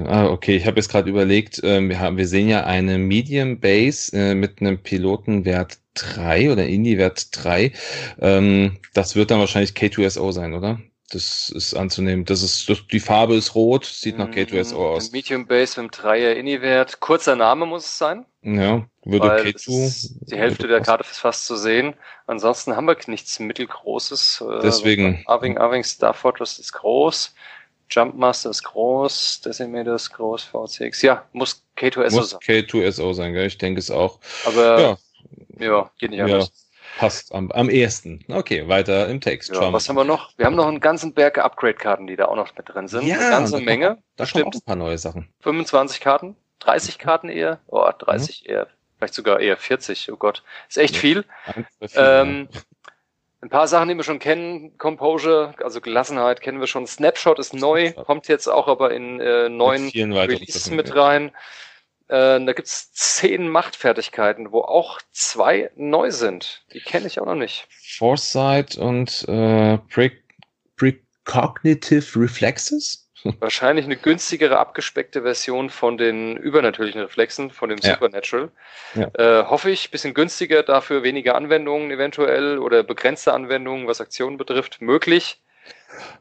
Ah, 0.07 0.27
okay, 0.27 0.57
ich 0.57 0.67
habe 0.67 0.77
jetzt 0.77 0.89
gerade 0.89 1.11
überlegt, 1.11 1.63
äh, 1.65 1.81
wir, 1.81 1.99
haben, 1.99 2.17
wir 2.17 2.29
sehen 2.29 2.49
ja 2.49 2.65
eine 2.65 2.97
Medium 2.99 3.59
Base 3.59 4.17
äh, 4.17 4.35
mit 4.35 4.61
einem 4.61 4.79
Pilotenwert 4.79 5.79
3 5.95 6.53
oder 6.53 6.67
Indie-Wert 6.67 7.29
3. 7.33 7.73
Ähm, 8.21 8.79
das 8.93 9.17
wird 9.17 9.31
dann 9.31 9.41
wahrscheinlich 9.41 9.73
K2SO 9.73 10.33
sein, 10.33 10.55
oder? 10.55 10.81
Das 11.11 11.51
ist 11.51 11.75
anzunehmen. 11.75 12.25
Das 12.25 12.43
ist, 12.43 12.69
das, 12.69 12.87
die 12.91 13.01
Farbe 13.01 13.35
ist 13.35 13.55
rot, 13.55 13.85
sieht 13.85 14.17
nach 14.17 14.31
K2SO 14.31 14.75
mm, 14.75 14.77
aus. 14.77 15.13
Medium 15.13 15.47
Base 15.47 15.81
mit 15.81 15.99
einem 15.99 16.11
3er 16.11 16.33
Indie-Wert. 16.33 17.01
Kurzer 17.01 17.37
Name 17.37 17.67
muss 17.67 17.85
es 17.85 17.99
sein. 17.99 18.25
Ja, 18.43 18.87
würde 19.05 19.31
K2. 19.31 20.31
Die 20.31 20.37
Hälfte 20.37 20.67
der 20.67 20.81
Karte 20.81 21.05
ist 21.09 21.19
fast 21.19 21.47
zu 21.47 21.57
sehen. 21.57 21.95
Ansonsten 22.27 22.75
haben 22.75 22.87
wir 22.87 22.97
nichts 23.07 23.39
mittelgroßes. 23.39 24.45
Äh, 24.49 24.61
Deswegen. 24.63 25.23
Arving, 25.27 25.59
Arving 25.59 25.85
Star 25.85 26.15
Fortress 26.15 26.59
ist 26.59 26.73
groß. 26.73 27.35
Jumpmaster 27.91 28.51
ist 28.51 28.65
groß, 28.65 29.43
Decimator 29.43 29.95
ist 29.95 30.11
groß, 30.11 30.45
VCX. 30.45 31.03
Ja, 31.03 31.27
muss 31.33 31.65
K2SO 31.77 32.15
muss 32.15 32.31
sein. 32.31 32.41
K2SO 32.41 33.15
sein, 33.15 33.33
gell? 33.35 33.47
ich 33.47 33.59
denke 33.59 33.79
es 33.79 33.91
auch. 33.91 34.21
Aber 34.47 34.81
ja, 34.81 35.67
ja 35.67 35.91
geht 35.99 36.11
nicht 36.11 36.23
anders. 36.23 36.47
Ja, 36.47 36.64
passt 36.99 37.35
am, 37.35 37.51
am 37.53 37.69
ehesten. 37.69 38.25
Okay, 38.29 38.69
weiter 38.69 39.09
im 39.09 39.21
Text. 39.21 39.53
Ja, 39.53 39.73
was 39.73 39.89
haben 39.89 39.97
wir 39.97 40.05
noch? 40.05 40.37
Wir 40.37 40.47
haben 40.47 40.57
noch 40.57 40.67
einen 40.67 40.81
ganzen 40.81 41.15
Berg 41.15 41.39
Upgrade-Karten, 41.39 42.07
die 42.07 42.17
da 42.17 42.27
auch 42.27 42.37
noch 42.37 42.55
mit 42.57 42.69
drin 42.69 42.89
sind. 42.89 43.07
Ja, 43.07 43.19
eine 43.19 43.31
ganze 43.31 43.61
Menge. 43.61 43.99
Da 44.17 44.27
stimmt. 44.27 44.55
ein 44.55 44.61
paar 44.63 44.77
neue 44.77 44.99
Sachen. 44.99 45.29
25 45.41 46.01
Karten, 46.01 46.37
30 46.61 46.99
Karten 46.99 47.29
eher. 47.29 47.61
Oh, 47.67 47.89
30 47.99 48.45
mhm. 48.45 48.51
eher. 48.53 48.67
Vielleicht 48.99 49.15
sogar 49.15 49.41
eher 49.41 49.57
40. 49.57 50.11
Oh 50.13 50.17
Gott. 50.17 50.43
Ist 50.69 50.79
echt 50.79 50.95
ja. 50.95 51.01
viel. 51.01 51.25
Ähm, 51.95 52.49
ein 53.45 53.51
paar 53.51 53.69
Sachen, 53.69 53.91
die 53.91 53.95
wir 53.95 54.05
schon 54.05 54.21
kennen, 54.21 54.79
Composure, 54.79 55.55
also 55.63 55.83
Gelassenheit 55.83 56.41
kennen 56.41 56.61
wir 56.61 56.67
schon. 56.67 56.87
Snapshot 56.87 57.39
ist 57.39 57.53
neu, 57.53 57.93
kommt 57.93 58.27
jetzt 58.29 58.49
auch 58.49 58.69
aber 58.69 58.93
in 58.93 59.21
äh, 59.21 59.51
neuen 59.51 59.91
Releases 59.91 60.71
mit 60.71 60.97
rein. 60.97 61.31
Äh, 62.09 62.45
da 62.45 62.53
gibt's 62.53 62.93
zehn 62.93 63.49
Machtfertigkeiten, 63.49 64.53
wo 64.53 64.61
auch 64.61 65.01
zwei 65.13 65.71
neu 65.75 66.11
sind. 66.11 66.65
Die 66.73 66.81
kenne 66.81 67.07
ich 67.07 67.19
auch 67.19 67.27
noch 67.27 67.35
nicht. 67.35 67.67
Foresight 67.99 68.77
und 68.77 69.25
äh, 69.29 69.79
Pre 69.79 70.11
Precognitive 70.77 72.21
Reflexes? 72.21 73.05
Wahrscheinlich 73.41 73.87
eine 73.87 73.97
günstigere, 73.97 74.59
abgespeckte 74.59 75.23
Version 75.23 75.71
von 75.71 75.97
den 75.97 76.37
übernatürlichen 76.37 77.01
Reflexen, 77.01 77.51
von 77.51 77.71
dem 77.71 77.79
ja. 77.79 77.95
Supernatural. 77.95 78.51
Ja. 78.95 79.11
Äh, 79.15 79.47
hoffe 79.47 79.71
ich, 79.71 79.91
bisschen 79.91 80.13
günstiger, 80.13 80.63
dafür 80.63 81.03
weniger 81.03 81.35
Anwendungen 81.35 81.91
eventuell 81.91 82.59
oder 82.59 82.83
begrenzte 82.83 83.33
Anwendungen, 83.33 83.87
was 83.87 84.03
Aktionen 84.03 84.37
betrifft, 84.37 84.83
möglich. 84.83 85.41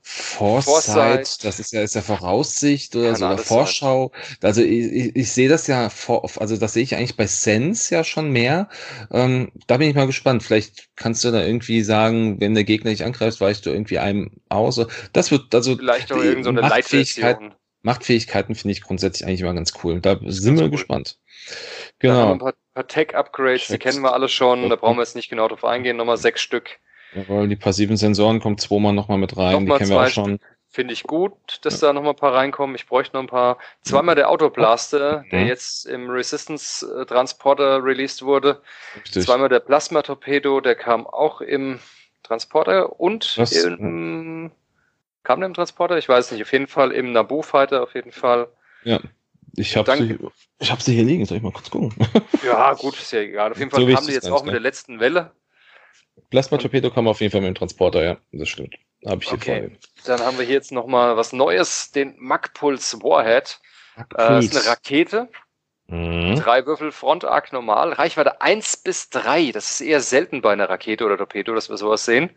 Foresight, 0.02 0.64
Foresight, 0.64 1.44
das 1.46 1.60
ist 1.60 1.72
ja, 1.72 1.82
ist 1.82 1.96
ja 1.96 2.02
Voraussicht 2.02 2.96
oder 2.96 3.16
sogar 3.16 3.38
Vorschau. 3.38 4.12
Sein. 4.14 4.38
Also 4.42 4.62
ich, 4.62 4.86
ich, 4.92 5.16
ich 5.16 5.32
sehe 5.32 5.50
das 5.50 5.68
ja, 5.68 5.90
vor, 5.90 6.30
also 6.40 6.58
das 6.58 6.74
sehe 6.74 6.84
ich 6.84 6.96
eigentlich 6.96 7.16
bei 7.16 7.28
Sense 7.28 7.94
ja 7.94 8.04
schon 8.04 8.32
mehr. 8.32 8.70
Ähm, 9.12 9.52
da 9.68 9.78
bin 9.78 9.90
ich 9.90 9.96
mal 9.96 10.08
gespannt. 10.08 10.44
Vielleicht 10.44 10.90
kannst 10.96 11.24
du 11.24 11.32
da 11.32 11.44
irgendwie 11.44 11.84
sagen, 11.84 12.40
wenn 12.42 12.54
der 12.54 12.64
Gegner 12.64 12.92
dich 12.92 13.04
angreift, 13.04 13.40
weißt 13.40 13.66
du 13.66 13.70
irgendwie 13.70 14.00
einem 14.00 14.32
aus. 14.50 14.86
Das 15.14 15.32
wird 15.32 15.54
also 15.56 15.76
vielleicht 15.76 16.12
auch 16.12 16.18
irgendeine 16.18 16.62
so 16.62 16.68
Machtfähigkeit, 16.68 17.40
Machtfähigkeiten 17.82 18.56
finde 18.56 18.72
ich 18.74 18.82
grundsätzlich 18.82 19.28
eigentlich 19.28 19.42
immer 19.42 19.54
ganz 19.54 19.74
cool. 19.84 20.00
Da 20.00 20.20
sind 20.26 20.58
wir 20.58 20.66
cool. 20.66 20.72
gespannt. 20.72 21.20
Genau. 22.00 22.32
ein 22.32 22.40
paar, 22.40 22.54
paar 22.74 22.88
Tech-Upgrades, 22.88 23.68
die 23.68 23.78
kennen 23.78 24.02
wir 24.02 24.14
alle 24.14 24.30
schon. 24.30 24.70
Da 24.70 24.76
brauchen 24.76 24.98
wir 24.98 25.04
jetzt 25.04 25.16
nicht 25.16 25.30
genau 25.30 25.48
drauf 25.48 25.66
eingehen. 25.66 25.98
Nochmal 25.98 26.18
sechs 26.18 26.42
Stück. 26.42 26.80
Jawohl, 27.16 27.48
die 27.48 27.56
passiven 27.56 27.98
Sensoren 27.98 28.40
kommen 28.40 28.58
zweimal 28.58 28.94
nochmal 28.94 29.18
mit 29.18 29.38
rein, 29.38 29.54
nochmal 29.54 29.80
die 29.80 29.86
kennen 29.86 29.98
wir 29.98 30.02
auch 30.02 30.10
schon. 30.10 30.40
Finde 30.74 30.94
ich 30.94 31.04
gut, 31.04 31.60
dass 31.62 31.82
ja. 31.82 31.88
da 31.88 31.94
nochmal 31.94 32.14
ein 32.14 32.18
paar 32.18 32.34
reinkommen. 32.34 32.76
Ich 32.76 32.88
bräuchte 32.88 33.16
noch 33.16 33.22
ein 33.22 33.28
paar. 33.28 33.60
Zweimal 33.84 34.16
der 34.16 34.32
Autoblaster, 34.32 35.20
mhm. 35.20 35.30
der 35.30 35.46
jetzt 35.46 35.86
im 35.86 36.10
Resistance 36.10 37.06
Transporter 37.08 37.84
released 37.84 38.24
wurde. 38.24 38.60
Richtig. 38.96 39.24
Zweimal 39.24 39.50
der 39.50 39.60
Plasma 39.60 40.02
Torpedo, 40.02 40.62
der 40.62 40.74
kam 40.74 41.06
auch 41.06 41.42
im 41.42 41.80
Transporter 42.24 43.00
und 43.00 43.38
Was? 43.38 43.52
im, 43.52 44.52
kam 45.22 45.42
der 45.42 45.48
im 45.48 45.54
Transporter? 45.54 46.00
Ich 46.00 46.10
weiß 46.10 46.32
nicht. 46.32 46.42
Auf 46.42 46.52
jeden 46.52 46.68
Fall 46.68 46.92
im 46.92 47.12
Naboo 47.12 47.44
Fighter, 47.44 47.84
auf 47.84 47.94
jeden 47.94 48.12
Fall. 48.12 48.48
Ja. 48.84 49.00
Ich 49.56 49.78
habe 49.78 49.96
sie, 49.96 50.18
ich 50.58 50.72
hab 50.72 50.82
sie 50.82 50.96
hier 50.96 51.04
liegen, 51.04 51.26
soll 51.26 51.38
ich 51.38 51.44
mal 51.44 51.52
kurz 51.52 51.70
gucken? 51.70 51.94
ja, 52.44 52.74
gut, 52.74 52.96
ist 52.96 53.12
ja 53.12 53.20
egal. 53.20 53.52
Auf 53.52 53.60
jeden 53.60 53.70
Fall 53.72 53.82
so 53.82 53.94
kamen 53.94 54.08
die 54.08 54.14
jetzt 54.14 54.32
auch 54.32 54.44
mit 54.44 54.54
der 54.54 54.60
letzten 54.60 55.00
Welle. 55.00 55.32
Plasma-Torpedo 56.30 56.90
kam 56.92 57.08
auf 57.08 57.22
jeden 57.22 57.32
Fall 57.32 57.42
mit 57.42 57.50
dem 57.50 57.56
Transporter, 57.56 58.04
ja, 58.04 58.18
das 58.32 58.50
stimmt. 58.50 58.76
Habe 59.06 59.22
ich 59.22 59.30
hier 59.30 59.38
okay. 59.38 59.78
Dann 60.06 60.20
haben 60.22 60.38
wir 60.38 60.46
hier 60.46 60.56
jetzt 60.56 60.72
nochmal 60.72 61.18
was 61.18 61.34
Neues, 61.34 61.92
den 61.92 62.16
Magpulse 62.18 63.02
Warhead. 63.04 63.60
Äh, 64.18 64.40
ist 64.40 64.56
eine 64.56 64.66
Rakete. 64.66 65.30
Mhm. 65.88 66.36
Drei 66.38 66.66
Würfel 66.66 66.92
Frontarc 66.92 67.52
normal. 67.52 67.94
Reichweite 67.94 68.42
1 68.42 68.78
bis 68.78 69.10
3. 69.10 69.52
Das 69.52 69.70
ist 69.70 69.82
eher 69.82 70.00
selten 70.00 70.42
bei 70.42 70.54
einer 70.54 70.70
Rakete 70.70 71.06
oder 71.06 71.18
Torpedo, 71.18 71.54
dass 71.54 71.70
wir 71.70 71.78
sowas 71.78 72.06
sehen. 72.06 72.32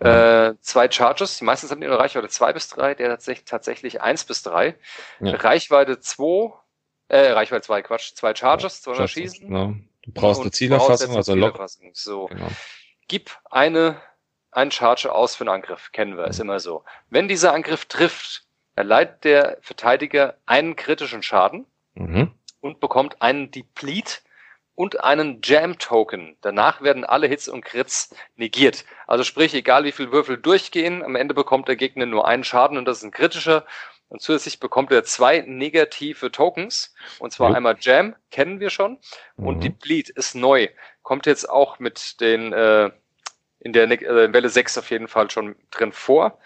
Mhm. 0.00 0.06
Äh, 0.06 0.54
zwei 0.60 0.90
Charges. 0.90 1.38
Die 1.38 1.44
meisten 1.44 1.68
haben 1.70 1.82
eine 1.82 1.98
Reichweite 1.98 2.28
2 2.28 2.52
bis 2.52 2.68
3. 2.68 2.94
Der 2.94 3.08
tatsächlich, 3.08 3.46
tatsächlich 3.46 4.02
1 4.02 4.24
bis 4.24 4.42
3. 4.42 4.74
Ja. 5.20 5.34
Reichweite 5.36 5.98
2. 5.98 6.52
Äh, 7.08 7.30
Reichweite 7.32 7.62
2, 7.62 7.82
Quatsch. 7.82 8.14
Zwei 8.14 8.34
Charges, 8.34 8.82
200 8.82 9.10
Schießen. 9.10 9.48
Genau. 9.48 9.74
Du 10.04 10.12
brauchst 10.12 10.42
eine 10.42 10.50
Zielerfassung, 10.50 11.16
also 11.16 11.34
Lock. 11.34 11.60
So. 11.94 12.26
Genau 12.26 12.48
gib 13.12 13.38
eine, 13.50 14.00
einen 14.52 14.70
Charge 14.70 15.12
aus 15.12 15.36
für 15.36 15.42
einen 15.42 15.50
Angriff. 15.50 15.92
Kennen 15.92 16.16
wir, 16.16 16.28
ist 16.28 16.40
immer 16.40 16.60
so. 16.60 16.82
Wenn 17.10 17.28
dieser 17.28 17.52
Angriff 17.52 17.84
trifft, 17.84 18.46
erleidet 18.74 19.24
der 19.24 19.58
Verteidiger 19.60 20.38
einen 20.46 20.76
kritischen 20.76 21.22
Schaden 21.22 21.66
mhm. 21.92 22.32
und 22.62 22.80
bekommt 22.80 23.20
einen 23.20 23.50
Deplete 23.50 24.20
und 24.74 25.04
einen 25.04 25.42
Jam-Token. 25.44 26.38
Danach 26.40 26.80
werden 26.80 27.04
alle 27.04 27.26
Hits 27.26 27.48
und 27.48 27.62
Crits 27.62 28.16
negiert. 28.36 28.86
Also 29.06 29.24
sprich, 29.24 29.52
egal 29.52 29.84
wie 29.84 29.92
viele 29.92 30.10
Würfel 30.10 30.38
durchgehen, 30.38 31.02
am 31.02 31.14
Ende 31.14 31.34
bekommt 31.34 31.68
der 31.68 31.76
Gegner 31.76 32.06
nur 32.06 32.26
einen 32.26 32.44
Schaden 32.44 32.78
und 32.78 32.86
das 32.86 32.98
ist 32.98 33.04
ein 33.04 33.10
kritischer. 33.10 33.66
Und 34.08 34.22
zusätzlich 34.22 34.58
bekommt 34.58 34.90
er 34.90 35.04
zwei 35.04 35.40
negative 35.46 36.32
Tokens. 36.32 36.94
Und 37.18 37.32
zwar 37.32 37.50
ja. 37.50 37.56
einmal 37.56 37.76
Jam, 37.78 38.14
kennen 38.30 38.58
wir 38.58 38.70
schon. 38.70 38.98
Und 39.36 39.56
mhm. 39.56 39.60
Deplete 39.60 40.12
ist 40.14 40.34
neu. 40.34 40.68
Kommt 41.02 41.26
jetzt 41.26 41.48
auch 41.48 41.78
mit 41.78 42.20
den, 42.20 42.54
äh, 42.54 42.90
in 43.62 43.72
der 43.72 43.90
äh, 43.90 44.32
Welle 44.32 44.48
6 44.48 44.78
auf 44.78 44.90
jeden 44.90 45.08
Fall 45.08 45.30
schon 45.30 45.56
drin 45.70 45.92
vor. 45.92 46.38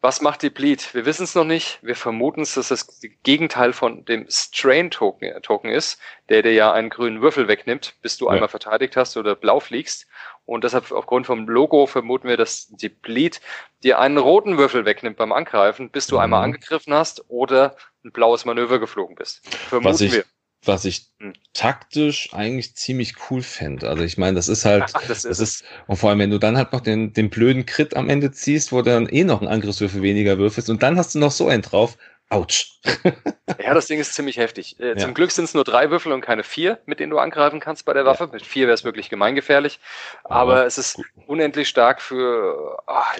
Was 0.00 0.20
macht 0.20 0.42
Deplete? 0.42 0.94
Wir 0.94 1.06
wissen 1.06 1.22
es 1.22 1.36
noch 1.36 1.44
nicht. 1.44 1.78
Wir 1.80 1.94
vermuten 1.94 2.40
es, 2.40 2.54
dass 2.54 2.68
das 2.68 3.00
Gegenteil 3.22 3.72
von 3.72 4.04
dem 4.04 4.26
Strain-Token 4.28 5.28
äh, 5.28 5.40
Token 5.40 5.70
ist, 5.70 6.00
der 6.28 6.42
dir 6.42 6.52
ja 6.52 6.72
einen 6.72 6.90
grünen 6.90 7.22
Würfel 7.22 7.46
wegnimmt, 7.46 7.94
bis 8.02 8.16
du 8.16 8.26
ja. 8.26 8.32
einmal 8.32 8.48
verteidigt 8.48 8.96
hast 8.96 9.16
oder 9.16 9.36
blau 9.36 9.60
fliegst. 9.60 10.08
Und 10.44 10.64
deshalb 10.64 10.90
aufgrund 10.90 11.26
vom 11.26 11.48
Logo 11.48 11.86
vermuten 11.86 12.26
wir, 12.26 12.36
dass 12.36 12.66
Deplete 12.68 13.38
dir 13.84 14.00
einen 14.00 14.18
roten 14.18 14.58
Würfel 14.58 14.84
wegnimmt 14.84 15.18
beim 15.18 15.30
Angreifen, 15.30 15.88
bis 15.90 16.08
du 16.08 16.16
mhm. 16.16 16.22
einmal 16.22 16.44
angegriffen 16.44 16.92
hast 16.92 17.24
oder 17.28 17.76
ein 18.04 18.10
blaues 18.10 18.44
Manöver 18.44 18.80
geflogen 18.80 19.14
bist. 19.14 19.46
Vermuten 19.68 19.94
was 19.94 20.00
ich, 20.00 20.12
wir. 20.12 20.24
Was 20.64 20.84
ich 20.84 21.10
hm. 21.18 21.32
taktisch 21.54 22.32
eigentlich 22.32 22.76
ziemlich 22.76 23.14
cool 23.30 23.42
fände. 23.42 23.88
Also 23.88 24.04
ich 24.04 24.16
meine, 24.16 24.36
das 24.36 24.48
ist 24.48 24.64
halt, 24.64 24.84
Ach, 24.94 25.02
das, 25.08 25.22
das 25.22 25.40
ist, 25.40 25.64
und 25.86 25.96
vor 25.96 26.10
allem, 26.10 26.20
wenn 26.20 26.30
du 26.30 26.38
dann 26.38 26.56
halt 26.56 26.72
noch 26.72 26.80
den, 26.80 27.12
den 27.12 27.30
blöden 27.30 27.66
Crit 27.66 27.96
am 27.96 28.08
Ende 28.08 28.30
ziehst, 28.30 28.72
wo 28.72 28.82
du 28.82 28.90
dann 28.90 29.08
eh 29.08 29.24
noch 29.24 29.40
einen 29.40 29.50
Angriffswürfel 29.50 30.02
weniger 30.02 30.38
würfelst 30.38 30.70
und 30.70 30.82
dann 30.82 30.96
hast 30.96 31.14
du 31.14 31.18
noch 31.18 31.32
so 31.32 31.48
einen 31.48 31.62
drauf, 31.62 31.96
Autsch. 32.32 32.80
ja, 33.62 33.74
das 33.74 33.86
Ding 33.88 34.00
ist 34.00 34.14
ziemlich 34.14 34.38
heftig. 34.38 34.80
Äh, 34.80 34.90
ja. 34.90 34.96
Zum 34.96 35.12
Glück 35.12 35.30
sind 35.30 35.44
es 35.44 35.52
nur 35.52 35.64
drei 35.64 35.90
Würfel 35.90 36.12
und 36.12 36.22
keine 36.22 36.44
vier, 36.44 36.78
mit 36.86 36.98
denen 36.98 37.10
du 37.10 37.18
angreifen 37.18 37.60
kannst 37.60 37.84
bei 37.84 37.92
der 37.92 38.06
Waffe. 38.06 38.24
Ja. 38.24 38.30
Mit 38.32 38.46
vier 38.46 38.66
wäre 38.66 38.74
es 38.74 38.84
wirklich 38.84 39.10
gemeingefährlich. 39.10 39.80
Aber, 40.24 40.54
aber 40.54 40.66
es 40.66 40.78
ist 40.78 40.98
unendlich 41.26 41.68
stark 41.68 42.00
für. 42.00 42.78
Ach, 42.86 43.14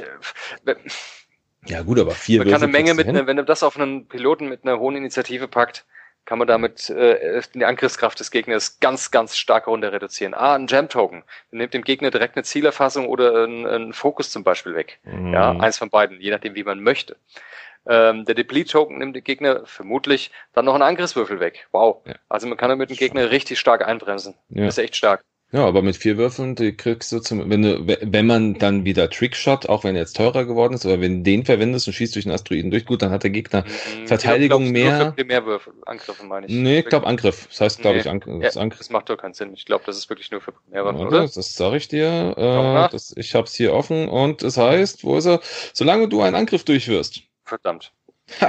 ja, 1.67 1.83
gut, 1.83 2.01
aber 2.01 2.13
vier 2.13 2.39
Man 2.39 2.47
Würfel 2.47 2.61
kann 2.61 2.63
eine 2.63 2.73
Menge 2.73 2.95
mit, 2.95 3.07
ne, 3.07 3.27
wenn 3.27 3.37
du 3.37 3.45
das 3.45 3.63
auf 3.63 3.77
einen 3.77 4.09
Piloten 4.09 4.49
mit 4.49 4.65
einer 4.65 4.79
hohen 4.79 4.97
Initiative 4.97 5.47
packt, 5.47 5.85
kann 6.25 6.39
man 6.39 6.47
damit 6.47 6.89
äh, 6.91 7.43
die 7.55 7.65
Angriffskraft 7.65 8.19
des 8.21 8.31
Gegners 8.31 8.79
ganz, 8.81 9.11
ganz 9.11 9.37
stark 9.37 9.67
runter 9.67 9.93
reduzieren. 9.93 10.35
Ah, 10.35 10.55
ein 10.55 10.67
Jam-Token. 10.67 11.25
Nimmt 11.51 11.75
dem 11.75 11.83
Gegner 11.83 12.11
direkt 12.11 12.37
eine 12.37 12.45
Zielerfassung 12.45 13.09
oder 13.09 13.45
einen 13.45 13.93
Fokus 13.93 14.31
zum 14.31 14.45
Beispiel 14.45 14.75
weg. 14.75 15.01
Mhm. 15.05 15.33
Ja, 15.33 15.51
eins 15.51 15.79
von 15.79 15.91
beiden, 15.91 16.21
je 16.21 16.31
nachdem, 16.31 16.55
wie 16.55 16.65
man 16.65 16.81
möchte. 16.81 17.17
Ähm, 17.87 18.25
der 18.25 18.37
Deplete-Token 18.37 18.99
nimmt 18.99 19.17
den 19.17 19.25
Gegner 19.25 19.67
vermutlich 19.67 20.31
dann 20.53 20.65
noch 20.65 20.75
einen 20.75 20.85
Angriffswürfel 20.85 21.41
weg. 21.41 21.67
Wow. 21.73 22.03
Ja. 22.07 22.15
Also 22.29 22.47
man 22.47 22.57
kann 22.57 22.69
damit 22.69 22.91
den 22.91 22.97
Gegner 22.97 23.31
richtig 23.31 23.59
stark 23.59 23.87
einbremsen. 23.87 24.35
Ja. 24.51 24.67
Das 24.67 24.79
ist 24.79 24.85
echt 24.85 24.97
stark. 24.97 25.25
Ja, 25.53 25.67
aber 25.67 25.83
mit 25.83 25.97
vier 25.97 26.17
Würfeln, 26.17 26.55
die 26.55 26.75
kriegst 26.75 27.13
du 27.13 27.21
zum, 27.21 27.51
wenn 27.51 27.61
du, 27.61 27.87
wenn 27.87 28.27
man 28.27 28.55
dann 28.55 28.87
wieder 28.87 29.11
Trickshot, 29.11 29.69
auch 29.69 29.85
wenn 29.85 29.95
er 29.95 30.01
jetzt 30.01 30.17
teurer 30.17 30.47
geworden 30.47 30.73
ist, 30.73 30.87
aber 30.87 31.03
wenn 31.03 31.19
du 31.19 31.31
den 31.31 31.45
verwendest 31.45 31.87
und 31.87 31.93
schießt 31.93 32.15
durch 32.15 32.25
den 32.25 32.33
Asteroiden 32.33 32.71
durch, 32.71 32.87
gut, 32.87 33.03
dann 33.03 33.11
hat 33.11 33.23
der 33.23 33.31
Gegner 33.31 33.63
mhm, 33.65 34.07
Verteidigung 34.07 34.63
glaub, 34.63 34.73
mehr. 34.73 34.99
Nur 35.05 35.13
Primärwürfel, 35.13 35.75
Angriffe 35.85 36.25
meine 36.25 36.47
ich. 36.47 36.53
Nee, 36.55 36.79
ich 36.79 36.87
glaube 36.87 37.07
Angriff. 37.07 37.49
Das 37.51 37.61
heißt, 37.61 37.81
glaube 37.83 37.97
nee. 37.97 38.01
ich, 38.01 38.09
Angriff. 38.09 38.43
Ja, 38.55 38.61
Angriff. 38.63 38.79
Das 38.79 38.89
macht 38.89 39.11
doch 39.11 39.19
keinen 39.19 39.35
Sinn. 39.35 39.53
Ich 39.53 39.67
glaube, 39.67 39.85
das 39.85 39.99
ist 39.99 40.09
wirklich 40.09 40.31
nur 40.31 40.41
für 40.41 40.53
Primärwaffen, 40.53 41.01
oder? 41.01 41.09
oder? 41.09 41.21
Das 41.29 41.55
sage 41.55 41.77
ich 41.77 41.87
dir. 41.89 42.35
Äh, 42.35 42.91
das, 42.91 43.15
ich 43.17 43.35
hab's 43.35 43.55
hier 43.55 43.75
offen 43.75 44.09
und 44.09 44.43
es 44.43 44.57
heißt, 44.57 45.05
wo 45.05 45.19
ist 45.19 45.27
er? 45.27 45.41
Solange 45.75 46.09
du 46.09 46.23
einen 46.23 46.35
Angriff 46.35 46.65
durchwirst. 46.65 47.25
Verdammt. 47.45 47.93
Ha, 48.41 48.49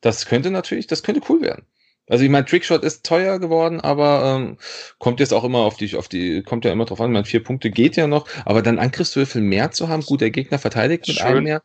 Das 0.00 0.26
könnte 0.26 0.50
natürlich, 0.50 0.88
das 0.88 1.04
könnte 1.04 1.20
cool 1.28 1.42
werden. 1.42 1.64
Also 2.10 2.24
ich 2.24 2.30
meine, 2.30 2.44
Trickshot 2.44 2.82
ist 2.82 3.06
teuer 3.06 3.38
geworden, 3.38 3.80
aber 3.80 4.36
ähm, 4.36 4.58
kommt 4.98 5.20
jetzt 5.20 5.32
auch 5.32 5.44
immer 5.44 5.60
auf 5.60 5.76
die, 5.76 5.96
auf 5.96 6.08
die, 6.08 6.42
kommt 6.42 6.64
ja 6.64 6.72
immer 6.72 6.84
drauf 6.84 7.00
an. 7.00 7.10
Ich 7.10 7.12
meine, 7.12 7.24
vier 7.24 7.42
Punkte 7.42 7.70
geht 7.70 7.96
ja 7.96 8.08
noch, 8.08 8.26
aber 8.44 8.62
dann 8.62 8.78
Angriffswürfel 8.80 9.40
mehr 9.40 9.70
zu 9.70 9.88
haben, 9.88 10.02
gut, 10.02 10.20
der 10.20 10.30
Gegner 10.30 10.58
verteidigt 10.58 11.06
mit 11.06 11.18
Schön. 11.18 11.26
einem 11.26 11.44
mehr, 11.44 11.62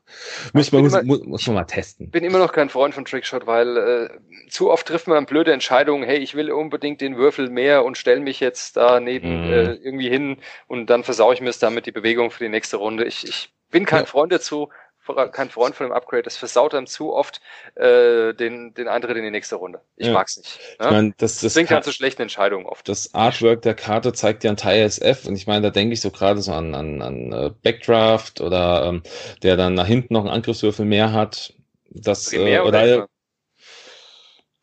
muss 0.53 0.71
man, 0.71 0.83
muss, 0.83 0.93
immer, 0.93 1.03
muss, 1.03 1.25
muss 1.25 1.47
man 1.47 1.55
mal 1.55 1.63
testen. 1.63 2.11
Bin 2.11 2.23
immer 2.23 2.37
noch 2.37 2.53
kein 2.53 2.69
Freund 2.69 2.93
von 2.93 3.05
Trickshot, 3.05 3.47
weil 3.47 3.77
äh, 3.77 4.09
zu 4.49 4.69
oft 4.69 4.87
trifft 4.87 5.07
man 5.07 5.25
blöde 5.25 5.51
Entscheidungen, 5.51 6.03
hey, 6.03 6.19
ich 6.19 6.35
will 6.35 6.51
unbedingt 6.51 7.01
den 7.01 7.17
Würfel 7.17 7.49
mehr 7.49 7.83
und 7.83 7.97
stell 7.97 8.19
mich 8.19 8.39
jetzt 8.39 8.77
da 8.77 8.99
neben 8.99 9.49
mm. 9.49 9.51
äh, 9.51 9.73
irgendwie 9.73 10.09
hin 10.09 10.37
und 10.67 10.91
dann 10.91 11.03
versau 11.03 11.33
ich 11.33 11.41
mir 11.41 11.49
es 11.49 11.59
damit 11.59 11.87
die 11.87 11.91
Bewegung 11.91 12.29
für 12.29 12.43
die 12.43 12.49
nächste 12.49 12.77
Runde. 12.77 13.05
Ich, 13.05 13.27
ich 13.27 13.51
bin 13.71 13.85
kein 13.85 14.01
ja. 14.01 14.05
Freund 14.05 14.31
dazu, 14.31 14.69
kein 15.32 15.49
Freund 15.49 15.76
von 15.76 15.88
dem 15.88 15.93
Upgrade. 15.93 16.24
Das 16.24 16.38
versaut 16.38 16.74
einem 16.74 16.88
zu 16.88 17.14
oft 17.14 17.41
äh, 17.76 18.34
den, 18.34 18.74
den 18.74 18.88
Eintritt 18.88 19.18
in 19.18 19.24
die 19.24 19.32
nächste 19.32 19.56
Runde. 19.56 19.82
Ich 19.95 20.08
ja. 20.08 20.14
mag's 20.14 20.38
nicht. 20.38 20.60
Ne? 20.80 20.86
Ich 20.86 20.91
mein, 20.91 21.14
das, 21.18 21.41
das 21.41 21.53
bringt 21.53 21.72
halt 21.72 21.84
zu 21.84 21.91
schlechten 21.91 22.22
Entscheidungen 22.24 22.66
oft. 22.66 22.88
Das 22.89 23.14
Artwork 23.14 23.62
der 23.62 23.76
Karte 23.76 24.14
zeigt 24.14 24.43
ja 24.43 24.51
ein 24.51 24.58
Teil 24.58 24.84
SF 24.84 25.26
und 25.26 25.36
ich 25.36 25.47
meine, 25.47 25.62
da 25.62 25.70
denke 25.70 25.93
ich 25.93 26.01
so 26.01 26.12
gerade 26.12 26.41
so 26.41 26.53
an, 26.53 26.76
an, 26.76 27.01
an 27.01 27.34
uh, 27.34 27.51
Backdraft 27.64 28.41
oder 28.41 28.86
ähm, 28.86 29.03
der 29.43 29.58
dann 29.58 29.74
nach 29.76 29.88
hinten 29.88 30.14
noch 30.14 30.22
einen 30.22 30.34
Angriffswürfel 30.34 30.86
mehr 30.86 31.14
hat. 31.14 31.53
Das, 31.89 32.34
äh, 32.34 32.60
oder, 32.60 32.66
oder 32.66 33.08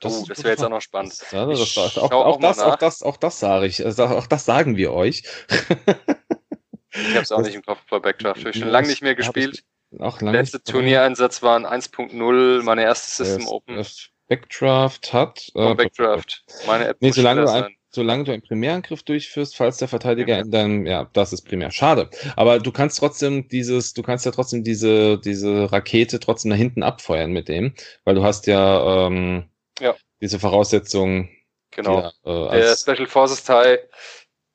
das, 0.02 0.20
oh, 0.20 0.24
das 0.26 0.38
wäre 0.38 0.50
jetzt 0.50 0.64
auch 0.64 0.68
noch 0.68 0.80
spannend. 0.80 1.16
Ja, 1.30 1.46
das, 1.46 1.74
das, 1.74 1.96
auch, 1.96 2.10
auch, 2.10 2.26
auch, 2.26 2.40
das, 2.40 2.58
auch, 2.58 2.76
das, 2.76 3.02
auch 3.04 3.16
das 3.16 3.38
sage 3.38 3.66
ich. 3.66 3.84
Also 3.84 4.04
auch 4.04 4.26
das 4.26 4.44
sagen 4.44 4.76
wir 4.76 4.92
euch. 4.92 5.22
ich 5.48 7.10
habe 7.10 7.20
es 7.20 7.30
auch 7.30 7.42
nicht 7.42 7.54
im 7.54 7.62
Kopf 7.62 7.78
bei 7.88 8.00
Backdraft. 8.00 8.40
Ich 8.40 8.46
habe 8.46 8.58
schon 8.58 8.68
lange 8.70 8.88
nicht 8.88 9.02
mehr 9.02 9.14
gespielt. 9.14 9.62
Auch 9.98 10.20
lange 10.20 10.38
Letzte 10.38 10.62
Turniereinsatz 10.62 11.42
waren 11.42 11.66
1.0, 11.66 12.62
meine 12.62 12.82
erste 12.82 13.24
System 13.24 13.48
Open. 13.48 13.84
Backdraft 14.28 15.12
hat. 15.12 15.50
Äh, 15.54 15.74
Backdraft. 15.74 16.44
Meine 16.66 16.88
App 16.88 16.96
nee, 17.00 17.10
solange 17.10 17.42
du, 17.42 17.52
ein, 17.52 17.76
solange 17.90 18.24
du 18.24 18.32
einen 18.32 18.42
Primärangriff 18.42 19.02
durchführst, 19.02 19.56
falls 19.56 19.76
der 19.76 19.88
Verteidiger 19.88 20.38
in 20.38 20.50
deinem, 20.50 20.86
ja, 20.86 21.08
das 21.12 21.32
ist 21.32 21.42
primär. 21.42 21.70
Schade. 21.70 22.08
Aber 22.36 22.58
du 22.58 22.72
kannst 22.72 22.98
trotzdem 22.98 23.48
dieses, 23.48 23.92
du 23.92 24.02
kannst 24.02 24.24
ja 24.24 24.32
trotzdem 24.32 24.64
diese, 24.64 25.18
diese 25.18 25.70
Rakete 25.70 26.18
trotzdem 26.18 26.50
nach 26.50 26.56
hinten 26.56 26.82
abfeuern 26.82 27.32
mit 27.32 27.48
dem, 27.48 27.74
weil 28.04 28.14
du 28.14 28.22
hast 28.22 28.46
ja, 28.46 29.06
ähm, 29.06 29.44
ja. 29.80 29.94
diese 30.20 30.38
Voraussetzungen. 30.38 31.28
Genau. 31.72 32.10
Die, 32.24 32.30
äh, 32.30 32.60
der 32.60 32.76
Special 32.76 33.06
Forces 33.06 33.44
Teil 33.44 33.80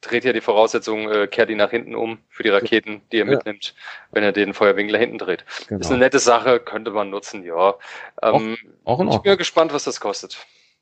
dreht 0.07 0.23
ja 0.23 0.33
die 0.33 0.41
Voraussetzung, 0.41 1.11
äh, 1.11 1.27
kehrt 1.27 1.49
ihn 1.49 1.57
nach 1.57 1.71
hinten 1.71 1.95
um 1.95 2.19
für 2.29 2.43
die 2.43 2.49
Raketen, 2.49 3.01
die 3.11 3.17
er 3.17 3.25
ja. 3.25 3.35
mitnimmt, 3.35 3.75
wenn 4.11 4.23
er 4.23 4.31
den 4.31 4.53
Feuerwinkler 4.53 4.99
hinten 4.99 5.17
dreht. 5.17 5.45
Genau. 5.67 5.81
Ist 5.81 5.89
eine 5.89 5.99
nette 5.99 6.19
Sache, 6.19 6.59
könnte 6.59 6.91
man 6.91 7.09
nutzen, 7.09 7.43
ja. 7.43 7.75
Ähm, 8.21 8.57
auch, 8.83 8.93
auch 8.93 8.99
in 8.99 9.09
Ich 9.09 9.17
bin 9.19 9.37
gespannt, 9.37 9.73
was 9.73 9.83
das 9.83 9.99
kostet. 9.99 10.37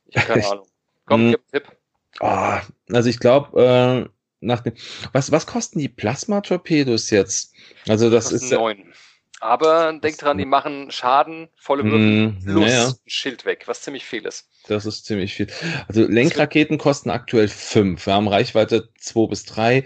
Ich 0.07 0.17
habe 0.17 0.27
keine 0.27 0.47
Ahnung. 0.51 0.67
Komm, 1.05 1.21
hm. 1.21 1.31
gib 1.31 1.41
einen 1.41 1.63
Tipp. 1.63 1.77
Oh, 2.21 2.93
also 2.93 3.09
ich 3.09 3.19
glaube, 3.19 3.61
äh, 3.61 4.09
nach 4.39 4.61
dem, 4.61 4.73
was, 5.11 5.31
was 5.31 5.47
kosten 5.47 5.79
die 5.79 5.89
Plasma-Torpedos 5.89 7.09
jetzt? 7.09 7.53
Also 7.87 8.09
das, 8.09 8.29
das 8.29 8.43
ist 8.43 8.51
neun. 8.51 8.93
Aber 9.41 9.93
denk 9.93 10.17
dran, 10.17 10.37
die 10.37 10.45
machen 10.45 10.91
Schaden, 10.91 11.49
volle 11.57 11.83
Würfel, 11.83 12.27
mm, 12.27 12.43
plus 12.45 12.71
ja. 12.71 12.93
Schild 13.05 13.45
weg, 13.45 13.63
was 13.67 13.81
ziemlich 13.81 14.05
viel 14.05 14.25
ist. 14.25 14.49
Das 14.67 14.85
ist 14.85 15.05
ziemlich 15.05 15.33
viel. 15.33 15.47
Also 15.87 16.05
Lenkraketen 16.05 16.77
kosten 16.77 17.09
aktuell 17.09 17.47
fünf. 17.47 18.05
Wir 18.05 18.13
haben 18.13 18.27
Reichweite 18.27 18.89
zwei 18.97 19.27
bis 19.27 19.43
drei. 19.43 19.83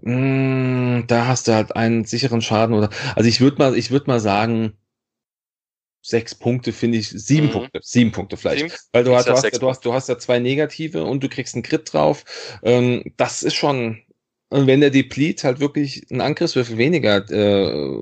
Mm, 0.00 1.02
da 1.06 1.26
hast 1.26 1.48
du 1.48 1.54
halt 1.54 1.76
einen 1.76 2.04
sicheren 2.04 2.40
Schaden 2.40 2.74
oder. 2.74 2.90
Also 3.16 3.28
ich 3.28 3.40
würde 3.40 3.58
mal, 3.58 3.76
ich 3.76 3.90
würde 3.90 4.06
mal 4.06 4.20
sagen, 4.20 4.78
sechs 6.04 6.34
Punkte 6.34 6.72
finde 6.72 6.98
ich, 6.98 7.08
sieben 7.08 7.46
mhm. 7.46 7.52
Punkte, 7.52 7.80
sieben 7.82 8.12
Punkte 8.12 8.36
vielleicht. 8.36 8.60
Sieben? 8.60 8.74
Weil 8.92 9.04
du 9.04 9.14
hast, 9.14 9.26
du, 9.26 9.32
hast, 9.32 9.62
du, 9.62 9.68
hast, 9.68 9.84
du 9.84 9.92
hast 9.94 10.08
ja 10.08 10.18
zwei 10.18 10.38
negative 10.38 11.04
und 11.04 11.22
du 11.22 11.28
kriegst 11.28 11.54
einen 11.54 11.62
Crit 11.62 11.92
drauf. 11.92 12.24
Ähm, 12.62 13.12
das 13.16 13.42
ist 13.42 13.54
schon, 13.54 14.02
und 14.50 14.66
wenn 14.66 14.80
der 14.80 14.90
Deplete 14.90 15.46
halt 15.46 15.60
wirklich 15.60 16.06
einen 16.10 16.20
Angriffswürfel 16.20 16.76
weniger 16.76 17.28
äh, 17.30 17.96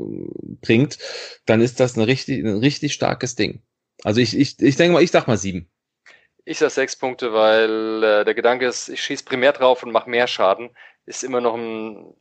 bringt, 0.61 0.99
dann 1.47 1.61
ist 1.61 1.79
das 1.79 1.97
ein 1.97 2.03
richtig, 2.03 2.45
ein 2.45 2.59
richtig 2.59 2.93
starkes 2.93 3.37
Ding. 3.37 3.63
Also 4.03 4.21
ich, 4.21 4.37
ich, 4.37 4.61
ich 4.61 4.77
denke 4.77 4.95
mal, 4.95 5.03
ich 5.03 5.13
sag 5.13 5.29
mal 5.29 5.39
sieben. 5.39 5.69
Ich 6.45 6.59
sag 6.59 6.71
sechs 6.71 6.97
Punkte, 6.97 7.33
weil 7.33 8.03
äh, 8.03 8.25
der 8.25 8.35
Gedanke 8.35 8.67
ist, 8.67 8.89
ich 8.89 9.03
schieße 9.03 9.25
primär 9.25 9.53
drauf 9.53 9.83
und 9.83 9.93
mache 9.93 10.11
mehr 10.11 10.27
Schaden. 10.27 10.71
Ist 11.07 11.23
immer 11.23 11.41
noch 11.41 11.55
ein 11.55 12.15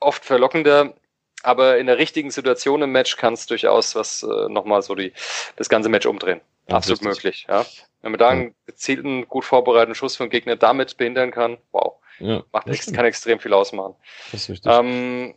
oft 0.00 0.24
verlockender, 0.24 0.94
aber 1.42 1.78
in 1.78 1.86
der 1.86 1.98
richtigen 1.98 2.30
Situation 2.30 2.82
im 2.82 2.92
Match 2.92 3.16
kann 3.16 3.34
es 3.34 3.46
durchaus 3.46 3.94
was 3.94 4.22
äh, 4.22 4.48
nochmal 4.48 4.82
so 4.82 4.94
die, 4.94 5.12
das 5.56 5.68
ganze 5.68 5.88
Match 5.88 6.06
umdrehen. 6.06 6.40
Ja, 6.68 6.76
Absolut 6.76 7.00
richtig. 7.00 7.14
möglich, 7.16 7.46
ja. 7.48 7.64
Wenn 8.02 8.12
man 8.12 8.18
da 8.18 8.28
einen 8.28 8.54
gezielten, 8.66 9.26
gut 9.26 9.44
vorbereiteten 9.44 9.94
Schuss 9.94 10.16
von 10.16 10.30
Gegner 10.30 10.56
damit 10.56 10.96
behindern 10.96 11.30
kann, 11.30 11.58
wow. 11.72 11.94
Ja, 12.20 12.42
Macht 12.52 12.68
ex 12.68 12.92
kann 12.92 13.04
extrem 13.04 13.38
viel 13.38 13.52
ausmachen. 13.52 13.94
Das 14.32 14.42
ist 14.42 14.50
richtig. 14.50 14.72
Ähm, 14.72 15.34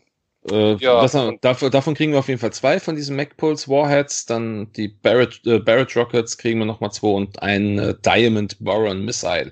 äh, 0.49 0.73
ja, 0.75 1.01
das, 1.01 1.15
dafür, 1.41 1.69
davon 1.69 1.93
kriegen 1.93 2.13
wir 2.13 2.19
auf 2.19 2.27
jeden 2.27 2.39
Fall 2.39 2.53
zwei 2.53 2.79
von 2.79 2.95
diesen 2.95 3.15
MacPulse 3.15 3.67
Warheads. 3.67 4.25
Dann 4.25 4.71
die 4.73 4.87
Barrett, 4.87 5.41
äh, 5.45 5.59
Barrett 5.59 5.95
Rockets 5.95 6.37
kriegen 6.37 6.59
wir 6.59 6.65
nochmal 6.65 6.91
zwei 6.91 7.09
und 7.09 7.41
ein 7.43 7.77
äh, 7.77 7.95
Diamond 8.03 8.57
Boron 8.59 9.05
Missile, 9.05 9.51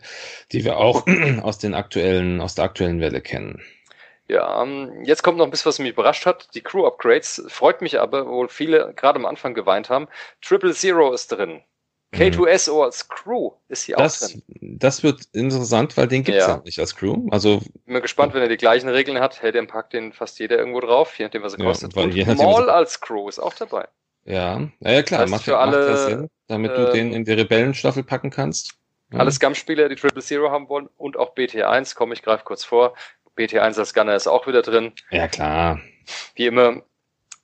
die 0.52 0.64
wir 0.66 0.78
auch 0.78 1.06
aus 1.44 1.60
den 1.60 1.74
aktuellen, 1.76 2.42
aus 2.42 2.56
der 2.56 2.66
aktuellen 2.66 3.00
Welle 3.00 3.22
kennen. 3.22 3.62
Ja, 4.28 4.62
ähm, 4.62 5.04
jetzt 5.06 5.24
kommt 5.24 5.38
noch 5.38 5.46
ein 5.46 5.52
bisschen, 5.52 5.70
was 5.70 5.80
mich 5.80 5.90
überrascht 5.90 6.26
hat. 6.26 6.50
Die 6.54 6.62
Crew 6.62 6.86
Upgrades 6.86 7.44
freut 7.48 7.82
mich 7.82 8.00
aber, 8.00 8.28
wo 8.28 8.48
viele 8.48 8.94
gerade 8.96 9.20
am 9.20 9.26
Anfang 9.26 9.56
geweint 9.56 9.90
haben. 9.90 10.08
Triple 10.42 10.74
Zero 10.74 11.12
ist 11.14 11.32
drin. 11.32 11.64
K2SO 12.14 12.84
als 12.84 13.08
Crew 13.08 13.52
ist 13.68 13.84
hier 13.84 13.96
das, 13.98 14.24
auch 14.24 14.28
drin. 14.30 14.42
Das 14.80 15.04
wird 15.04 15.22
interessant, 15.34 15.96
weil 15.96 16.08
den 16.08 16.24
gibt's 16.24 16.42
ja. 16.42 16.56
ja 16.56 16.62
nicht 16.64 16.80
als 16.80 16.96
Crew. 16.96 17.28
Also 17.30 17.60
bin 17.86 17.94
mal 17.94 18.02
gespannt, 18.02 18.34
wenn 18.34 18.42
er 18.42 18.48
die 18.48 18.58
gleichen 18.58 18.90
Regeln 18.90 19.20
hat, 19.20 19.42
hält 19.42 19.56
den 19.56 19.68
packt 19.68 19.94
den 19.94 20.12
fast 20.12 20.40
jeder 20.40 20.58
irgendwo 20.58 20.80
drauf, 20.80 21.18
je 21.20 21.26
nachdem 21.26 21.44
was 21.44 21.54
er 21.54 21.60
ja, 21.60 21.66
kostet. 21.66 21.96
Und 21.96 22.38
Maul 22.38 22.70
als 22.70 23.00
Crew 23.00 23.30
ist 23.30 23.40
auch 23.40 23.54
dabei. 23.54 23.88
Ja, 24.26 24.60
ja, 24.80 24.92
ja 24.92 25.04
klar, 25.04 25.22
das 25.22 25.30
macht, 25.30 25.44
für 25.44 25.52
macht 25.52 25.74
alle, 25.74 25.98
Sinn, 25.98 26.30
damit 26.48 26.72
äh, 26.72 26.76
du 26.76 26.92
den 26.92 27.14
in 27.14 27.26
die 27.26 27.32
Rebellenstaffel 27.34 28.04
packen 28.04 28.32
kannst. 28.32 28.74
Ja. 29.12 29.20
Alle 29.20 29.32
Scum-Spieler, 29.32 29.90
die 29.90 29.96
Triple 29.96 30.22
Zero 30.22 30.52
haben 30.52 30.70
wollen 30.70 30.88
und 30.98 31.18
auch 31.18 31.36
BT1, 31.36 31.96
komm, 31.96 32.12
ich 32.12 32.22
greife 32.22 32.44
kurz 32.44 32.64
vor. 32.64 32.94
BT1 33.38 33.80
als 33.80 33.94
Gunner 33.94 34.16
ist 34.16 34.28
auch 34.28 34.48
wieder 34.48 34.62
drin. 34.62 34.94
Ja, 35.12 35.28
klar. 35.28 35.80
Wie 36.36 36.46
immer, 36.46 36.84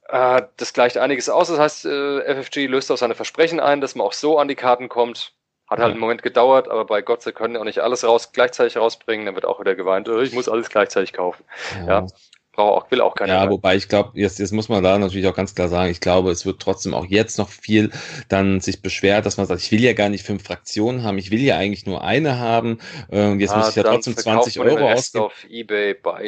äh, 0.10 0.44
das 0.58 0.74
gleicht 0.74 0.98
einiges 0.98 1.30
aus. 1.30 1.48
Das 1.48 1.60
heißt, 1.60 1.86
äh, 1.86 2.36
FFG 2.36 2.68
löst 2.68 2.92
auch 2.92 2.98
seine 2.98 3.16
Versprechen 3.16 3.60
ein, 3.60 3.82
dass 3.82 3.96
man 3.96 4.08
auch 4.08 4.14
so 4.14 4.38
an 4.40 4.48
die 4.48 4.56
Karten 4.56 4.90
kommt. 4.90 5.34
Hat 5.68 5.80
halt 5.80 5.92
einen 5.92 6.00
Moment 6.00 6.22
gedauert, 6.22 6.68
aber 6.68 6.86
bei 6.86 7.02
Gott, 7.02 7.24
sie 7.24 7.32
können 7.32 7.56
ja 7.56 7.60
auch 7.60 7.66
nicht 7.66 7.80
alles 7.80 8.04
raus, 8.04 8.32
gleichzeitig 8.32 8.78
rausbringen. 8.78 9.26
Dann 9.26 9.34
wird 9.34 9.46
auch 9.46 9.60
wieder 9.60 9.74
geweint, 9.74 10.08
oh, 10.08 10.20
ich 10.20 10.32
muss 10.32 10.48
alles 10.48 10.70
gleichzeitig 10.70 11.12
kaufen. 11.12 11.44
Ja. 11.88 12.02
ja 12.02 12.08
brauche 12.56 12.72
auch, 12.72 12.92
will 12.92 13.02
auch 13.02 13.16
keiner. 13.16 13.34
Ja, 13.34 13.42
mehr. 13.42 13.52
wobei 13.52 13.76
ich 13.76 13.88
glaube, 13.88 14.12
jetzt, 14.14 14.40
jetzt 14.40 14.52
muss 14.52 14.70
man 14.70 14.84
da 14.84 14.98
natürlich 14.98 15.28
auch 15.28 15.36
ganz 15.36 15.56
klar 15.56 15.68
sagen, 15.68 15.92
ich 15.92 16.00
glaube, 16.00 16.32
es 16.32 16.46
wird 16.46 16.62
trotzdem 16.62 16.94
auch 16.94 17.06
jetzt 17.06 17.38
noch 17.38 17.50
viel 17.50 17.92
dann 18.30 18.60
sich 18.62 18.82
beschwert, 18.82 19.26
dass 19.26 19.38
man 19.38 19.46
sagt, 19.46 19.62
ich 19.62 19.72
will 19.72 19.82
ja 19.82 19.94
gar 19.94 20.10
nicht 20.10 20.26
fünf 20.26 20.44
Fraktionen 20.44 21.04
haben, 21.04 21.18
ich 21.18 21.32
will 21.32 21.42
ja 21.42 21.58
eigentlich 21.58 21.86
nur 21.86 22.04
eine 22.04 22.40
haben. 22.40 22.80
Und 23.10 23.40
jetzt 23.40 23.52
ah, 23.52 23.58
muss 23.58 23.70
ich 23.70 23.76
ja 23.76 23.84
trotzdem 23.84 24.18
20 24.18 24.60
Euro 24.60 24.92
ausgeben. 24.92 25.28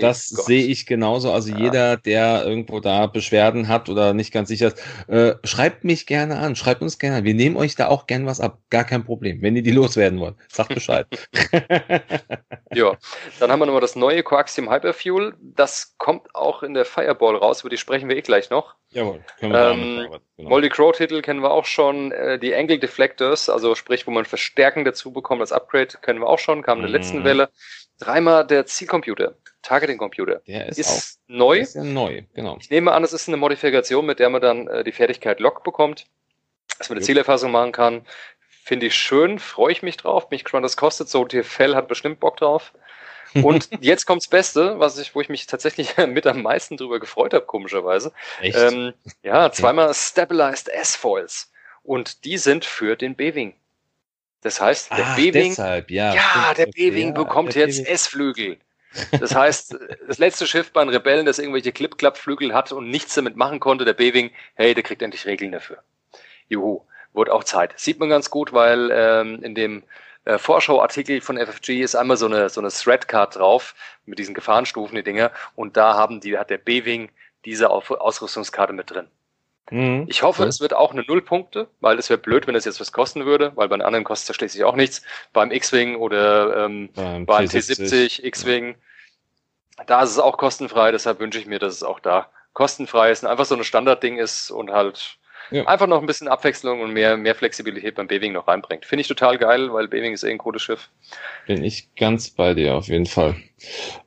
Das 0.02 0.28
sehe 0.28 0.66
ich 0.66 0.86
genauso. 0.86 1.32
Also 1.32 1.52
ja. 1.52 1.58
jeder, 1.58 1.98
der 1.98 2.46
irgendwo 2.46 2.80
da 2.80 3.08
Beschwerden 3.08 3.68
hat 3.68 3.90
oder 3.90 4.14
nicht 4.14 4.32
ganz 4.32 4.50
sicher 4.50 4.68
ist, 4.68 4.82
äh, 5.08 5.36
schreibt 5.44 5.84
mich 5.84 6.06
gerne 6.06 6.38
an, 6.38 6.56
schreibt 6.56 6.82
uns 6.82 7.00
gerne 7.00 7.18
an. 7.18 7.24
Wir 7.24 7.34
nehmen 7.34 7.58
euch 7.58 7.76
da 7.76 7.88
auch 7.88 8.08
gern 8.08 8.26
was 8.26 8.40
ab. 8.40 8.60
Gar 8.70 8.84
kein 8.84 9.04
Problem. 9.04 9.42
Wenn 9.42 9.56
ihr 9.56 9.64
die 9.64 9.72
loswerden 9.72 10.20
wollt, 10.20 10.36
sagt 10.50 10.74
Bescheid. 10.74 11.08
ja, 12.74 12.98
dann 13.40 13.52
haben 13.52 13.60
wir 13.60 13.66
nochmal 13.66 13.82
das 13.82 13.96
neue 13.96 14.24
Coaxium 14.24 14.70
Hyperfuel. 14.70 15.36
Das 15.40 15.96
kommt 15.98 16.17
kommt 16.18 16.36
auch 16.36 16.64
in 16.64 16.74
der 16.74 16.86
Fireball 16.86 17.36
raus, 17.36 17.62
über 17.62 17.70
die 17.70 17.78
sprechen 17.78 18.10
wir 18.10 18.16
eh 18.16 18.22
gleich 18.22 18.50
noch. 18.50 18.76
Jawohl, 18.90 19.24
können 19.40 19.54
wir 19.54 19.72
ähm, 19.72 20.20
genau. 20.38 20.50
Moldy 20.50 20.70
Crow 20.70 20.96
Titel 20.96 21.22
kennen 21.22 21.42
wir 21.42 21.52
auch 21.52 21.66
schon. 21.66 22.12
Äh, 22.12 22.40
die 22.40 22.56
Angle 22.56 22.80
Deflectors, 22.80 23.50
also 23.50 23.76
sprich, 23.76 24.08
wo 24.08 24.12
man 24.12 24.26
Verstärken 24.26 24.86
dazu 24.86 25.12
bekommt 25.12 25.42
als 25.42 25.52
Upgrade, 25.52 25.98
kennen 26.02 26.20
wir 26.20 26.28
auch 26.28 26.40
schon, 26.40 26.64
kam 26.64 26.80
in 26.80 26.84
der 26.84 26.90
mhm. 26.90 26.96
letzten 26.96 27.24
Welle. 27.24 27.50
Dreimal 28.00 28.46
der 28.46 28.66
Zielcomputer, 28.66 29.36
Targeting 29.62 29.98
Computer. 29.98 30.42
Der 30.48 30.68
ist, 30.68 30.78
ist 30.78 31.20
neu. 31.28 31.56
Der 31.56 31.64
ist 31.64 31.76
ja 31.76 31.84
neu, 31.84 32.24
genau. 32.34 32.58
Ich 32.60 32.70
nehme 32.70 32.92
an, 32.92 33.04
es 33.04 33.14
ist 33.14 33.28
eine 33.28 33.38
Modifikation, 33.38 34.06
mit 34.06 34.20
der 34.20 34.30
man 34.30 34.42
dann 34.42 34.68
äh, 34.68 34.84
die 34.84 34.92
Fertigkeit 34.92 35.40
Lock 35.40 35.64
bekommt, 35.64 36.06
dass 36.78 36.90
man 36.90 36.98
eine 36.98 37.06
Zielerfassung 37.06 37.52
machen 37.52 37.72
kann. 37.72 38.06
Finde 38.50 38.88
ich 38.88 38.96
schön, 38.96 39.40
freue 39.40 39.72
ich 39.72 39.82
mich 39.82 39.98
drauf. 39.98 40.30
Bin 40.30 40.36
ich 40.36 40.44
gespannt, 40.44 40.66
das 40.66 40.78
kostet. 40.78 41.10
So, 41.10 41.26
TFL 41.26 41.74
hat 41.76 41.88
bestimmt 41.88 42.20
Bock 42.20 42.38
drauf. 42.38 42.74
Und 43.34 43.70
jetzt 43.82 44.06
kommt's 44.06 44.28
Beste, 44.28 44.80
was 44.80 44.98
ich, 44.98 45.16
wo 45.16 45.22
ich 45.22 45.30
mich 45.30 45.48
tatsächlich 45.48 45.98
mit 46.08 46.28
am 46.28 46.42
meisten 46.42 46.78
drüber 46.78 47.00
gefreut 47.00 47.34
habe, 47.34 47.46
komischerweise. 47.46 48.12
Echt? 48.42 48.58
Ähm, 48.58 48.94
ja, 49.24 49.52
zweimal 49.52 49.94
Stabilized 49.94 50.70
S-Foils. 50.70 51.52
Und 51.84 52.26
die 52.26 52.38
sind 52.38 52.66
für 52.66 52.96
den 52.96 53.16
B-Wing. 53.16 53.56
Das 54.42 54.62
heißt, 54.62 54.92
der 54.92 55.16
B-Wing, 55.16 55.56
ja, 55.56 56.14
ja, 56.14 56.54
der 56.56 56.68
B-Wing 56.68 57.08
ja, 57.08 57.14
bekommt 57.14 57.56
jetzt 57.56 57.86
S-Flügel. 57.86 58.58
Das 59.20 59.36
heißt, 59.36 59.78
das 60.08 60.18
letzte 60.18 60.48
Schiff 60.48 60.72
bei 60.72 60.84
den 60.84 60.90
Rebellen, 60.90 61.26
das 61.26 61.38
irgendwelche 61.38 61.72
Clip-Clap-Flügel 61.72 62.54
hat 62.54 62.72
und 62.72 62.90
nichts 62.90 63.14
damit 63.14 63.36
machen 63.36 63.60
konnte, 63.60 63.86
der 63.86 63.94
B-Wing, 63.94 64.32
hey, 64.56 64.74
der 64.74 64.82
kriegt 64.82 65.02
endlich 65.04 65.26
Regeln 65.28 65.52
dafür. 65.52 65.84
Juhu. 66.50 66.82
Wurde 67.14 67.34
auch 67.34 67.44
Zeit. 67.44 67.74
Sieht 67.78 68.00
man 68.00 68.10
ganz 68.10 68.30
gut, 68.30 68.54
weil 68.54 68.90
ähm, 68.92 69.42
in 69.44 69.56
dem 69.56 69.84
äh, 70.28 70.38
Vorschauartikel 70.38 71.22
von 71.22 71.38
FFG 71.38 71.82
ist 71.82 71.96
einmal 71.96 72.18
so 72.18 72.26
eine, 72.26 72.50
so 72.50 72.60
eine 72.60 72.70
Threadcard 72.70 73.38
drauf 73.38 73.76
mit 74.06 74.20
diesen 74.20 74.36
Gefahrenstufen, 74.36 74.96
die 74.96 75.04
Dinger. 75.04 75.32
Und 75.56 75.78
da 75.78 75.94
haben 75.94 76.20
die, 76.20 76.38
hat 76.38 76.50
der 76.50 76.58
B-Wing 76.58 77.10
diese 77.46 77.70
Ausrüstungskarte 77.70 78.74
mit 78.74 78.92
drin. 78.92 79.08
Mhm. 79.72 80.06
Ich 80.10 80.24
hoffe, 80.24 80.42
okay. 80.42 80.50
es 80.50 80.60
wird 80.60 80.74
auch 80.74 80.92
eine 80.92 81.04
Nullpunkte, 81.04 81.70
weil 81.80 81.98
es 81.98 82.10
wäre 82.10 82.18
blöd, 82.18 82.46
wenn 82.46 82.56
es 82.56 82.66
jetzt 82.66 82.82
was 82.82 82.92
kosten 82.92 83.26
würde, 83.26 83.54
weil 83.56 83.70
bei 83.70 83.78
den 83.78 83.82
anderen 83.82 84.04
kostet 84.04 84.32
es 84.32 84.36
schließlich 84.36 84.66
auch 84.66 84.76
nichts. 84.76 85.02
Beim 85.32 85.52
X-Wing 85.52 85.96
oder 85.96 86.66
ähm, 86.66 86.90
beim, 86.94 87.26
beim 87.26 87.46
T70, 87.46 88.24
X-Wing, 88.24 88.76
ja. 89.78 89.84
da 89.86 90.04
ist 90.04 90.12
es 90.12 90.20
auch 90.20 90.38
kostenfrei, 90.38 90.92
deshalb 90.92 91.20
wünsche 91.20 91.40
ich 91.40 91.46
mir, 91.46 91.60
dass 91.60 91.74
es 91.74 91.84
auch 91.84 92.02
da 92.02 92.30
kostenfrei 92.52 93.12
ist 93.12 93.24
und 93.24 93.30
einfach 93.30 93.46
so 93.46 93.56
ein 93.56 93.64
Standardding 93.64 94.18
ist 94.18 94.52
und 94.52 94.72
halt 94.72 95.20
ja. 95.52 95.66
Einfach 95.66 95.88
noch 95.88 96.02
ein 96.02 96.06
bisschen 96.06 96.28
Abwechslung 96.28 96.82
und 96.82 96.94
mehr, 96.94 97.18
mehr 97.18 97.36
Flexibilität 97.36 97.96
beim 97.96 98.08
B-Wing 98.08 98.34
noch 98.34 98.48
reinbringt. 98.48 98.86
Finde 98.86 99.02
ich 99.02 99.08
total 99.08 99.38
geil, 99.38 99.72
weil 99.74 99.88
B-Wing 99.88 100.14
ist 100.14 100.24
eh 100.24 100.32
ein 100.32 100.38
cooles 100.38 100.62
Schiff. 100.62 100.90
Bin 101.46 101.64
ich 101.64 101.94
ganz 101.96 102.30
bei 102.30 102.54
dir, 102.54 102.76
auf 102.76 102.88
jeden 102.88 103.06
Fall. 103.06 103.36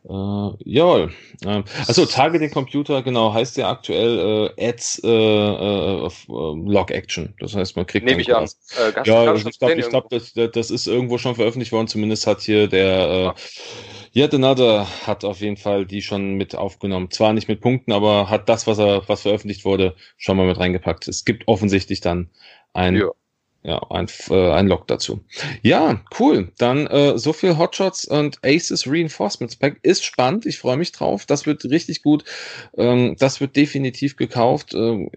Äh, 0.05 0.51
jawohl. 0.65 1.13
Ähm, 1.45 1.65
also 1.87 2.07
Targeting 2.07 2.51
Computer, 2.51 3.03
genau, 3.03 3.35
heißt 3.35 3.57
ja 3.57 3.71
aktuell 3.71 4.53
äh, 4.57 4.69
Ads 4.69 5.03
äh, 5.03 5.09
äh, 5.09 6.07
äh, 6.07 6.11
Log 6.29 6.91
Action. 6.91 7.35
Das 7.41 7.55
heißt, 7.55 7.77
man 7.77 7.87
kriegt. 7.87 8.07
Nehme 8.07 8.21
ich 8.21 8.35
an. 8.35 8.45
Äh, 8.45 8.93
ja, 9.05 9.35
ich 9.35 9.59
glaube, 9.59 9.75
ich 9.75 9.89
glaub, 9.89 10.09
das, 10.11 10.33
das 10.35 10.71
ist 10.71 10.87
irgendwo 10.87 11.19
schon 11.19 11.35
veröffentlicht 11.35 11.73
worden. 11.73 11.89
Zumindest 11.89 12.27
hat 12.27 12.41
hier 12.41 12.69
der 12.69 13.35
äh. 13.37 13.41
Yet 14.13 14.35
Another 14.35 14.89
hat 15.07 15.25
auf 15.25 15.41
jeden 15.41 15.57
Fall 15.57 15.87
die 15.87 16.03
schon 16.03 16.35
mit 16.35 16.57
aufgenommen. 16.57 17.13
Zwar 17.13 17.33
nicht 17.33 17.47
mit 17.47 17.61
Punkten, 17.61 17.93
aber 17.93 18.29
hat 18.29 18.49
das, 18.49 18.67
was 18.67 18.79
er, 18.79 19.09
was 19.09 19.23
veröffentlicht 19.23 19.65
wurde, 19.65 19.95
schon 20.17 20.37
mal 20.37 20.47
mit 20.47 20.59
reingepackt. 20.59 21.07
Es 21.07 21.25
gibt 21.25 21.47
offensichtlich 21.47 22.01
dann 22.01 22.29
ein, 22.73 22.97
ja, 22.97 23.11
ja 23.63 23.81
ein, 23.91 24.07
äh, 24.31 24.53
ein 24.53 24.67
Log 24.69 24.87
dazu. 24.87 25.25
Ja, 25.63 26.01
cool. 26.19 26.53
Dann 26.59 26.87
äh, 26.87 27.19
so 27.19 27.33
viel 27.33 27.59
Hotshots 27.59 28.07
und 28.07 28.39
Aces 28.45 28.87
Reinforcements 28.87 29.57
Pack 29.57 29.79
ist 29.83 30.05
spannend. 30.05 30.47
Ich 30.47 30.59
freue 30.59 30.77
mich 30.77 30.93
drauf. 30.93 31.27
Das 31.27 31.47
wird 31.47 31.65
richtig 31.65 32.03
gut. 32.03 32.25
Ähm, 32.77 33.17
das 33.19 33.41
wird 33.41 33.57
definitiv 33.57 34.17
gekauft. 34.17 34.73
Ähm, 34.75 35.11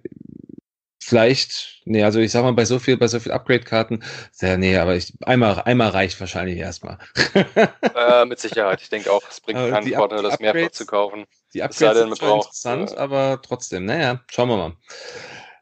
vielleicht, 1.03 1.81
nee, 1.85 2.03
also 2.03 2.19
ich 2.19 2.31
sag 2.31 2.43
mal, 2.43 2.53
bei 2.53 2.65
so 2.65 2.79
viel, 2.79 2.97
bei 2.97 3.07
so 3.07 3.19
viel 3.19 3.31
Upgrade-Karten, 3.31 4.03
sehr, 4.31 4.57
nee, 4.57 4.77
aber 4.77 4.95
ich, 4.95 5.13
einmal, 5.21 5.61
einmal 5.61 5.89
reicht 5.89 6.19
wahrscheinlich 6.19 6.57
erstmal. 6.57 6.97
äh, 7.95 8.25
mit 8.25 8.39
Sicherheit. 8.39 8.81
Ich 8.81 8.89
denke 8.89 9.11
auch, 9.11 9.21
es 9.29 9.41
bringt 9.41 9.59
äh, 9.59 9.69
keinen 9.69 9.93
Vorteil, 9.93 10.23
das 10.23 10.39
mehrfach 10.39 10.71
zu 10.71 10.85
kaufen. 10.85 11.25
Die 11.53 11.61
Upgrades 11.61 11.99
sind 11.99 12.11
interessant, 12.11 12.97
aber 12.97 13.41
trotzdem, 13.41 13.85
naja, 13.85 14.21
schauen 14.31 14.49
wir 14.49 14.57
mal. 14.57 14.73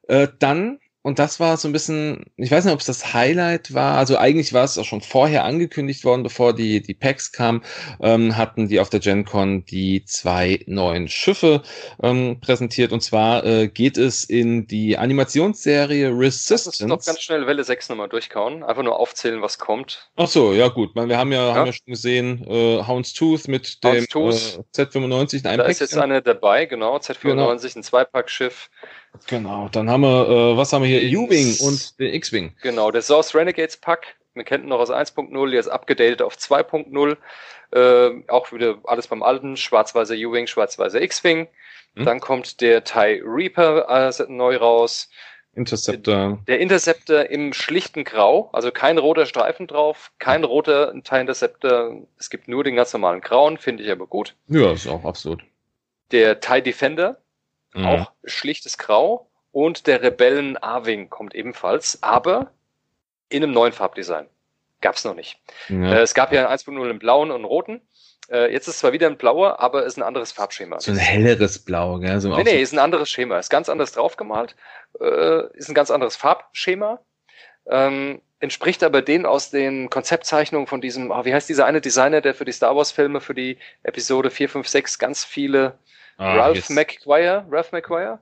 Äh, 0.08 0.28
dann 0.40 0.80
und 1.04 1.18
das 1.18 1.40
war 1.40 1.58
so 1.58 1.68
ein 1.68 1.72
bisschen, 1.72 2.26
ich 2.38 2.52
weiß 2.52 2.66
nicht, 2.66 2.74
ob 2.74 2.80
es 2.80 2.86
das 2.86 3.14
Highlight 3.14 3.74
war. 3.74 3.98
Also 3.98 4.18
eigentlich 4.18 4.54
war 4.54 4.64
es 4.64 4.78
auch 4.78 4.86
schon 4.86 5.02
vorher 5.02 5.46
angekündigt 5.46 6.06
worden, 6.06 6.22
bevor 6.22 6.54
die, 6.54 6.82
die 6.82 6.94
Packs 6.94 7.32
kamen, 7.32 7.64
ähm, 8.02 8.38
hatten 8.38 8.68
die 8.68 8.80
auf 8.80 8.90
der 8.90 9.00
GenCon 9.00 9.66
die 9.66 10.06
zwei 10.06 10.60
neuen 10.68 11.08
Schiffe 11.08 11.64
ähm, 12.04 12.40
präsentiert. 12.40 12.92
Und 12.92 13.02
zwar 13.02 13.44
äh, 13.46 13.68
geht 13.68 13.98
es 13.98 14.26
in 14.26 14.68
die 14.68 14.96
Animationsserie 14.96 16.10
Resistance. 16.10 16.84
Ist 16.84 16.88
noch 16.88 17.04
ganz 17.04 17.20
schnell 17.22 17.48
Welle 17.48 17.64
6 17.64 17.90
nochmal 17.90 18.10
durchkauen. 18.10 18.64
Einfach 18.64 18.84
nur 18.84 19.00
aufzählen, 19.00 19.42
was 19.42 19.58
kommt. 19.58 20.12
Ach 20.18 20.28
so, 20.28 20.54
ja 20.54 20.68
gut. 20.68 20.94
Wir 20.94 21.18
haben 21.18 21.32
ja, 21.32 21.48
ja. 21.48 21.56
haben 21.56 21.66
ja 21.66 21.74
schon 21.74 21.88
gesehen, 21.88 22.46
äh, 22.48 22.84
Houndstooth 22.86 23.48
mit 23.48 23.84
dem 23.84 23.94
Houndstooth. 23.94 24.60
Äh, 24.78 24.82
Z95 24.84 25.40
in 25.40 25.48
einem 25.48 25.58
Da 25.58 25.64
Pack 25.64 25.72
ist 25.72 25.80
jetzt 25.80 25.98
eine 25.98 26.22
dabei, 26.22 26.68
genau. 26.68 26.98
Z95, 26.98 27.22
genau. 27.24 27.50
ein 27.50 27.84
Zweipackschiff. 27.84 28.70
Genau, 29.28 29.70
dann 29.70 29.90
haben 29.90 30.02
wir, 30.02 30.30
äh, 30.30 30.58
was 30.58 30.74
haben 30.74 30.84
wir 30.84 31.00
hier? 31.00 31.20
U-Wing 31.20 31.58
und 31.62 32.00
den 32.00 32.14
X-Wing. 32.14 32.54
Genau, 32.62 32.92
der 32.92 33.02
Source 33.02 33.36
Renegades 33.36 33.78
Pack. 33.78 34.16
Wir 34.34 34.44
kennen 34.44 34.68
noch 34.68 34.80
aus 34.80 34.90
1.0, 34.90 35.54
jetzt 35.54 35.70
abgedatet 35.70 36.22
auf 36.22 36.36
2.0. 36.38 37.18
Äh, 37.72 38.24
auch 38.30 38.52
wieder 38.52 38.80
alles 38.86 39.08
beim 39.08 39.24
alten, 39.24 39.58
schwarz-weißer 39.58 40.16
U-Wing, 40.16 40.48
schwarz-weißer 40.48 41.02
X-Wing. 41.02 41.48
Hm. 41.96 42.06
Dann 42.06 42.20
kommt 42.20 42.62
der 42.62 42.84
TIE 42.84 43.22
Reaper 43.24 44.10
äh, 44.10 44.26
neu 44.30 44.58
raus. 44.58 45.10
Interceptor. 45.54 46.40
Der 46.48 46.60
Interceptor 46.60 47.30
im 47.30 47.52
schlichten 47.52 48.06
Grau, 48.06 48.50
also 48.54 48.72
kein 48.72 48.98
roter 48.98 49.26
Streifen 49.26 49.68
drauf, 49.68 50.12
kein 50.18 50.46
roter 50.46 50.94
TIE 51.04 51.20
Interceptor. 51.20 52.08
Es 52.18 52.30
gibt 52.30 52.48
nur 52.48 52.64
den 52.64 52.78
ganz 52.78 52.94
normalen 52.94 53.20
Grauen, 53.20 53.58
finde 53.58 53.84
ich 53.84 53.92
aber 53.92 54.08
gut. 54.08 54.36
Ja, 54.48 54.72
ist 54.72 54.88
auch 54.88 55.04
absolut. 55.04 55.44
Der 56.12 56.40
TIE 56.40 56.62
Defender, 56.62 57.21
Mhm. 57.74 57.86
Auch 57.86 58.12
schlichtes 58.24 58.78
Grau. 58.78 59.28
Und 59.52 59.88
der 59.88 60.02
Rebellen 60.02 60.58
A-Wing 60.58 61.10
kommt 61.10 61.36
ebenfalls, 61.36 62.02
aber 62.02 62.52
in 63.30 63.44
einem 63.44 63.54
neuen 63.54 63.74
Farbdesign. 63.74 64.28
Gab's 64.80 65.04
noch 65.04 65.16
nicht. 65.16 65.40
Ja. 65.70 65.94
Äh, 65.94 66.02
es 66.02 66.14
gab 66.14 66.32
ja 66.32 66.48
ein 66.48 66.58
1.0 66.58 66.90
im 66.90 67.00
blauen 67.00 67.32
und 67.32 67.46
roten. 67.46 67.82
Äh, 68.30 68.52
jetzt 68.52 68.68
ist 68.68 68.80
zwar 68.80 68.94
wieder 68.94 69.08
ein 69.08 69.18
blauer, 69.18 69.60
aber 69.60 69.86
ist 69.86 69.98
ein 69.98 70.04
anderes 70.04 70.32
Farbschema. 70.32 70.80
So 70.80 70.92
ein 70.92 70.98
helleres 70.98 71.60
Blau, 71.60 72.00
gell? 72.00 72.20
So 72.22 72.36
nee, 72.36 72.44
nee, 72.44 72.62
ist 72.62 72.74
ein 72.74 72.80
anderes 72.80 73.10
Schema. 73.10 73.38
Ist 73.38 73.50
ganz 73.50 73.70
anders 73.70 73.92
draufgemalt. 73.92 74.56
Äh, 75.00 75.56
ist 75.58 75.70
ein 75.70 75.76
ganz 75.76 75.92
anderes 75.92 76.16
Farbschema. 76.16 77.00
Ähm, 77.70 78.22
entspricht 78.40 78.84
aber 78.84 79.02
den 79.02 79.26
aus 79.26 79.52
den 79.52 79.90
Konzeptzeichnungen 79.90 80.66
von 80.66 80.82
diesem, 80.82 81.12
oh, 81.12 81.26
wie 81.26 81.34
heißt 81.34 81.48
dieser 81.48 81.66
eine 81.66 81.82
Designer, 81.82 82.22
der 82.22 82.34
für 82.34 82.46
die 82.46 82.52
Star 82.52 82.76
Wars 82.76 82.92
Filme, 82.92 83.22
für 83.22 83.36
die 83.36 83.58
Episode 83.84 84.32
4, 84.32 84.50
5, 84.50 84.68
6 84.68 84.98
ganz 84.98 85.24
viele 85.24 85.78
Ah, 86.18 86.36
Ralph 86.36 86.56
jetzt. 86.56 86.70
McQuire? 86.70 87.46
Ralph 87.50 87.72
McQuire? 87.72 88.20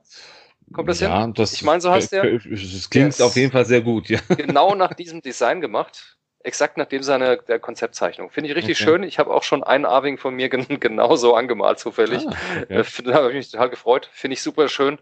Kommt 0.72 0.88
das 0.88 1.00
ja, 1.00 1.22
hin? 1.22 1.34
Das 1.34 1.52
ich 1.52 1.62
meine, 1.62 1.80
so 1.80 1.90
heißt 1.90 2.12
der. 2.12 2.24
Es 2.24 2.88
klingt 2.90 3.06
yes. 3.06 3.20
auf 3.20 3.36
jeden 3.36 3.50
Fall 3.50 3.66
sehr 3.66 3.80
gut, 3.80 4.08
ja. 4.08 4.20
Genau 4.36 4.74
nach 4.74 4.94
diesem 4.94 5.20
Design 5.20 5.60
gemacht. 5.60 6.16
Exakt 6.42 6.78
nach 6.78 6.86
dem 6.86 7.02
seiner 7.02 7.36
der 7.36 7.58
Konzeptzeichnung. 7.58 8.30
Finde 8.30 8.48
ich 8.48 8.56
richtig 8.56 8.80
okay. 8.80 8.84
schön. 8.84 9.02
Ich 9.02 9.18
habe 9.18 9.32
auch 9.34 9.42
schon 9.42 9.62
einen 9.62 9.84
Arving 9.84 10.16
von 10.16 10.34
mir 10.34 10.48
gen 10.48 10.66
genauso 10.80 11.34
angemalt, 11.34 11.78
zufällig. 11.78 12.26
Ah, 12.26 12.34
okay. 12.62 12.84
Da 13.04 13.14
habe 13.14 13.28
ich 13.30 13.34
mich 13.34 13.50
total 13.50 13.68
gefreut. 13.68 14.08
Finde 14.12 14.34
ich 14.34 14.42
super 14.42 14.68
schön. 14.68 14.98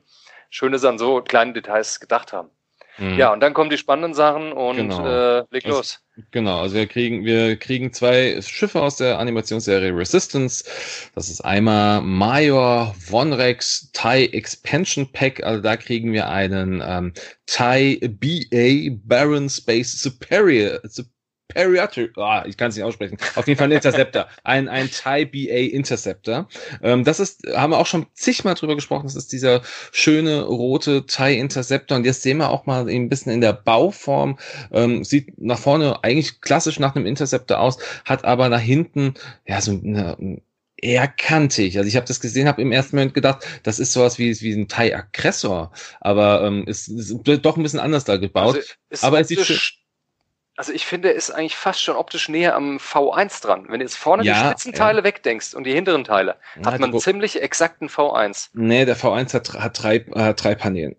Schön, 0.51 0.73
dass 0.73 0.81
sie 0.81 0.89
an 0.89 0.99
so 0.99 1.21
kleine 1.21 1.53
Details 1.53 2.01
gedacht 2.01 2.33
haben. 2.33 2.51
Mhm. 2.99 3.17
Ja, 3.17 3.33
und 3.33 3.41
dann 3.41 3.55
kommen 3.55 3.71
die 3.71 3.79
spannenden 3.79 4.15
Sachen 4.15 4.53
und 4.53 4.77
genau. 4.77 5.07
äh, 5.07 5.45
leg 5.51 5.65
also, 5.65 5.79
los. 5.79 6.01
Genau, 6.33 6.61
also 6.63 6.75
wir 6.75 6.87
kriegen, 6.87 7.25
wir 7.25 7.57
kriegen 7.57 7.93
zwei 7.93 8.41
Schiffe 8.43 8.83
aus 8.83 8.97
der 8.97 9.19
Animationsserie 9.19 9.95
Resistance. 9.95 10.65
Das 11.15 11.31
ist 11.31 11.41
einmal 11.43 12.01
Major 12.03 12.95
Vonrex 12.99 13.93
TIE 13.93 14.33
Expansion 14.33 15.11
Pack. 15.13 15.43
Also 15.45 15.63
da 15.63 15.77
kriegen 15.77 16.13
wir 16.13 16.29
einen 16.29 16.83
ähm, 16.85 17.13
TIE 17.47 18.01
BA 18.09 18.97
Baron 19.05 19.49
Space 19.49 20.03
Superior, 20.03 20.81
Superior 20.83 21.18
Periater, 21.49 22.09
ah, 22.17 22.45
ich 22.47 22.59
kann 22.59 22.69
es 22.69 22.77
nicht 22.77 22.85
aussprechen. 22.85 23.17
Auf 23.35 23.49
jeden 23.49 23.59
Fall 23.59 23.69
ein 23.69 23.73
Interceptor. 23.73 24.29
ein, 24.45 24.69
ein 24.69 24.91
TIE 24.91 25.25
BA 25.25 25.75
Interceptor. 25.75 26.47
Ähm, 26.83 27.05
das 27.05 27.21
ist, 27.21 27.47
haben 27.55 27.73
wir 27.73 27.79
auch 27.79 27.87
schon 27.87 28.07
zigmal 28.13 28.55
drüber 28.55 28.75
gesprochen. 28.75 29.05
Das 29.05 29.17
ist 29.17 29.33
dieser 29.33 29.63
schöne 29.91 30.43
rote 30.43 31.07
TIE 31.07 31.39
Interceptor. 31.39 31.97
Und 31.97 32.05
jetzt 32.05 32.23
sehen 32.23 32.37
wir 32.37 32.51
auch 32.51 32.67
mal 32.67 32.87
ein 32.89 33.09
bisschen 33.09 33.33
in 33.33 33.41
der 33.41 33.55
Bauform. 33.55 34.39
Ähm, 34.73 35.05
sieht 35.05 35.41
nach 35.41 35.59
vorne 35.59 36.05
eigentlich 36.05 36.43
klassisch 36.43 36.79
nach 36.79 36.95
einem 36.95 37.07
Interceptor 37.07 37.59
aus, 37.61 37.79
hat 38.05 38.25
aber 38.27 38.51
nach 38.51 38.61
hinten, 38.61 39.15
ja, 39.47 39.63
so 39.63 39.73
eine, 39.73 40.41
eher 40.77 41.09
kantig. 41.09 41.79
Also 41.79 41.89
ich 41.89 41.97
habe 41.97 42.07
das 42.07 42.21
gesehen, 42.21 42.47
habe 42.47 42.63
im 42.63 42.73
ersten 42.73 42.97
Moment 42.97 43.15
gedacht, 43.15 43.45
das 43.63 43.79
ist 43.79 43.93
sowas 43.93 44.19
wie, 44.19 44.39
wie 44.41 44.53
ein 44.53 44.69
TIE 44.69 44.95
Aggressor, 44.95 45.73
aber 46.01 46.43
ähm, 46.45 46.67
ist, 46.67 46.89
ist 46.89 47.17
doch 47.25 47.57
ein 47.57 47.63
bisschen 47.63 47.81
anders 47.81 48.05
da 48.05 48.17
gebaut. 48.17 48.79
Also 48.91 49.07
aber 49.07 49.21
es 49.21 49.29
sieht 49.29 49.41
schön 49.41 49.59
also 50.59 50.73
ich 50.73 50.87
finde, 50.87 51.11
er 51.11 51.15
ist 51.15 51.31
eigentlich 51.31 51.57
fast 51.57 51.81
schon 51.81 51.95
optisch 51.95 52.29
näher 52.29 52.57
am 52.57 52.79
V1 52.79 53.43
dran. 53.43 53.67
Wenn 53.69 53.79
du 53.79 53.85
jetzt 53.85 53.97
vorne 53.97 54.25
ja, 54.25 54.35
die 54.35 54.47
Spitzenteile 54.47 54.99
ja. 54.99 55.05
wegdenkst 55.05 55.55
und 55.55 55.63
die 55.65 55.73
hinteren 55.73 56.03
Teile, 56.03 56.37
ja, 56.57 56.73
hat 56.73 56.81
man 56.81 56.91
einen 56.91 56.99
ziemlich 56.99 57.41
exakten 57.41 57.89
V1. 57.89 58.49
Nee, 58.55 58.85
der 58.85 58.97
V1 58.97 59.35
hat, 59.35 59.55
hat 59.55 59.83
drei, 59.83 59.97
äh, 59.97 60.35
drei 60.35 60.57
Paneelen. 60.57 60.97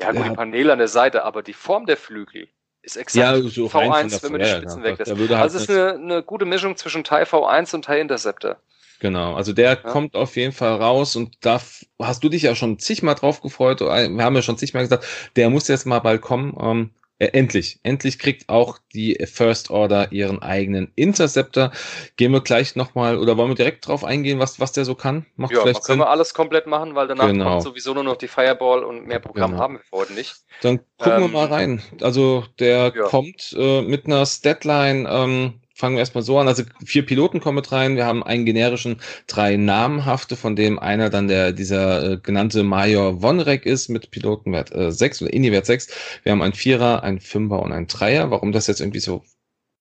Ja, 0.00 0.12
gut, 0.12 0.24
die 0.24 0.30
Paneele 0.30 0.72
an 0.72 0.78
der 0.78 0.88
Seite, 0.88 1.22
aber 1.24 1.42
die 1.42 1.52
Form 1.52 1.84
der 1.84 1.98
Flügel 1.98 2.48
ist 2.80 2.96
exakt 2.96 3.16
ja, 3.16 3.36
so 3.36 3.66
V1, 3.66 4.22
wenn 4.22 4.32
man 4.32 4.40
die 4.40 4.46
Spitzen 4.46 4.82
ja, 4.82 4.90
weglässt. 4.90 5.12
Halt 5.12 5.30
also 5.32 5.58
es 5.58 5.64
ist 5.64 5.70
eine, 5.70 5.92
eine 5.92 6.22
gute 6.22 6.46
Mischung 6.46 6.74
zwischen 6.78 7.04
TIE 7.04 7.24
V1 7.24 7.74
und 7.74 7.84
TIE 7.84 8.00
Interceptor. 8.00 8.56
Genau, 9.00 9.34
also 9.34 9.52
der 9.52 9.70
ja. 9.70 9.76
kommt 9.76 10.16
auf 10.16 10.34
jeden 10.36 10.52
Fall 10.52 10.76
raus 10.76 11.14
und 11.14 11.36
da 11.44 11.60
hast 12.00 12.24
du 12.24 12.30
dich 12.30 12.42
ja 12.42 12.54
schon 12.54 12.78
zigmal 12.78 13.16
drauf 13.16 13.42
gefreut. 13.42 13.80
Wir 13.80 14.24
haben 14.24 14.34
ja 14.34 14.42
schon 14.42 14.56
zigmal 14.56 14.82
gesagt, 14.82 15.04
der 15.36 15.50
muss 15.50 15.68
jetzt 15.68 15.84
mal 15.84 15.98
bald 15.98 16.22
kommen. 16.22 16.56
Ähm, 16.58 16.90
äh, 17.18 17.26
endlich, 17.26 17.78
endlich 17.84 18.18
kriegt 18.18 18.48
auch 18.48 18.78
die 18.92 19.16
First 19.24 19.70
Order 19.70 20.10
ihren 20.10 20.42
eigenen 20.42 20.90
Interceptor. 20.96 21.70
Gehen 22.16 22.32
wir 22.32 22.40
gleich 22.40 22.74
nochmal, 22.74 23.18
oder 23.18 23.36
wollen 23.36 23.50
wir 23.50 23.54
direkt 23.54 23.86
drauf 23.86 24.02
eingehen, 24.04 24.40
was, 24.40 24.58
was 24.58 24.72
der 24.72 24.84
so 24.84 24.94
kann? 24.94 25.24
Macht 25.36 25.52
ja, 25.52 25.60
vielleicht 25.60 25.84
können 25.84 26.00
Sinn? 26.00 26.06
wir 26.06 26.10
alles 26.10 26.34
komplett 26.34 26.66
machen, 26.66 26.94
weil 26.96 27.06
danach 27.06 27.28
genau. 27.28 27.50
kommt 27.50 27.62
sowieso 27.62 27.94
nur 27.94 28.02
noch 28.02 28.16
die 28.16 28.26
Fireball 28.26 28.82
und 28.82 29.06
mehr 29.06 29.20
Programm 29.20 29.52
genau. 29.52 29.62
haben 29.62 29.74
wir 29.74 29.80
für 29.80 29.96
heute 29.96 30.12
nicht. 30.14 30.34
Dann 30.62 30.80
gucken 30.98 31.14
ähm, 31.16 31.20
wir 31.22 31.28
mal 31.28 31.46
rein. 31.46 31.82
Also 32.00 32.44
der 32.58 32.92
ja. 32.94 33.04
kommt 33.04 33.54
äh, 33.56 33.82
mit 33.82 34.06
einer 34.06 34.26
Statline 34.26 35.08
ähm, 35.08 35.60
fangen 35.74 35.96
wir 35.96 36.00
erstmal 36.00 36.22
so 36.22 36.38
an. 36.38 36.48
Also 36.48 36.62
vier 36.84 37.04
Piloten 37.04 37.40
kommen 37.40 37.56
mit 37.56 37.72
rein. 37.72 37.96
Wir 37.96 38.06
haben 38.06 38.22
einen 38.22 38.44
generischen, 38.44 39.00
drei 39.26 39.56
namenhafte, 39.56 40.36
von 40.36 40.56
dem 40.56 40.78
einer 40.78 41.10
dann 41.10 41.28
der 41.28 41.52
dieser 41.52 42.12
äh, 42.12 42.16
genannte 42.16 42.62
Major 42.62 43.20
Wonrek 43.22 43.66
ist 43.66 43.88
mit 43.88 44.10
Pilotenwert 44.10 44.72
äh, 44.74 44.92
6 44.92 45.22
oder 45.22 45.32
Inni-Wert 45.32 45.66
6. 45.66 45.88
Wir 46.22 46.32
haben 46.32 46.42
einen 46.42 46.54
Vierer, 46.54 47.02
einen 47.02 47.20
Fünfer 47.20 47.60
und 47.60 47.72
einen 47.72 47.88
Dreier. 47.88 48.30
Warum 48.30 48.52
das 48.52 48.68
jetzt 48.68 48.80
irgendwie 48.80 49.00
so 49.00 49.24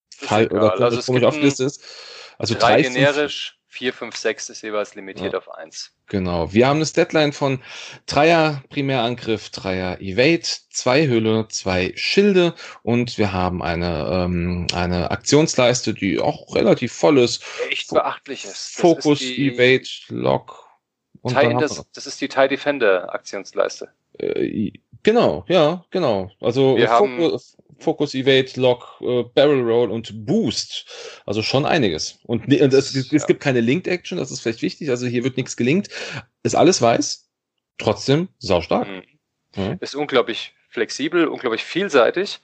fall 0.10 0.48
oder 0.48 0.80
also 0.80 1.02
komisch 1.02 1.24
aufgelistet 1.24 1.68
ist. 1.68 1.84
Also 2.38 2.56
drei, 2.56 2.82
drei 2.82 2.90
generisch, 2.90 3.60
4, 3.74 3.92
5, 3.92 4.16
6 4.16 4.50
ist 4.50 4.62
jeweils 4.62 4.94
limitiert 4.94 5.34
ja. 5.34 5.40
auf 5.40 5.50
1. 5.50 5.94
Genau. 6.06 6.54
Wir 6.54 6.68
haben 6.68 6.78
eine 6.78 6.86
Deadline 6.86 7.34
von 7.34 7.60
Dreier 8.06 8.64
Primärangriff, 8.70 9.50
Dreier 9.50 10.00
Evade, 10.00 10.44
zwei 10.70 11.08
Hülle, 11.08 11.48
zwei 11.50 11.92
Schilde 11.96 12.54
und 12.84 13.18
wir 13.18 13.34
haben 13.34 13.64
eine, 13.64 14.08
ähm, 14.12 14.68
eine 14.76 15.10
Aktionsleiste, 15.10 15.96
die 15.96 16.20
auch 16.20 16.54
relativ 16.54 16.94
voll 16.94 17.18
ist. 17.18 17.44
Echt 17.72 17.90
beachtlich 17.90 18.46
ist. 18.46 18.76
Fokus, 18.76 19.24
Evade, 19.24 19.90
Lock. 20.10 20.70
Und 21.22 21.36
TIE, 21.36 21.58
das, 21.60 21.84
das 21.94 22.06
ist 22.06 22.22
die 22.22 22.28
TIE 22.28 22.50
Defender 22.50 23.12
Aktionsleiste. 23.12 23.90
Äh, 24.20 24.72
genau, 25.02 25.46
ja, 25.48 25.84
genau. 25.90 26.30
Also 26.40 26.78
wir 26.78 26.90
Fokus, 26.90 27.58
Focus 27.80 28.14
Evade, 28.14 28.52
Lock, 28.56 29.02
äh, 29.02 29.24
Barrel 29.24 29.62
Roll 29.62 29.92
und 29.92 30.26
Boost. 30.26 30.86
Also 31.26 31.42
schon 31.42 31.66
einiges. 31.66 32.20
Und, 32.26 32.46
und 32.46 32.74
es, 32.74 32.96
es 32.96 33.12
ja. 33.12 33.26
gibt 33.26 33.42
keine 33.42 33.62
Linked 33.62 33.88
Action, 33.88 34.18
das 34.18 34.32
ist 34.32 34.42
vielleicht 34.42 34.62
wichtig. 34.62 34.90
Also 34.90 35.08
hier 35.08 35.24
wird 35.24 35.38
nichts 35.38 35.58
gelinkt. 35.58 35.90
Ist 36.44 36.56
alles 36.56 36.82
weiß, 36.82 37.30
trotzdem 37.78 38.30
saustark. 38.40 38.88
Mhm. 38.88 39.04
Ja. 39.56 39.78
Ist 39.80 39.96
unglaublich 39.96 40.54
flexibel, 40.70 41.28
unglaublich 41.28 41.64
vielseitig. 41.64 42.42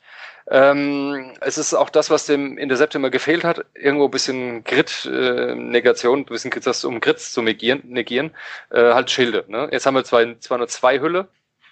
Ähm, 0.51 1.34
es 1.41 1.57
ist 1.57 1.73
auch 1.73 1.89
das, 1.89 2.09
was 2.09 2.25
dem 2.25 2.57
Intercept 2.57 2.95
immer 2.95 3.09
gefehlt 3.09 3.43
hat. 3.43 3.65
Irgendwo 3.75 4.05
ein 4.05 4.11
bisschen 4.11 4.63
Grit-Negation, 4.63 6.19
äh, 6.19 6.21
ein 6.21 6.25
bisschen 6.25 6.51
das, 6.63 6.84
um 6.86 6.99
Grits 6.99 7.32
zu 7.32 7.41
negieren, 7.41 7.82
negieren 7.86 8.32
äh, 8.71 8.93
halt 8.93 9.11
Schilde. 9.11 9.45
Ne? 9.47 9.69
Jetzt 9.71 9.86
haben 9.86 9.95
wir 9.95 10.03
zwar, 10.03 10.39
zwar 10.39 10.57
nur 10.57 10.67
zwei 10.67 10.99
Hülle, 10.99 11.27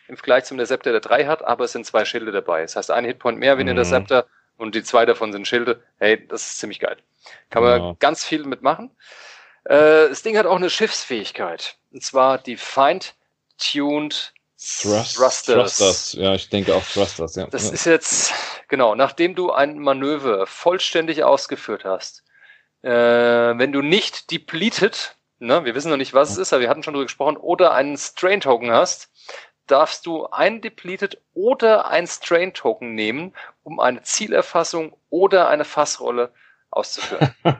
im 0.07 0.17
Vergleich 0.17 0.45
zum 0.45 0.57
Interceptor, 0.57 0.91
der 0.91 1.01
drei 1.01 1.25
hat, 1.25 1.43
aber 1.43 1.65
es 1.65 1.71
sind 1.71 1.85
zwei 1.85 2.05
Schilde 2.05 2.31
dabei. 2.31 2.61
Das 2.61 2.75
heißt, 2.75 2.91
ein 2.91 3.05
Hitpoint 3.05 3.37
mehr 3.39 3.57
wie 3.57 3.61
ein 3.61 3.65
mhm. 3.65 3.71
Interceptor 3.71 4.25
und 4.57 4.75
die 4.75 4.83
zwei 4.83 5.05
davon 5.05 5.31
sind 5.31 5.47
Schilde. 5.47 5.81
Hey, 5.99 6.25
das 6.27 6.47
ist 6.47 6.59
ziemlich 6.59 6.79
geil. 6.79 6.97
Kann 7.49 7.63
man 7.63 7.81
ja. 7.81 7.95
ganz 7.99 8.25
viel 8.25 8.43
mitmachen. 8.45 8.91
Äh, 9.65 10.09
das 10.09 10.23
Ding 10.23 10.37
hat 10.37 10.45
auch 10.45 10.55
eine 10.55 10.69
Schiffsfähigkeit. 10.69 11.75
Und 11.91 12.03
zwar 12.03 12.37
die 12.37 12.57
Feind-Tuned 12.57 14.33
Thrust, 14.59 15.15
Thrusters. 15.15 15.43
Thrusters. 15.45 16.13
Ja, 16.13 16.33
ich 16.33 16.49
denke 16.49 16.73
auch 16.73 16.83
Thrusters, 16.83 17.35
ja. 17.35 17.45
Das 17.45 17.69
ist 17.69 17.85
jetzt, 17.85 18.33
genau, 18.67 18.95
nachdem 18.95 19.35
du 19.35 19.51
ein 19.51 19.77
Manöver 19.77 20.47
vollständig 20.47 21.23
ausgeführt 21.23 21.85
hast, 21.85 22.23
äh, 22.81 22.89
wenn 22.89 23.71
du 23.71 23.83
nicht 23.83 24.31
depleted, 24.31 25.15
ne, 25.37 25.63
wir 25.63 25.75
wissen 25.75 25.91
noch 25.91 25.97
nicht, 25.97 26.15
was 26.15 26.31
es 26.31 26.37
ist, 26.37 26.53
aber 26.53 26.61
wir 26.61 26.69
hatten 26.69 26.81
schon 26.81 26.95
drüber 26.95 27.05
gesprochen, 27.05 27.37
oder 27.37 27.73
einen 27.73 27.97
Strain-Token 27.97 28.71
hast, 28.71 29.11
darfst 29.67 30.05
du 30.05 30.27
ein 30.27 30.61
Depleted 30.61 31.21
oder 31.33 31.89
ein 31.89 32.07
Strain 32.07 32.53
Token 32.53 32.95
nehmen, 32.95 33.33
um 33.63 33.79
eine 33.79 34.01
Zielerfassung 34.01 34.95
oder 35.09 35.49
eine 35.49 35.65
Fassrolle 35.65 36.33
auszuführen. 36.71 37.33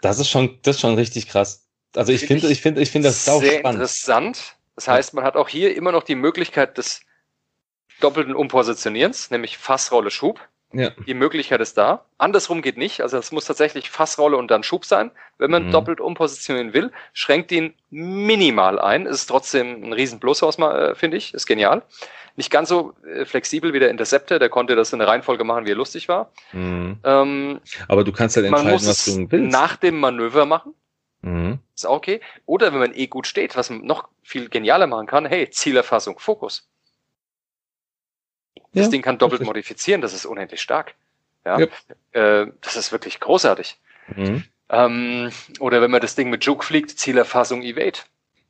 das 0.00 0.18
ist 0.18 0.30
schon, 0.30 0.58
das 0.62 0.76
ist 0.76 0.80
schon 0.80 0.94
richtig 0.94 1.28
krass. 1.28 1.68
Also 1.94 2.12
ich 2.12 2.26
finde, 2.26 2.48
ich 2.48 2.60
finde, 2.60 2.80
ich 2.80 2.90
finde 2.90 3.08
das 3.08 3.24
sau 3.24 3.40
sehr 3.40 3.58
spannend. 3.58 3.80
interessant. 3.80 4.56
Das 4.76 4.88
heißt, 4.88 5.14
man 5.14 5.24
hat 5.24 5.36
auch 5.36 5.48
hier 5.48 5.74
immer 5.76 5.92
noch 5.92 6.04
die 6.04 6.14
Möglichkeit 6.14 6.78
des 6.78 7.00
doppelten 8.00 8.34
Umpositionierens, 8.34 9.30
nämlich 9.30 9.58
Fassrolle 9.58 10.10
Schub. 10.10 10.40
Ja. 10.72 10.90
Die 11.06 11.14
Möglichkeit 11.14 11.60
ist 11.60 11.78
da. 11.78 12.04
Andersrum 12.18 12.60
geht 12.60 12.76
nicht. 12.76 13.00
Also 13.00 13.16
es 13.16 13.32
muss 13.32 13.46
tatsächlich 13.46 13.90
Fassrolle 13.90 14.36
und 14.36 14.50
dann 14.50 14.62
Schub 14.62 14.84
sein. 14.84 15.10
Wenn 15.38 15.50
man 15.50 15.66
mhm. 15.66 15.70
doppelt 15.70 16.00
umpositionieren 16.00 16.74
will, 16.74 16.92
schränkt 17.14 17.50
ihn 17.52 17.74
minimal 17.90 18.78
ein. 18.78 19.06
Es 19.06 19.16
ist 19.16 19.26
trotzdem 19.26 19.82
ein 19.82 19.92
riesen 19.94 20.20
Plus, 20.20 20.42
äh, 20.42 20.94
finde 20.94 21.16
ich. 21.16 21.32
Ist 21.32 21.46
genial. 21.46 21.82
Nicht 22.36 22.50
ganz 22.50 22.68
so 22.68 22.92
äh, 23.06 23.24
flexibel 23.24 23.72
wie 23.72 23.78
der 23.78 23.90
Interceptor. 23.90 24.38
Der 24.38 24.50
konnte 24.50 24.76
das 24.76 24.92
in 24.92 24.98
der 24.98 25.08
Reihenfolge 25.08 25.42
machen, 25.42 25.64
wie 25.64 25.70
er 25.70 25.76
lustig 25.76 26.08
war. 26.08 26.30
Mhm. 26.52 26.98
Ähm, 27.02 27.60
Aber 27.88 28.04
du 28.04 28.12
kannst 28.12 28.36
halt 28.36 28.46
entscheiden, 28.46 28.72
was 28.72 29.04
du 29.06 29.30
willst. 29.30 29.50
nach 29.50 29.76
dem 29.76 29.98
Manöver 29.98 30.44
machen. 30.44 30.74
Mhm. 31.22 31.60
Ist 31.74 31.86
auch 31.86 31.96
okay. 31.96 32.20
Oder 32.44 32.72
wenn 32.72 32.80
man 32.80 32.94
eh 32.94 33.06
gut 33.06 33.26
steht, 33.26 33.56
was 33.56 33.70
man 33.70 33.84
noch 33.84 34.08
viel 34.22 34.48
genialer 34.50 34.86
machen 34.86 35.06
kann, 35.06 35.24
hey, 35.24 35.48
Zielerfassung, 35.50 36.18
Fokus. 36.18 36.68
Das 38.72 38.86
ja, 38.86 38.90
Ding 38.90 39.02
kann 39.02 39.18
doppelt 39.18 39.40
richtig. 39.40 39.46
modifizieren, 39.48 40.00
das 40.00 40.12
ist 40.12 40.26
unendlich 40.26 40.60
stark. 40.60 40.94
Ja, 41.44 41.58
yep. 41.58 41.72
äh, 42.12 42.46
das 42.60 42.76
ist 42.76 42.92
wirklich 42.92 43.20
großartig. 43.20 43.78
Mhm. 44.14 44.44
Ähm, 44.70 45.30
oder 45.60 45.80
wenn 45.80 45.90
man 45.90 46.00
das 46.00 46.14
Ding 46.14 46.30
mit 46.30 46.44
Juke 46.44 46.64
fliegt, 46.64 46.98
Zielerfassung 46.98 47.62
Evade. 47.62 48.00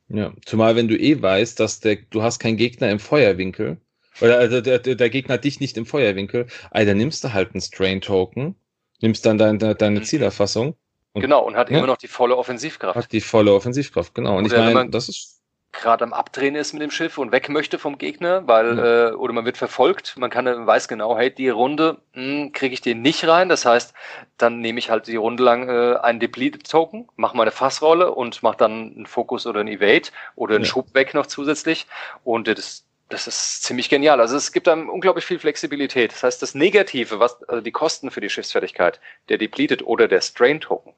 Ja, 0.09 0.33
zumal 0.45 0.75
wenn 0.75 0.87
du 0.87 0.97
eh 0.97 1.21
weißt, 1.21 1.59
dass 1.59 1.79
der, 1.79 1.97
du 2.09 2.23
hast 2.23 2.39
keinen 2.39 2.57
Gegner 2.57 2.89
im 2.89 2.99
Feuerwinkel, 2.99 3.77
oder 4.21 4.37
also 4.37 4.59
der, 4.59 4.79
der, 4.79 5.09
Gegner 5.09 5.37
dich 5.37 5.59
nicht 5.59 5.77
im 5.77 5.85
Feuerwinkel, 5.85 6.47
also 6.71 6.93
nimmst 6.93 7.23
du 7.23 7.31
halt 7.31 7.53
einen 7.53 7.61
Strain-Token, 7.61 8.55
nimmst 9.01 9.25
dann 9.25 9.37
deine, 9.37 9.75
deine 9.75 9.99
mhm. 9.99 10.03
Zielerfassung. 10.03 10.75
Und, 11.13 11.21
genau, 11.21 11.45
und 11.45 11.55
hat 11.55 11.69
ja, 11.69 11.77
immer 11.77 11.87
noch 11.87 11.97
die 11.97 12.07
volle 12.07 12.35
Offensivkraft. 12.35 12.97
Hat 12.97 13.11
die 13.11 13.21
volle 13.21 13.53
Offensivkraft, 13.53 14.13
genau. 14.13 14.37
Und 14.37 14.45
oder 14.45 14.67
ich 14.67 14.73
meine, 14.73 14.89
das 14.89 15.09
ist 15.09 15.38
gerade 15.81 16.03
am 16.03 16.13
Abdrehen 16.13 16.55
ist 16.55 16.73
mit 16.73 16.81
dem 16.81 16.91
Schiff 16.91 17.17
und 17.17 17.31
weg 17.31 17.49
möchte 17.49 17.79
vom 17.79 17.97
Gegner, 17.97 18.47
weil 18.47 18.77
ja. 18.77 19.09
äh, 19.09 19.11
oder 19.13 19.33
man 19.33 19.45
wird 19.45 19.57
verfolgt. 19.57 20.15
Man 20.17 20.29
kann 20.29 20.45
weiß 20.45 20.87
genau, 20.87 21.17
hey, 21.17 21.33
die 21.33 21.49
Runde 21.49 21.97
hm, 22.13 22.51
kriege 22.51 22.73
ich 22.73 22.81
den 22.81 23.01
nicht 23.01 23.27
rein. 23.27 23.49
Das 23.49 23.65
heißt, 23.65 23.93
dann 24.37 24.59
nehme 24.59 24.79
ich 24.79 24.89
halt 24.89 25.07
die 25.07 25.15
Runde 25.15 25.43
lang 25.43 25.69
äh, 25.69 25.97
einen 25.97 26.19
Depleted 26.19 26.69
Token, 26.69 27.07
mache 27.15 27.37
meine 27.37 27.51
Fassrolle 27.51 28.11
und 28.11 28.43
mache 28.43 28.57
dann 28.57 28.93
einen 28.95 29.05
Fokus 29.05 29.47
oder 29.47 29.61
einen 29.61 29.69
Evade 29.69 30.09
oder 30.35 30.55
einen 30.55 30.63
ja. 30.63 30.69
Schub 30.69 30.93
weg 30.93 31.13
noch 31.13 31.25
zusätzlich. 31.25 31.87
Und 32.23 32.47
das 32.47 32.85
das 33.09 33.25
ist 33.25 33.63
ziemlich 33.63 33.89
genial. 33.89 34.21
Also 34.21 34.37
es 34.37 34.51
gibt 34.51 34.67
einem 34.67 34.87
unglaublich 34.87 35.25
viel 35.25 35.39
Flexibilität. 35.39 36.11
Das 36.11 36.21
heißt, 36.21 36.41
das 36.43 36.53
Negative, 36.53 37.19
was 37.19 37.41
also 37.49 37.61
die 37.61 37.71
Kosten 37.71 38.11
für 38.11 38.21
die 38.21 38.29
Schiffsfertigkeit, 38.29 38.99
der 39.29 39.39
Depleted 39.39 39.81
oder 39.83 40.07
der 40.07 40.21
Strain 40.21 40.61
Token, 40.61 40.93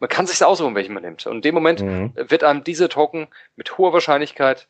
man 0.00 0.08
kann 0.08 0.26
sich 0.26 0.42
aussuchen, 0.44 0.74
welchen 0.74 0.94
man 0.94 1.02
nimmt. 1.02 1.26
Und 1.26 1.36
in 1.36 1.42
dem 1.42 1.54
Moment 1.54 1.80
mhm. 1.80 2.12
wird 2.14 2.44
einem 2.44 2.64
diese 2.64 2.88
Token 2.88 3.28
mit 3.56 3.78
hoher 3.78 3.92
Wahrscheinlichkeit 3.92 4.68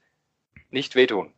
nicht 0.71 0.95
wehtun. 0.95 1.33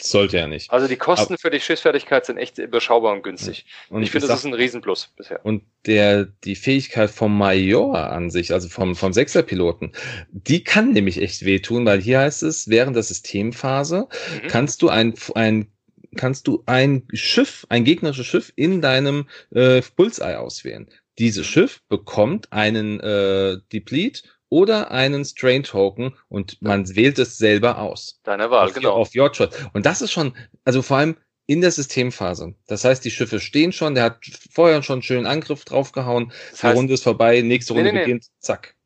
Sollte 0.00 0.38
ja 0.38 0.46
nicht. 0.46 0.70
Also 0.70 0.88
die 0.88 0.96
Kosten 0.96 1.34
Aber, 1.34 1.40
für 1.40 1.50
die 1.50 1.60
Schiffsfertigkeit 1.60 2.26
sind 2.26 2.36
echt 2.36 2.58
überschaubar 2.58 3.12
und 3.12 3.22
günstig. 3.22 3.66
Und 3.88 4.02
ich 4.02 4.10
finde, 4.10 4.26
das 4.26 4.40
ist 4.40 4.46
ein 4.46 4.54
Riesenplus 4.54 5.12
bisher. 5.16 5.44
Und 5.44 5.62
der, 5.86 6.24
die 6.24 6.56
Fähigkeit 6.56 7.10
vom 7.10 7.36
Major 7.36 7.96
an 7.96 8.30
sich, 8.30 8.52
also 8.52 8.68
vom, 8.68 8.96
vom 8.96 9.12
Sechserpiloten, 9.12 9.92
die 10.30 10.64
kann 10.64 10.92
nämlich 10.92 11.20
echt 11.20 11.44
wehtun, 11.44 11.86
weil 11.86 12.00
hier 12.00 12.20
heißt 12.20 12.42
es, 12.42 12.68
während 12.68 12.96
der 12.96 13.02
Systemphase 13.02 14.08
mhm. 14.42 14.48
kannst 14.48 14.82
du 14.82 14.88
ein, 14.88 15.14
ein 15.34 15.68
kannst 16.16 16.46
du 16.46 16.62
ein 16.66 17.06
Schiff, 17.12 17.66
ein 17.68 17.84
gegnerisches 17.84 18.26
Schiff 18.26 18.52
in 18.56 18.82
deinem 18.82 19.28
äh, 19.50 19.82
Bullseye 19.96 20.38
auswählen 20.38 20.88
dieses 21.18 21.46
Schiff 21.46 21.80
bekommt 21.88 22.52
einen 22.52 23.00
äh, 23.00 23.58
Deplete 23.72 24.22
oder 24.48 24.90
einen 24.90 25.24
Strain 25.24 25.62
Token 25.62 26.14
und 26.28 26.60
man 26.60 26.94
wählt 26.94 27.18
es 27.18 27.38
selber 27.38 27.78
aus. 27.78 28.20
Deine 28.22 28.50
Wahl, 28.50 28.68
auf 28.68 28.74
genau. 28.74 28.92
Auf 28.92 29.14
Your 29.14 29.32
Choice. 29.32 29.50
Und 29.72 29.86
das 29.86 30.02
ist 30.02 30.12
schon, 30.12 30.36
also 30.64 30.82
vor 30.82 30.98
allem 30.98 31.16
in 31.46 31.60
der 31.60 31.70
Systemphase. 31.70 32.54
Das 32.66 32.84
heißt, 32.84 33.04
die 33.04 33.10
Schiffe 33.10 33.40
stehen 33.40 33.72
schon, 33.72 33.94
der 33.94 34.04
hat 34.04 34.24
vorher 34.50 34.82
schon 34.82 34.96
einen 34.96 35.02
schönen 35.02 35.26
Angriff 35.26 35.64
draufgehauen, 35.64 36.32
das 36.50 36.62
heißt, 36.62 36.74
die 36.74 36.78
Runde 36.78 36.94
ist 36.94 37.02
vorbei, 37.02 37.40
nächste 37.40 37.72
Runde 37.72 37.92
nee, 37.92 37.98
nee, 37.98 38.04
beginnt, 38.04 38.26
zack. 38.38 38.76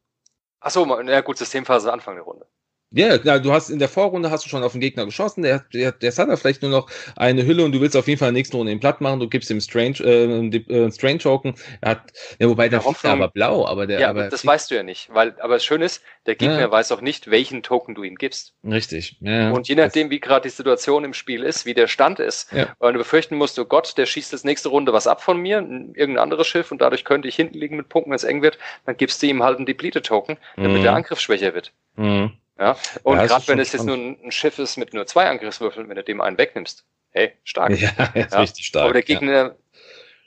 Ach 0.61 0.71
so, 0.71 1.01
ja 1.03 1.21
gut, 1.21 1.37
Systemphase 1.37 1.93
Anfang 1.93 2.17
der 2.17 2.25
Runde. 2.25 2.47
Ja, 2.93 3.19
klar, 3.19 3.41
du 3.41 3.53
hast 3.53 3.69
in 3.69 3.81
der 3.81 3.89
Vorrunde 3.89 4.31
hast 4.31 4.45
du 4.45 4.49
schon 4.49 4.63
auf 4.63 4.73
den 4.73 4.81
Gegner 4.81 5.05
geschossen, 5.05 5.43
der, 5.43 5.65
der, 5.75 5.91
der 5.91 6.13
hat 6.13 6.29
da 6.29 6.37
vielleicht 6.37 6.63
nur 6.63 6.71
noch 6.71 6.89
eine 7.17 7.45
Hülle 7.45 7.65
und 7.65 7.73
du 7.73 7.81
willst 7.81 7.97
auf 7.97 8.07
jeden 8.07 8.19
Fall 8.19 8.29
in 8.29 8.35
der 8.35 8.41
nächsten 8.41 8.57
Runde 8.57 8.71
ihn 8.71 8.79
platt 8.79 9.01
machen, 9.01 9.19
du 9.19 9.29
gibst 9.29 9.51
ihm 9.51 9.61
Strange, 9.61 9.99
äh, 10.01 10.57
äh 10.57 10.93
Strange 10.93 11.19
Token. 11.19 11.57
Er 11.81 11.91
hat, 11.91 12.13
ja, 12.39 12.49
wobei 12.49 12.69
der 12.69 12.85
Hoffnung, 12.85 13.13
aber 13.13 13.29
blau, 13.29 13.67
aber 13.67 13.89
der. 13.89 14.01
Ja, 14.01 14.11
aber 14.11 14.29
das 14.29 14.47
weißt 14.47 14.71
du 14.71 14.77
ja 14.77 14.85
nicht, 14.85 15.13
weil, 15.13 15.35
aber 15.41 15.55
das 15.55 15.65
Schöne 15.65 15.85
ist, 15.85 16.03
der 16.27 16.37
Gegner 16.37 16.61
ja. 16.61 16.71
weiß 16.71 16.93
auch 16.93 17.01
nicht, 17.01 17.29
welchen 17.29 17.65
Token 17.65 17.97
du 17.97 18.05
ihm 18.05 18.15
gibst. 18.15 18.55
Richtig. 18.65 19.17
Ja, 19.21 19.51
und 19.51 19.69
je 19.69 19.75
nachdem, 19.75 20.11
wie 20.11 20.21
gerade 20.21 20.49
die 20.49 20.55
Situation 20.55 21.05
im 21.05 21.13
Spiel 21.13 21.43
ist, 21.43 21.67
wie 21.67 21.75
der 21.75 21.89
Stand 21.89 22.21
ist, 22.21 22.53
ja. 22.53 22.75
weil 22.79 22.93
du 22.93 22.99
befürchten 22.99 23.37
musst, 23.37 23.59
oh 23.59 23.65
Gott, 23.65 23.99
der 23.99 24.07
schießt 24.07 24.31
jetzt 24.31 24.45
nächste 24.45 24.69
Runde 24.69 24.93
was 24.93 25.09
ab 25.09 25.23
von 25.23 25.39
mir, 25.39 25.59
irgendein 25.59 26.19
anderes 26.19 26.47
Schiff 26.47 26.71
und 26.71 26.81
dadurch 26.81 27.05
könnte 27.05 27.27
ich 27.27 27.35
hinten 27.35 27.59
liegen 27.59 27.77
mit 27.77 27.89
Punkten, 27.89 28.11
wenn 28.11 28.17
es 28.17 28.25
eng 28.25 28.43
wird, 28.43 28.59
dann 28.85 28.97
gibst 28.97 29.23
du 29.23 29.27
ihm 29.27 29.43
halt 29.43 29.57
einen 29.57 29.67
Depleted 29.67 30.07
Token, 30.07 30.39
damit 30.57 30.79
mhm. 30.79 30.83
der 30.83 30.95
Angriff 30.95 31.21
schwächer 31.21 31.53
wird. 31.53 31.73
Mhm. 31.97 32.33
Ja, 32.59 32.77
und 33.03 33.19
ja, 33.19 33.27
gerade 33.27 33.49
wenn 33.49 33.59
es 33.59 33.73
jetzt 33.73 33.85
nur 33.85 33.97
ein 33.97 34.33
Schiff 34.33 34.59
ist 34.59 34.77
mit 34.79 34.95
nur 34.95 35.07
zwei 35.07 35.29
Angriffswürfeln, 35.29 35.89
wenn 35.89 35.97
du 35.97 36.03
dem 36.03 36.21
einen 36.21 36.39
wegnimmst, 36.39 36.85
hey, 37.11 37.33
stark. 37.45 37.71
Ja, 37.79 37.91
ist 38.15 38.33
ja. 38.33 38.41
richtig 38.41 38.67
stark. 38.67 38.85
Aber 38.85 38.93
der 38.95 39.03
Gegner, 39.03 39.33
ja. 39.33 39.55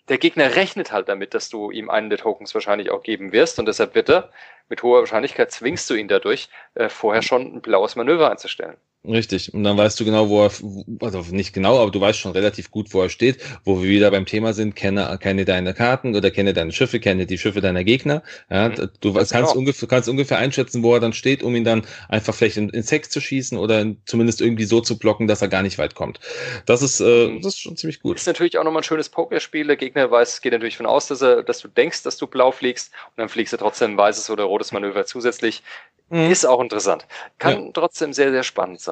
der 0.10 0.18
Gegner 0.20 0.56
rechnet 0.56 0.92
halt 0.92 1.10
damit, 1.10 1.34
dass 1.34 1.50
du 1.50 1.72
ihm 1.72 1.90
einen 1.90 2.10
der 2.10 2.20
Tokens 2.20 2.54
wahrscheinlich 2.54 2.92
auch 2.92 3.02
geben 3.02 3.32
wirst 3.32 3.58
und 3.58 3.66
deshalb 3.66 3.94
bitte, 3.94 4.30
mit 4.70 4.84
hoher 4.84 5.00
Wahrscheinlichkeit 5.00 5.52
zwingst 5.52 5.90
du 5.90 5.96
ihn 5.96 6.08
dadurch, 6.08 6.50
äh, 6.76 6.90
vorher 6.90 7.24
schon 7.24 7.56
ein 7.56 7.62
blaues 7.62 7.96
Manöver 7.96 8.30
einzustellen. 8.30 8.78
Richtig. 9.08 9.54
Und 9.54 9.64
dann 9.64 9.78
weißt 9.78 9.98
du 9.98 10.04
genau, 10.04 10.28
wo 10.28 10.44
er, 10.44 10.52
also 11.00 11.24
nicht 11.32 11.54
genau, 11.54 11.82
aber 11.82 11.90
du 11.90 12.02
weißt 12.02 12.20
schon 12.20 12.34
relativ 12.34 12.70
gut, 12.70 12.94
wo 12.94 13.02
er 13.02 13.08
steht, 13.08 13.42
wo 13.64 13.82
wir 13.82 13.90
wieder 13.90 14.12
beim 14.12 14.26
Thema 14.26 14.52
sind, 14.52 14.76
kenne, 14.76 15.18
kenne 15.22 15.46
deine 15.46 15.74
Karten 15.74 16.18
oder 16.18 16.32
kenne 16.32 16.54
deine 16.54 16.74
Schiffe, 16.74 17.00
kenne 17.00 17.26
die 17.26 17.38
Schiffe 17.38 17.62
deiner 17.62 17.86
Gegner. 17.86 18.24
Ja, 18.50 18.68
mhm. 18.68 18.90
du 19.00 19.14
kannst, 19.14 19.32
genau. 19.32 19.54
ungefähr, 19.54 19.88
kannst 19.88 20.10
ungefähr 20.10 20.38
einschätzen, 20.38 20.84
wo 20.84 20.94
er 20.94 21.00
dann 21.00 21.14
steht, 21.14 21.44
um 21.44 21.56
ihn 21.56 21.64
dann 21.64 21.88
einfach 22.10 22.36
vielleicht 22.36 22.58
in, 22.58 22.68
in 22.70 22.84
Sex 22.84 23.10
zu 23.10 23.22
schießen 23.22 23.58
oder 23.58 23.86
zumindest 24.06 24.42
irgendwie 24.42 24.66
so 24.66 24.82
zu 24.82 25.00
blocken, 25.00 25.28
dass 25.28 25.42
er 25.42 25.48
gar 25.48 25.62
nicht 25.62 25.78
weit 25.78 25.96
kommt. 25.96 26.20
Das 26.66 26.82
ist, 26.82 27.00
äh, 27.00 27.30
mhm. 27.30 27.42
das 27.42 27.54
ist 27.54 27.62
schon 27.62 27.78
ziemlich 27.78 28.02
gut. 28.02 28.18
Ist 28.18 28.28
natürlich 28.28 28.58
auch 28.58 28.66
nochmal 28.66 28.82
ein 28.82 28.84
schönes 28.86 29.08
Pokerspiel. 29.08 29.66
Der 29.66 29.78
Gegner 29.78 30.12
weiß, 30.12 30.42
geht 30.42 30.52
natürlich 30.52 30.76
von 30.76 30.86
aus, 30.86 31.08
dass 31.08 31.22
er, 31.22 31.44
dass 31.44 31.60
du 31.60 31.70
denkst, 31.70 32.04
dass 32.04 32.18
du 32.18 32.28
blau 32.28 32.52
fliegst 32.52 32.92
und 33.16 33.22
dann 33.22 33.30
fliegst 33.30 33.54
du 33.54 33.58
trotzdem 33.58 33.92
ein 33.92 33.98
weißes 33.98 34.30
oder 34.30 34.44
rotes 34.44 34.74
Manöver 34.74 35.06
zusätzlich. 35.06 35.64
Mhm. 36.10 36.32
Ist 36.32 36.46
auch 36.46 36.60
interessant. 36.60 37.06
Kann 37.38 37.66
ja. 37.66 37.72
trotzdem 37.74 38.14
sehr, 38.14 38.32
sehr 38.32 38.44
spannend 38.44 38.82
sein. 38.82 38.89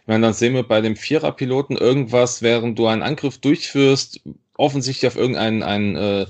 Ich 0.00 0.06
meine, 0.06 0.26
dann 0.26 0.34
sehen 0.34 0.54
wir 0.54 0.62
bei 0.62 0.80
dem 0.80 0.96
Vierer-Piloten 0.96 1.76
irgendwas, 1.76 2.42
während 2.42 2.78
du 2.78 2.86
einen 2.86 3.02
Angriff 3.02 3.38
durchführst, 3.38 4.20
offensichtlich 4.54 5.06
auf 5.08 5.16
irgendein 5.16 5.62
ein, 5.62 5.96
äh, 5.96 6.26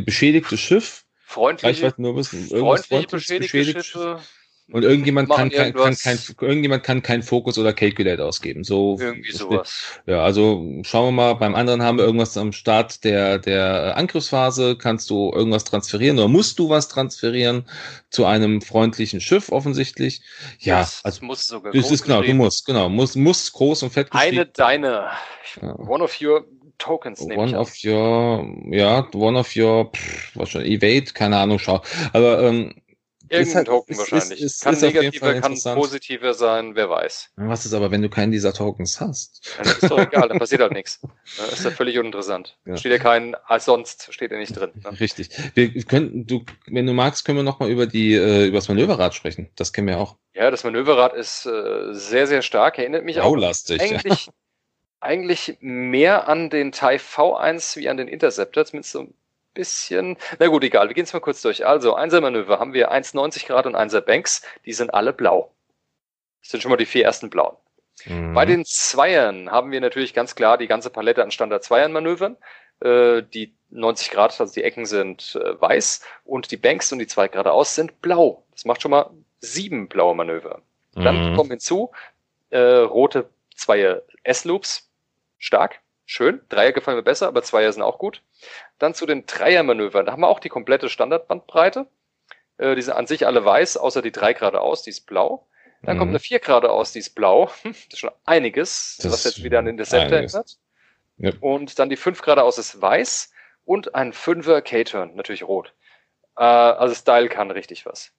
beschädigtes 0.00 0.60
Schiff. 0.60 1.04
Freundliche, 1.26 1.92
nur 1.96 2.16
wissen, 2.16 2.48
freundliche 2.48 3.08
beschädigte, 3.08 3.58
beschädigte 3.58 3.82
Schiffe. 3.82 4.20
Und 4.72 4.82
irgendjemand 4.82 5.28
kann, 5.28 5.50
kein, 5.50 5.74
kann 5.74 5.94
kein, 5.94 6.18
irgendjemand 6.40 6.82
kann 6.82 7.02
kein 7.02 7.22
Fokus 7.22 7.58
oder 7.58 7.74
Calculate 7.74 8.24
ausgeben. 8.24 8.64
So 8.64 8.96
irgendwie 8.98 9.30
sowas. 9.30 10.00
Ja, 10.06 10.22
also 10.22 10.80
schauen 10.82 11.08
wir 11.08 11.12
mal. 11.12 11.34
Beim 11.34 11.54
anderen 11.54 11.82
haben 11.82 11.98
wir 11.98 12.06
irgendwas 12.06 12.38
am 12.38 12.52
Start 12.52 13.04
der 13.04 13.38
der 13.38 13.96
Angriffsphase. 13.98 14.76
Kannst 14.76 15.10
du 15.10 15.30
irgendwas 15.34 15.64
transferieren 15.64 16.18
oder 16.18 16.28
musst 16.28 16.58
du 16.58 16.70
was 16.70 16.88
transferieren 16.88 17.66
zu 18.08 18.24
einem 18.24 18.62
freundlichen 18.62 19.20
Schiff 19.20 19.52
offensichtlich? 19.52 20.22
Ja, 20.60 20.80
das 20.80 21.04
also 21.04 21.26
muss 21.26 21.46
sogar. 21.46 21.72
Das 21.72 21.90
ist 21.90 22.04
genau. 22.04 22.22
Du 22.22 22.32
musst 22.32 22.64
genau 22.64 22.88
muss 22.88 23.16
muss 23.16 23.52
groß 23.52 23.82
und 23.82 23.90
fett. 23.90 24.08
Eine 24.12 24.46
deine 24.46 25.10
ja. 25.60 25.74
one 25.78 26.02
of 26.02 26.18
your 26.22 26.46
Tokens 26.78 27.20
One 27.20 27.56
of 27.56 27.72
your, 27.84 28.44
ja, 28.70 29.08
one 29.14 29.38
of 29.38 29.54
your, 29.56 29.92
pff, 29.92 30.36
wahrscheinlich 30.36 30.82
Evade, 30.82 31.12
keine 31.12 31.36
Ahnung, 31.38 31.58
schau. 31.58 31.82
Aber 32.12 32.42
ähm, 32.42 32.74
Irgendein 33.38 33.56
halt, 33.56 33.66
Token 33.66 33.92
ist, 33.92 33.98
wahrscheinlich. 33.98 34.40
Ist, 34.40 34.54
ist, 34.54 34.62
kann 34.62 34.80
negativer, 34.80 35.40
kann 35.40 35.58
positiver 35.74 36.34
sein, 36.34 36.74
wer 36.74 36.88
weiß. 36.88 37.30
Was 37.36 37.66
ist 37.66 37.74
aber, 37.74 37.90
wenn 37.90 38.02
du 38.02 38.08
keinen 38.08 38.32
dieser 38.32 38.52
Tokens 38.52 39.00
hast? 39.00 39.54
Dann 39.58 39.66
ist 39.66 39.90
doch 39.90 39.98
egal, 39.98 40.28
dann 40.28 40.38
passiert 40.38 40.60
halt 40.60 40.72
nichts. 40.74 41.00
Das 41.36 41.52
ist 41.52 41.64
ja 41.64 41.70
völlig 41.70 41.98
uninteressant. 41.98 42.56
Ja. 42.64 42.76
Steht 42.76 42.92
ja 42.92 42.98
kein, 42.98 43.34
als 43.46 43.64
sonst 43.64 44.12
steht 44.12 44.32
er 44.32 44.38
nicht 44.38 44.56
drin. 44.58 44.70
Ne? 44.74 45.00
Richtig. 45.00 45.30
Wir 45.54 45.70
könnten, 45.84 46.26
du, 46.26 46.44
wenn 46.66 46.86
du 46.86 46.92
magst, 46.92 47.24
können 47.24 47.38
wir 47.38 47.42
nochmal 47.42 47.70
über 47.70 47.86
die, 47.86 48.14
äh, 48.14 48.46
über 48.46 48.58
das 48.58 48.68
Manöverrad 48.68 49.14
sprechen. 49.14 49.50
Das 49.56 49.72
kennen 49.72 49.88
wir 49.88 49.98
auch. 49.98 50.16
Ja, 50.34 50.50
das 50.50 50.64
Manöverrad 50.64 51.14
ist 51.14 51.46
äh, 51.46 51.92
sehr, 51.92 52.26
sehr 52.26 52.42
stark. 52.42 52.78
Erinnert 52.78 53.04
mich 53.04 53.20
auch 53.20 53.36
eigentlich, 53.36 54.30
eigentlich 55.00 55.58
mehr 55.60 56.28
an 56.28 56.50
den 56.50 56.72
TIE 56.72 56.98
V1 56.98 57.76
wie 57.76 57.88
an 57.88 57.96
den 57.96 58.08
Interceptor, 58.08 58.64
zumindest 58.64 58.92
so 58.92 59.08
bisschen. 59.54 60.16
Na 60.38 60.48
gut, 60.48 60.64
egal, 60.64 60.88
wir 60.88 60.94
gehen 60.94 61.04
es 61.04 61.12
mal 61.12 61.20
kurz 61.20 61.40
durch. 61.42 61.66
Also, 61.66 61.94
Einsermanöver 61.94 62.58
haben 62.58 62.72
wir 62.72 62.92
1,90 62.92 63.46
Grad 63.46 63.66
und 63.66 63.76
1er 63.76 64.00
Banks. 64.00 64.42
Die 64.66 64.72
sind 64.72 64.92
alle 64.92 65.12
blau. 65.12 65.52
Das 66.42 66.50
sind 66.50 66.60
schon 66.62 66.70
mal 66.70 66.76
die 66.76 66.86
vier 66.86 67.04
ersten 67.04 67.30
blauen. 67.30 67.56
Mhm. 68.06 68.34
Bei 68.34 68.44
den 68.44 68.64
Zweiern 68.64 69.50
haben 69.50 69.70
wir 69.70 69.80
natürlich 69.80 70.12
ganz 70.12 70.34
klar 70.34 70.58
die 70.58 70.66
ganze 70.66 70.90
Palette 70.90 71.22
an 71.22 71.30
Standard-Zweiern-Manövern. 71.30 72.36
Äh, 72.80 73.22
die 73.22 73.54
90 73.70 74.10
Grad, 74.10 74.38
also 74.40 74.52
die 74.52 74.62
Ecken 74.62 74.86
sind 74.86 75.38
äh, 75.42 75.60
weiß 75.60 76.02
und 76.24 76.50
die 76.50 76.56
Banks 76.56 76.92
und 76.92 76.98
die 76.98 77.06
zwei 77.06 77.28
geradeaus 77.28 77.74
sind 77.74 78.00
blau. 78.02 78.44
Das 78.52 78.64
macht 78.64 78.82
schon 78.82 78.90
mal 78.90 79.10
sieben 79.40 79.88
blaue 79.88 80.14
Manöver. 80.14 80.62
Dann 80.94 81.32
mhm. 81.32 81.36
kommen 81.36 81.50
hinzu 81.50 81.90
äh, 82.50 82.58
rote 82.58 83.28
Zweier 83.54 84.02
S-Loops. 84.22 84.90
Stark. 85.38 85.80
Schön. 86.06 86.40
Dreier 86.48 86.72
gefallen 86.72 86.98
mir 86.98 87.02
besser, 87.02 87.28
aber 87.28 87.42
Zweier 87.42 87.72
sind 87.72 87.82
auch 87.82 87.98
gut. 87.98 88.22
Dann 88.78 88.94
zu 88.94 89.06
den 89.06 89.26
Dreiermanövern. 89.26 90.06
Da 90.06 90.12
haben 90.12 90.20
wir 90.20 90.28
auch 90.28 90.40
die 90.40 90.48
komplette 90.50 90.88
Standardbandbreite. 90.88 91.86
Äh, 92.58 92.74
die 92.74 92.82
sind 92.82 92.94
an 92.94 93.06
sich 93.06 93.26
alle 93.26 93.44
weiß, 93.44 93.76
außer 93.76 94.02
die 94.02 94.12
drei 94.12 94.32
geradeaus, 94.34 94.82
die 94.82 94.90
ist 94.90 95.06
blau. 95.06 95.46
Dann 95.82 95.96
mhm. 95.96 96.00
kommt 96.00 96.08
eine 96.10 96.18
vier 96.20 96.40
geradeaus, 96.40 96.92
die 96.92 96.98
ist 96.98 97.14
blau. 97.14 97.50
Das 97.64 97.74
ist 97.90 97.98
schon 97.98 98.10
einiges, 98.24 98.98
das 99.02 99.12
was 99.12 99.24
jetzt 99.24 99.42
wieder 99.42 99.58
an 99.58 99.66
den 99.66 99.74
Interceptor 99.74 100.18
erinnert. 100.18 100.58
Ja. 101.16 101.32
Und 101.40 101.78
dann 101.78 101.90
die 101.90 101.96
fünf 101.96 102.22
geradeaus 102.22 102.58
ist 102.58 102.80
weiß 102.80 103.32
und 103.64 103.94
ein 103.94 104.12
Fünfer 104.12 104.62
K-Turn, 104.62 105.14
natürlich 105.14 105.44
rot. 105.44 105.72
Äh, 106.36 106.42
also 106.42 106.94
Style 106.94 107.28
kann 107.28 107.50
richtig 107.50 107.86
was. 107.86 108.12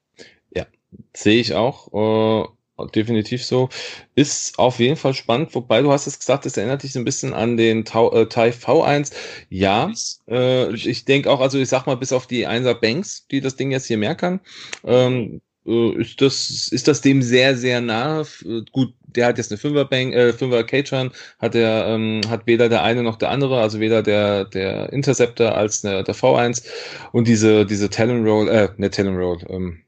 Ja, 0.49 0.65
sehe 1.13 1.39
ich 1.39 1.53
auch. 1.53 1.93
Äh, 1.93 2.47
definitiv 2.93 3.45
so. 3.45 3.69
Ist 4.15 4.59
auf 4.59 4.79
jeden 4.79 4.97
Fall 4.97 5.13
spannend, 5.13 5.55
wobei 5.55 5.81
du 5.81 5.91
hast 5.91 6.07
es 6.07 6.19
gesagt, 6.19 6.45
es 6.45 6.57
erinnert 6.57 6.83
dich 6.83 6.93
so 6.93 6.99
ein 6.99 7.05
bisschen 7.05 7.33
an 7.33 7.57
den 7.57 7.85
Tau, 7.85 8.11
äh, 8.13 8.27
TIE 8.27 8.51
V1. 8.51 9.13
Ja, 9.49 9.91
äh, 10.29 10.73
ich 10.73 11.05
denke 11.05 11.31
auch, 11.31 11.39
also 11.39 11.57
ich 11.57 11.69
sag 11.69 11.85
mal, 11.87 11.95
bis 11.95 12.11
auf 12.13 12.27
die 12.27 12.47
1er 12.47 12.73
Banks, 12.75 13.27
die 13.27 13.41
das 13.41 13.55
Ding 13.55 13.71
jetzt 13.71 13.87
hier 13.87 13.97
mehr 13.97 14.15
kann, 14.15 14.41
ähm, 14.85 15.41
äh, 15.65 15.91
ist 16.01 16.21
das, 16.21 16.69
ist 16.71 16.87
das 16.87 17.01
dem 17.01 17.21
sehr, 17.21 17.55
sehr 17.57 17.81
nah. 17.81 18.23
Gut, 18.71 18.93
der 19.07 19.27
hat 19.27 19.37
jetzt 19.37 19.51
eine 19.51 19.59
5er 19.59 19.85
Bank, 19.85 20.13
äh, 20.13 20.33
5er 20.33 20.63
K-Tran, 20.63 21.11
hat 21.39 21.53
der, 21.53 21.85
ähm, 21.87 22.21
hat 22.29 22.45
weder 22.47 22.69
der 22.69 22.83
eine 22.83 23.03
noch 23.03 23.17
der 23.17 23.31
andere, 23.31 23.61
also 23.61 23.79
weder 23.79 24.03
der, 24.03 24.45
der 24.45 24.91
Interceptor 24.93 25.55
als 25.55 25.81
der, 25.81 26.03
der 26.03 26.15
V1 26.15 26.65
und 27.11 27.27
diese, 27.27 27.65
diese 27.65 27.89
Talon 27.89 28.27
Roll, 28.27 28.49
äh, 28.49 28.69
ne 28.77 28.89
Talon 28.89 29.17
Roll, 29.17 29.39
ähm, 29.49 29.84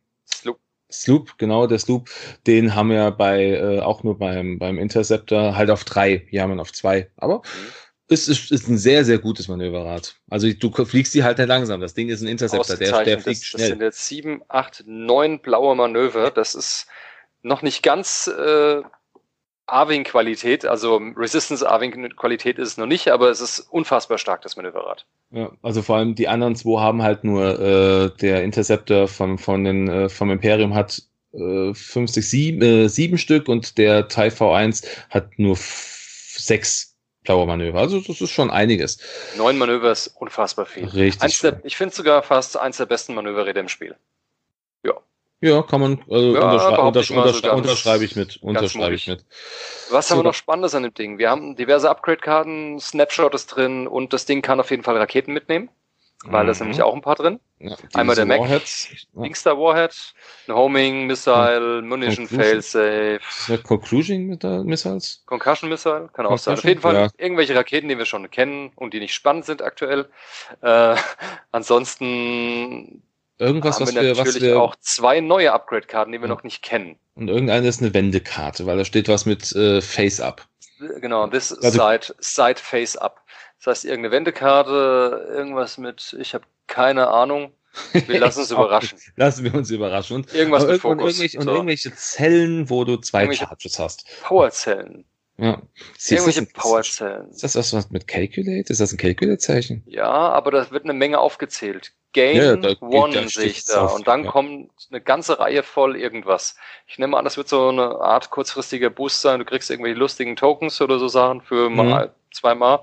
Sloop, 0.91 1.37
genau, 1.37 1.67
der 1.67 1.79
Sloop, 1.79 2.09
den 2.45 2.75
haben 2.75 2.89
wir 2.89 3.11
bei, 3.11 3.51
äh, 3.51 3.79
auch 3.79 4.03
nur 4.03 4.17
beim, 4.17 4.57
beim 4.57 4.77
Interceptor 4.77 5.55
halt 5.55 5.69
auf 5.69 5.83
drei, 5.83 6.25
hier 6.29 6.41
haben 6.41 6.55
wir 6.55 6.61
auf 6.61 6.71
zwei. 6.71 7.09
Aber 7.17 7.37
mhm. 7.37 7.71
es 8.07 8.27
ist, 8.27 8.51
ist 8.51 8.69
ein 8.69 8.77
sehr, 8.77 9.03
sehr 9.03 9.19
gutes 9.19 9.47
Manöverrad. 9.47 10.15
Also 10.29 10.51
du 10.51 10.71
fliegst 10.85 11.13
die 11.13 11.23
halt 11.23 11.39
nicht 11.39 11.47
langsam. 11.47 11.81
Das 11.81 11.93
Ding 11.93 12.09
ist 12.09 12.21
ein 12.21 12.27
Interceptor, 12.27 12.77
der, 12.77 13.03
der 13.03 13.19
fliegt 13.19 13.41
das, 13.41 13.45
schnell. 13.45 13.61
Das 13.61 13.69
sind 13.69 13.81
jetzt 13.81 14.07
sieben, 14.07 14.41
acht, 14.47 14.83
neun 14.87 15.39
blaue 15.39 15.75
Manöver. 15.75 16.31
Das 16.31 16.55
ist 16.55 16.87
noch 17.41 17.61
nicht 17.61 17.83
ganz 17.83 18.27
äh, 18.27 18.81
Arwing-Qualität, 19.67 20.65
also 20.65 20.97
Resistance 21.15 21.69
Arwing-Qualität 21.69 22.57
ist 22.57 22.69
es 22.69 22.77
noch 22.77 22.85
nicht, 22.85 23.09
aber 23.09 23.29
es 23.29 23.41
ist 23.41 23.59
unfassbar 23.59 24.17
stark, 24.17 24.41
das 24.41 24.55
Manöverrad. 24.55 25.05
Ja, 25.31 25.51
also 25.61 25.81
vor 25.81 25.97
allem 25.97 26.15
die 26.15 26.27
anderen 26.27 26.55
zwei 26.55 26.81
haben 26.81 27.03
halt 27.03 27.23
nur, 27.23 27.59
äh, 27.59 28.09
der 28.21 28.43
Interceptor 28.43 29.07
vom, 29.07 29.37
von 29.37 29.63
den, 29.63 29.87
äh, 29.89 30.09
vom 30.09 30.31
Imperium 30.31 30.73
hat 30.73 31.03
äh, 31.33 31.73
50, 31.73 32.27
sieben, 32.27 32.61
äh, 32.61 32.87
sieben 32.87 33.17
Stück 33.17 33.49
und 33.49 33.77
der 33.77 34.07
TIE 34.07 34.29
V1 34.29 34.87
hat 35.09 35.37
nur 35.37 35.57
sechs 35.57 36.95
blaue 37.23 37.45
Manöver. 37.45 37.79
Also 37.79 37.99
das 37.99 38.21
ist 38.21 38.31
schon 38.31 38.49
einiges. 38.49 38.99
Neun 39.35 39.57
Manöver 39.57 39.91
ist 39.91 40.07
unfassbar 40.07 40.65
viel. 40.65 40.85
Richtig. 40.85 41.41
Der, 41.41 41.59
ich 41.65 41.75
finde 41.75 41.93
sogar 41.93 42.23
fast 42.23 42.57
eins 42.57 42.77
der 42.77 42.85
besten 42.85 43.13
Manöverräder 43.13 43.59
im 43.59 43.67
Spiel. 43.67 43.97
Ja. 45.39 45.61
Kann 45.61 45.81
man, 45.81 46.03
also 46.09 46.33
ja, 46.33 46.41
unterschrei 46.41 46.77
untersch 46.77 47.11
untersch 47.11 47.41
so 47.41 47.51
unterschreibe 47.51 48.05
ich 48.05 48.15
mit. 48.15 48.37
Unterschreibe 48.37 48.95
ich 48.95 49.07
mit. 49.07 49.23
Was 49.91 50.09
haben 50.09 50.19
wir 50.19 50.23
noch 50.23 50.33
Spannendes 50.33 50.73
an 50.73 50.83
dem 50.83 50.93
Ding? 50.93 51.19
Wir 51.19 51.29
haben 51.29 51.55
diverse 51.55 51.89
Upgrade-Karten, 51.89 52.79
Snapshot 52.79 53.35
ist 53.35 53.47
drin 53.47 53.87
und 53.87 54.13
das 54.13 54.25
Ding 54.25 54.41
kann 54.41 54.59
auf 54.59 54.71
jeden 54.71 54.83
Fall 54.83 54.97
Raketen 54.97 55.33
mitnehmen, 55.33 55.69
weil 56.25 56.43
mhm. 56.43 56.47
da 56.47 56.53
sind 56.55 56.67
nämlich 56.67 56.81
auch 56.81 56.95
ein 56.95 57.01
paar 57.01 57.15
drin. 57.15 57.39
Ja, 57.59 57.75
Einmal 57.93 58.15
der 58.15 58.25
Mac, 58.25 58.39
Inkster 59.15 59.57
Warhead, 59.57 59.95
ein 60.47 60.55
Homing 60.55 61.05
Missile, 61.05 61.83
Munition 61.83 62.27
Failsafe. 62.27 63.19
Ja, 63.47 63.57
Conclusion 63.57 64.37
Missiles? 64.65 65.23
Concussion 65.27 65.69
Missile, 65.69 66.09
kann 66.13 66.25
auch 66.25 66.29
Concussion? 66.29 66.55
sein. 66.55 66.57
Auf 66.57 66.63
jeden 66.63 66.81
Fall 66.81 66.95
ja. 66.95 67.07
irgendwelche 67.17 67.55
Raketen, 67.55 67.89
die 67.89 67.97
wir 67.97 68.05
schon 68.05 68.29
kennen 68.31 68.71
und 68.75 68.93
die 68.93 68.99
nicht 68.99 69.13
spannend 69.13 69.45
sind 69.45 69.61
aktuell. 69.61 70.07
Äh, 70.61 70.95
ansonsten 71.51 73.03
Irgendwas, 73.39 73.79
was 73.79 73.93
wir, 73.93 74.01
wir 74.01 74.17
was 74.17 74.41
wir 74.41 74.59
auch 74.59 74.75
zwei 74.77 75.19
neue 75.19 75.53
Upgrade-Karten, 75.53 76.11
die 76.11 76.19
wir 76.19 76.27
ja. 76.27 76.33
noch 76.33 76.43
nicht 76.43 76.63
kennen. 76.63 76.97
Und 77.13 77.27
irgendeine 77.27 77.67
ist 77.67 77.81
eine 77.81 77.93
Wendekarte, 77.93 78.65
weil 78.65 78.77
da 78.77 78.85
steht 78.85 79.07
was 79.07 79.25
mit 79.25 79.51
äh, 79.55 79.81
Face 79.81 80.19
Up. 80.19 80.47
Genau, 80.79 81.27
this 81.27 81.53
also, 81.53 81.79
side, 81.79 82.15
side 82.19 82.59
Face 82.59 82.95
Up. 82.97 83.21
Das 83.59 83.67
heißt, 83.67 83.85
irgendeine 83.85 84.11
Wendekarte, 84.11 85.27
irgendwas 85.29 85.77
mit, 85.77 86.15
ich 86.19 86.33
habe 86.33 86.45
keine 86.67 87.07
Ahnung. 87.07 87.53
Wir 87.93 88.19
lassen 88.19 88.39
uns 88.39 88.51
überraschen. 88.51 88.99
Lassen 89.15 89.43
wir 89.43 89.53
uns 89.53 89.69
überraschen. 89.69 90.17
Und, 90.17 90.33
irgendwas 90.33 90.65
mit 90.65 90.81
Fokus. 90.81 90.91
Und 90.91 90.99
irgendwelche, 90.99 91.41
so. 91.41 91.49
und 91.49 91.55
irgendwelche 91.55 91.95
Zellen, 91.95 92.69
wo 92.69 92.83
du 92.85 92.97
zwei 92.97 93.31
Charges 93.33 93.79
hast. 93.79 94.05
Powerzellen. 94.23 95.05
Ja. 95.37 95.61
Irgendwelche 96.07 96.45
Powerzellen. 96.47 97.29
Ist 97.29 97.43
das 97.55 97.73
was 97.73 97.91
mit 97.91 98.07
Calculate? 98.07 98.71
Ist 98.71 98.81
das 98.81 98.91
ein 98.91 98.97
Calculate-Zeichen? 98.97 99.83
Ja, 99.85 100.09
aber 100.09 100.49
da 100.49 100.71
wird 100.71 100.83
eine 100.83 100.93
Menge 100.93 101.19
aufgezählt. 101.19 101.93
Gain 102.13 102.63
ja, 102.63 102.75
One 102.81 103.29
sehe 103.29 103.45
ich 103.45 103.65
da. 103.65 103.85
Auf, 103.85 103.95
und 103.95 104.07
dann 104.07 104.25
ja. 104.25 104.31
kommt 104.31 104.71
eine 104.89 105.01
ganze 105.01 105.39
Reihe 105.39 105.63
voll 105.63 105.95
irgendwas. 105.95 106.55
Ich 106.87 106.97
nehme 106.97 107.17
an, 107.17 107.25
das 107.25 107.37
wird 107.37 107.49
so 107.49 107.69
eine 107.69 107.99
Art 108.01 108.29
kurzfristiger 108.29 108.89
Boost 108.89 109.21
sein. 109.21 109.39
Du 109.39 109.45
kriegst 109.45 109.69
irgendwelche 109.69 109.99
lustigen 109.99 110.35
Tokens 110.35 110.81
oder 110.81 110.99
so 110.99 111.07
Sachen 111.07 111.41
für 111.41 111.69
mhm. 111.69 111.75
mal, 111.75 112.15
zweimal. 112.31 112.79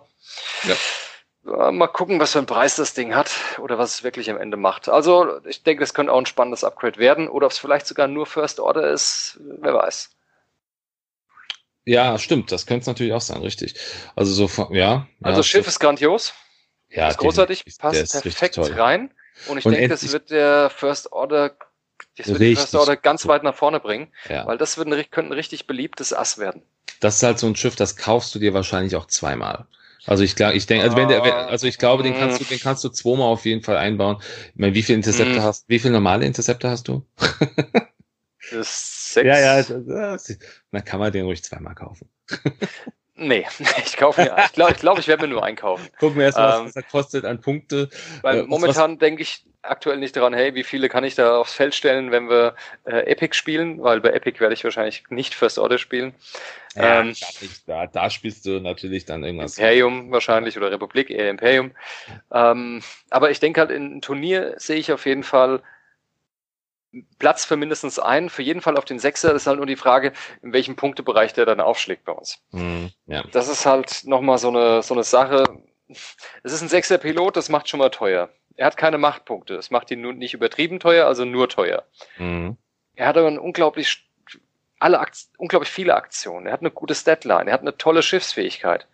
Ja. 0.64 1.70
Mal 1.72 1.88
gucken, 1.88 2.20
was 2.20 2.32
für 2.32 2.38
einen 2.38 2.46
Preis 2.46 2.76
das 2.76 2.94
Ding 2.94 3.14
hat 3.14 3.30
oder 3.58 3.76
was 3.76 3.96
es 3.96 4.02
wirklich 4.02 4.30
am 4.30 4.38
Ende 4.38 4.56
macht. 4.56 4.88
Also, 4.88 5.40
ich 5.46 5.62
denke, 5.62 5.80
das 5.80 5.92
könnte 5.92 6.12
auch 6.12 6.18
ein 6.18 6.24
spannendes 6.24 6.64
Upgrade 6.64 6.98
werden 6.98 7.28
oder 7.28 7.46
ob 7.46 7.52
es 7.52 7.58
vielleicht 7.58 7.86
sogar 7.86 8.08
nur 8.08 8.24
First 8.24 8.60
Order 8.60 8.90
ist, 8.90 9.38
wer 9.60 9.74
weiß. 9.74 10.10
Ja, 11.86 12.18
stimmt, 12.18 12.50
das 12.50 12.64
könnte 12.64 12.82
es 12.82 12.86
natürlich 12.86 13.12
auch 13.12 13.20
sein, 13.20 13.42
richtig. 13.42 13.74
Also 14.16 14.32
so 14.32 14.72
ja. 14.72 15.06
Also 15.22 15.40
ja, 15.40 15.42
Schiff 15.42 15.66
ist 15.66 15.80
grandios. 15.80 16.32
Ja, 16.94 17.08
ist 17.08 17.18
großartig, 17.18 17.64
passt 17.78 18.00
ist 18.00 18.12
perfekt 18.22 18.58
rein. 18.58 19.12
Und 19.48 19.58
ich 19.58 19.66
Und 19.66 19.72
denke, 19.72 19.88
das 19.88 20.10
wird 20.12 20.30
der 20.30 20.70
First 20.70 21.12
Order, 21.12 21.56
das 22.16 22.28
wird 22.28 22.40
die 22.40 22.54
First 22.56 22.74
Order 22.74 22.96
ganz 22.96 23.26
weit 23.26 23.42
nach 23.42 23.54
vorne 23.54 23.80
bringen, 23.80 24.12
Ja. 24.28 24.46
weil 24.46 24.58
das 24.58 24.78
wird 24.78 24.88
ein, 24.88 25.10
könnte 25.10 25.30
ein 25.30 25.34
richtig 25.34 25.66
beliebtes 25.66 26.12
Ass 26.12 26.38
werden. 26.38 26.62
Das 27.00 27.16
ist 27.16 27.22
halt 27.22 27.38
so 27.38 27.46
ein 27.46 27.56
Schiff, 27.56 27.76
das 27.76 27.96
kaufst 27.96 28.34
du 28.34 28.38
dir 28.38 28.54
wahrscheinlich 28.54 28.96
auch 28.96 29.06
zweimal. 29.06 29.66
Also 30.06 30.22
ich 30.22 30.36
glaube, 30.36 30.54
ich 30.54 30.66
denke, 30.66 30.84
also 30.84 30.96
wenn 30.96 31.08
der, 31.08 31.24
wenn, 31.24 31.32
also 31.32 31.66
ich 31.66 31.78
glaube, 31.78 32.02
den 32.02 32.14
kannst 32.14 32.38
du, 32.38 32.44
den 32.44 32.60
kannst 32.60 32.84
du 32.84 32.90
zweimal 32.90 33.26
auf 33.28 33.46
jeden 33.46 33.62
Fall 33.62 33.76
einbauen. 33.78 34.18
Ich 34.52 34.56
meine, 34.60 34.74
wie 34.74 34.82
viele 34.82 34.96
Interceptor 34.96 35.42
Mhm. 35.42 35.46
hast, 35.46 35.68
wie 35.68 35.78
viele 35.78 35.94
normale 35.94 36.26
Interceptor 36.26 36.70
hast 36.70 36.88
du? 36.88 37.06
Das 38.50 38.68
ist 38.68 39.12
sechs. 39.14 39.28
das, 39.28 39.68
das, 39.86 40.38
dann 40.70 40.84
kann 40.84 41.00
man 41.00 41.12
den 41.12 41.24
ruhig 41.24 41.42
zweimal 41.42 41.74
kaufen. 41.74 42.08
Nee, 43.16 43.46
ich 43.84 43.96
kaufe 43.96 44.22
mir, 44.22 44.34
ich 44.44 44.52
glaube, 44.52 44.72
ich, 44.72 44.78
glaub, 44.78 44.98
ich 44.98 45.06
werde 45.06 45.22
mir 45.22 45.32
nur 45.32 45.44
einkaufen. 45.44 45.88
Gucken 46.00 46.18
wir 46.18 46.26
erst 46.26 46.38
mal, 46.38 46.58
Ähm, 46.58 46.66
was 46.66 46.72
das 46.72 46.88
kostet 46.88 47.24
an 47.24 47.40
Punkte. 47.40 47.88
Weil 48.22 48.40
Äh, 48.40 48.42
momentan 48.42 48.98
denke 48.98 49.22
ich 49.22 49.44
aktuell 49.62 49.98
nicht 49.98 50.16
daran, 50.16 50.34
hey, 50.34 50.54
wie 50.54 50.64
viele 50.64 50.88
kann 50.88 51.04
ich 51.04 51.14
da 51.14 51.38
aufs 51.38 51.54
Feld 51.54 51.74
stellen, 51.74 52.10
wenn 52.10 52.28
wir 52.28 52.54
äh, 52.84 53.06
Epic 53.06 53.34
spielen, 53.34 53.82
weil 53.82 54.00
bei 54.00 54.10
Epic 54.10 54.40
werde 54.40 54.54
ich 54.54 54.64
wahrscheinlich 54.64 55.04
nicht 55.10 55.34
First 55.34 55.58
Order 55.58 55.78
spielen. 55.78 56.12
Ja, 56.74 57.00
ähm, 57.00 57.14
da, 57.66 57.86
da, 57.86 58.10
spielst 58.10 58.46
du 58.46 58.60
natürlich 58.60 59.04
dann 59.04 59.22
irgendwas. 59.22 59.56
Imperium 59.56 60.10
wahrscheinlich 60.10 60.56
oder 60.56 60.72
Republik, 60.72 61.08
eher 61.08 61.30
Imperium. 61.30 61.70
Ähm, 62.32 62.82
aber 63.10 63.30
ich 63.30 63.38
denke 63.38 63.60
halt, 63.60 63.70
in 63.70 63.84
einem 63.84 64.00
Turnier 64.00 64.54
sehe 64.58 64.76
ich 64.76 64.92
auf 64.92 65.06
jeden 65.06 65.22
Fall 65.22 65.62
Platz 67.18 67.44
für 67.44 67.56
mindestens 67.56 67.98
einen, 67.98 68.30
für 68.30 68.42
jeden 68.42 68.60
Fall 68.60 68.76
auf 68.76 68.84
den 68.84 68.98
Sechser. 68.98 69.32
Das 69.32 69.42
ist 69.42 69.46
halt 69.46 69.58
nur 69.58 69.66
die 69.66 69.76
Frage, 69.76 70.12
in 70.42 70.52
welchem 70.52 70.76
Punktebereich 70.76 71.32
der 71.32 71.46
dann 71.46 71.60
aufschlägt 71.60 72.04
bei 72.04 72.12
uns. 72.12 72.38
Hm, 72.50 72.90
ja. 73.06 73.24
Das 73.32 73.48
ist 73.48 73.66
halt 73.66 74.02
nochmal 74.04 74.38
so 74.38 74.48
eine, 74.48 74.82
so 74.82 74.94
eine 74.94 75.04
Sache. 75.04 75.44
Es 76.42 76.52
ist 76.52 76.62
ein 76.62 76.68
Sechser 76.68 76.98
Pilot, 76.98 77.36
das 77.36 77.48
macht 77.48 77.68
schon 77.68 77.78
mal 77.78 77.90
teuer. 77.90 78.30
Er 78.56 78.66
hat 78.66 78.76
keine 78.76 78.98
Machtpunkte. 78.98 79.54
Das 79.56 79.70
macht 79.70 79.90
ihn 79.90 80.00
nun 80.00 80.18
nicht 80.18 80.34
übertrieben 80.34 80.78
teuer, 80.80 81.06
also 81.06 81.24
nur 81.24 81.48
teuer. 81.48 81.84
Hm, 82.16 82.56
Er 82.94 83.06
hat 83.08 83.16
aber 83.16 83.26
ein 83.28 83.38
unglaublich, 83.38 84.08
alle 84.78 85.00
Akt, 85.00 85.16
unglaublich 85.38 85.70
viele 85.70 85.94
Aktionen. 85.94 86.46
Er 86.46 86.52
hat 86.52 86.60
eine 86.60 86.70
gute 86.70 86.94
Statline. 86.94 87.46
Er 87.50 87.52
hat 87.54 87.62
eine 87.62 87.76
tolle 87.76 88.02
Schiffsfähigkeit. 88.02 88.86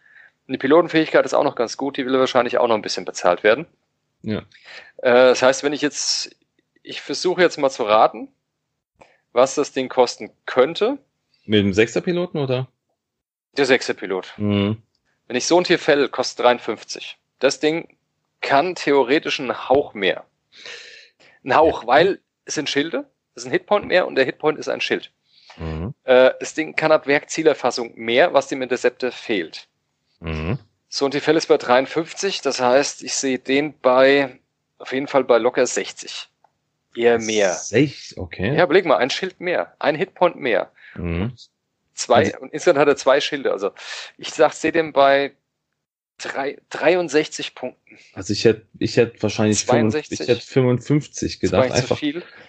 Und 0.47 0.53
die 0.55 0.59
Pilotenfähigkeit 0.59 1.25
ist 1.27 1.35
auch 1.35 1.45
noch 1.45 1.55
ganz 1.57 1.77
gut. 1.77 1.97
Die 1.97 2.07
will 2.07 2.19
wahrscheinlich 2.19 2.59
auch 2.59 2.67
noch 2.69 2.75
ein 2.75 2.83
bisschen 2.83 3.05
bezahlt 3.05 3.43
werden. 3.45 3.67
ja. 4.23 4.39
Äh, 5.03 5.13
das 5.31 5.43
heißt, 5.43 5.63
wenn 5.63 5.73
ich 5.73 5.81
jetzt, 5.83 6.35
ich 6.83 7.01
versuche 7.01 7.43
jetzt 7.43 7.59
mal 7.59 7.71
zu 7.71 7.85
raten, 7.85 8.29
was 9.33 9.55
das 9.55 9.73
Ding 9.73 9.89
kosten 9.89 10.31
könnte. 10.47 10.99
Mit 11.45 11.61
dem 11.61 11.73
Sechser-Piloten 11.73 12.39
oder? 12.39 12.69
Der 13.57 13.67
sechste 13.67 13.95
Pilot. 13.95 14.37
Hm. 14.37 14.83
Wenn 15.27 15.37
ich 15.37 15.47
so 15.47 15.59
ein 15.59 15.65
Tier 15.65 15.79
fäll, 15.79 16.09
kostet 16.09 16.45
53. 16.45 17.19
Das 17.39 17.61
Ding 17.61 17.97
kann 18.41 18.75
theoretisch 18.75 19.41
einen 19.41 19.69
Hauch 19.69 19.95
mehr. 19.95 20.25
Ein 21.45 21.55
Hauch, 21.57 21.87
weil 21.87 22.21
es 22.45 22.55
sind 22.55 22.69
Schilde, 22.69 23.11
es 23.35 23.43
ist 23.43 23.49
ein 23.49 23.53
Hitpoint 23.53 23.87
mehr 23.87 24.07
und 24.07 24.15
der 24.15 24.25
Hitpoint 24.25 24.59
ist 24.59 24.69
ein 24.69 24.81
Schild. 24.81 25.13
Mhm. 25.57 25.95
Äh, 26.05 26.33
das 26.39 26.55
Ding 26.55 26.77
kann 26.77 26.93
ab 26.93 27.07
Werkzielerfassung 27.07 27.93
mehr, 27.97 28.33
was 28.35 28.49
dem 28.49 28.63
Interceptor 28.63 29.13
fehlt. 29.13 29.69
Mhm. 30.21 30.59
So 30.89 31.05
ein 31.05 31.11
Tier 31.11 31.27
ist 31.29 31.47
bei 31.47 31.57
53, 31.57 32.41
das 32.43 32.61
heißt, 32.61 33.03
ich 33.03 33.15
sehe 33.15 33.39
den 33.39 33.79
bei, 33.79 34.41
auf 34.79 34.93
jeden 34.93 35.07
Fall 35.07 35.25
bei 35.25 35.39
locker 35.39 35.67
60. 35.67 36.30
Eher 36.95 37.19
mehr. 37.19 37.53
Sech, 37.55 38.15
okay. 38.17 38.55
Ja, 38.57 38.65
überleg 38.65 38.85
mal, 38.85 38.97
ein 38.97 39.11
Schild 39.11 39.41
mehr, 39.41 39.75
ein 39.79 39.95
Hitpoint 39.95 40.37
mehr. 40.37 40.73
Mhm. 40.95 41.33
Zwei, 41.95 42.17
Also- 42.17 42.39
und 42.41 42.53
insgesamt 42.53 42.79
hat 42.79 42.89
er 42.89 42.97
zwei 42.97 43.21
Schilde. 43.21 43.53
Also 43.53 43.73
ich 44.17 44.33
sag, 44.33 44.53
sehe 44.53 44.73
den 44.73 44.93
bei 44.93 45.33
drei, 46.23 46.59
63 46.71 47.55
Punkten. 47.55 47.99
Also 48.15 48.33
ich 48.33 48.45
hätte, 48.45 48.63
ich 48.79 48.97
hätte 48.97 49.23
wahrscheinlich 49.23 49.59
62. 49.67 50.19
55, 50.19 50.21
ich 50.21 50.29
hätte 50.29 50.47
55 50.47 51.39
Das 51.41 51.53
war 51.53 51.63
gedacht. 51.63 51.79
Einfach, 51.79 52.03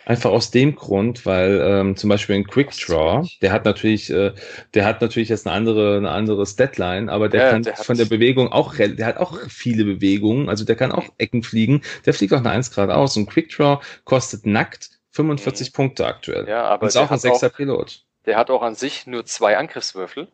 einfach 0.05 0.29
aus 0.31 0.51
dem 0.51 0.75
Grund, 0.75 1.25
weil 1.25 1.59
ähm, 1.63 1.95
zum 1.95 2.09
Beispiel 2.09 2.35
ein 2.35 2.45
Quick 2.47 2.71
Draw, 2.71 3.27
der 3.41 3.51
hat 3.51 3.65
natürlich, 3.65 4.09
äh, 4.09 4.33
der 4.73 4.85
hat 4.85 5.01
natürlich 5.01 5.29
jetzt 5.29 5.47
eine 5.47 5.55
andere, 5.55 5.97
eine 5.97 6.11
andere 6.11 6.45
Statline, 6.45 7.11
aber 7.11 7.29
der 7.29 7.43
Ja, 7.45 7.51
kann 7.51 7.63
der 7.63 7.75
von 7.75 7.97
der 7.97 8.05
Bewegung 8.05 8.51
auch, 8.51 8.75
der 8.75 9.05
hat 9.05 9.17
auch 9.17 9.37
viele 9.49 9.83
Bewegungen, 9.83 10.49
also 10.49 10.63
der 10.65 10.75
kann 10.75 10.91
auch 10.91 11.09
Ecken 11.17 11.43
fliegen. 11.43 11.81
Der 12.05 12.13
fliegt 12.13 12.33
auch 12.33 12.39
eine 12.39 12.51
1 12.51 12.71
geradeaus. 12.71 13.17
Und 13.17 13.27
Quick 13.27 13.49
Draw 13.55 13.79
kostet 14.05 14.45
nackt 14.45 14.89
45 15.11 15.73
Punkte 15.73 16.05
aktuell. 16.05 16.47
Ja, 16.47 16.63
aber 16.63 16.83
Und 16.83 16.87
ist 16.89 16.97
auch 16.97 17.11
ein 17.11 17.19
sechster 17.19 17.49
Pilot. 17.49 18.03
der 18.25 18.37
hat 18.37 18.49
auch 18.49 18.61
an 18.61 18.75
sich 18.75 19.07
nur 19.07 19.25
zwei 19.25 19.57
Angriffswürfel. 19.57 20.27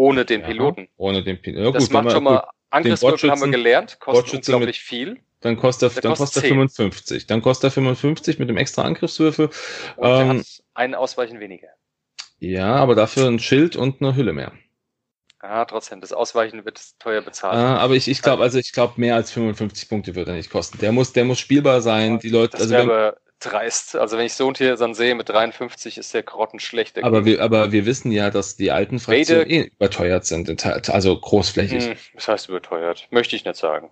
Ohne 0.00 0.24
den 0.24 0.40
Ja, 0.40 0.46
Piloten. 0.46 0.88
Ohne 0.96 1.22
den 1.22 1.42
Piloten. 1.42 1.64
Ja, 1.66 1.70
das 1.72 1.84
gut, 1.84 1.92
macht 1.92 2.04
man- 2.04 2.14
schon 2.14 2.24
mal, 2.24 2.48
Angriffswürfel 2.70 3.30
haben 3.30 3.40
wir 3.42 3.48
gelernt, 3.48 4.00
kostet 4.00 4.34
unglaublich 4.34 4.80
viel. 4.80 5.18
Dann 5.40 5.56
kostet 5.58 5.94
er, 5.96 6.00
dann 6.00 6.14
kostet 6.14 6.42
er 6.42 6.48
10. 6.48 6.48
55. 6.48 7.26
Dann 7.26 7.42
kostet 7.42 7.64
er 7.64 7.70
55 7.72 8.38
mit 8.38 8.48
dem 8.48 8.56
extra 8.56 8.82
Angriffswürfel. 8.82 9.50
Und 9.96 10.08
Ähm, 10.08 10.38
hat 10.38 10.46
einen 10.72 10.94
Ausweichen 10.94 11.38
weniger. 11.40 11.68
Ja, 12.38 12.76
aber 12.76 12.94
dafür 12.94 13.26
ein 13.26 13.38
Schild 13.40 13.76
und 13.76 14.00
eine 14.00 14.16
Hülle 14.16 14.32
mehr. 14.32 14.52
Ah, 15.40 15.66
trotzdem, 15.66 16.00
das 16.00 16.12
Ausweichen 16.14 16.64
wird 16.64 16.80
teuer 16.98 17.20
bezahlt. 17.20 17.56
Ah, 17.56 17.76
aber 17.76 17.94
ich, 17.94 18.08
ich 18.08 18.22
glaube, 18.22 18.42
also 18.42 18.58
ich 18.58 18.72
glaube, 18.72 18.94
mehr 18.96 19.16
als 19.16 19.30
55 19.32 19.88
Punkte 19.88 20.14
wird 20.14 20.28
er 20.28 20.34
nicht 20.34 20.50
kosten. 20.50 20.78
Der 20.78 20.92
muss, 20.92 21.12
der 21.12 21.24
muss 21.24 21.38
spielbar 21.38 21.82
sein. 21.82 22.18
Die 22.20 22.28
Leute, 22.30 22.52
das 22.52 22.62
also 22.62 22.74
wenn, 22.74 22.82
aber 22.90 23.16
dreist. 23.40 23.96
Also 23.96 24.16
wenn 24.18 24.26
ich 24.26 24.34
so 24.34 24.46
ein 24.48 24.54
Tier 24.54 24.76
dann 24.76 24.94
sehe 24.94 25.14
mit 25.14 25.28
53, 25.28 25.98
ist 25.98 26.14
der 26.14 26.22
grottenschlecht. 26.22 26.96
der 26.96 27.04
aber 27.04 27.24
wir, 27.24 27.42
aber 27.42 27.72
wir 27.72 27.86
wissen 27.86 28.12
ja, 28.12 28.30
dass 28.30 28.56
die 28.56 28.70
alten 28.70 28.98
Fraktionen 29.00 29.42
Vader- 29.46 29.50
eh 29.50 29.70
überteuert 29.74 30.24
sind, 30.26 30.64
also 30.90 31.18
großflächig. 31.18 31.84
Hm, 31.84 31.96
das 32.14 32.28
heißt 32.28 32.48
überteuert. 32.48 33.08
Möchte 33.10 33.34
ich 33.36 33.44
nicht 33.44 33.56
sagen. 33.56 33.90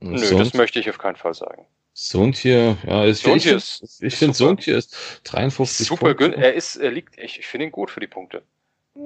Und 0.00 0.12
Nö, 0.12 0.18
so, 0.18 0.38
das 0.38 0.54
möchte 0.54 0.78
ich 0.80 0.88
auf 0.90 0.98
keinen 0.98 1.16
Fall 1.16 1.34
sagen. 1.34 1.66
so 1.92 2.22
ein 2.22 2.32
Tier, 2.32 2.78
ja, 2.86 3.04
ist, 3.04 3.22
So 3.22 3.34
ich 3.34 3.46
ist- 3.46 4.02
ich 4.02 4.14
finde, 4.16 4.34
so 4.34 4.48
ein 4.48 4.56
Tier 4.56 4.76
ist 4.78 4.96
53 5.24 5.86
Super 5.86 6.14
Punkte. 6.14 6.30
gün. 6.30 6.42
Er 6.42 6.54
ist, 6.54 6.76
er 6.76 6.90
liegt, 6.90 7.18
ich, 7.18 7.38
ich 7.38 7.46
finde 7.46 7.66
ihn 7.66 7.72
gut 7.72 7.90
für 7.90 8.00
die 8.00 8.06
Punkte. 8.06 8.42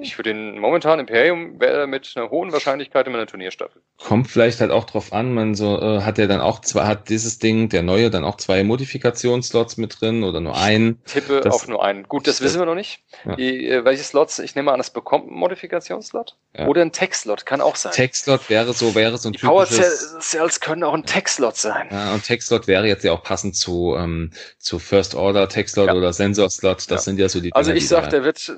Ich 0.01 0.17
würde 0.17 0.33
den 0.33 0.59
momentan 0.59 0.99
Imperium 0.99 1.59
wäre 1.59 1.79
er 1.81 1.87
mit 1.87 2.11
einer 2.15 2.29
hohen 2.29 2.51
Wahrscheinlichkeit 2.51 3.05
in 3.07 3.13
meiner 3.13 3.25
Turnierstaffel. 3.27 3.81
Kommt 3.97 4.27
vielleicht 4.29 4.59
halt 4.61 4.71
auch 4.71 4.83
drauf 4.83 5.13
an, 5.13 5.33
man 5.33 5.55
so, 5.55 5.79
äh, 5.79 6.01
hat 6.01 6.19
er 6.19 6.27
dann 6.27 6.41
auch 6.41 6.59
zwei, 6.61 6.85
hat 6.85 7.09
dieses 7.09 7.39
Ding, 7.39 7.69
der 7.69 7.81
neue, 7.81 8.09
dann 8.09 8.23
auch 8.23 8.35
zwei 8.37 8.63
Modifikationsslots 8.63 9.77
mit 9.77 10.01
drin 10.01 10.23
oder 10.23 10.41
nur 10.41 10.57
einen? 10.57 11.03
Tippe 11.05 11.41
Das- 11.41 11.53
auf 11.55 11.67
nur 11.67 11.83
einen. 11.83 12.03
Gut, 12.03 12.27
das 12.27 12.37
das- 12.37 12.45
wissen 12.45 12.59
wir 12.59 12.65
noch 12.65 12.75
nicht. 12.75 13.01
Ja. 13.25 13.35
Die, 13.35 13.67
äh, 13.67 13.85
welche 13.85 14.03
Slots? 14.03 14.39
Ich 14.39 14.55
nehme 14.55 14.71
an, 14.71 14.79
es 14.79 14.89
bekommt 14.89 15.27
einen 15.29 15.37
Modifikationsslot. 15.39 16.35
Ja. 16.57 16.67
Oder 16.67 16.81
ein 16.81 16.91
Tech-Slot, 16.91 17.45
kann 17.45 17.61
auch 17.61 17.75
sein. 17.75 17.91
Textlot 17.93 18.49
wäre 18.49 18.73
so, 18.73 18.95
wäre 18.95 19.17
so 19.17 19.29
ein 19.29 19.33
die 19.33 19.39
Power 19.39 19.65
Cells 19.65 20.59
können 20.59 20.83
auch 20.83 20.93
ein 20.93 21.05
Tech-Slot 21.05 21.55
sein. 21.57 21.87
ja, 21.91 22.13
und 22.13 22.23
Textlot 22.23 22.67
wäre 22.67 22.87
jetzt 22.87 23.03
ja 23.03 23.11
auch 23.11 23.23
passend 23.23 23.55
zu, 23.55 23.95
ähm, 23.97 24.31
zu 24.59 24.79
First 24.79 25.15
Order 25.15 25.47
Textlot 25.49 25.87
Ja. 25.87 25.93
oder 25.93 26.13
Sensor 26.13 26.49
Slot. 26.49 26.89
Das 26.91 27.05
sind 27.05 27.19
ja 27.19 27.29
so 27.29 27.39
die 27.41 27.53
Also 27.53 27.69
Dinger, 27.71 27.77
ich 27.77 27.87
sag, 27.87 28.09
der 28.09 28.23
wird, 28.23 28.51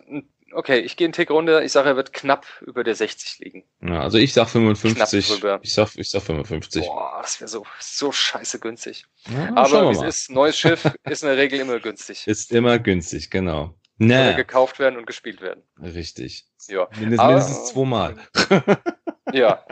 okay, 0.53 0.79
ich 0.79 0.95
gehe 0.97 1.05
einen 1.05 1.13
Tick 1.13 1.29
runter, 1.29 1.63
ich 1.63 1.71
sage, 1.71 1.89
er 1.89 1.95
wird 1.95 2.13
knapp 2.13 2.45
über 2.65 2.83
der 2.83 2.95
60 2.95 3.39
liegen. 3.39 3.63
ja, 3.81 4.01
also 4.01 4.17
ich 4.17 4.33
sag 4.33 4.47
55. 4.49 4.95
Knapp 5.27 5.39
drüber. 5.39 5.59
Ich 5.63 5.73
sag, 5.73 5.95
ich 5.95 6.09
sag 6.09 6.21
55. 6.21 6.85
Boah, 6.85 7.19
das 7.21 7.39
wäre 7.39 7.47
so, 7.47 7.65
so 7.79 8.11
scheiße 8.11 8.59
günstig. 8.59 9.05
Ja, 9.29 9.55
Aber 9.55 9.89
es 9.91 10.01
ist, 10.01 10.29
neues 10.31 10.57
Schiff 10.57 10.85
ist 11.09 11.23
in 11.23 11.29
der 11.29 11.37
Regel 11.37 11.59
immer 11.59 11.79
günstig. 11.79 12.25
Ist 12.27 12.51
immer 12.51 12.79
günstig, 12.79 13.29
genau. 13.29 13.73
Soll 13.99 14.07
Na, 14.09 14.31
gekauft 14.33 14.77
werden 14.79 14.95
und 14.97 15.07
gespielt 15.07 15.41
werden. 15.41 15.63
richtig. 15.81 16.45
Ja, 16.67 16.87
Mindest, 16.99 17.19
Aber- 17.19 17.33
mindestens 17.33 17.69
zweimal. 17.69 18.15
ja, 19.33 19.63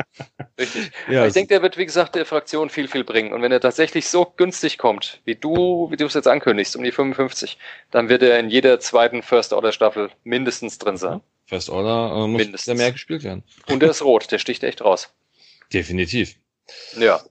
richtig. 0.60 0.92
Ja, 1.10 1.26
ich 1.26 1.34
denke, 1.34 1.50
der 1.50 1.62
wird, 1.62 1.78
wie 1.78 1.86
gesagt, 1.86 2.16
der 2.16 2.26
Fraktion 2.26 2.70
viel, 2.70 2.88
viel 2.88 3.04
bringen. 3.04 3.34
Und 3.34 3.42
wenn 3.42 3.52
er 3.52 3.60
tatsächlich 3.60 4.08
so 4.10 4.26
günstig 4.38 4.78
kommt, 4.78 5.22
wie 5.26 5.36
du, 5.36 5.90
wie 5.92 5.98
du 5.98 6.06
es 6.06 6.14
jetzt 6.14 6.28
ankündigst, 6.28 6.76
um 6.76 6.84
die 6.84 6.92
55, 6.92 7.58
dann 7.92 8.10
wird 8.10 8.22
er 8.24 8.40
in 8.40 8.50
jeder 8.50 8.80
zweiten 8.80 9.22
First-Order-Staffel 9.22 10.10
mindestens 10.24 10.78
drin 10.78 10.98
sein. 10.98 11.22
First 11.48 11.70
Order 11.70 12.12
äh, 12.24 12.28
muss 12.28 12.42
Mindestens. 12.42 12.78
mehr 12.78 12.92
gespielt 12.92 13.24
werden. 13.24 13.44
Und 13.70 13.82
der 13.82 13.92
ist 13.92 14.02
rot, 14.02 14.32
der 14.32 14.40
sticht 14.40 14.64
echt 14.64 14.82
raus. 14.84 15.14
Definitiv. 15.74 16.36
Ja. 16.98 17.22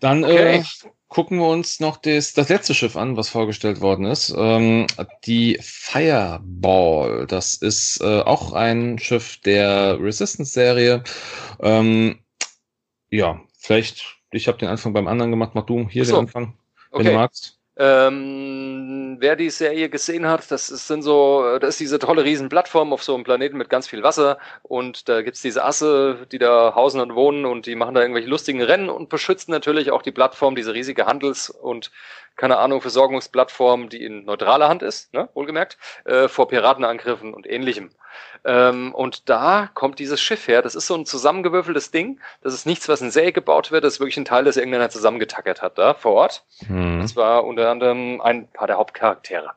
Dann 0.00 0.24
Okay. 0.24 0.56
äh, 0.58 0.62
gucken 1.10 1.38
wir 1.38 1.48
uns 1.48 1.80
noch 1.80 1.98
das, 1.98 2.32
das 2.32 2.48
letzte 2.48 2.72
Schiff 2.72 2.96
an, 2.96 3.16
was 3.16 3.28
vorgestellt 3.28 3.80
worden 3.80 4.06
ist. 4.06 4.32
Ähm, 4.34 4.86
die 5.26 5.58
Fireball. 5.60 7.26
Das 7.26 7.56
ist 7.56 8.00
äh, 8.00 8.20
auch 8.22 8.52
ein 8.52 8.98
Schiff 8.98 9.38
der 9.44 10.00
Resistance-Serie. 10.00 11.02
Ähm, 11.60 12.20
ja, 13.10 13.40
vielleicht, 13.58 14.20
ich 14.30 14.48
habe 14.48 14.58
den 14.58 14.68
Anfang 14.68 14.92
beim 14.92 15.08
anderen 15.08 15.32
gemacht, 15.32 15.50
mach 15.54 15.66
du 15.66 15.88
hier 15.88 16.04
so. 16.04 16.12
den 16.12 16.20
Anfang, 16.22 16.54
wenn 16.92 17.04
du 17.04 17.10
Okay. 17.10 17.14
magst. 17.14 17.59
Ähm, 17.82 19.16
wer 19.20 19.36
die 19.36 19.48
Serie 19.48 19.88
gesehen 19.88 20.26
hat, 20.26 20.50
das 20.50 20.68
ist, 20.68 20.86
sind 20.86 21.00
so, 21.00 21.58
das 21.58 21.70
ist 21.70 21.80
diese 21.80 21.98
tolle 21.98 22.24
Riesenplattform 22.24 22.92
auf 22.92 23.02
so 23.02 23.14
einem 23.14 23.24
Planeten 23.24 23.56
mit 23.56 23.70
ganz 23.70 23.88
viel 23.88 24.02
Wasser. 24.02 24.36
Und 24.62 25.08
da 25.08 25.22
gibt's 25.22 25.40
diese 25.40 25.64
Asse, 25.64 26.26
die 26.30 26.36
da 26.36 26.74
hausen 26.74 27.00
und 27.00 27.14
wohnen 27.14 27.46
und 27.46 27.64
die 27.64 27.76
machen 27.76 27.94
da 27.94 28.02
irgendwelche 28.02 28.28
lustigen 28.28 28.60
Rennen 28.60 28.90
und 28.90 29.08
beschützen 29.08 29.50
natürlich 29.50 29.92
auch 29.92 30.02
die 30.02 30.12
Plattform, 30.12 30.56
diese 30.56 30.74
riesige 30.74 31.06
Handels- 31.06 31.48
und 31.48 31.90
keine 32.36 32.58
Ahnung, 32.58 32.80
Versorgungsplattform, 32.80 33.88
die 33.88 34.02
in 34.04 34.24
neutraler 34.24 34.68
Hand 34.68 34.82
ist, 34.82 35.12
ne, 35.12 35.28
wohlgemerkt, 35.34 35.78
äh, 36.04 36.28
vor 36.28 36.48
Piratenangriffen 36.48 37.34
und 37.34 37.46
ähnlichem. 37.46 37.90
Ähm, 38.44 38.94
und 38.94 39.28
da 39.28 39.68
kommt 39.74 39.98
dieses 39.98 40.20
Schiff 40.20 40.48
her. 40.48 40.62
Das 40.62 40.74
ist 40.74 40.86
so 40.86 40.94
ein 40.94 41.04
zusammengewürfeltes 41.04 41.90
Ding. 41.90 42.20
Das 42.42 42.54
ist 42.54 42.66
nichts, 42.66 42.88
was 42.88 43.02
in 43.02 43.10
Serie 43.10 43.32
gebaut 43.32 43.70
wird. 43.70 43.84
Das 43.84 43.94
ist 43.94 44.00
wirklich 44.00 44.16
ein 44.16 44.24
Teil, 44.24 44.44
das 44.44 44.56
irgendeiner 44.56 44.90
zusammengetackert 44.90 45.62
hat 45.62 45.78
da 45.78 45.94
vor 45.94 46.12
Ort. 46.12 46.44
Mhm. 46.68 47.00
Das 47.02 47.16
war 47.16 47.44
unter 47.44 47.70
anderem 47.70 48.20
ein 48.20 48.48
paar 48.48 48.66
der 48.66 48.78
Hauptcharaktere. 48.78 49.50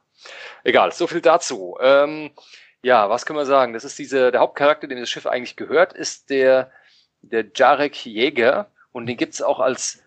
Egal, 0.64 0.92
so 0.92 1.08
viel 1.08 1.22
dazu. 1.22 1.78
Ähm, 1.82 2.32
ja, 2.82 3.10
was 3.10 3.26
können 3.26 3.40
wir 3.40 3.46
sagen? 3.46 3.74
Das 3.74 3.86
ist 3.86 3.98
diese, 3.98 4.32
der 4.32 4.42
Hauptcharakter, 4.42 4.88
dem 4.88 5.00
das 5.00 5.10
Schiff 5.10 5.26
eigentlich 5.26 5.56
gehört, 5.56 5.94
ist 5.94 6.30
der, 6.30 6.72
der 7.22 7.46
Jarek 7.56 8.06
Jäger. 8.06 8.70
Und 8.92 9.08
den 9.08 9.18
gibt's 9.18 9.42
auch 9.42 9.60
als 9.60 10.03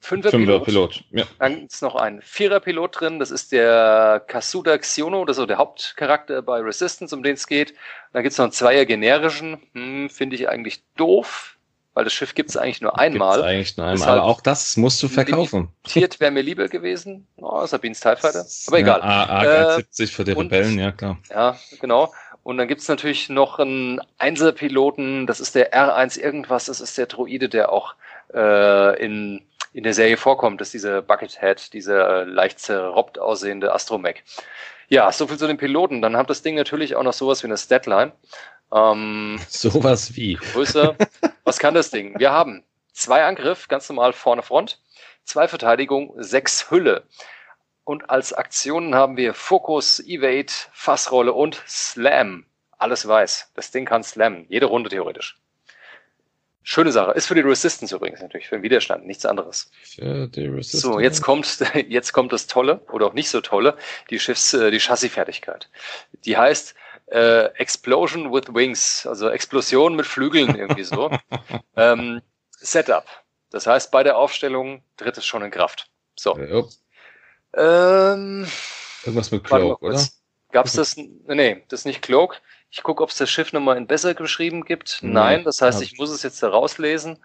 Fünfer-Pilot. 0.00 0.64
Pilot, 0.64 1.04
ja. 1.10 1.24
Dann 1.38 1.66
ist 1.66 1.82
noch 1.82 1.96
ein 1.96 2.22
Vierer-Pilot 2.22 3.00
drin, 3.00 3.18
das 3.18 3.30
ist 3.30 3.52
der 3.52 4.22
Kasuda 4.26 4.78
Xiono, 4.78 5.24
das 5.24 5.36
ist 5.36 5.40
so 5.40 5.46
der 5.46 5.58
Hauptcharakter 5.58 6.40
bei 6.42 6.60
Resistance, 6.60 7.14
um 7.14 7.22
den 7.22 7.34
es 7.34 7.46
geht. 7.46 7.74
Dann 8.12 8.22
gibt 8.22 8.32
es 8.32 8.38
noch 8.38 8.44
einen 8.44 8.52
Zweier-generischen, 8.52 9.58
hm, 9.74 10.08
finde 10.08 10.36
ich 10.36 10.48
eigentlich 10.48 10.82
doof, 10.96 11.56
weil 11.94 12.04
das 12.04 12.12
Schiff 12.12 12.34
gibt 12.34 12.50
es 12.50 12.56
eigentlich 12.56 12.80
nur 12.80 12.96
einmal. 12.96 13.38
Gibt's 13.38 13.48
eigentlich 13.48 13.76
nur 13.76 13.86
einmal, 13.86 14.08
aber 14.08 14.24
auch 14.24 14.40
das 14.40 14.76
musst 14.76 15.02
du 15.02 15.08
verkaufen. 15.08 15.68
Tiert 15.82 16.20
wäre 16.20 16.30
mir 16.30 16.42
lieber 16.42 16.68
gewesen, 16.68 17.26
oh, 17.36 17.66
Sabines 17.66 18.00
TIE 18.00 18.16
Fighter, 18.16 18.46
aber 18.68 18.78
egal. 18.78 19.00
Ja, 19.00 19.76
A70 19.78 20.02
äh, 20.02 20.06
für 20.06 20.24
die 20.24 20.32
Rebellen, 20.32 20.78
ja 20.78 20.92
klar. 20.92 21.18
Ja, 21.28 21.58
genau. 21.80 22.12
Und 22.44 22.56
dann 22.56 22.68
gibt 22.68 22.80
es 22.80 22.88
natürlich 22.88 23.28
noch 23.28 23.58
einen 23.58 24.00
Einser-Piloten, 24.16 25.26
das 25.26 25.40
ist 25.40 25.54
der 25.54 25.74
R1 25.74 26.18
irgendwas, 26.18 26.66
das 26.66 26.80
ist 26.80 26.96
der 26.96 27.06
Droide, 27.06 27.48
der 27.48 27.72
auch 27.72 27.94
äh, 28.32 29.04
in 29.04 29.42
in 29.78 29.84
der 29.84 29.94
Serie 29.94 30.16
vorkommt, 30.16 30.60
ist 30.60 30.74
diese 30.74 31.02
Buckethead, 31.02 31.72
dieser 31.72 32.26
leicht 32.26 32.58
zerrobbt 32.58 33.20
aussehende 33.20 33.72
Astromech. 33.72 34.24
Ja, 34.88 35.12
so 35.12 35.28
viel 35.28 35.38
zu 35.38 35.46
den 35.46 35.56
Piloten. 35.56 36.02
Dann 36.02 36.16
hat 36.16 36.28
das 36.30 36.42
Ding 36.42 36.56
natürlich 36.56 36.96
auch 36.96 37.04
noch 37.04 37.12
sowas 37.12 37.44
wie 37.44 37.46
eine 37.46 37.56
Statline. 37.56 38.10
Ähm, 38.72 39.38
sowas 39.48 40.16
wie. 40.16 40.34
Größer. 40.34 40.96
Was 41.44 41.60
kann 41.60 41.74
das 41.74 41.92
Ding? 41.92 42.18
Wir 42.18 42.32
haben 42.32 42.64
zwei 42.92 43.24
Angriff, 43.24 43.68
ganz 43.68 43.88
normal 43.88 44.12
vorne 44.14 44.42
Front, 44.42 44.80
zwei 45.22 45.46
Verteidigung, 45.46 46.12
sechs 46.16 46.72
Hülle. 46.72 47.04
Und 47.84 48.10
als 48.10 48.32
Aktionen 48.32 48.96
haben 48.96 49.16
wir 49.16 49.32
Fokus, 49.32 50.00
Evade, 50.00 50.52
Fassrolle 50.72 51.34
und 51.34 51.62
Slam. 51.68 52.46
Alles 52.78 53.06
weiß. 53.06 53.52
Das 53.54 53.70
Ding 53.70 53.84
kann 53.84 54.02
slammen. 54.02 54.44
Jede 54.48 54.66
Runde 54.66 54.90
theoretisch. 54.90 55.38
Schöne 56.70 56.92
Sache. 56.92 57.12
Ist 57.12 57.28
für 57.28 57.34
die 57.34 57.40
Resistance 57.40 57.96
übrigens 57.96 58.20
natürlich, 58.20 58.46
für 58.46 58.56
den 58.56 58.62
Widerstand, 58.62 59.06
nichts 59.06 59.24
anderes. 59.24 59.70
Für 59.84 60.28
die 60.28 60.44
Resistance. 60.44 60.80
So, 60.86 61.00
jetzt 61.00 61.22
kommt, 61.22 61.64
jetzt 61.88 62.12
kommt 62.12 62.30
das 62.30 62.46
Tolle, 62.46 62.82
oder 62.92 63.06
auch 63.06 63.14
nicht 63.14 63.30
so 63.30 63.40
Tolle, 63.40 63.74
die 64.10 64.18
Schiffs, 64.18 64.52
äh, 64.52 64.70
die 64.70 64.78
Chassisfertigkeit. 64.78 65.70
Die 66.26 66.36
heißt 66.36 66.74
äh, 67.06 67.46
Explosion 67.54 68.34
with 68.34 68.54
Wings, 68.54 69.06
also 69.06 69.30
Explosion 69.30 69.96
mit 69.96 70.04
Flügeln 70.04 70.54
irgendwie 70.56 70.84
so. 70.84 71.10
ähm, 71.76 72.20
Setup. 72.50 73.06
Das 73.48 73.66
heißt, 73.66 73.90
bei 73.90 74.02
der 74.02 74.18
Aufstellung 74.18 74.82
tritt 74.98 75.16
es 75.16 75.24
schon 75.24 75.40
in 75.40 75.50
Kraft. 75.50 75.88
So. 76.16 76.38
Ja. 76.38 78.12
Ähm, 78.12 78.46
Irgendwas 79.04 79.30
mit 79.30 79.42
Cloak, 79.42 79.80
oder? 79.80 80.06
Gab's 80.52 80.74
das? 80.74 80.96
Nee, 80.98 81.64
das 81.68 81.80
ist 81.80 81.86
nicht 81.86 82.02
Cloak. 82.02 82.42
Ich 82.70 82.82
gucke, 82.82 83.02
ob 83.02 83.10
es 83.10 83.16
das 83.16 83.30
Schiff 83.30 83.52
nochmal 83.52 83.76
in 83.76 83.86
besser 83.86 84.14
geschrieben 84.14 84.64
gibt. 84.64 85.02
Mhm. 85.02 85.12
Nein, 85.12 85.44
das 85.44 85.62
heißt, 85.62 85.82
ich 85.82 85.98
muss 85.98 86.10
es 86.10 86.22
jetzt 86.22 86.42
herauslesen. 86.42 87.18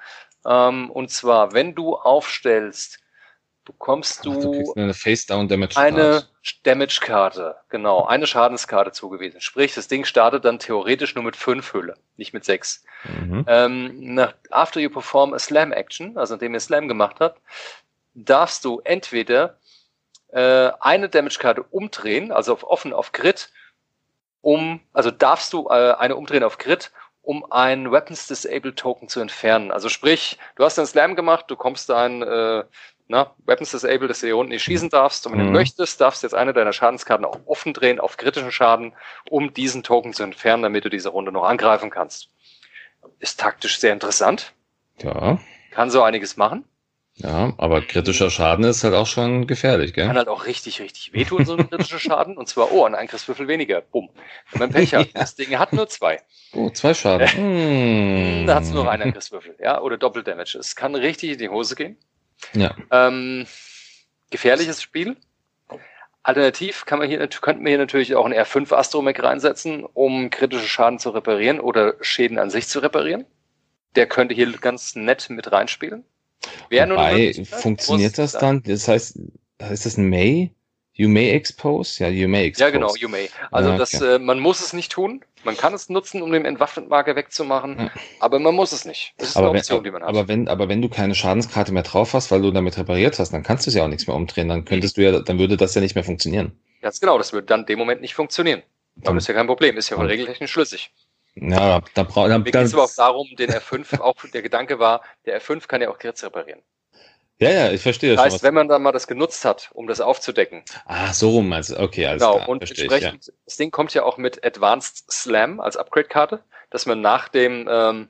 Ähm, 0.45 0.89
und 0.91 1.09
zwar, 1.09 1.53
wenn 1.53 1.75
du 1.75 1.95
aufstellst, 1.95 2.99
bekommst 3.65 4.25
du, 4.25 4.33
Ach, 4.33 4.41
du 4.41 4.73
eine 4.75 4.93
Face-Down-Damage 4.93 5.77
eine 5.77 6.25
Damage-Karte, 6.63 7.55
genau, 7.69 8.05
eine 8.05 8.27
Schadenskarte 8.27 8.91
zugewiesen. 8.91 9.39
Sprich, 9.39 9.73
das 9.73 9.87
Ding 9.87 10.03
startet 10.05 10.43
dann 10.43 10.59
theoretisch 10.59 11.15
nur 11.15 11.23
mit 11.23 11.35
fünf 11.35 11.73
Hülle, 11.73 11.95
nicht 12.17 12.33
mit 12.33 12.43
sechs. 12.43 12.83
Mhm. 13.05 13.45
Ähm, 13.47 14.13
nach, 14.15 14.33
after 14.49 14.79
you 14.79 14.89
perform 14.89 15.33
a 15.33 15.39
Slam 15.39 15.71
Action, 15.71 16.17
also 16.17 16.33
nachdem 16.33 16.53
ihr 16.53 16.59
Slam 16.59 16.87
gemacht 16.87 17.17
habt, 17.19 17.39
darfst 18.13 18.65
du 18.65 18.81
entweder 18.83 19.57
äh, 20.29 20.71
eine 20.79 21.09
Damage-Karte 21.09 21.63
umdrehen, 21.63 22.31
also 22.31 22.53
auf 22.53 22.63
offen 22.63 22.91
auf 22.91 23.13
Grid, 23.13 23.49
um, 24.43 24.81
also 24.91 25.09
darfst 25.09 25.53
du 25.53 25.69
äh, 25.69 25.93
eine 25.93 26.15
umdrehen 26.15 26.43
auf 26.43 26.59
Grid, 26.59 26.91
um 27.21 27.49
ein 27.49 27.91
Weapons 27.91 28.27
Disabled 28.27 28.77
Token 28.77 29.07
zu 29.07 29.21
entfernen. 29.21 29.71
Also 29.71 29.87
sprich, 29.87 30.37
du 30.57 30.65
hast 30.65 30.77
einen 30.77 30.85
Slam 30.85 31.15
gemacht, 31.15 31.45
du 31.47 31.55
kommst 31.55 31.89
da 31.89 32.03
ein 32.03 32.21
äh, 32.21 32.65
na, 33.07 33.33
Weapons 33.45 33.71
Disabled, 33.71 34.09
dass 34.09 34.19
du 34.19 34.27
hier 34.27 34.37
unten 34.37 34.51
nicht 34.51 34.63
schießen 34.63 34.89
darfst. 34.89 35.25
Und 35.25 35.33
wenn 35.33 35.39
mhm. 35.39 35.45
du 35.45 35.51
möchtest, 35.51 36.01
darfst 36.01 36.21
du 36.21 36.27
jetzt 36.27 36.33
eine 36.33 36.53
deiner 36.53 36.73
Schadenskarten 36.73 37.25
auch 37.25 37.39
offen 37.45 37.73
drehen 37.73 38.01
auf 38.01 38.17
kritischen 38.17 38.51
Schaden, 38.51 38.93
um 39.29 39.53
diesen 39.53 39.81
Token 39.81 40.13
zu 40.13 40.23
entfernen, 40.23 40.63
damit 40.63 40.83
du 40.83 40.89
diese 40.89 41.09
Runde 41.09 41.31
noch 41.31 41.43
angreifen 41.43 41.89
kannst. 41.89 42.29
Ist 43.19 43.39
taktisch 43.39 43.79
sehr 43.79 43.93
interessant. 43.93 44.53
Ja. 45.01 45.39
Kann 45.71 45.89
so 45.89 46.03
einiges 46.03 46.35
machen. 46.35 46.65
Ja, 47.15 47.53
aber 47.57 47.81
kritischer 47.81 48.31
Schaden 48.31 48.65
ist 48.65 48.83
halt 48.83 48.95
auch 48.95 49.05
schon 49.05 49.45
gefährlich, 49.45 49.93
gell? 49.93 50.07
Kann 50.07 50.17
halt 50.17 50.27
auch 50.27 50.47
richtig, 50.47 50.81
richtig 50.81 51.13
wehtun, 51.13 51.45
so 51.45 51.55
ein 51.55 51.69
kritischer 51.69 51.99
Schaden. 51.99 52.37
Und 52.37 52.49
zwar, 52.49 52.71
oh, 52.71 52.85
ein 52.85 52.95
Angriffswürfel 52.95 53.47
weniger. 53.47 53.81
Bumm. 53.81 54.09
Wenn 54.51 54.59
man 54.59 54.71
Pech 54.71 54.95
hat. 54.95 55.07
ja. 55.13 55.21
Das 55.21 55.35
Ding 55.35 55.57
hat 55.59 55.73
nur 55.73 55.87
zwei. 55.87 56.19
Oh, 56.53 56.71
zwei 56.71 56.93
Schaden. 56.95 57.27
hm. 58.41 58.47
Da 58.47 58.55
hat 58.55 58.63
es 58.63 58.71
nur 58.71 58.89
einen 58.89 59.03
Angriffswürfel, 59.03 59.55
ja, 59.61 59.79
oder 59.79 59.97
Doppeldamage. 59.97 60.55
Es 60.57 60.75
kann 60.75 60.95
richtig 60.95 61.31
in 61.33 61.37
die 61.37 61.49
Hose 61.49 61.75
gehen. 61.75 61.97
Ja. 62.53 62.75
Ähm, 62.89 63.45
gefährliches 64.31 64.81
Spiel. 64.81 65.15
Alternativ 66.23 66.85
kann 66.85 66.99
man 66.99 67.09
hier, 67.09 67.27
könnten 67.27 67.63
wir 67.63 67.69
hier 67.69 67.77
natürlich 67.77 68.15
auch 68.15 68.25
einen 68.25 68.33
R5 68.33 68.73
Astromech 68.73 69.21
reinsetzen, 69.21 69.85
um 69.85 70.29
kritische 70.29 70.67
Schaden 70.67 70.97
zu 70.97 71.11
reparieren 71.11 71.59
oder 71.59 71.95
Schäden 72.01 72.39
an 72.39 72.49
sich 72.49 72.67
zu 72.67 72.79
reparieren. 72.79 73.25
Der 73.95 74.07
könnte 74.07 74.33
hier 74.33 74.51
ganz 74.53 74.95
nett 74.95 75.29
mit 75.29 75.51
reinspielen. 75.51 76.05
Wäre 76.69 76.89
Wobei, 76.89 77.33
funktioniert 77.45 78.17
das 78.17 78.33
dann? 78.33 78.63
Das 78.63 78.87
heißt, 78.87 79.19
heißt 79.61 79.85
das 79.85 79.97
ein 79.97 80.09
May? 80.09 80.53
You 80.95 81.09
may 81.09 81.31
expose? 81.31 82.03
Ja, 82.03 82.09
you 82.09 82.27
may 82.27 82.45
expose. 82.45 82.65
Ja, 82.65 82.69
genau, 82.69 82.93
you 82.95 83.09
may. 83.09 83.27
Also 83.51 83.69
ja, 83.69 83.75
okay. 83.75 83.79
das, 83.79 84.01
äh, 84.01 84.19
man 84.19 84.39
muss 84.39 84.61
es 84.61 84.73
nicht 84.73 84.91
tun. 84.91 85.25
Man 85.43 85.57
kann 85.57 85.73
es 85.73 85.89
nutzen, 85.89 86.21
um 86.21 86.31
den 86.31 86.45
Entwaffnetmarker 86.45 87.15
wegzumachen, 87.15 87.77
ja. 87.79 87.91
aber 88.19 88.39
man 88.39 88.53
muss 88.53 88.71
es 88.71 88.85
nicht. 88.85 89.13
Das 89.17 89.29
ist 89.29 89.37
aber 89.37 89.49
eine 89.49 89.59
Option, 89.59 89.79
wenn, 89.79 89.83
die 89.85 89.91
man 89.91 90.03
hat. 90.03 90.09
Aber 90.09 90.27
wenn, 90.27 90.47
aber 90.47 90.69
wenn 90.69 90.81
du 90.81 90.89
keine 90.89 91.15
Schadenskarte 91.15 91.73
mehr 91.73 91.83
drauf 91.83 92.13
hast, 92.13 92.31
weil 92.31 92.43
du 92.43 92.51
damit 92.51 92.77
repariert 92.77 93.17
hast, 93.17 93.33
dann 93.33 93.43
kannst 93.43 93.65
du 93.65 93.71
es 93.71 93.75
ja 93.75 93.83
auch 93.83 93.87
nichts 93.87 94.05
mehr 94.05 94.15
umdrehen. 94.15 94.47
Dann 94.47 94.65
könntest 94.65 94.97
du 94.97 95.01
ja, 95.01 95.19
dann 95.19 95.39
würde 95.39 95.57
das 95.57 95.73
ja 95.73 95.81
nicht 95.81 95.95
mehr 95.95 96.03
funktionieren. 96.03 96.51
Ganz 96.81 96.99
genau, 96.99 97.17
das 97.17 97.33
würde 97.33 97.47
dann 97.47 97.61
in 97.61 97.65
dem 97.65 97.79
Moment 97.79 98.01
nicht 98.01 98.13
funktionieren. 98.13 98.61
Aber 99.03 99.17
ist 99.17 99.27
ja 99.27 99.33
kein 99.33 99.47
Problem, 99.47 99.77
ist 99.77 99.89
ja 99.89 99.97
regeltechnisch 99.97 100.51
schlüssig. 100.51 100.91
Ja, 101.35 101.81
da 101.93 102.03
braucht 102.03 102.29
Mir 102.29 102.43
geht 102.43 102.55
es 102.55 102.73
aber 102.73 102.83
auch 102.83 102.95
darum, 102.95 103.27
den 103.37 103.49
R5, 103.49 103.99
auch 104.01 104.15
der 104.33 104.41
Gedanke 104.41 104.79
war, 104.79 105.01
der 105.25 105.41
R5 105.41 105.67
kann 105.67 105.81
ja 105.81 105.89
auch 105.89 105.97
Grids 105.97 106.23
reparieren. 106.23 106.61
Ja, 107.39 107.49
ja, 107.49 107.71
ich 107.71 107.81
verstehe 107.81 108.15
das. 108.15 108.23
Das 108.23 108.33
heißt, 108.35 108.43
wenn 108.43 108.53
man 108.53 108.67
dann 108.67 108.83
mal 108.83 108.91
das 108.91 109.07
genutzt 109.07 109.43
hat, 109.43 109.71
um 109.73 109.87
das 109.87 109.99
aufzudecken. 109.99 110.63
Ah, 110.85 111.11
so 111.13 111.31
rum, 111.31 111.51
also, 111.51 111.77
okay, 111.79 112.05
alles 112.05 112.21
genau, 112.21 112.35
klar. 112.35 112.49
und 112.49 112.61
entsprechend, 112.61 113.21
ich, 113.21 113.27
ja. 113.27 113.33
das 113.45 113.57
Ding 113.57 113.71
kommt 113.71 113.93
ja 113.93 114.03
auch 114.03 114.17
mit 114.17 114.45
Advanced 114.45 115.11
Slam 115.11 115.59
als 115.59 115.75
Upgrade-Karte, 115.75 116.43
dass 116.69 116.85
man 116.85 117.01
nach 117.01 117.27
dem 117.29 117.67
ähm, 117.69 118.09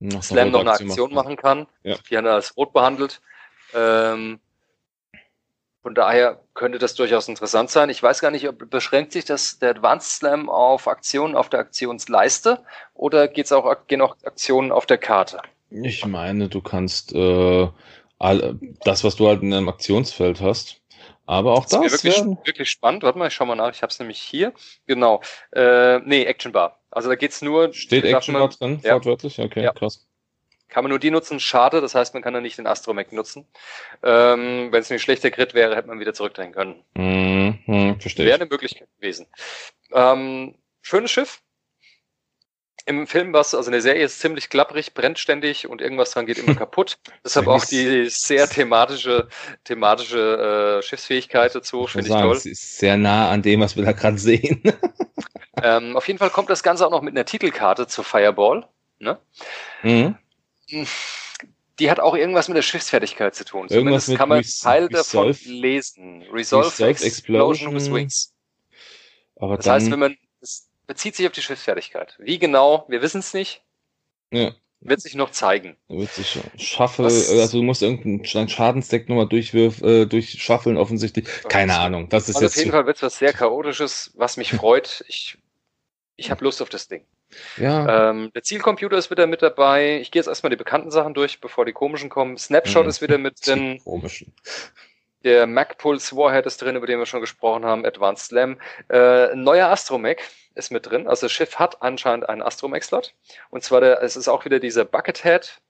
noch 0.00 0.22
Slam 0.22 0.50
noch 0.50 0.60
eine 0.60 0.72
Aktion 0.72 1.14
machen 1.14 1.36
kann. 1.36 1.66
Ja. 1.82 1.96
Die 2.10 2.16
haben 2.16 2.26
als 2.26 2.56
rot 2.56 2.72
behandelt. 2.72 3.20
Ähm, 3.74 4.40
von 5.82 5.94
daher 5.94 6.40
könnte 6.54 6.78
das 6.78 6.94
durchaus 6.94 7.28
interessant 7.28 7.70
sein. 7.70 7.88
Ich 7.88 8.02
weiß 8.02 8.20
gar 8.20 8.30
nicht, 8.30 8.48
ob 8.48 8.68
beschränkt 8.70 9.12
sich 9.12 9.24
das 9.24 9.58
der 9.58 9.70
Advanced 9.70 10.10
Slam 10.10 10.48
auf 10.50 10.88
Aktionen 10.88 11.36
auf 11.36 11.48
der 11.48 11.60
Aktionsleiste 11.60 12.64
oder 12.94 13.28
geht's 13.28 13.52
auch, 13.52 13.74
gehen 13.86 14.00
auch 14.00 14.16
Aktionen 14.24 14.72
auf 14.72 14.86
der 14.86 14.98
Karte? 14.98 15.40
Ich 15.70 16.04
meine, 16.06 16.48
du 16.48 16.60
kannst 16.60 17.14
äh, 17.14 17.68
all, 18.18 18.58
das, 18.84 19.04
was 19.04 19.16
du 19.16 19.28
halt 19.28 19.42
in 19.42 19.52
einem 19.54 19.68
Aktionsfeld 19.68 20.40
hast. 20.40 20.80
Aber 21.26 21.52
auch 21.52 21.66
das, 21.66 21.80
das 21.80 21.92
ist 21.92 22.04
wirklich, 22.04 22.46
wirklich 22.46 22.70
spannend. 22.70 23.02
Warte 23.02 23.18
mal, 23.18 23.28
ich 23.28 23.34
schau 23.34 23.44
mal 23.44 23.54
nach. 23.54 23.70
Ich 23.70 23.82
habe 23.82 23.90
es 23.90 23.98
nämlich 23.98 24.18
hier. 24.18 24.54
Genau. 24.86 25.20
Äh, 25.52 25.98
nee, 25.98 26.24
Action 26.24 26.52
Bar. 26.52 26.80
Also 26.90 27.10
da 27.10 27.16
geht's 27.16 27.42
nur. 27.42 27.72
Steht 27.74 28.04
Action 28.04 28.32
Bar 28.32 28.48
drin, 28.48 28.80
ja. 28.82 28.94
wortwörtlich? 28.94 29.38
Okay, 29.38 29.62
ja. 29.62 29.72
krass. 29.72 30.06
Kann 30.68 30.84
man 30.84 30.90
nur 30.90 30.98
die 30.98 31.10
nutzen, 31.10 31.40
schade, 31.40 31.80
das 31.80 31.94
heißt, 31.94 32.12
man 32.14 32.22
kann 32.22 32.34
dann 32.34 32.42
nicht 32.42 32.58
den 32.58 32.66
Astromech 32.66 33.10
nutzen. 33.12 33.46
Ähm, 34.02 34.68
Wenn 34.70 34.80
es 34.80 34.92
ein 34.92 34.98
schlechter 34.98 35.30
Grid 35.30 35.54
wäre, 35.54 35.74
hätte 35.74 35.88
man 35.88 35.98
wieder 35.98 36.12
zurückdrehen 36.12 36.52
können. 36.52 36.82
Mhm, 36.94 37.98
verstehe. 38.00 38.26
Wäre 38.26 38.40
eine 38.40 38.50
Möglichkeit 38.50 38.88
gewesen. 38.96 39.26
Ähm, 39.92 40.54
schönes 40.82 41.10
Schiff. 41.10 41.40
Im 42.84 43.06
Film 43.06 43.34
war 43.34 43.42
es, 43.42 43.54
also 43.54 43.68
in 43.68 43.72
der 43.72 43.82
Serie 43.82 44.02
ist 44.04 44.18
ziemlich 44.18 44.48
klapprig, 44.48 44.94
brennt 44.94 45.18
ständig 45.18 45.68
und 45.68 45.82
irgendwas 45.82 46.10
dran 46.10 46.24
geht 46.24 46.38
immer 46.38 46.54
kaputt. 46.54 46.98
Deshalb 47.24 47.46
auch 47.46 47.64
die 47.64 48.08
sehr 48.08 48.48
thematische, 48.48 49.28
thematische 49.64 50.78
äh, 50.78 50.82
Schiffsfähigkeit 50.82 51.54
dazu, 51.54 51.86
finde 51.86 52.08
ich 52.08 52.14
toll. 52.14 52.34
Es 52.36 52.46
ist 52.46 52.78
sehr 52.78 52.96
nah 52.96 53.30
an 53.30 53.42
dem, 53.42 53.60
was 53.60 53.76
wir 53.76 53.84
da 53.84 53.92
gerade 53.92 54.18
sehen. 54.18 54.62
ähm, 55.62 55.96
auf 55.96 56.06
jeden 56.06 56.18
Fall 56.18 56.30
kommt 56.30 56.48
das 56.48 56.62
Ganze 56.62 56.86
auch 56.86 56.90
noch 56.90 57.02
mit 57.02 57.14
einer 57.14 57.26
Titelkarte 57.26 57.86
zu 57.86 58.02
Fireball. 58.02 58.66
Ne? 58.98 59.18
Mhm. 59.82 60.16
Die 61.78 61.90
hat 61.90 62.00
auch 62.00 62.16
irgendwas 62.16 62.48
mit 62.48 62.56
der 62.56 62.62
Schiffsfertigkeit 62.62 63.34
zu 63.34 63.44
tun. 63.44 63.68
Irgendwas 63.68 64.06
Zumindest 64.06 64.16
kann 64.16 64.28
man 64.28 64.42
Teil 64.42 64.88
davon 64.88 65.36
lesen. 65.44 66.22
Resolve, 66.32 66.66
Resolve 66.68 66.90
Explosion, 66.90 67.06
Explosion 67.06 67.74
with 67.74 67.92
Wings. 67.92 68.34
Aber 69.36 69.56
das 69.56 69.66
heißt, 69.66 69.90
wenn 69.90 69.98
man 70.00 70.16
das 70.40 70.68
bezieht 70.86 71.14
sich 71.14 71.26
auf 71.26 71.32
die 71.32 71.42
Schiffsfertigkeit. 71.42 72.16
Wie 72.18 72.38
genau, 72.38 72.84
wir 72.88 73.02
wissen 73.02 73.20
es 73.20 73.32
nicht. 73.34 73.62
Ja. 74.32 74.54
Wird 74.80 75.00
sich 75.00 75.16
noch 75.16 75.30
zeigen. 75.30 75.76
Wird 75.88 76.12
sich 76.12 76.38
schaffen, 76.56 77.04
also 77.04 77.58
du 77.58 77.64
musst 77.64 77.82
irgendeinen 77.82 78.48
Schadensdeck 78.48 79.08
nochmal 79.08 79.28
durchwürf, 79.28 79.82
äh, 79.82 80.06
durchschaffeln, 80.06 80.76
offensichtlich. 80.76 81.26
Keine 81.48 81.72
okay. 81.72 81.82
Ahnung. 81.82 82.08
Das 82.08 82.28
ist 82.28 82.36
also 82.36 82.46
jetzt 82.46 82.52
auf 82.54 82.58
jeden 82.58 82.70
Fall 82.70 82.86
wird 82.86 82.96
es 82.96 83.02
was 83.02 83.18
sehr 83.18 83.32
Chaotisches, 83.32 84.12
was 84.14 84.36
mich 84.36 84.52
freut. 84.52 85.04
Ich, 85.08 85.36
ich 86.16 86.30
habe 86.30 86.44
Lust 86.44 86.62
auf 86.62 86.68
das 86.68 86.86
Ding. 86.86 87.04
Ja. 87.56 88.10
Ähm, 88.10 88.32
der 88.34 88.42
Zielcomputer 88.42 88.96
ist 88.96 89.10
wieder 89.10 89.26
mit 89.26 89.42
dabei. 89.42 89.98
Ich 90.00 90.10
gehe 90.10 90.20
jetzt 90.20 90.28
erstmal 90.28 90.50
die 90.50 90.56
bekannten 90.56 90.90
Sachen 90.90 91.14
durch, 91.14 91.40
bevor 91.40 91.64
die 91.64 91.72
komischen 91.72 92.08
kommen. 92.08 92.36
Snapshot 92.38 92.84
mhm. 92.84 92.88
ist 92.88 93.02
wieder 93.02 93.18
mit 93.18 93.46
drin. 93.46 93.80
Komischen. 93.84 94.32
Der 95.24 95.46
MacPulse 95.46 96.16
Warhead 96.16 96.46
ist 96.46 96.62
drin, 96.62 96.76
über 96.76 96.86
den 96.86 96.98
wir 96.98 97.06
schon 97.06 97.20
gesprochen 97.20 97.64
haben. 97.64 97.84
Advanced 97.84 98.26
Slam. 98.26 98.58
Äh, 98.88 99.34
neuer 99.34 99.68
Astromech 99.68 100.20
ist 100.54 100.70
mit 100.70 100.86
drin. 100.86 101.08
Also 101.08 101.26
das 101.26 101.32
Schiff 101.32 101.58
hat 101.58 101.82
anscheinend 101.82 102.28
einen 102.28 102.42
Astromech-Slot. 102.42 103.14
Und 103.50 103.64
zwar, 103.64 103.80
der, 103.80 104.02
es 104.02 104.16
ist 104.16 104.28
auch 104.28 104.44
wieder 104.44 104.60
dieser 104.60 104.84
Buckethead, 104.84 105.60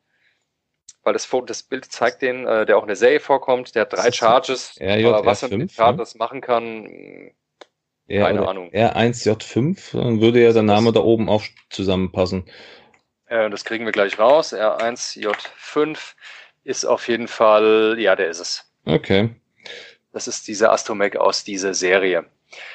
weil 1.02 1.12
das, 1.14 1.24
Foto, 1.24 1.46
das 1.46 1.62
Bild 1.62 1.86
zeigt 1.86 2.20
den, 2.20 2.46
äh, 2.46 2.66
der 2.66 2.76
auch 2.76 2.82
in 2.82 2.88
der 2.88 2.96
Serie 2.96 3.20
vorkommt. 3.20 3.74
Der 3.74 3.82
hat 3.82 3.92
drei 3.92 4.12
Charges. 4.12 4.76
RJ, 4.80 5.06
aber 5.06 5.24
was 5.24 5.42
er 5.42 5.56
mit 5.56 5.72
Charges 5.72 6.14
ne? 6.14 6.18
machen 6.18 6.40
kann, 6.40 7.32
keine 8.08 8.48
Ahnung. 8.48 8.70
R1J5, 8.70 9.96
dann 10.00 10.20
würde 10.20 10.42
ja 10.42 10.52
der 10.52 10.62
Name 10.62 10.92
da 10.92 11.00
oben 11.00 11.28
auch 11.28 11.44
zusammenpassen. 11.70 12.44
Äh, 13.26 13.50
das 13.50 13.64
kriegen 13.64 13.84
wir 13.84 13.92
gleich 13.92 14.18
raus. 14.18 14.54
R1J5 14.54 15.98
ist 16.64 16.84
auf 16.84 17.08
jeden 17.08 17.28
Fall, 17.28 17.96
ja, 17.98 18.16
der 18.16 18.28
ist 18.28 18.40
es. 18.40 18.72
Okay. 18.84 19.30
Das 20.12 20.26
ist 20.26 20.48
dieser 20.48 20.72
Astromech 20.72 21.18
aus 21.18 21.44
dieser 21.44 21.74
Serie. 21.74 22.24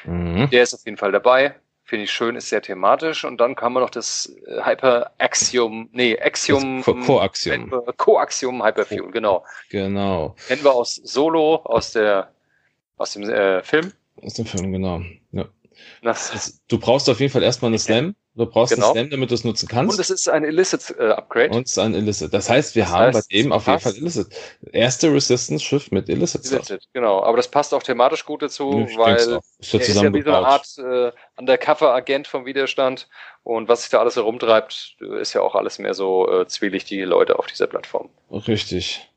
Mhm. 0.05 0.49
Der 0.51 0.63
ist 0.63 0.73
auf 0.73 0.85
jeden 0.85 0.97
Fall 0.97 1.11
dabei. 1.11 1.55
Finde 1.85 2.05
ich 2.05 2.11
schön, 2.11 2.35
ist 2.35 2.49
sehr 2.49 2.61
thematisch. 2.61 3.25
Und 3.25 3.41
dann 3.41 3.55
kann 3.55 3.73
man 3.73 3.83
noch 3.83 3.89
das 3.89 4.33
äh, 4.47 4.63
Hyper 4.63 5.11
Axiom, 5.17 5.89
nee, 5.91 6.17
Axiom. 6.17 6.81
Coaxium. 6.83 7.71
Coaxium 7.97 8.63
Hyperfuel, 8.63 9.11
genau. 9.11 9.43
Genau. 9.69 10.35
Kennen 10.47 10.63
wir 10.63 10.73
aus 10.73 10.95
Solo, 10.95 11.55
aus 11.65 11.91
der, 11.91 12.31
aus 12.97 13.13
dem 13.13 13.29
äh, 13.29 13.61
Film. 13.63 13.91
Aus 14.21 14.35
dem 14.35 14.45
Film, 14.45 14.71
genau. 14.71 15.01
Das, 16.01 16.59
du 16.67 16.77
brauchst 16.77 17.09
auf 17.09 17.19
jeden 17.19 17.31
Fall 17.31 17.43
erstmal 17.43 17.69
eine 17.69 17.79
Slam. 17.79 18.15
Du 18.35 18.47
brauchst 18.47 18.73
genau. 18.73 18.87
einen 18.87 18.95
Slam, 18.95 19.09
damit 19.11 19.29
du 19.29 19.35
es 19.35 19.43
nutzen 19.43 19.67
kannst. 19.67 19.93
Und 19.93 19.99
es 19.99 20.09
ist 20.09 20.27
ein 20.27 20.43
Illicit-Upgrade. 20.43 21.53
Äh, 21.53 21.55
und 21.55 21.65
es 21.67 21.73
ist 21.73 21.77
ein 21.77 21.93
Illicit. 21.93 22.33
Das 22.33 22.49
heißt, 22.49 22.75
wir 22.75 22.83
das 22.83 22.91
haben 22.91 23.15
heißt, 23.15 23.29
bei 23.29 23.35
dem 23.35 23.51
auf 23.51 23.67
jeden 23.67 23.79
Fall 23.79 23.95
Illicit. 23.95 24.27
Erste 24.71 25.13
Resistance-Schiff 25.13 25.91
mit 25.91 26.09
Illicit. 26.09 26.43
Illicit, 26.51 26.87
genau. 26.93 27.21
Aber 27.21 27.37
das 27.37 27.47
passt 27.47 27.73
auch 27.73 27.83
thematisch 27.83 28.25
gut 28.25 28.41
dazu, 28.41 28.87
ich 28.89 28.97
weil 28.97 29.17
ist, 29.17 29.73
ist 29.73 29.87
ja 29.87 30.13
wie 30.13 30.21
so 30.23 30.31
eine 30.31 30.47
Art 30.47 30.67
äh, 30.77 31.11
Undercover-Agent 31.37 32.27
vom 32.27 32.45
Widerstand. 32.45 33.07
Und 33.43 33.67
was 33.67 33.81
sich 33.81 33.89
da 33.89 33.99
alles 33.99 34.15
herumtreibt, 34.15 34.95
ist 35.19 35.33
ja 35.33 35.41
auch 35.41 35.55
alles 35.55 35.79
mehr 35.79 35.93
so 35.93 36.29
äh, 36.31 36.47
zwielichtige 36.47 37.05
Leute 37.05 37.37
auf 37.37 37.47
dieser 37.47 37.67
Plattform. 37.67 38.09
Richtig. 38.31 39.09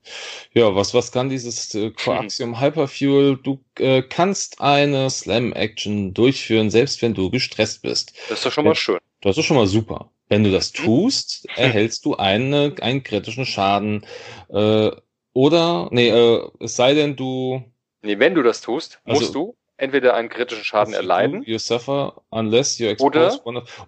Ja, 0.52 0.74
was, 0.74 0.94
was 0.94 1.12
kann 1.12 1.28
dieses 1.28 1.74
äh, 1.74 1.90
Coaxium 1.90 2.60
Hyperfuel? 2.60 3.36
Du 3.36 3.60
äh, 3.78 4.02
kannst 4.02 4.60
eine 4.60 5.10
Slam-Action 5.10 6.14
durchführen, 6.14 6.70
selbst 6.70 7.02
wenn 7.02 7.14
du 7.14 7.30
gestresst 7.30 7.82
bist. 7.82 8.14
Das 8.28 8.38
ist 8.38 8.46
doch 8.46 8.52
schon 8.52 8.64
mal 8.64 8.74
schön. 8.74 8.98
Das 9.20 9.38
ist 9.38 9.44
schon 9.44 9.56
mal 9.56 9.66
super. 9.66 10.10
Wenn 10.28 10.42
du 10.42 10.50
das 10.50 10.72
mhm. 10.72 10.84
tust, 10.84 11.46
erhältst 11.56 12.04
du 12.04 12.16
eine, 12.16 12.74
einen 12.80 13.02
kritischen 13.02 13.46
Schaden. 13.46 14.06
Äh, 14.48 14.90
oder, 15.32 15.88
nee, 15.92 16.08
äh, 16.08 16.48
es 16.60 16.76
sei 16.76 16.94
denn, 16.94 17.14
du. 17.14 17.62
Nee, 18.02 18.18
wenn 18.18 18.34
du 18.34 18.42
das 18.42 18.60
tust, 18.60 19.00
musst 19.04 19.22
also, 19.22 19.32
du 19.32 19.55
entweder 19.78 20.14
einen 20.14 20.28
kritischen 20.28 20.64
Schaden 20.64 20.94
erleiden. 20.94 21.42
You 21.44 21.58
suffer 21.58 22.22
unless 22.30 22.78
you 22.78 22.94
oder, 22.98 23.38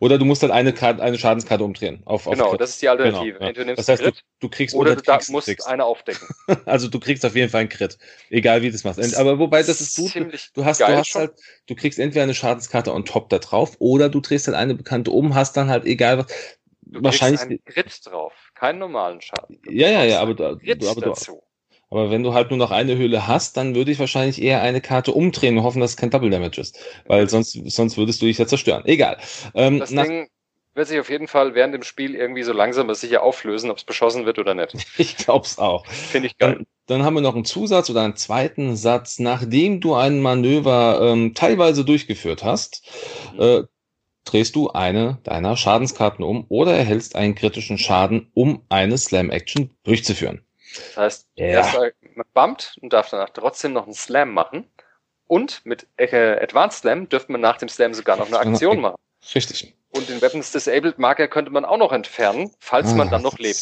oder 0.00 0.18
du 0.18 0.24
musst 0.24 0.42
halt 0.42 0.52
eine, 0.52 0.72
Karte, 0.72 1.02
eine 1.02 1.18
Schadenskarte 1.18 1.64
umdrehen. 1.64 2.02
Auf, 2.04 2.26
auf 2.26 2.34
genau, 2.34 2.50
Crit. 2.50 2.60
das 2.60 2.70
ist 2.70 2.82
die 2.82 2.88
Alternative. 2.88 3.38
Genau, 3.38 3.68
ja. 3.68 3.74
Das 3.74 3.88
heißt, 3.88 4.04
du, 4.04 4.12
du 4.40 4.48
kriegst 4.48 4.74
oder, 4.74 4.92
oder 4.92 5.00
du 5.00 5.10
kriegst, 5.10 5.30
musst 5.30 5.46
kriegst. 5.46 5.66
eine 5.66 5.84
aufdecken. 5.84 6.28
also 6.66 6.88
du 6.88 7.00
kriegst 7.00 7.24
auf 7.24 7.34
jeden 7.34 7.50
Fall 7.50 7.60
einen 7.60 7.68
Crit. 7.70 7.98
Egal 8.30 8.62
wie 8.62 8.66
du 8.66 8.72
das 8.72 8.84
machst. 8.84 9.16
Aber 9.16 9.38
wobei, 9.38 9.62
das 9.62 9.80
ist 9.80 9.96
gut. 9.96 10.14
Du 10.54 10.64
hast, 10.64 10.80
du 10.80 10.86
hast 10.86 11.14
halt, 11.14 11.32
du 11.66 11.74
kriegst 11.74 11.98
entweder 11.98 12.24
eine 12.24 12.34
Schadenskarte 12.34 12.92
on 12.92 13.04
top 13.04 13.28
da 13.30 13.38
drauf 13.38 13.76
oder 13.78 14.08
du 14.08 14.20
drehst 14.20 14.46
halt 14.46 14.56
eine 14.56 14.74
Bekannte 14.74 15.10
um, 15.10 15.34
hast 15.34 15.56
dann 15.56 15.68
halt 15.68 15.84
egal 15.84 16.18
was. 16.18 16.26
Du 16.90 17.02
wahrscheinlich 17.02 17.42
einen 17.42 17.62
Crit 17.64 18.06
drauf, 18.06 18.32
keinen 18.54 18.78
normalen 18.78 19.20
Schaden. 19.20 19.60
Du 19.62 19.70
ja, 19.70 19.90
ja, 19.90 20.04
ja, 20.04 20.20
aber 20.20 20.32
du, 20.34 20.56
du, 20.56 20.88
aber 20.88 21.00
du, 21.02 21.14
aber 21.90 22.10
wenn 22.10 22.22
du 22.22 22.34
halt 22.34 22.50
nur 22.50 22.58
noch 22.58 22.70
eine 22.70 22.98
Hülle 22.98 23.26
hast, 23.26 23.56
dann 23.56 23.74
würde 23.74 23.90
ich 23.90 23.98
wahrscheinlich 23.98 24.42
eher 24.42 24.60
eine 24.62 24.80
Karte 24.80 25.12
umdrehen 25.12 25.56
und 25.56 25.64
hoffen, 25.64 25.80
dass 25.80 25.92
es 25.92 25.96
kein 25.96 26.10
Double 26.10 26.30
Damage 26.30 26.60
ist. 26.60 26.78
Weil 27.06 27.28
sonst, 27.28 27.52
sonst 27.70 27.96
würdest 27.96 28.20
du 28.20 28.26
dich 28.26 28.38
ja 28.38 28.46
zerstören. 28.46 28.82
Egal. 28.84 29.18
Ähm, 29.54 29.78
das 29.78 29.90
Ding 29.90 30.28
wird 30.74 30.88
sich 30.88 31.00
auf 31.00 31.10
jeden 31.10 31.28
Fall 31.28 31.54
während 31.54 31.74
dem 31.74 31.82
Spiel 31.82 32.14
irgendwie 32.14 32.42
so 32.42 32.52
langsam 32.52 32.86
aber 32.86 32.94
sicher 32.94 33.22
auflösen, 33.22 33.70
ob 33.70 33.78
es 33.78 33.84
beschossen 33.84 34.26
wird 34.26 34.38
oder 34.38 34.54
nicht. 34.54 34.74
Ich 34.98 35.16
glaub's 35.16 35.58
auch. 35.58 35.86
Finde 35.86 36.28
ich 36.28 36.38
geil. 36.38 36.54
Dann, 36.54 36.66
dann, 36.86 37.04
haben 37.04 37.14
wir 37.14 37.20
noch 37.20 37.34
einen 37.34 37.44
Zusatz 37.44 37.90
oder 37.90 38.02
einen 38.02 38.16
zweiten 38.16 38.76
Satz. 38.76 39.18
Nachdem 39.18 39.80
du 39.80 39.94
ein 39.94 40.20
Manöver 40.20 41.00
ähm, 41.02 41.34
teilweise 41.34 41.84
durchgeführt 41.84 42.44
hast, 42.44 42.86
mhm. 43.34 43.40
äh, 43.40 43.62
drehst 44.24 44.56
du 44.56 44.70
eine 44.70 45.18
deiner 45.24 45.56
Schadenskarten 45.56 46.24
um 46.24 46.44
oder 46.48 46.74
erhältst 46.74 47.16
einen 47.16 47.34
kritischen 47.34 47.78
Schaden, 47.78 48.30
um 48.34 48.62
eine 48.68 48.98
Slam-Action 48.98 49.70
durchzuführen. 49.84 50.42
Das 50.86 50.96
heißt, 50.96 51.28
ja. 51.36 51.46
erstmal 51.46 51.92
man 52.14 52.26
bumpt 52.34 52.76
und 52.80 52.92
darf 52.92 53.10
danach 53.10 53.30
trotzdem 53.30 53.72
noch 53.72 53.84
einen 53.84 53.94
Slam 53.94 54.32
machen. 54.32 54.70
Und 55.26 55.64
mit 55.64 55.86
äh, 55.96 56.38
Advanced 56.40 56.80
Slam 56.80 57.08
dürfte 57.08 57.32
man 57.32 57.40
nach 57.40 57.58
dem 57.58 57.68
Slam 57.68 57.92
sogar 57.92 58.16
noch 58.16 58.28
eine 58.28 58.38
Aktion 58.38 58.80
machen. 58.80 58.96
Richtig. 59.34 59.74
Und 59.90 60.08
den 60.08 60.20
Weapons 60.20 60.52
Disabled 60.52 60.98
Marker 60.98 61.28
könnte 61.28 61.50
man 61.50 61.64
auch 61.64 61.78
noch 61.78 61.92
entfernen, 61.92 62.50
falls 62.58 62.92
ah, 62.92 62.94
man 62.94 63.10
dann 63.10 63.22
noch 63.22 63.38
lebt. 63.38 63.58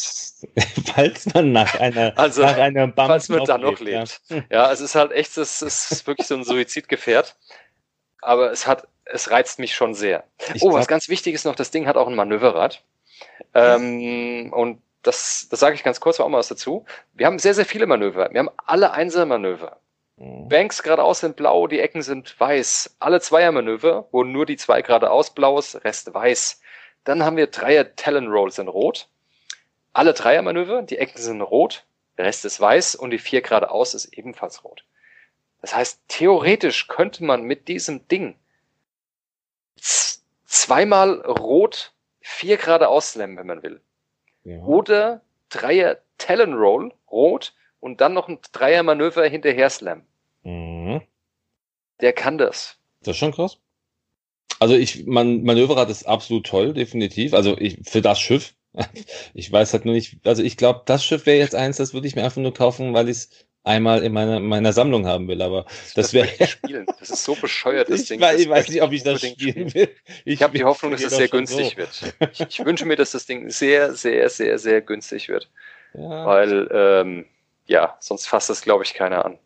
falls 0.93 1.33
man 1.33 1.53
nach 1.53 1.79
einer, 1.79 2.17
also, 2.17 2.41
nach 2.41 2.57
einer 2.57 2.87
Bump 2.87 3.07
falls 3.07 3.29
man 3.29 3.45
dann 3.45 3.61
noch 3.61 3.79
lebt. 3.79 4.19
Ja. 4.29 4.43
ja, 4.49 4.71
es 4.71 4.81
ist 4.81 4.95
halt 4.95 5.11
echt, 5.13 5.37
es 5.37 5.61
ist 5.61 6.05
wirklich 6.05 6.27
so 6.27 6.35
ein 6.35 6.43
Suizidgefährt. 6.43 7.35
Aber 8.21 8.51
es 8.51 8.67
hat, 8.67 8.87
es 9.05 9.31
reizt 9.31 9.59
mich 9.59 9.73
schon 9.73 9.93
sehr. 9.93 10.25
Ich 10.53 10.61
oh, 10.63 10.69
glaub, 10.69 10.79
was 10.79 10.87
ganz 10.87 11.07
wichtig 11.07 11.33
ist 11.33 11.45
noch, 11.45 11.55
das 11.55 11.71
Ding 11.71 11.87
hat 11.87 11.95
auch 11.95 12.07
ein 12.07 12.15
Manöverrad. 12.15 12.83
Ähm, 13.53 14.51
und 14.51 14.81
das, 15.07 15.47
das 15.49 15.59
sage 15.59 15.75
ich 15.75 15.83
ganz 15.83 15.99
kurz, 15.99 16.19
auch 16.19 16.27
mal 16.27 16.39
was 16.39 16.49
dazu. 16.49 16.85
Wir 17.13 17.25
haben 17.25 17.39
sehr, 17.39 17.53
sehr 17.53 17.65
viele 17.65 17.87
Manöver. 17.87 18.29
Wir 18.31 18.39
haben 18.39 18.51
alle 18.65 18.91
Einsermanöver. 18.91 19.79
Mhm. 20.17 20.49
Banks 20.49 20.83
geradeaus 20.83 21.21
sind 21.21 21.35
blau, 21.35 21.67
die 21.67 21.79
Ecken 21.79 22.01
sind 22.01 22.39
weiß. 22.39 22.97
Alle 22.99 23.21
Zweiermanöver, 23.21 24.07
wo 24.11 24.23
nur 24.23 24.45
die 24.45 24.57
zwei 24.57 24.81
geradeaus 24.81 25.33
blau 25.33 25.57
ist, 25.57 25.83
Rest 25.83 26.13
weiß. 26.13 26.61
Dann 27.03 27.23
haben 27.23 27.37
wir 27.37 27.47
Dreier 27.47 27.95
Talon 27.95 28.27
Rolls 28.27 28.59
in 28.59 28.67
rot. 28.67 29.07
Alle 29.93 30.13
Dreiermanöver, 30.13 30.81
die 30.81 30.97
Ecken 30.97 31.19
sind 31.19 31.41
rot, 31.41 31.85
der 32.17 32.25
Rest 32.25 32.45
ist 32.45 32.59
weiß 32.59 32.95
und 32.95 33.11
die 33.11 33.17
vier 33.17 33.41
geradeaus 33.41 33.93
ist 33.93 34.05
ebenfalls 34.05 34.63
rot. 34.63 34.83
Das 35.61 35.73
heißt, 35.73 36.01
theoretisch 36.07 36.87
könnte 36.87 37.23
man 37.23 37.43
mit 37.43 37.67
diesem 37.67 38.07
Ding 38.07 38.35
zweimal 40.45 41.21
rot, 41.21 41.93
vier 42.19 42.57
geradeaus 42.57 43.13
slammen, 43.13 43.37
wenn 43.37 43.47
man 43.47 43.63
will. 43.63 43.81
Ja. 44.47 44.63
Oder 44.63 45.21
Dreier 45.49 45.97
Talon 46.17 46.53
Roll, 46.53 46.93
rot, 47.11 47.53
und 47.81 47.99
dann 47.99 48.13
noch 48.13 48.29
ein 48.29 48.39
Dreier 48.53 48.81
Manöver 48.81 49.27
hinterher 49.27 49.69
Slam. 49.69 50.03
Mhm. 50.43 51.01
Der 51.99 52.13
kann 52.13 52.37
das. 52.37 52.77
Das 53.01 53.15
ist 53.15 53.17
schon 53.17 53.33
krass. 53.33 53.59
Also 54.59 54.75
ich, 54.75 55.05
man, 55.05 55.43
Manöverrad 55.43 55.89
ist 55.89 56.07
absolut 56.07 56.45
toll, 56.45 56.73
definitiv. 56.73 57.33
Also 57.33 57.57
ich, 57.57 57.79
für 57.83 58.01
das 58.01 58.19
Schiff. 58.19 58.55
Ich 59.33 59.51
weiß 59.51 59.73
halt 59.73 59.85
nur 59.85 59.93
nicht, 59.93 60.25
also 60.25 60.43
ich 60.43 60.55
glaube, 60.57 60.83
das 60.85 61.03
Schiff 61.03 61.25
wäre 61.25 61.37
jetzt 61.37 61.55
eins, 61.55 61.77
das 61.77 61.93
würde 61.93 62.07
ich 62.07 62.15
mir 62.15 62.23
einfach 62.23 62.41
nur 62.41 62.53
kaufen, 62.53 62.93
weil 62.93 63.09
ich 63.09 63.17
es 63.17 63.46
einmal 63.67 64.03
in 64.03 64.13
meiner, 64.13 64.39
meiner 64.39 64.73
Sammlung 64.73 65.05
haben 65.05 65.27
will, 65.27 65.41
aber 65.41 65.65
das, 65.95 66.11
das 66.11 66.13
wäre. 66.13 66.27
Das 66.99 67.09
ist 67.09 67.23
so 67.23 67.35
bescheuert, 67.35 67.89
das 67.89 68.01
ich 68.01 68.07
Ding. 68.07 68.21
Weiß, 68.21 68.39
ich 68.39 68.49
weiß 68.49 68.69
nicht, 68.69 68.81
ob 68.81 68.91
ich 68.91 69.03
das 69.03 69.21
spielen 69.21 69.73
will. 69.73 69.89
Ich, 70.25 70.35
ich 70.35 70.43
habe 70.43 70.57
die 70.57 70.63
Hoffnung, 70.63 70.91
dass 70.91 71.03
es 71.03 71.15
sehr 71.15 71.27
günstig 71.27 71.71
so. 71.71 71.77
wird. 71.77 72.15
Ich, 72.33 72.41
ich, 72.41 72.65
wünsche 72.65 72.85
mir, 72.85 72.95
dass 72.95 73.11
das 73.11 73.25
Ding 73.25 73.49
sehr, 73.49 73.93
sehr, 73.93 74.29
sehr, 74.29 74.57
sehr 74.57 74.81
günstig 74.81 75.29
wird. 75.29 75.49
Ja. 75.93 76.25
Weil, 76.25 76.69
ähm, 76.71 77.25
ja, 77.65 77.97
sonst 77.99 78.27
fasst 78.27 78.49
das, 78.49 78.61
glaube 78.61 78.83
ich, 78.83 78.93
keiner 78.93 79.25
an. 79.25 79.37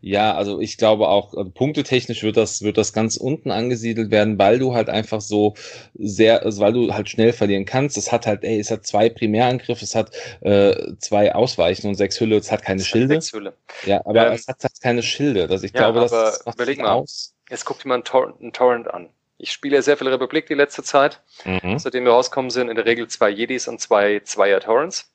Ja, 0.00 0.34
also 0.34 0.60
ich 0.60 0.78
glaube 0.78 1.08
auch, 1.08 1.34
also 1.34 1.50
punktetechnisch 1.50 2.22
wird 2.22 2.36
das, 2.36 2.62
wird 2.62 2.78
das 2.78 2.92
ganz 2.92 3.16
unten 3.16 3.50
angesiedelt 3.50 4.10
werden, 4.10 4.38
weil 4.38 4.58
du 4.58 4.74
halt 4.74 4.88
einfach 4.88 5.20
so 5.20 5.54
sehr, 5.94 6.44
also 6.44 6.60
weil 6.60 6.72
du 6.72 6.92
halt 6.92 7.08
schnell 7.08 7.32
verlieren 7.32 7.64
kannst. 7.64 7.96
Es 7.96 8.12
hat 8.12 8.26
halt, 8.26 8.44
ey, 8.44 8.58
es 8.58 8.70
hat 8.70 8.86
zwei 8.86 9.08
Primärangriffe, 9.08 9.84
es 9.84 9.94
hat 9.94 10.10
äh, 10.40 10.74
zwei 10.98 11.34
Ausweichen 11.34 11.88
und 11.88 11.94
sechs 11.94 12.20
Hülle, 12.20 12.36
es 12.36 12.50
hat 12.50 12.62
keine 12.62 12.80
es 12.80 12.86
Schilde. 12.86 13.16
Hat 13.16 13.22
sechs 13.22 13.34
Hülle. 13.34 13.54
Ja, 13.84 14.00
aber 14.04 14.28
ähm, 14.28 14.32
es 14.32 14.46
hat, 14.46 14.62
hat 14.62 14.80
keine 14.80 15.02
Schilde. 15.02 15.48
Also 15.50 15.64
ich 15.64 15.72
ja, 15.72 15.80
glaube, 15.80 16.00
das, 16.00 16.10
das 16.10 16.46
macht 16.46 16.56
überleg 16.56 16.78
mal 16.78 16.92
aus. 16.92 17.34
Jetzt 17.48 17.64
guck 17.64 17.78
dir 17.80 17.88
mal 17.88 17.94
einen, 17.94 18.04
Tor 18.04 18.34
einen 18.40 18.52
Torrent 18.52 18.92
an. 18.92 19.08
Ich 19.38 19.52
spiele 19.52 19.76
ja 19.76 19.82
sehr 19.82 19.96
viel 19.96 20.08
Republik 20.08 20.46
die 20.46 20.54
letzte 20.54 20.82
Zeit, 20.82 21.22
mhm. 21.44 21.78
seitdem 21.78 22.04
wir 22.04 22.12
rauskommen 22.12 22.50
sind, 22.50 22.68
in 22.68 22.76
der 22.76 22.86
Regel 22.86 23.06
zwei 23.08 23.28
Jedis 23.28 23.68
und 23.68 23.80
zwei 23.80 24.20
Zweier 24.20 24.60
Torrents. 24.60 25.12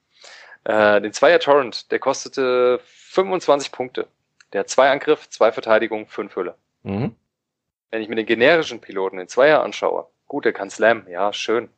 Äh, 0.63 1.01
den 1.01 1.11
Zweier 1.11 1.39
Torrent, 1.39 1.91
der 1.91 1.99
kostete 1.99 2.79
25 2.85 3.71
Punkte. 3.71 4.07
Der 4.53 4.61
hat 4.61 4.69
zwei 4.69 4.89
Angriff, 4.89 5.29
zwei 5.29 5.51
Verteidigung, 5.51 6.07
fünf 6.07 6.35
Hülle. 6.35 6.55
Mhm. 6.83 7.15
Wenn 7.89 8.01
ich 8.01 8.09
mir 8.09 8.15
den 8.15 8.25
generischen 8.25 8.81
Piloten, 8.81 9.17
den 9.17 9.27
Zweier 9.27 9.61
anschaue, 9.63 10.07
gut, 10.27 10.45
der 10.45 10.53
kann 10.53 10.69
Slam, 10.69 11.07
ja, 11.09 11.33
schön. 11.33 11.69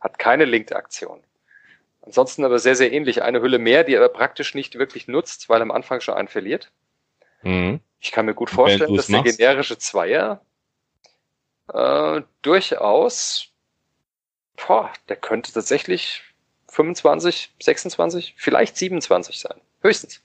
Hat 0.00 0.18
keine 0.18 0.44
Linked-Aktion. 0.44 1.22
Ansonsten 2.02 2.44
aber 2.44 2.58
sehr, 2.58 2.76
sehr 2.76 2.92
ähnlich. 2.92 3.22
Eine 3.22 3.40
Hülle 3.40 3.58
mehr, 3.58 3.84
die 3.84 3.94
er 3.94 4.08
praktisch 4.08 4.54
nicht 4.54 4.78
wirklich 4.78 5.06
nutzt, 5.06 5.48
weil 5.48 5.60
er 5.60 5.62
am 5.62 5.70
Anfang 5.70 6.00
schon 6.00 6.14
einen 6.14 6.28
verliert. 6.28 6.72
Mhm. 7.42 7.80
Ich 8.00 8.12
kann 8.12 8.26
mir 8.26 8.34
gut 8.34 8.50
vorstellen, 8.50 8.94
dass 8.94 9.08
der 9.08 9.22
generische 9.22 9.76
Zweier 9.78 10.40
äh, 11.72 12.22
durchaus, 12.42 13.48
boah, 14.56 14.90
der 15.08 15.16
könnte 15.16 15.52
tatsächlich 15.52 16.22
25, 16.68 17.54
26, 17.60 18.34
vielleicht 18.38 18.76
27 18.76 19.38
sein. 19.38 19.60
Höchstens. 19.82 20.22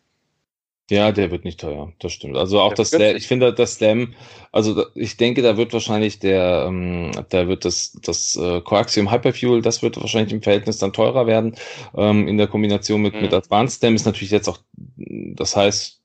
Ja, 0.92 1.12
der 1.12 1.32
wird 1.32 1.46
nicht 1.46 1.60
teuer, 1.60 1.92
das 1.98 2.14
stimmt. 2.14 2.38
Also 2.38 2.62
auch 2.62 2.76
das, 2.76 2.90
Slam, 2.90 3.16
ich 3.16 3.28
finde 3.28 3.52
das 3.52 3.76
Slam, 3.76 4.14
also 4.52 4.86
ich 4.94 5.18
denke, 5.18 5.42
da 5.42 5.58
wird 5.58 5.74
wahrscheinlich 5.74 6.20
der, 6.20 6.66
ähm, 6.68 7.12
da 7.30 7.48
wird 7.48 7.66
das, 7.66 7.94
das 8.04 8.36
äh, 8.36 8.62
Coaxium 8.62 9.12
Hyperfuel, 9.12 9.64
das 9.64 9.82
wird 9.82 10.00
wahrscheinlich 10.00 10.32
im 10.32 10.44
Verhältnis 10.44 10.78
dann 10.78 10.94
teurer 10.94 11.26
werden. 11.26 11.56
Ähm, 11.96 12.28
in 12.28 12.38
der 12.38 12.48
Kombination 12.48 13.02
mit, 13.02 13.16
mhm. 13.16 13.22
mit 13.22 13.34
Advanced 13.34 13.80
Slam 13.80 13.96
ist 13.96 14.06
natürlich 14.06 14.30
jetzt 14.30 14.48
auch, 14.48 14.60
das 14.96 15.56
heißt, 15.56 16.05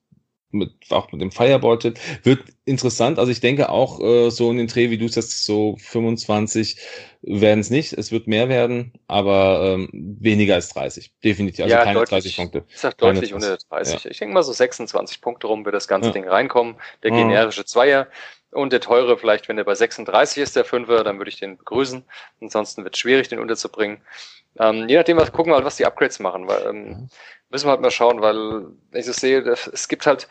mit, 0.53 0.73
auch 0.91 1.13
mit 1.13 1.21
dem 1.21 1.31
Fireball 1.31 1.79
wird 2.23 2.41
interessant. 2.65 3.19
Also 3.19 3.31
ich 3.31 3.41
denke 3.41 3.69
auch 3.69 4.01
äh, 4.01 4.31
so 4.31 4.51
in 4.51 4.57
den 4.57 4.67
Dreh, 4.67 4.91
wie 4.91 4.99
du 4.99 5.07
es 5.07 5.15
jetzt 5.15 5.45
so 5.45 5.77
25 5.79 6.77
werden 7.23 7.61
es 7.61 7.71
nicht. 7.71 7.93
Es 7.93 8.13
wird 8.13 8.27
mehr 8.27 8.49
werden, 8.49 8.93
aber 9.07 9.75
ähm, 9.75 9.89
weniger 9.93 10.55
als 10.55 10.71
30. 10.71 11.13
Definitiv. 11.23 11.65
Also 11.65 11.75
ja, 11.75 11.85
keine 11.85 12.01
deutlich, 12.01 12.23
30 12.23 12.37
Punkte. 12.37 12.65
Ich 12.69 12.79
sag 12.79 12.97
deutlich 12.99 13.35
unter 13.35 13.57
30. 13.57 14.05
Ja. 14.05 14.11
Ich 14.11 14.19
denke 14.19 14.35
mal 14.35 14.43
so 14.43 14.53
26 14.53 15.21
Punkte 15.21 15.47
rum 15.47 15.65
wird 15.65 15.75
das 15.75 15.89
ganze 15.89 16.09
ja. 16.09 16.13
Ding 16.13 16.29
reinkommen. 16.29 16.77
Der 17.03 17.11
generische 17.11 17.65
Zweier. 17.65 18.09
Und 18.53 18.73
der 18.73 18.81
teure, 18.81 19.17
vielleicht, 19.17 19.49
wenn 19.49 19.57
der 19.57 19.65
bei 19.65 19.75
36 19.75 20.43
ist, 20.43 20.57
der 20.57 20.65
Fünfer, 20.65 21.05
dann 21.05 21.19
würde 21.19 21.29
ich 21.29 21.39
den 21.39 21.57
begrüßen. 21.57 22.05
Ansonsten 22.41 22.83
wird 22.85 22.95
es 22.97 23.01
schwierig, 23.01 23.29
den 23.29 23.39
unterzubringen. 23.39 24.01
Ähm, 24.59 24.89
je 24.89 24.97
nachdem, 24.97 25.17
was 25.17 25.31
gucken 25.33 25.53
wir 25.53 25.57
halt, 25.57 25.65
was 25.65 25.77
die 25.77 25.87
Upgrades 25.87 26.19
machen, 26.19 26.49
weil 26.49 26.67
ähm, 26.67 27.09
müssen 27.51 27.67
wir 27.67 27.71
halt 27.71 27.81
mal 27.81 27.91
schauen, 27.91 28.21
weil 28.21 28.67
ich 28.93 29.07
so 29.07 29.13
sehe, 29.13 29.41
es 29.43 29.87
gibt 29.87 30.07
halt 30.07 30.29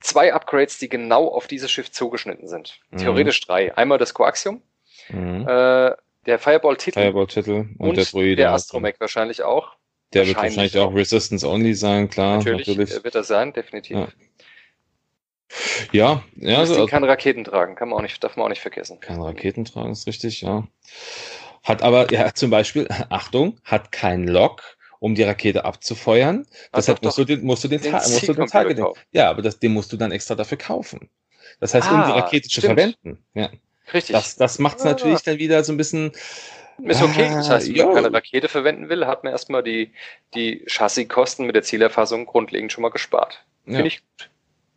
zwei 0.00 0.34
Upgrades, 0.34 0.78
die 0.78 0.88
genau 0.88 1.28
auf 1.28 1.46
dieses 1.46 1.70
Schiff 1.70 1.90
zugeschnitten 1.90 2.48
sind. 2.48 2.80
Mhm. 2.90 2.98
Theoretisch 2.98 3.40
drei. 3.40 3.76
Einmal 3.76 3.98
das 3.98 4.12
Coaxium, 4.12 4.62
mhm. 5.08 5.46
äh, 5.48 5.92
der 6.26 6.38
Fireball-Titel 6.38 7.00
Fireball 7.00 7.24
-Titel 7.24 7.68
und, 7.78 7.88
und 7.88 7.96
der 7.96 8.04
Druide. 8.04 8.36
Der 8.36 8.52
Astromech 8.52 8.96
wahrscheinlich 8.98 9.42
auch. 9.42 9.76
Der 10.12 10.26
wahrscheinlich. 10.26 10.26
wird 10.26 10.36
wahrscheinlich 10.36 10.78
auch 10.78 10.94
Resistance 10.94 11.48
Only 11.48 11.74
sein, 11.74 12.10
klar. 12.10 12.38
Natürlich, 12.38 12.66
natürlich. 12.66 13.04
wird 13.04 13.14
er 13.14 13.24
sein, 13.24 13.52
definitiv. 13.52 13.96
Ja. 13.96 14.08
Ja, 15.92 16.22
ja. 16.36 16.58
Also, 16.58 16.74
also, 16.74 16.86
kann 16.86 17.04
Raketen 17.04 17.44
tragen, 17.44 17.74
kann 17.74 17.88
man 17.88 17.98
auch 17.98 18.02
nicht, 18.02 18.22
darf 18.22 18.36
man 18.36 18.46
auch 18.46 18.50
nicht 18.50 18.60
vergessen. 18.60 19.00
Kann 19.00 19.20
Raketen 19.20 19.64
tragen, 19.64 19.90
ist 19.90 20.06
richtig, 20.06 20.42
ja. 20.42 20.66
Hat 21.62 21.82
aber, 21.82 22.12
ja, 22.12 22.32
zum 22.34 22.50
Beispiel, 22.50 22.88
Achtung, 23.08 23.58
hat 23.64 23.92
kein 23.92 24.26
Lock, 24.26 24.62
um 25.00 25.14
die 25.14 25.22
Rakete 25.22 25.64
abzufeuern. 25.64 26.46
Deshalb 26.74 27.02
musst, 27.02 27.18
du 27.18 27.24
den, 27.24 27.42
musst 27.42 27.64
du 27.64 27.68
den, 27.68 27.80
den, 27.82 27.92
musst 27.92 28.28
du 28.28 28.32
den 28.32 28.46
Target, 28.46 28.80
ja, 29.12 29.30
aber 29.30 29.42
das, 29.42 29.58
den 29.58 29.72
musst 29.72 29.92
du 29.92 29.96
dann 29.96 30.12
extra 30.12 30.34
dafür 30.34 30.58
kaufen. 30.58 31.08
Das 31.58 31.74
heißt, 31.74 31.88
ah, 31.88 31.94
um 31.94 32.06
die 32.06 32.12
ah, 32.12 32.20
Rakete 32.20 32.48
stimmt. 32.48 32.52
zu 32.52 32.60
verwenden. 32.60 33.24
Ja. 33.34 33.50
Richtig. 33.92 34.14
Das, 34.14 34.36
das 34.36 34.58
macht 34.58 34.78
es 34.78 34.84
ah. 34.84 34.90
natürlich 34.90 35.22
dann 35.22 35.38
wieder 35.38 35.64
so 35.64 35.72
ein 35.72 35.76
bisschen. 35.76 36.12
Ist 36.82 37.02
okay. 37.02 37.28
Das 37.28 37.50
heißt, 37.50 37.68
wenn 37.68 37.86
man 37.86 37.94
keine 37.94 38.12
Rakete 38.14 38.48
verwenden 38.48 38.88
will, 38.88 39.06
hat 39.06 39.22
man 39.22 39.32
erstmal 39.32 39.62
die, 39.62 39.92
die 40.34 40.64
Chassiskosten 40.66 41.44
mit 41.44 41.54
der 41.54 41.62
Zielerfassung 41.62 42.24
grundlegend 42.24 42.72
schon 42.72 42.80
mal 42.80 42.90
gespart. 42.90 43.44
Finde 43.64 43.80
ja. 43.80 43.86
ich 43.86 44.00
gut. 44.00 44.30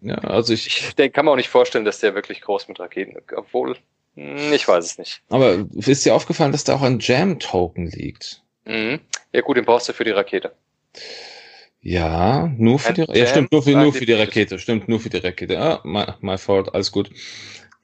Ja, 0.04 0.16
also 0.18 0.54
ich. 0.54 0.68
Ich 0.68 0.96
denke, 0.96 1.14
kann 1.14 1.26
man 1.26 1.34
auch 1.34 1.38
nicht 1.38 1.50
vorstellen, 1.50 1.86
dass 1.86 2.00
der 2.00 2.14
wirklich 2.14 2.42
groß 2.42 2.68
mit 2.68 2.80
Raketen, 2.80 3.18
obwohl, 3.36 3.78
hm, 4.16 4.52
ich 4.54 4.68
weiß 4.68 4.86
es 4.86 4.98
nicht. 4.98 5.22
Aber 5.30 5.66
ist 5.74 6.06
dir 6.06 6.14
aufgefallen, 6.14 6.52
dass 6.52 6.66
da 6.66 6.76
auch 6.76 6.82
ein 6.82 7.00
Jam-Token 7.00 7.88
liegt? 7.88 8.44
Mhm. 8.66 9.00
Ja 9.32 9.42
gut, 9.42 9.58
den 9.58 9.66
brauchst 9.66 9.88
du 9.90 9.94
für 9.94 10.04
die 10.04 10.12
Rakete. 10.12 10.54
Ja, 11.82 12.52
nur 12.58 12.80
für 12.80 12.90
ein 12.90 12.96
die, 12.96 13.18
ja 13.18 13.28
stimmt, 13.28 13.52
nur 13.52 13.64
für, 13.64 13.72
nur 13.72 13.94
für 13.94 14.06
die 14.06 14.14
Rakete, 14.14 14.60
stimmt, 14.60 14.88
nur 14.88 15.00
für 15.00 15.10
die 15.10 15.18
Rakete. 15.18 15.60
Ah, 15.60 15.82
my, 15.84 16.06
my 16.22 16.38
fault, 16.38 16.74
alles 16.74 16.92
gut. 16.92 17.10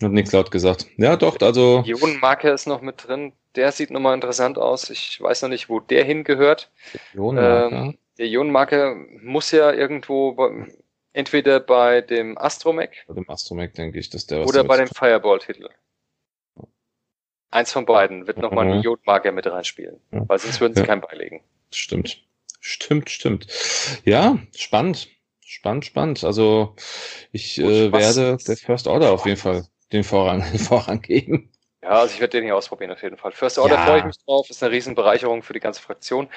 Hab 0.01 0.11
nichts 0.11 0.31
laut 0.31 0.51
gesagt. 0.51 0.87
Ja, 0.97 1.17
doch, 1.17 1.37
also. 1.41 1.83
Ionenmarker 1.85 2.53
ist 2.53 2.67
noch 2.67 2.81
mit 2.81 3.07
drin. 3.07 3.33
Der 3.55 3.71
sieht 3.71 3.91
nochmal 3.91 4.15
interessant 4.15 4.57
aus. 4.57 4.89
Ich 4.89 5.19
weiß 5.21 5.41
noch 5.41 5.49
nicht, 5.49 5.67
wo 5.67 5.81
der 5.81 6.05
hingehört. 6.05 6.71
Ionenmarker. 7.13 7.75
Ähm, 7.75 7.97
der 8.17 8.27
Ionenmarker 8.27 8.95
muss 9.21 9.51
ja 9.51 9.73
irgendwo 9.73 10.33
bei, 10.33 10.67
entweder 11.13 11.59
bei 11.59 12.01
dem 12.01 12.37
Astromech. 12.37 13.03
Bei 13.07 13.13
dem 13.13 13.29
Astromech 13.29 13.73
denke 13.73 13.99
ich, 13.99 14.09
dass 14.09 14.25
der 14.25 14.41
was 14.41 14.47
Oder 14.47 14.63
bei 14.63 14.77
dem 14.77 14.87
Fireball-Titel. 14.87 15.69
Eins 17.51 17.71
von 17.71 17.85
beiden 17.85 18.27
wird 18.27 18.37
nochmal 18.37 18.65
mhm. 18.65 18.71
einen 18.73 18.83
Iodmarker 18.83 19.31
mit 19.31 19.47
reinspielen, 19.47 19.99
weil 20.11 20.37
sonst 20.37 20.61
würden 20.61 20.75
sie 20.75 20.81
ja. 20.81 20.85
keinen 20.87 21.01
beilegen. 21.01 21.43
Stimmt. 21.71 22.23
Stimmt, 22.59 23.09
stimmt. 23.09 23.47
Ja, 24.03 24.37
spannend. 24.55 25.07
Spannend, 25.41 25.85
spannend. 25.85 26.23
Also 26.23 26.75
ich 27.31 27.57
äh, 27.57 27.91
werde 27.91 28.37
der 28.37 28.57
First 28.57 28.85
Order 28.85 29.11
auf 29.11 29.25
jeden 29.25 29.37
Fall 29.37 29.65
den 29.91 30.03
Vorrang, 30.03 30.45
den 30.51 30.59
Vorrang 30.59 31.01
geben. 31.01 31.51
Ja, 31.81 32.01
also 32.01 32.13
ich 32.13 32.19
werde 32.19 32.37
den 32.37 32.43
hier 32.43 32.55
ausprobieren 32.55 32.91
auf 32.91 33.01
jeden 33.01 33.17
Fall. 33.17 33.31
First 33.31 33.57
Order 33.57 33.75
ja. 33.75 33.85
freue 33.85 33.99
ich 33.99 34.05
mich 34.05 34.17
drauf, 34.25 34.49
ist 34.49 34.61
eine 34.61 34.71
Riesenbereicherung 34.71 35.41
für 35.41 35.53
die 35.53 35.59
ganze 35.59 35.81
Fraktion. 35.81 36.29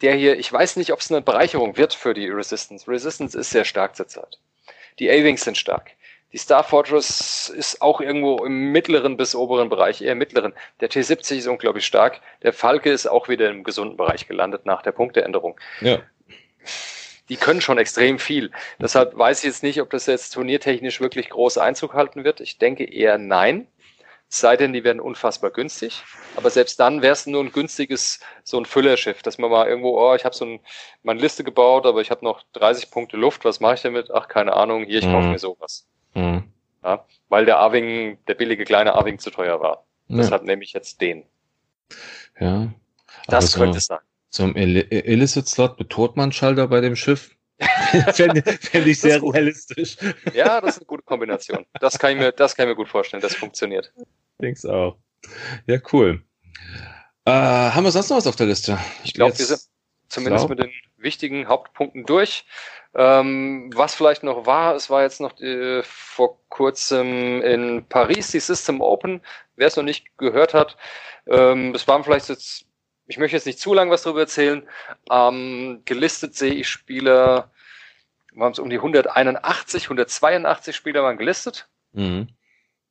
Der 0.00 0.14
hier, 0.14 0.38
ich 0.38 0.52
weiß 0.52 0.76
nicht, 0.76 0.92
ob 0.92 1.00
es 1.00 1.10
eine 1.10 1.22
Bereicherung 1.22 1.76
wird 1.76 1.94
für 1.94 2.14
die 2.14 2.28
Resistance. 2.28 2.88
Resistance 2.88 3.38
ist 3.38 3.50
sehr 3.50 3.64
stark 3.64 3.96
zurzeit. 3.96 4.38
Die 4.98 5.10
A-Wings 5.10 5.42
sind 5.42 5.56
stark. 5.56 5.92
Die 6.32 6.38
Star 6.38 6.62
Fortress 6.62 7.48
ist 7.48 7.80
auch 7.80 8.00
irgendwo 8.00 8.44
im 8.44 8.70
mittleren 8.70 9.16
bis 9.16 9.34
oberen 9.34 9.70
Bereich, 9.70 10.02
eher 10.02 10.14
mittleren. 10.14 10.52
Der 10.80 10.90
T70 10.90 11.38
ist 11.38 11.46
unglaublich 11.46 11.86
stark. 11.86 12.20
Der 12.42 12.52
Falke 12.52 12.90
ist 12.90 13.06
auch 13.06 13.28
wieder 13.28 13.48
im 13.48 13.64
gesunden 13.64 13.96
Bereich 13.96 14.28
gelandet 14.28 14.66
nach 14.66 14.82
der 14.82 14.92
Punkteänderung. 14.92 15.58
Ja. 15.80 16.00
Die 17.30 17.36
können 17.36 17.60
schon 17.60 17.78
extrem 17.78 18.18
viel. 18.18 18.50
Deshalb 18.78 19.16
weiß 19.16 19.38
ich 19.38 19.44
jetzt 19.44 19.62
nicht, 19.62 19.80
ob 19.80 19.90
das 19.90 20.06
jetzt 20.06 20.30
turniertechnisch 20.30 21.00
wirklich 21.00 21.30
groß 21.30 21.58
Einzug 21.58 21.94
halten 21.94 22.24
wird. 22.24 22.40
Ich 22.40 22.58
denke 22.58 22.84
eher 22.84 23.16
nein. 23.16 23.66
Sei 24.30 24.58
denn, 24.58 24.74
die 24.74 24.84
werden 24.84 25.00
unfassbar 25.00 25.50
günstig. 25.50 26.02
Aber 26.36 26.50
selbst 26.50 26.78
dann 26.78 27.00
wäre 27.00 27.14
es 27.14 27.26
nur 27.26 27.42
ein 27.42 27.50
günstiges, 27.50 28.20
so 28.44 28.58
ein 28.58 28.66
Füllerschiff, 28.66 29.22
dass 29.22 29.38
man 29.38 29.50
mal 29.50 29.66
irgendwo, 29.66 29.98
oh, 29.98 30.14
ich 30.14 30.24
habe 30.24 30.34
so 30.34 30.44
ein, 30.44 30.60
meine 31.02 31.20
Liste 31.20 31.44
gebaut, 31.44 31.86
aber 31.86 32.02
ich 32.02 32.10
habe 32.10 32.24
noch 32.24 32.42
30 32.52 32.90
Punkte 32.90 33.16
Luft, 33.16 33.46
was 33.46 33.60
mache 33.60 33.74
ich 33.74 33.82
damit? 33.82 34.10
Ach, 34.12 34.28
keine 34.28 34.52
Ahnung, 34.52 34.84
hier, 34.84 34.98
ich 34.98 35.06
kaufe 35.06 35.26
mhm. 35.26 35.32
mir 35.32 35.38
sowas. 35.38 35.86
Mhm. 36.14 36.44
Ja, 36.84 37.06
weil 37.28 37.46
der 37.46 37.58
Arwing, 37.58 38.18
der 38.26 38.34
billige 38.34 38.64
kleine 38.64 38.94
Arwing 38.94 39.18
zu 39.18 39.30
teuer 39.30 39.60
war. 39.60 39.84
Deshalb 40.08 40.44
nehme 40.44 40.62
ich 40.62 40.72
jetzt 40.72 41.00
den. 41.00 41.24
Ja. 42.40 42.68
Das 43.26 43.44
also, 43.44 43.58
könnte 43.58 43.78
es 43.78 43.86
sein. 43.86 43.98
Zum 44.30 44.56
Illicit-Slot 44.56 45.78
mit 45.78 45.90
Totmann-Schalter 45.90 46.68
bei 46.68 46.80
dem 46.80 46.96
Schiff. 46.96 47.36
Fände 48.12 48.42
fänd 48.60 48.86
ich 48.86 49.00
sehr 49.00 49.22
realistisch. 49.22 49.96
Ja, 50.32 50.60
das 50.60 50.76
ist 50.76 50.78
eine 50.78 50.86
gute 50.86 51.02
Kombination. 51.02 51.66
Das 51.80 51.98
kann 51.98 52.12
ich 52.12 52.18
mir, 52.18 52.32
das 52.32 52.54
kann 52.54 52.66
ich 52.66 52.70
mir 52.70 52.76
gut 52.76 52.88
vorstellen. 52.88 53.20
Das 53.20 53.34
funktioniert. 53.34 53.92
Denk's 54.40 54.64
auch. 54.64 54.96
Ja, 55.66 55.78
cool. 55.92 56.22
Äh, 57.24 57.30
haben 57.30 57.84
wir 57.84 57.90
sonst 57.90 58.10
noch 58.10 58.16
was 58.16 58.26
auf 58.26 58.36
der 58.36 58.46
Liste? 58.46 58.78
Ich 59.04 59.14
glaube, 59.14 59.36
wir 59.38 59.44
sind 59.44 59.60
zumindest 60.08 60.46
glaub. 60.46 60.58
mit 60.58 60.66
den 60.66 60.72
wichtigen 60.96 61.48
Hauptpunkten 61.48 62.06
durch. 62.06 62.44
Ähm, 62.94 63.70
was 63.74 63.94
vielleicht 63.94 64.22
noch 64.22 64.46
war, 64.46 64.74
es 64.74 64.88
war 64.88 65.02
jetzt 65.02 65.20
noch 65.20 65.38
äh, 65.40 65.82
vor 65.82 66.38
kurzem 66.48 67.42
in 67.42 67.84
Paris 67.88 68.30
die 68.30 68.40
System 68.40 68.80
Open. 68.80 69.20
Wer 69.56 69.66
es 69.66 69.76
noch 69.76 69.84
nicht 69.84 70.16
gehört 70.16 70.54
hat, 70.54 70.76
ähm, 71.26 71.74
es 71.74 71.86
waren 71.86 72.02
vielleicht 72.02 72.28
jetzt, 72.28 72.64
ich 73.08 73.18
möchte 73.18 73.36
jetzt 73.36 73.46
nicht 73.46 73.58
zu 73.58 73.74
lang 73.74 73.90
was 73.90 74.02
darüber 74.02 74.20
erzählen. 74.20 74.68
Ähm, 75.10 75.82
gelistet 75.84 76.36
sehe 76.36 76.52
ich 76.52 76.68
Spieler, 76.68 77.50
waren 78.34 78.52
es 78.52 78.58
um 78.58 78.70
die 78.70 78.76
181, 78.76 79.84
182 79.84 80.76
Spieler 80.76 81.02
waren 81.02 81.16
gelistet. 81.16 81.68
Mhm. 81.92 82.28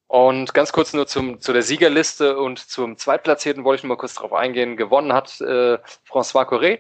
Und 0.08 0.54
ganz 0.54 0.72
kurz 0.72 0.94
nur 0.94 1.06
zum, 1.06 1.40
zu 1.42 1.54
der 1.54 1.62
Siegerliste 1.62 2.38
und 2.38 2.60
zum 2.60 2.98
Zweitplatzierten 2.98 3.64
wollte 3.64 3.82
ich 3.82 3.84
nur 3.84 3.96
mal 3.96 4.00
kurz 4.00 4.16
darauf 4.16 4.34
eingehen. 4.34 4.76
Gewonnen 4.76 5.14
hat 5.14 5.40
äh, 5.42 5.78
François 6.10 6.46
Corré 6.46 6.80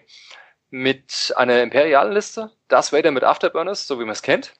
mit 0.69 1.33
einer 1.35 1.61
imperialen 1.61 2.13
Liste, 2.13 2.51
Darth 2.69 2.91
Vader 2.91 3.11
mit 3.11 3.23
Afterburners, 3.23 3.85
so 3.85 3.99
wie 3.99 4.05
man 4.05 4.13
es 4.13 4.21
kennt. 4.21 4.53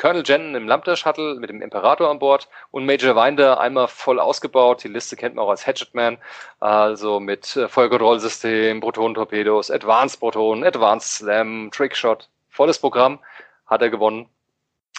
Colonel 0.00 0.22
Jen 0.24 0.54
im 0.54 0.66
Lambda 0.66 0.96
Shuttle 0.96 1.34
mit 1.34 1.50
dem 1.50 1.60
Imperator 1.60 2.08
an 2.08 2.18
Bord 2.18 2.48
und 2.70 2.86
Major 2.86 3.14
Winder 3.14 3.60
einmal 3.60 3.86
voll 3.86 4.18
ausgebaut. 4.18 4.82
Die 4.82 4.88
Liste 4.88 5.14
kennt 5.14 5.34
man 5.34 5.44
auch 5.44 5.50
als 5.50 5.66
Hatchet 5.66 5.94
Man, 5.94 6.16
also 6.58 7.20
mit 7.20 7.54
äh, 7.54 7.68
Feuerkontrollsystem, 7.68 8.80
Protonentorpedos, 8.80 9.70
Advanced 9.70 10.18
Protonen, 10.18 10.64
Advanced 10.64 11.16
Slam, 11.16 11.68
Trickshot, 11.70 12.30
volles 12.48 12.78
Programm 12.78 13.20
hat 13.66 13.82
er 13.82 13.90
gewonnen. 13.90 14.30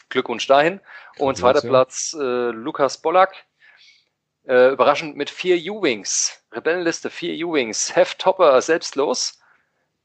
Glückwunsch 0.10 0.46
dahin. 0.46 0.80
Und 1.18 1.36
zweiter 1.36 1.62
Platz 1.62 2.16
äh, 2.20 2.52
Lukas 2.52 3.00
Bollack. 3.02 3.34
Äh, 4.48 4.70
überraschend 4.70 5.18
mit 5.18 5.32
vier 5.32 5.58
U-Wings. 5.72 6.44
Rebellenliste, 6.52 7.10
vier 7.10 7.48
U-Wings. 7.48 7.96
Heft 7.96 8.20
Topper 8.20 8.62
selbstlos. 8.62 9.41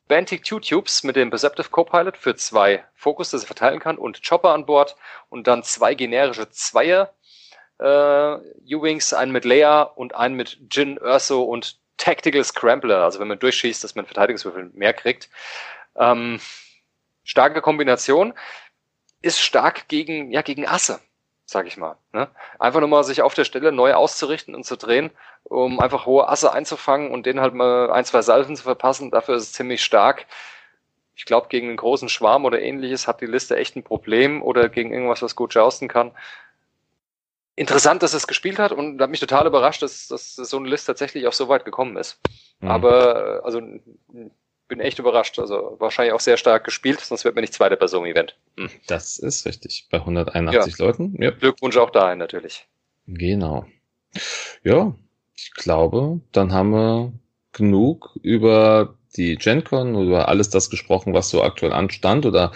Bantic 0.09 0.49
Q-Tubes 0.49 1.03
mit 1.03 1.17
dem 1.17 1.31
Perceptive 1.31 1.69
Copilot 1.71 2.17
für 2.17 2.37
zwei 2.37 2.85
Fokus, 2.95 3.31
das 3.31 3.43
er 3.43 3.47
verteilen 3.47 3.81
kann, 3.81 3.99
und 3.99 4.23
Chopper 4.27 4.51
an 4.51 4.67
Bord 4.67 4.97
und 5.29 5.47
dann 5.47 5.63
zwei 5.63 5.95
generische 5.95 6.49
Zweier 6.51 7.13
äh, 7.79 7.85
U-Wings, 7.85 9.13
einen 9.13 9.33
mit 9.33 9.45
Leia 9.45 9.83
und 9.83 10.15
einen 10.15 10.35
mit 10.35 10.59
Jin, 10.71 10.99
Urso 11.01 11.43
und 11.43 11.79
Tactical 11.97 12.45
Scrambler, 12.45 13.03
also 13.03 13.19
wenn 13.21 13.29
man 13.29 13.39
durchschießt, 13.39 13.83
dass 13.83 13.95
man 13.95 14.07
Verteidigungswürfel 14.07 14.71
mehr 14.75 14.93
kriegt. 14.93 15.29
Ähm, 15.97 16.41
starke 17.25 17.61
Kombination, 17.61 18.35
ist 19.23 19.41
stark 19.41 19.89
gegen, 19.89 20.31
ja, 20.31 20.43
gegen 20.43 20.69
Asse 20.69 21.01
sag 21.47 21.67
ich 21.67 21.77
mal. 21.77 21.97
Ne? 22.13 22.29
Einfach 22.59 22.81
nur 22.81 22.89
mal 22.89 23.05
sich 23.05 23.23
auf 23.23 23.35
der 23.35 23.45
Stelle 23.45 23.71
neu 23.73 23.95
auszurichten 23.95 24.55
und 24.55 24.65
zu 24.65 24.77
drehen, 24.77 25.11
um 25.45 25.81
einfach 25.81 26.05
hohe 26.05 26.29
Asse 26.29 26.53
einzufangen 26.53 27.13
und 27.13 27.25
denen 27.25 27.41
halt 27.41 27.55
mal 27.55 27.91
ein, 27.91 28.05
zwei 28.05 28.21
Salven 28.21 28.57
zu 28.57 28.65
verpassen. 28.65 29.13
Dafür 29.13 29.37
ist 29.37 29.45
es 29.45 29.53
ziemlich 29.53 29.83
stark. 29.83 30.27
Ich 31.15 31.25
glaube, 31.25 31.47
gegen 31.49 31.69
einen 31.69 31.77
großen 31.77 32.09
Schwarm 32.09 32.45
oder 32.45 32.61
ähnliches 32.61 33.07
hat 33.07 33.21
die 33.21 33.27
Liste 33.27 33.57
echt 33.57 33.77
ein 33.77 33.85
Problem 33.85 34.43
oder 34.43 34.69
gegen 34.69 34.93
irgendwas, 34.93 35.23
was 35.23 35.37
gut 35.37 35.55
jousten 35.55 35.89
kann. 35.89 36.11
Interessant, 37.55 38.03
dass 38.03 38.13
es 38.13 38.27
gespielt 38.27 38.59
hat 38.59 38.73
und 38.73 39.01
hat 39.01 39.09
mich 39.09 39.21
total 39.21 39.47
überrascht, 39.47 39.83
dass, 39.83 40.09
dass 40.09 40.35
so 40.35 40.59
eine 40.59 40.69
Liste 40.69 40.89
tatsächlich 40.89 41.27
auch 41.27 41.33
so 41.33 41.49
weit 41.49 41.65
gekommen 41.65 41.97
ist. 41.97 42.21
Mhm. 42.61 42.69
Aber 42.69 43.41
also 43.45 43.63
bin 44.69 44.81
echt 44.81 44.99
überrascht. 44.99 45.39
Also 45.39 45.77
wahrscheinlich 45.79 46.13
auch 46.13 46.21
sehr 46.21 46.37
stark 46.37 46.65
gespielt, 46.65 47.01
sonst 47.01 47.25
wird 47.25 47.35
man 47.35 47.43
nicht 47.43 47.55
zweite 47.55 47.77
Person 47.77 48.05
im 48.05 48.13
Event. 48.13 48.37
Hm. 48.59 48.71
Das 48.87 49.19
ist 49.19 49.47
richtig. 49.47 49.87
Bei 49.91 49.99
181 49.99 50.79
ja. 50.79 50.85
Leuten. 50.85 51.23
Ja. 51.23 51.31
Glückwunsch 51.31 51.77
auch 51.77 51.91
dahin 51.91 52.19
natürlich. 52.19 52.67
Genau. 53.07 53.67
Ja, 54.63 54.95
ich 55.35 55.53
glaube, 55.53 56.21
dann 56.33 56.53
haben 56.53 56.71
wir 56.71 57.13
genug 57.53 58.19
über 58.23 58.97
die 59.17 59.37
GenCon 59.37 59.95
über 60.07 60.29
alles 60.29 60.51
das 60.51 60.71
gesprochen, 60.71 61.15
was 61.15 61.31
so 61.31 61.43
aktuell 61.43 61.73
anstand 61.73 62.27
oder 62.27 62.53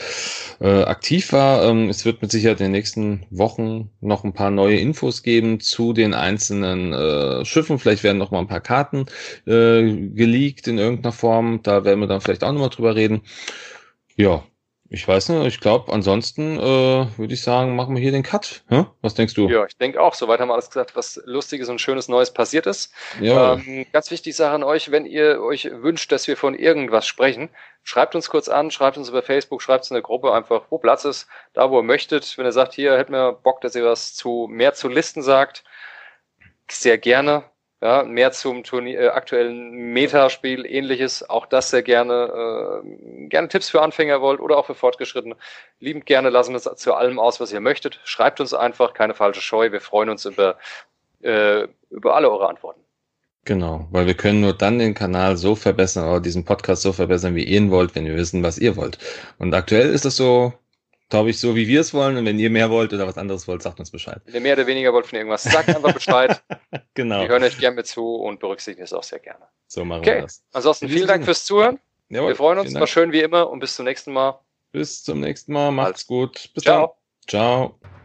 äh, 0.60 0.82
aktiv 0.82 1.32
war. 1.32 1.64
Ähm, 1.64 1.88
es 1.88 2.04
wird 2.04 2.22
mit 2.22 2.30
Sicherheit 2.30 2.60
in 2.60 2.66
den 2.66 2.72
nächsten 2.72 3.26
Wochen 3.30 3.90
noch 4.00 4.24
ein 4.24 4.32
paar 4.32 4.50
neue 4.50 4.78
Infos 4.78 5.22
geben 5.22 5.60
zu 5.60 5.92
den 5.92 6.14
einzelnen 6.14 6.92
äh, 6.92 7.44
Schiffen. 7.44 7.78
Vielleicht 7.78 8.02
werden 8.02 8.18
noch 8.18 8.30
mal 8.30 8.40
ein 8.40 8.48
paar 8.48 8.60
Karten 8.60 9.06
äh, 9.46 9.82
geleakt 10.08 10.68
in 10.68 10.78
irgendeiner 10.78 11.12
Form. 11.12 11.60
Da 11.62 11.84
werden 11.84 12.00
wir 12.00 12.06
dann 12.06 12.20
vielleicht 12.20 12.44
auch 12.44 12.52
noch 12.52 12.60
mal 12.60 12.68
drüber 12.68 12.94
reden. 12.94 13.22
Ja, 14.16 14.44
ich 14.92 15.06
weiß 15.06 15.28
nicht, 15.28 15.46
ich 15.46 15.60
glaube, 15.60 15.92
ansonsten 15.92 16.58
äh, 16.58 17.06
würde 17.16 17.32
ich 17.32 17.42
sagen, 17.42 17.76
machen 17.76 17.94
wir 17.94 18.02
hier 18.02 18.10
den 18.10 18.24
Cut. 18.24 18.64
Hm? 18.66 18.86
Was 19.02 19.14
denkst 19.14 19.34
du? 19.34 19.48
Ja, 19.48 19.64
ich 19.64 19.76
denke 19.76 20.00
auch. 20.00 20.14
Soweit 20.14 20.40
haben 20.40 20.48
wir 20.48 20.54
alles 20.54 20.68
gesagt, 20.68 20.96
was 20.96 21.22
Lustiges 21.26 21.68
und 21.68 21.80
Schönes 21.80 22.08
Neues 22.08 22.32
passiert 22.32 22.66
ist. 22.66 22.92
Ja. 23.20 23.54
Ähm, 23.54 23.86
ganz 23.92 24.10
wichtig 24.10 24.34
Sache 24.34 24.52
an 24.52 24.64
euch, 24.64 24.90
wenn 24.90 25.06
ihr 25.06 25.40
euch 25.40 25.70
wünscht, 25.70 26.10
dass 26.10 26.26
wir 26.26 26.36
von 26.36 26.56
irgendwas 26.56 27.06
sprechen, 27.06 27.50
schreibt 27.84 28.16
uns 28.16 28.30
kurz 28.30 28.48
an, 28.48 28.72
schreibt 28.72 28.98
uns 28.98 29.08
über 29.08 29.22
Facebook, 29.22 29.62
schreibt 29.62 29.84
es 29.84 29.92
in 29.92 29.94
der 29.94 30.02
Gruppe 30.02 30.34
einfach, 30.34 30.64
wo 30.70 30.78
Platz 30.78 31.04
ist, 31.04 31.28
da 31.52 31.70
wo 31.70 31.78
ihr 31.78 31.84
möchtet. 31.84 32.36
Wenn 32.36 32.44
ihr 32.44 32.52
sagt, 32.52 32.74
hier 32.74 32.98
hätten 32.98 33.12
wir 33.12 33.32
Bock, 33.32 33.60
dass 33.60 33.76
ihr 33.76 33.84
was 33.84 34.16
zu 34.16 34.48
mehr 34.50 34.74
zu 34.74 34.88
Listen 34.88 35.22
sagt, 35.22 35.62
sehr 36.68 36.98
gerne 36.98 37.44
ja, 37.82 38.02
mehr 38.02 38.30
zum 38.32 38.62
Turnier, 38.62 39.00
äh, 39.00 39.08
aktuellen 39.08 39.70
Metaspiel, 39.92 40.66
ähnliches, 40.66 41.28
auch 41.28 41.46
das 41.46 41.70
sehr 41.70 41.82
gerne, 41.82 42.82
äh, 42.84 43.26
gerne 43.28 43.48
Tipps 43.48 43.70
für 43.70 43.80
Anfänger 43.80 44.20
wollt 44.20 44.40
oder 44.40 44.58
auch 44.58 44.66
für 44.66 44.74
Fortgeschrittene. 44.74 45.36
Liebend 45.78 46.04
gerne 46.04 46.28
lassen 46.28 46.52
wir 46.52 46.58
es 46.58 46.76
zu 46.76 46.94
allem 46.94 47.18
aus, 47.18 47.40
was 47.40 47.52
ihr 47.52 47.60
möchtet. 47.60 48.00
Schreibt 48.04 48.40
uns 48.40 48.52
einfach, 48.52 48.92
keine 48.92 49.14
falsche 49.14 49.40
Scheu. 49.40 49.72
Wir 49.72 49.80
freuen 49.80 50.10
uns 50.10 50.26
über, 50.26 50.56
äh, 51.22 51.66
über 51.90 52.16
alle 52.16 52.30
eure 52.30 52.48
Antworten. 52.48 52.80
Genau, 53.46 53.88
weil 53.90 54.06
wir 54.06 54.14
können 54.14 54.42
nur 54.42 54.52
dann 54.52 54.78
den 54.78 54.92
Kanal 54.92 55.38
so 55.38 55.54
verbessern 55.54 56.06
oder 56.08 56.20
diesen 56.20 56.44
Podcast 56.44 56.82
so 56.82 56.92
verbessern, 56.92 57.34
wie 57.34 57.44
ihr 57.44 57.56
ihn 57.56 57.70
wollt, 57.70 57.94
wenn 57.94 58.04
wir 58.04 58.14
wissen, 58.14 58.42
was 58.42 58.58
ihr 58.58 58.76
wollt. 58.76 58.98
Und 59.38 59.54
aktuell 59.54 59.88
ist 59.88 60.04
es 60.04 60.16
so, 60.16 60.52
glaube 61.10 61.30
ich, 61.30 61.38
so 61.38 61.54
wie 61.54 61.68
wir 61.68 61.80
es 61.80 61.92
wollen. 61.92 62.16
Und 62.16 62.24
wenn 62.24 62.38
ihr 62.38 62.48
mehr 62.48 62.70
wollt 62.70 62.92
oder 62.92 63.06
was 63.06 63.18
anderes 63.18 63.46
wollt, 63.46 63.62
sagt 63.62 63.78
uns 63.78 63.90
Bescheid. 63.90 64.22
Wenn 64.24 64.34
ihr 64.36 64.40
mehr 64.40 64.54
oder 64.54 64.66
weniger 64.66 64.92
wollt 64.92 65.06
von 65.06 65.18
irgendwas, 65.18 65.42
sagt 65.42 65.68
einfach 65.68 65.92
Bescheid. 65.92 66.42
genau. 66.94 67.20
Wir 67.20 67.28
hören 67.28 67.42
euch 67.42 67.58
gerne 67.58 67.84
zu 67.84 68.14
und 68.14 68.40
berücksichtigen 68.40 68.84
es 68.84 68.92
auch 68.92 69.02
sehr 69.02 69.18
gerne. 69.18 69.44
So 69.66 69.84
machen 69.84 70.00
okay. 70.00 70.14
wir 70.14 70.22
das. 70.22 70.42
Ansonsten 70.52 70.88
vielen 70.88 71.08
Dank 71.08 71.24
fürs 71.24 71.44
Zuhören. 71.44 71.78
Jawohl, 72.08 72.28
wir 72.28 72.36
freuen 72.36 72.58
uns. 72.60 72.74
War 72.74 72.86
schön 72.86 73.12
wie 73.12 73.20
immer 73.20 73.50
und 73.50 73.60
bis 73.60 73.76
zum 73.76 73.84
nächsten 73.84 74.12
Mal. 74.12 74.40
Bis 74.72 75.02
zum 75.02 75.20
nächsten 75.20 75.52
Mal. 75.52 75.70
Macht's 75.70 76.06
gut. 76.06 76.50
Bis 76.54 76.64
Ciao. 76.64 76.96
dann. 77.28 77.28
Ciao. 77.28 77.99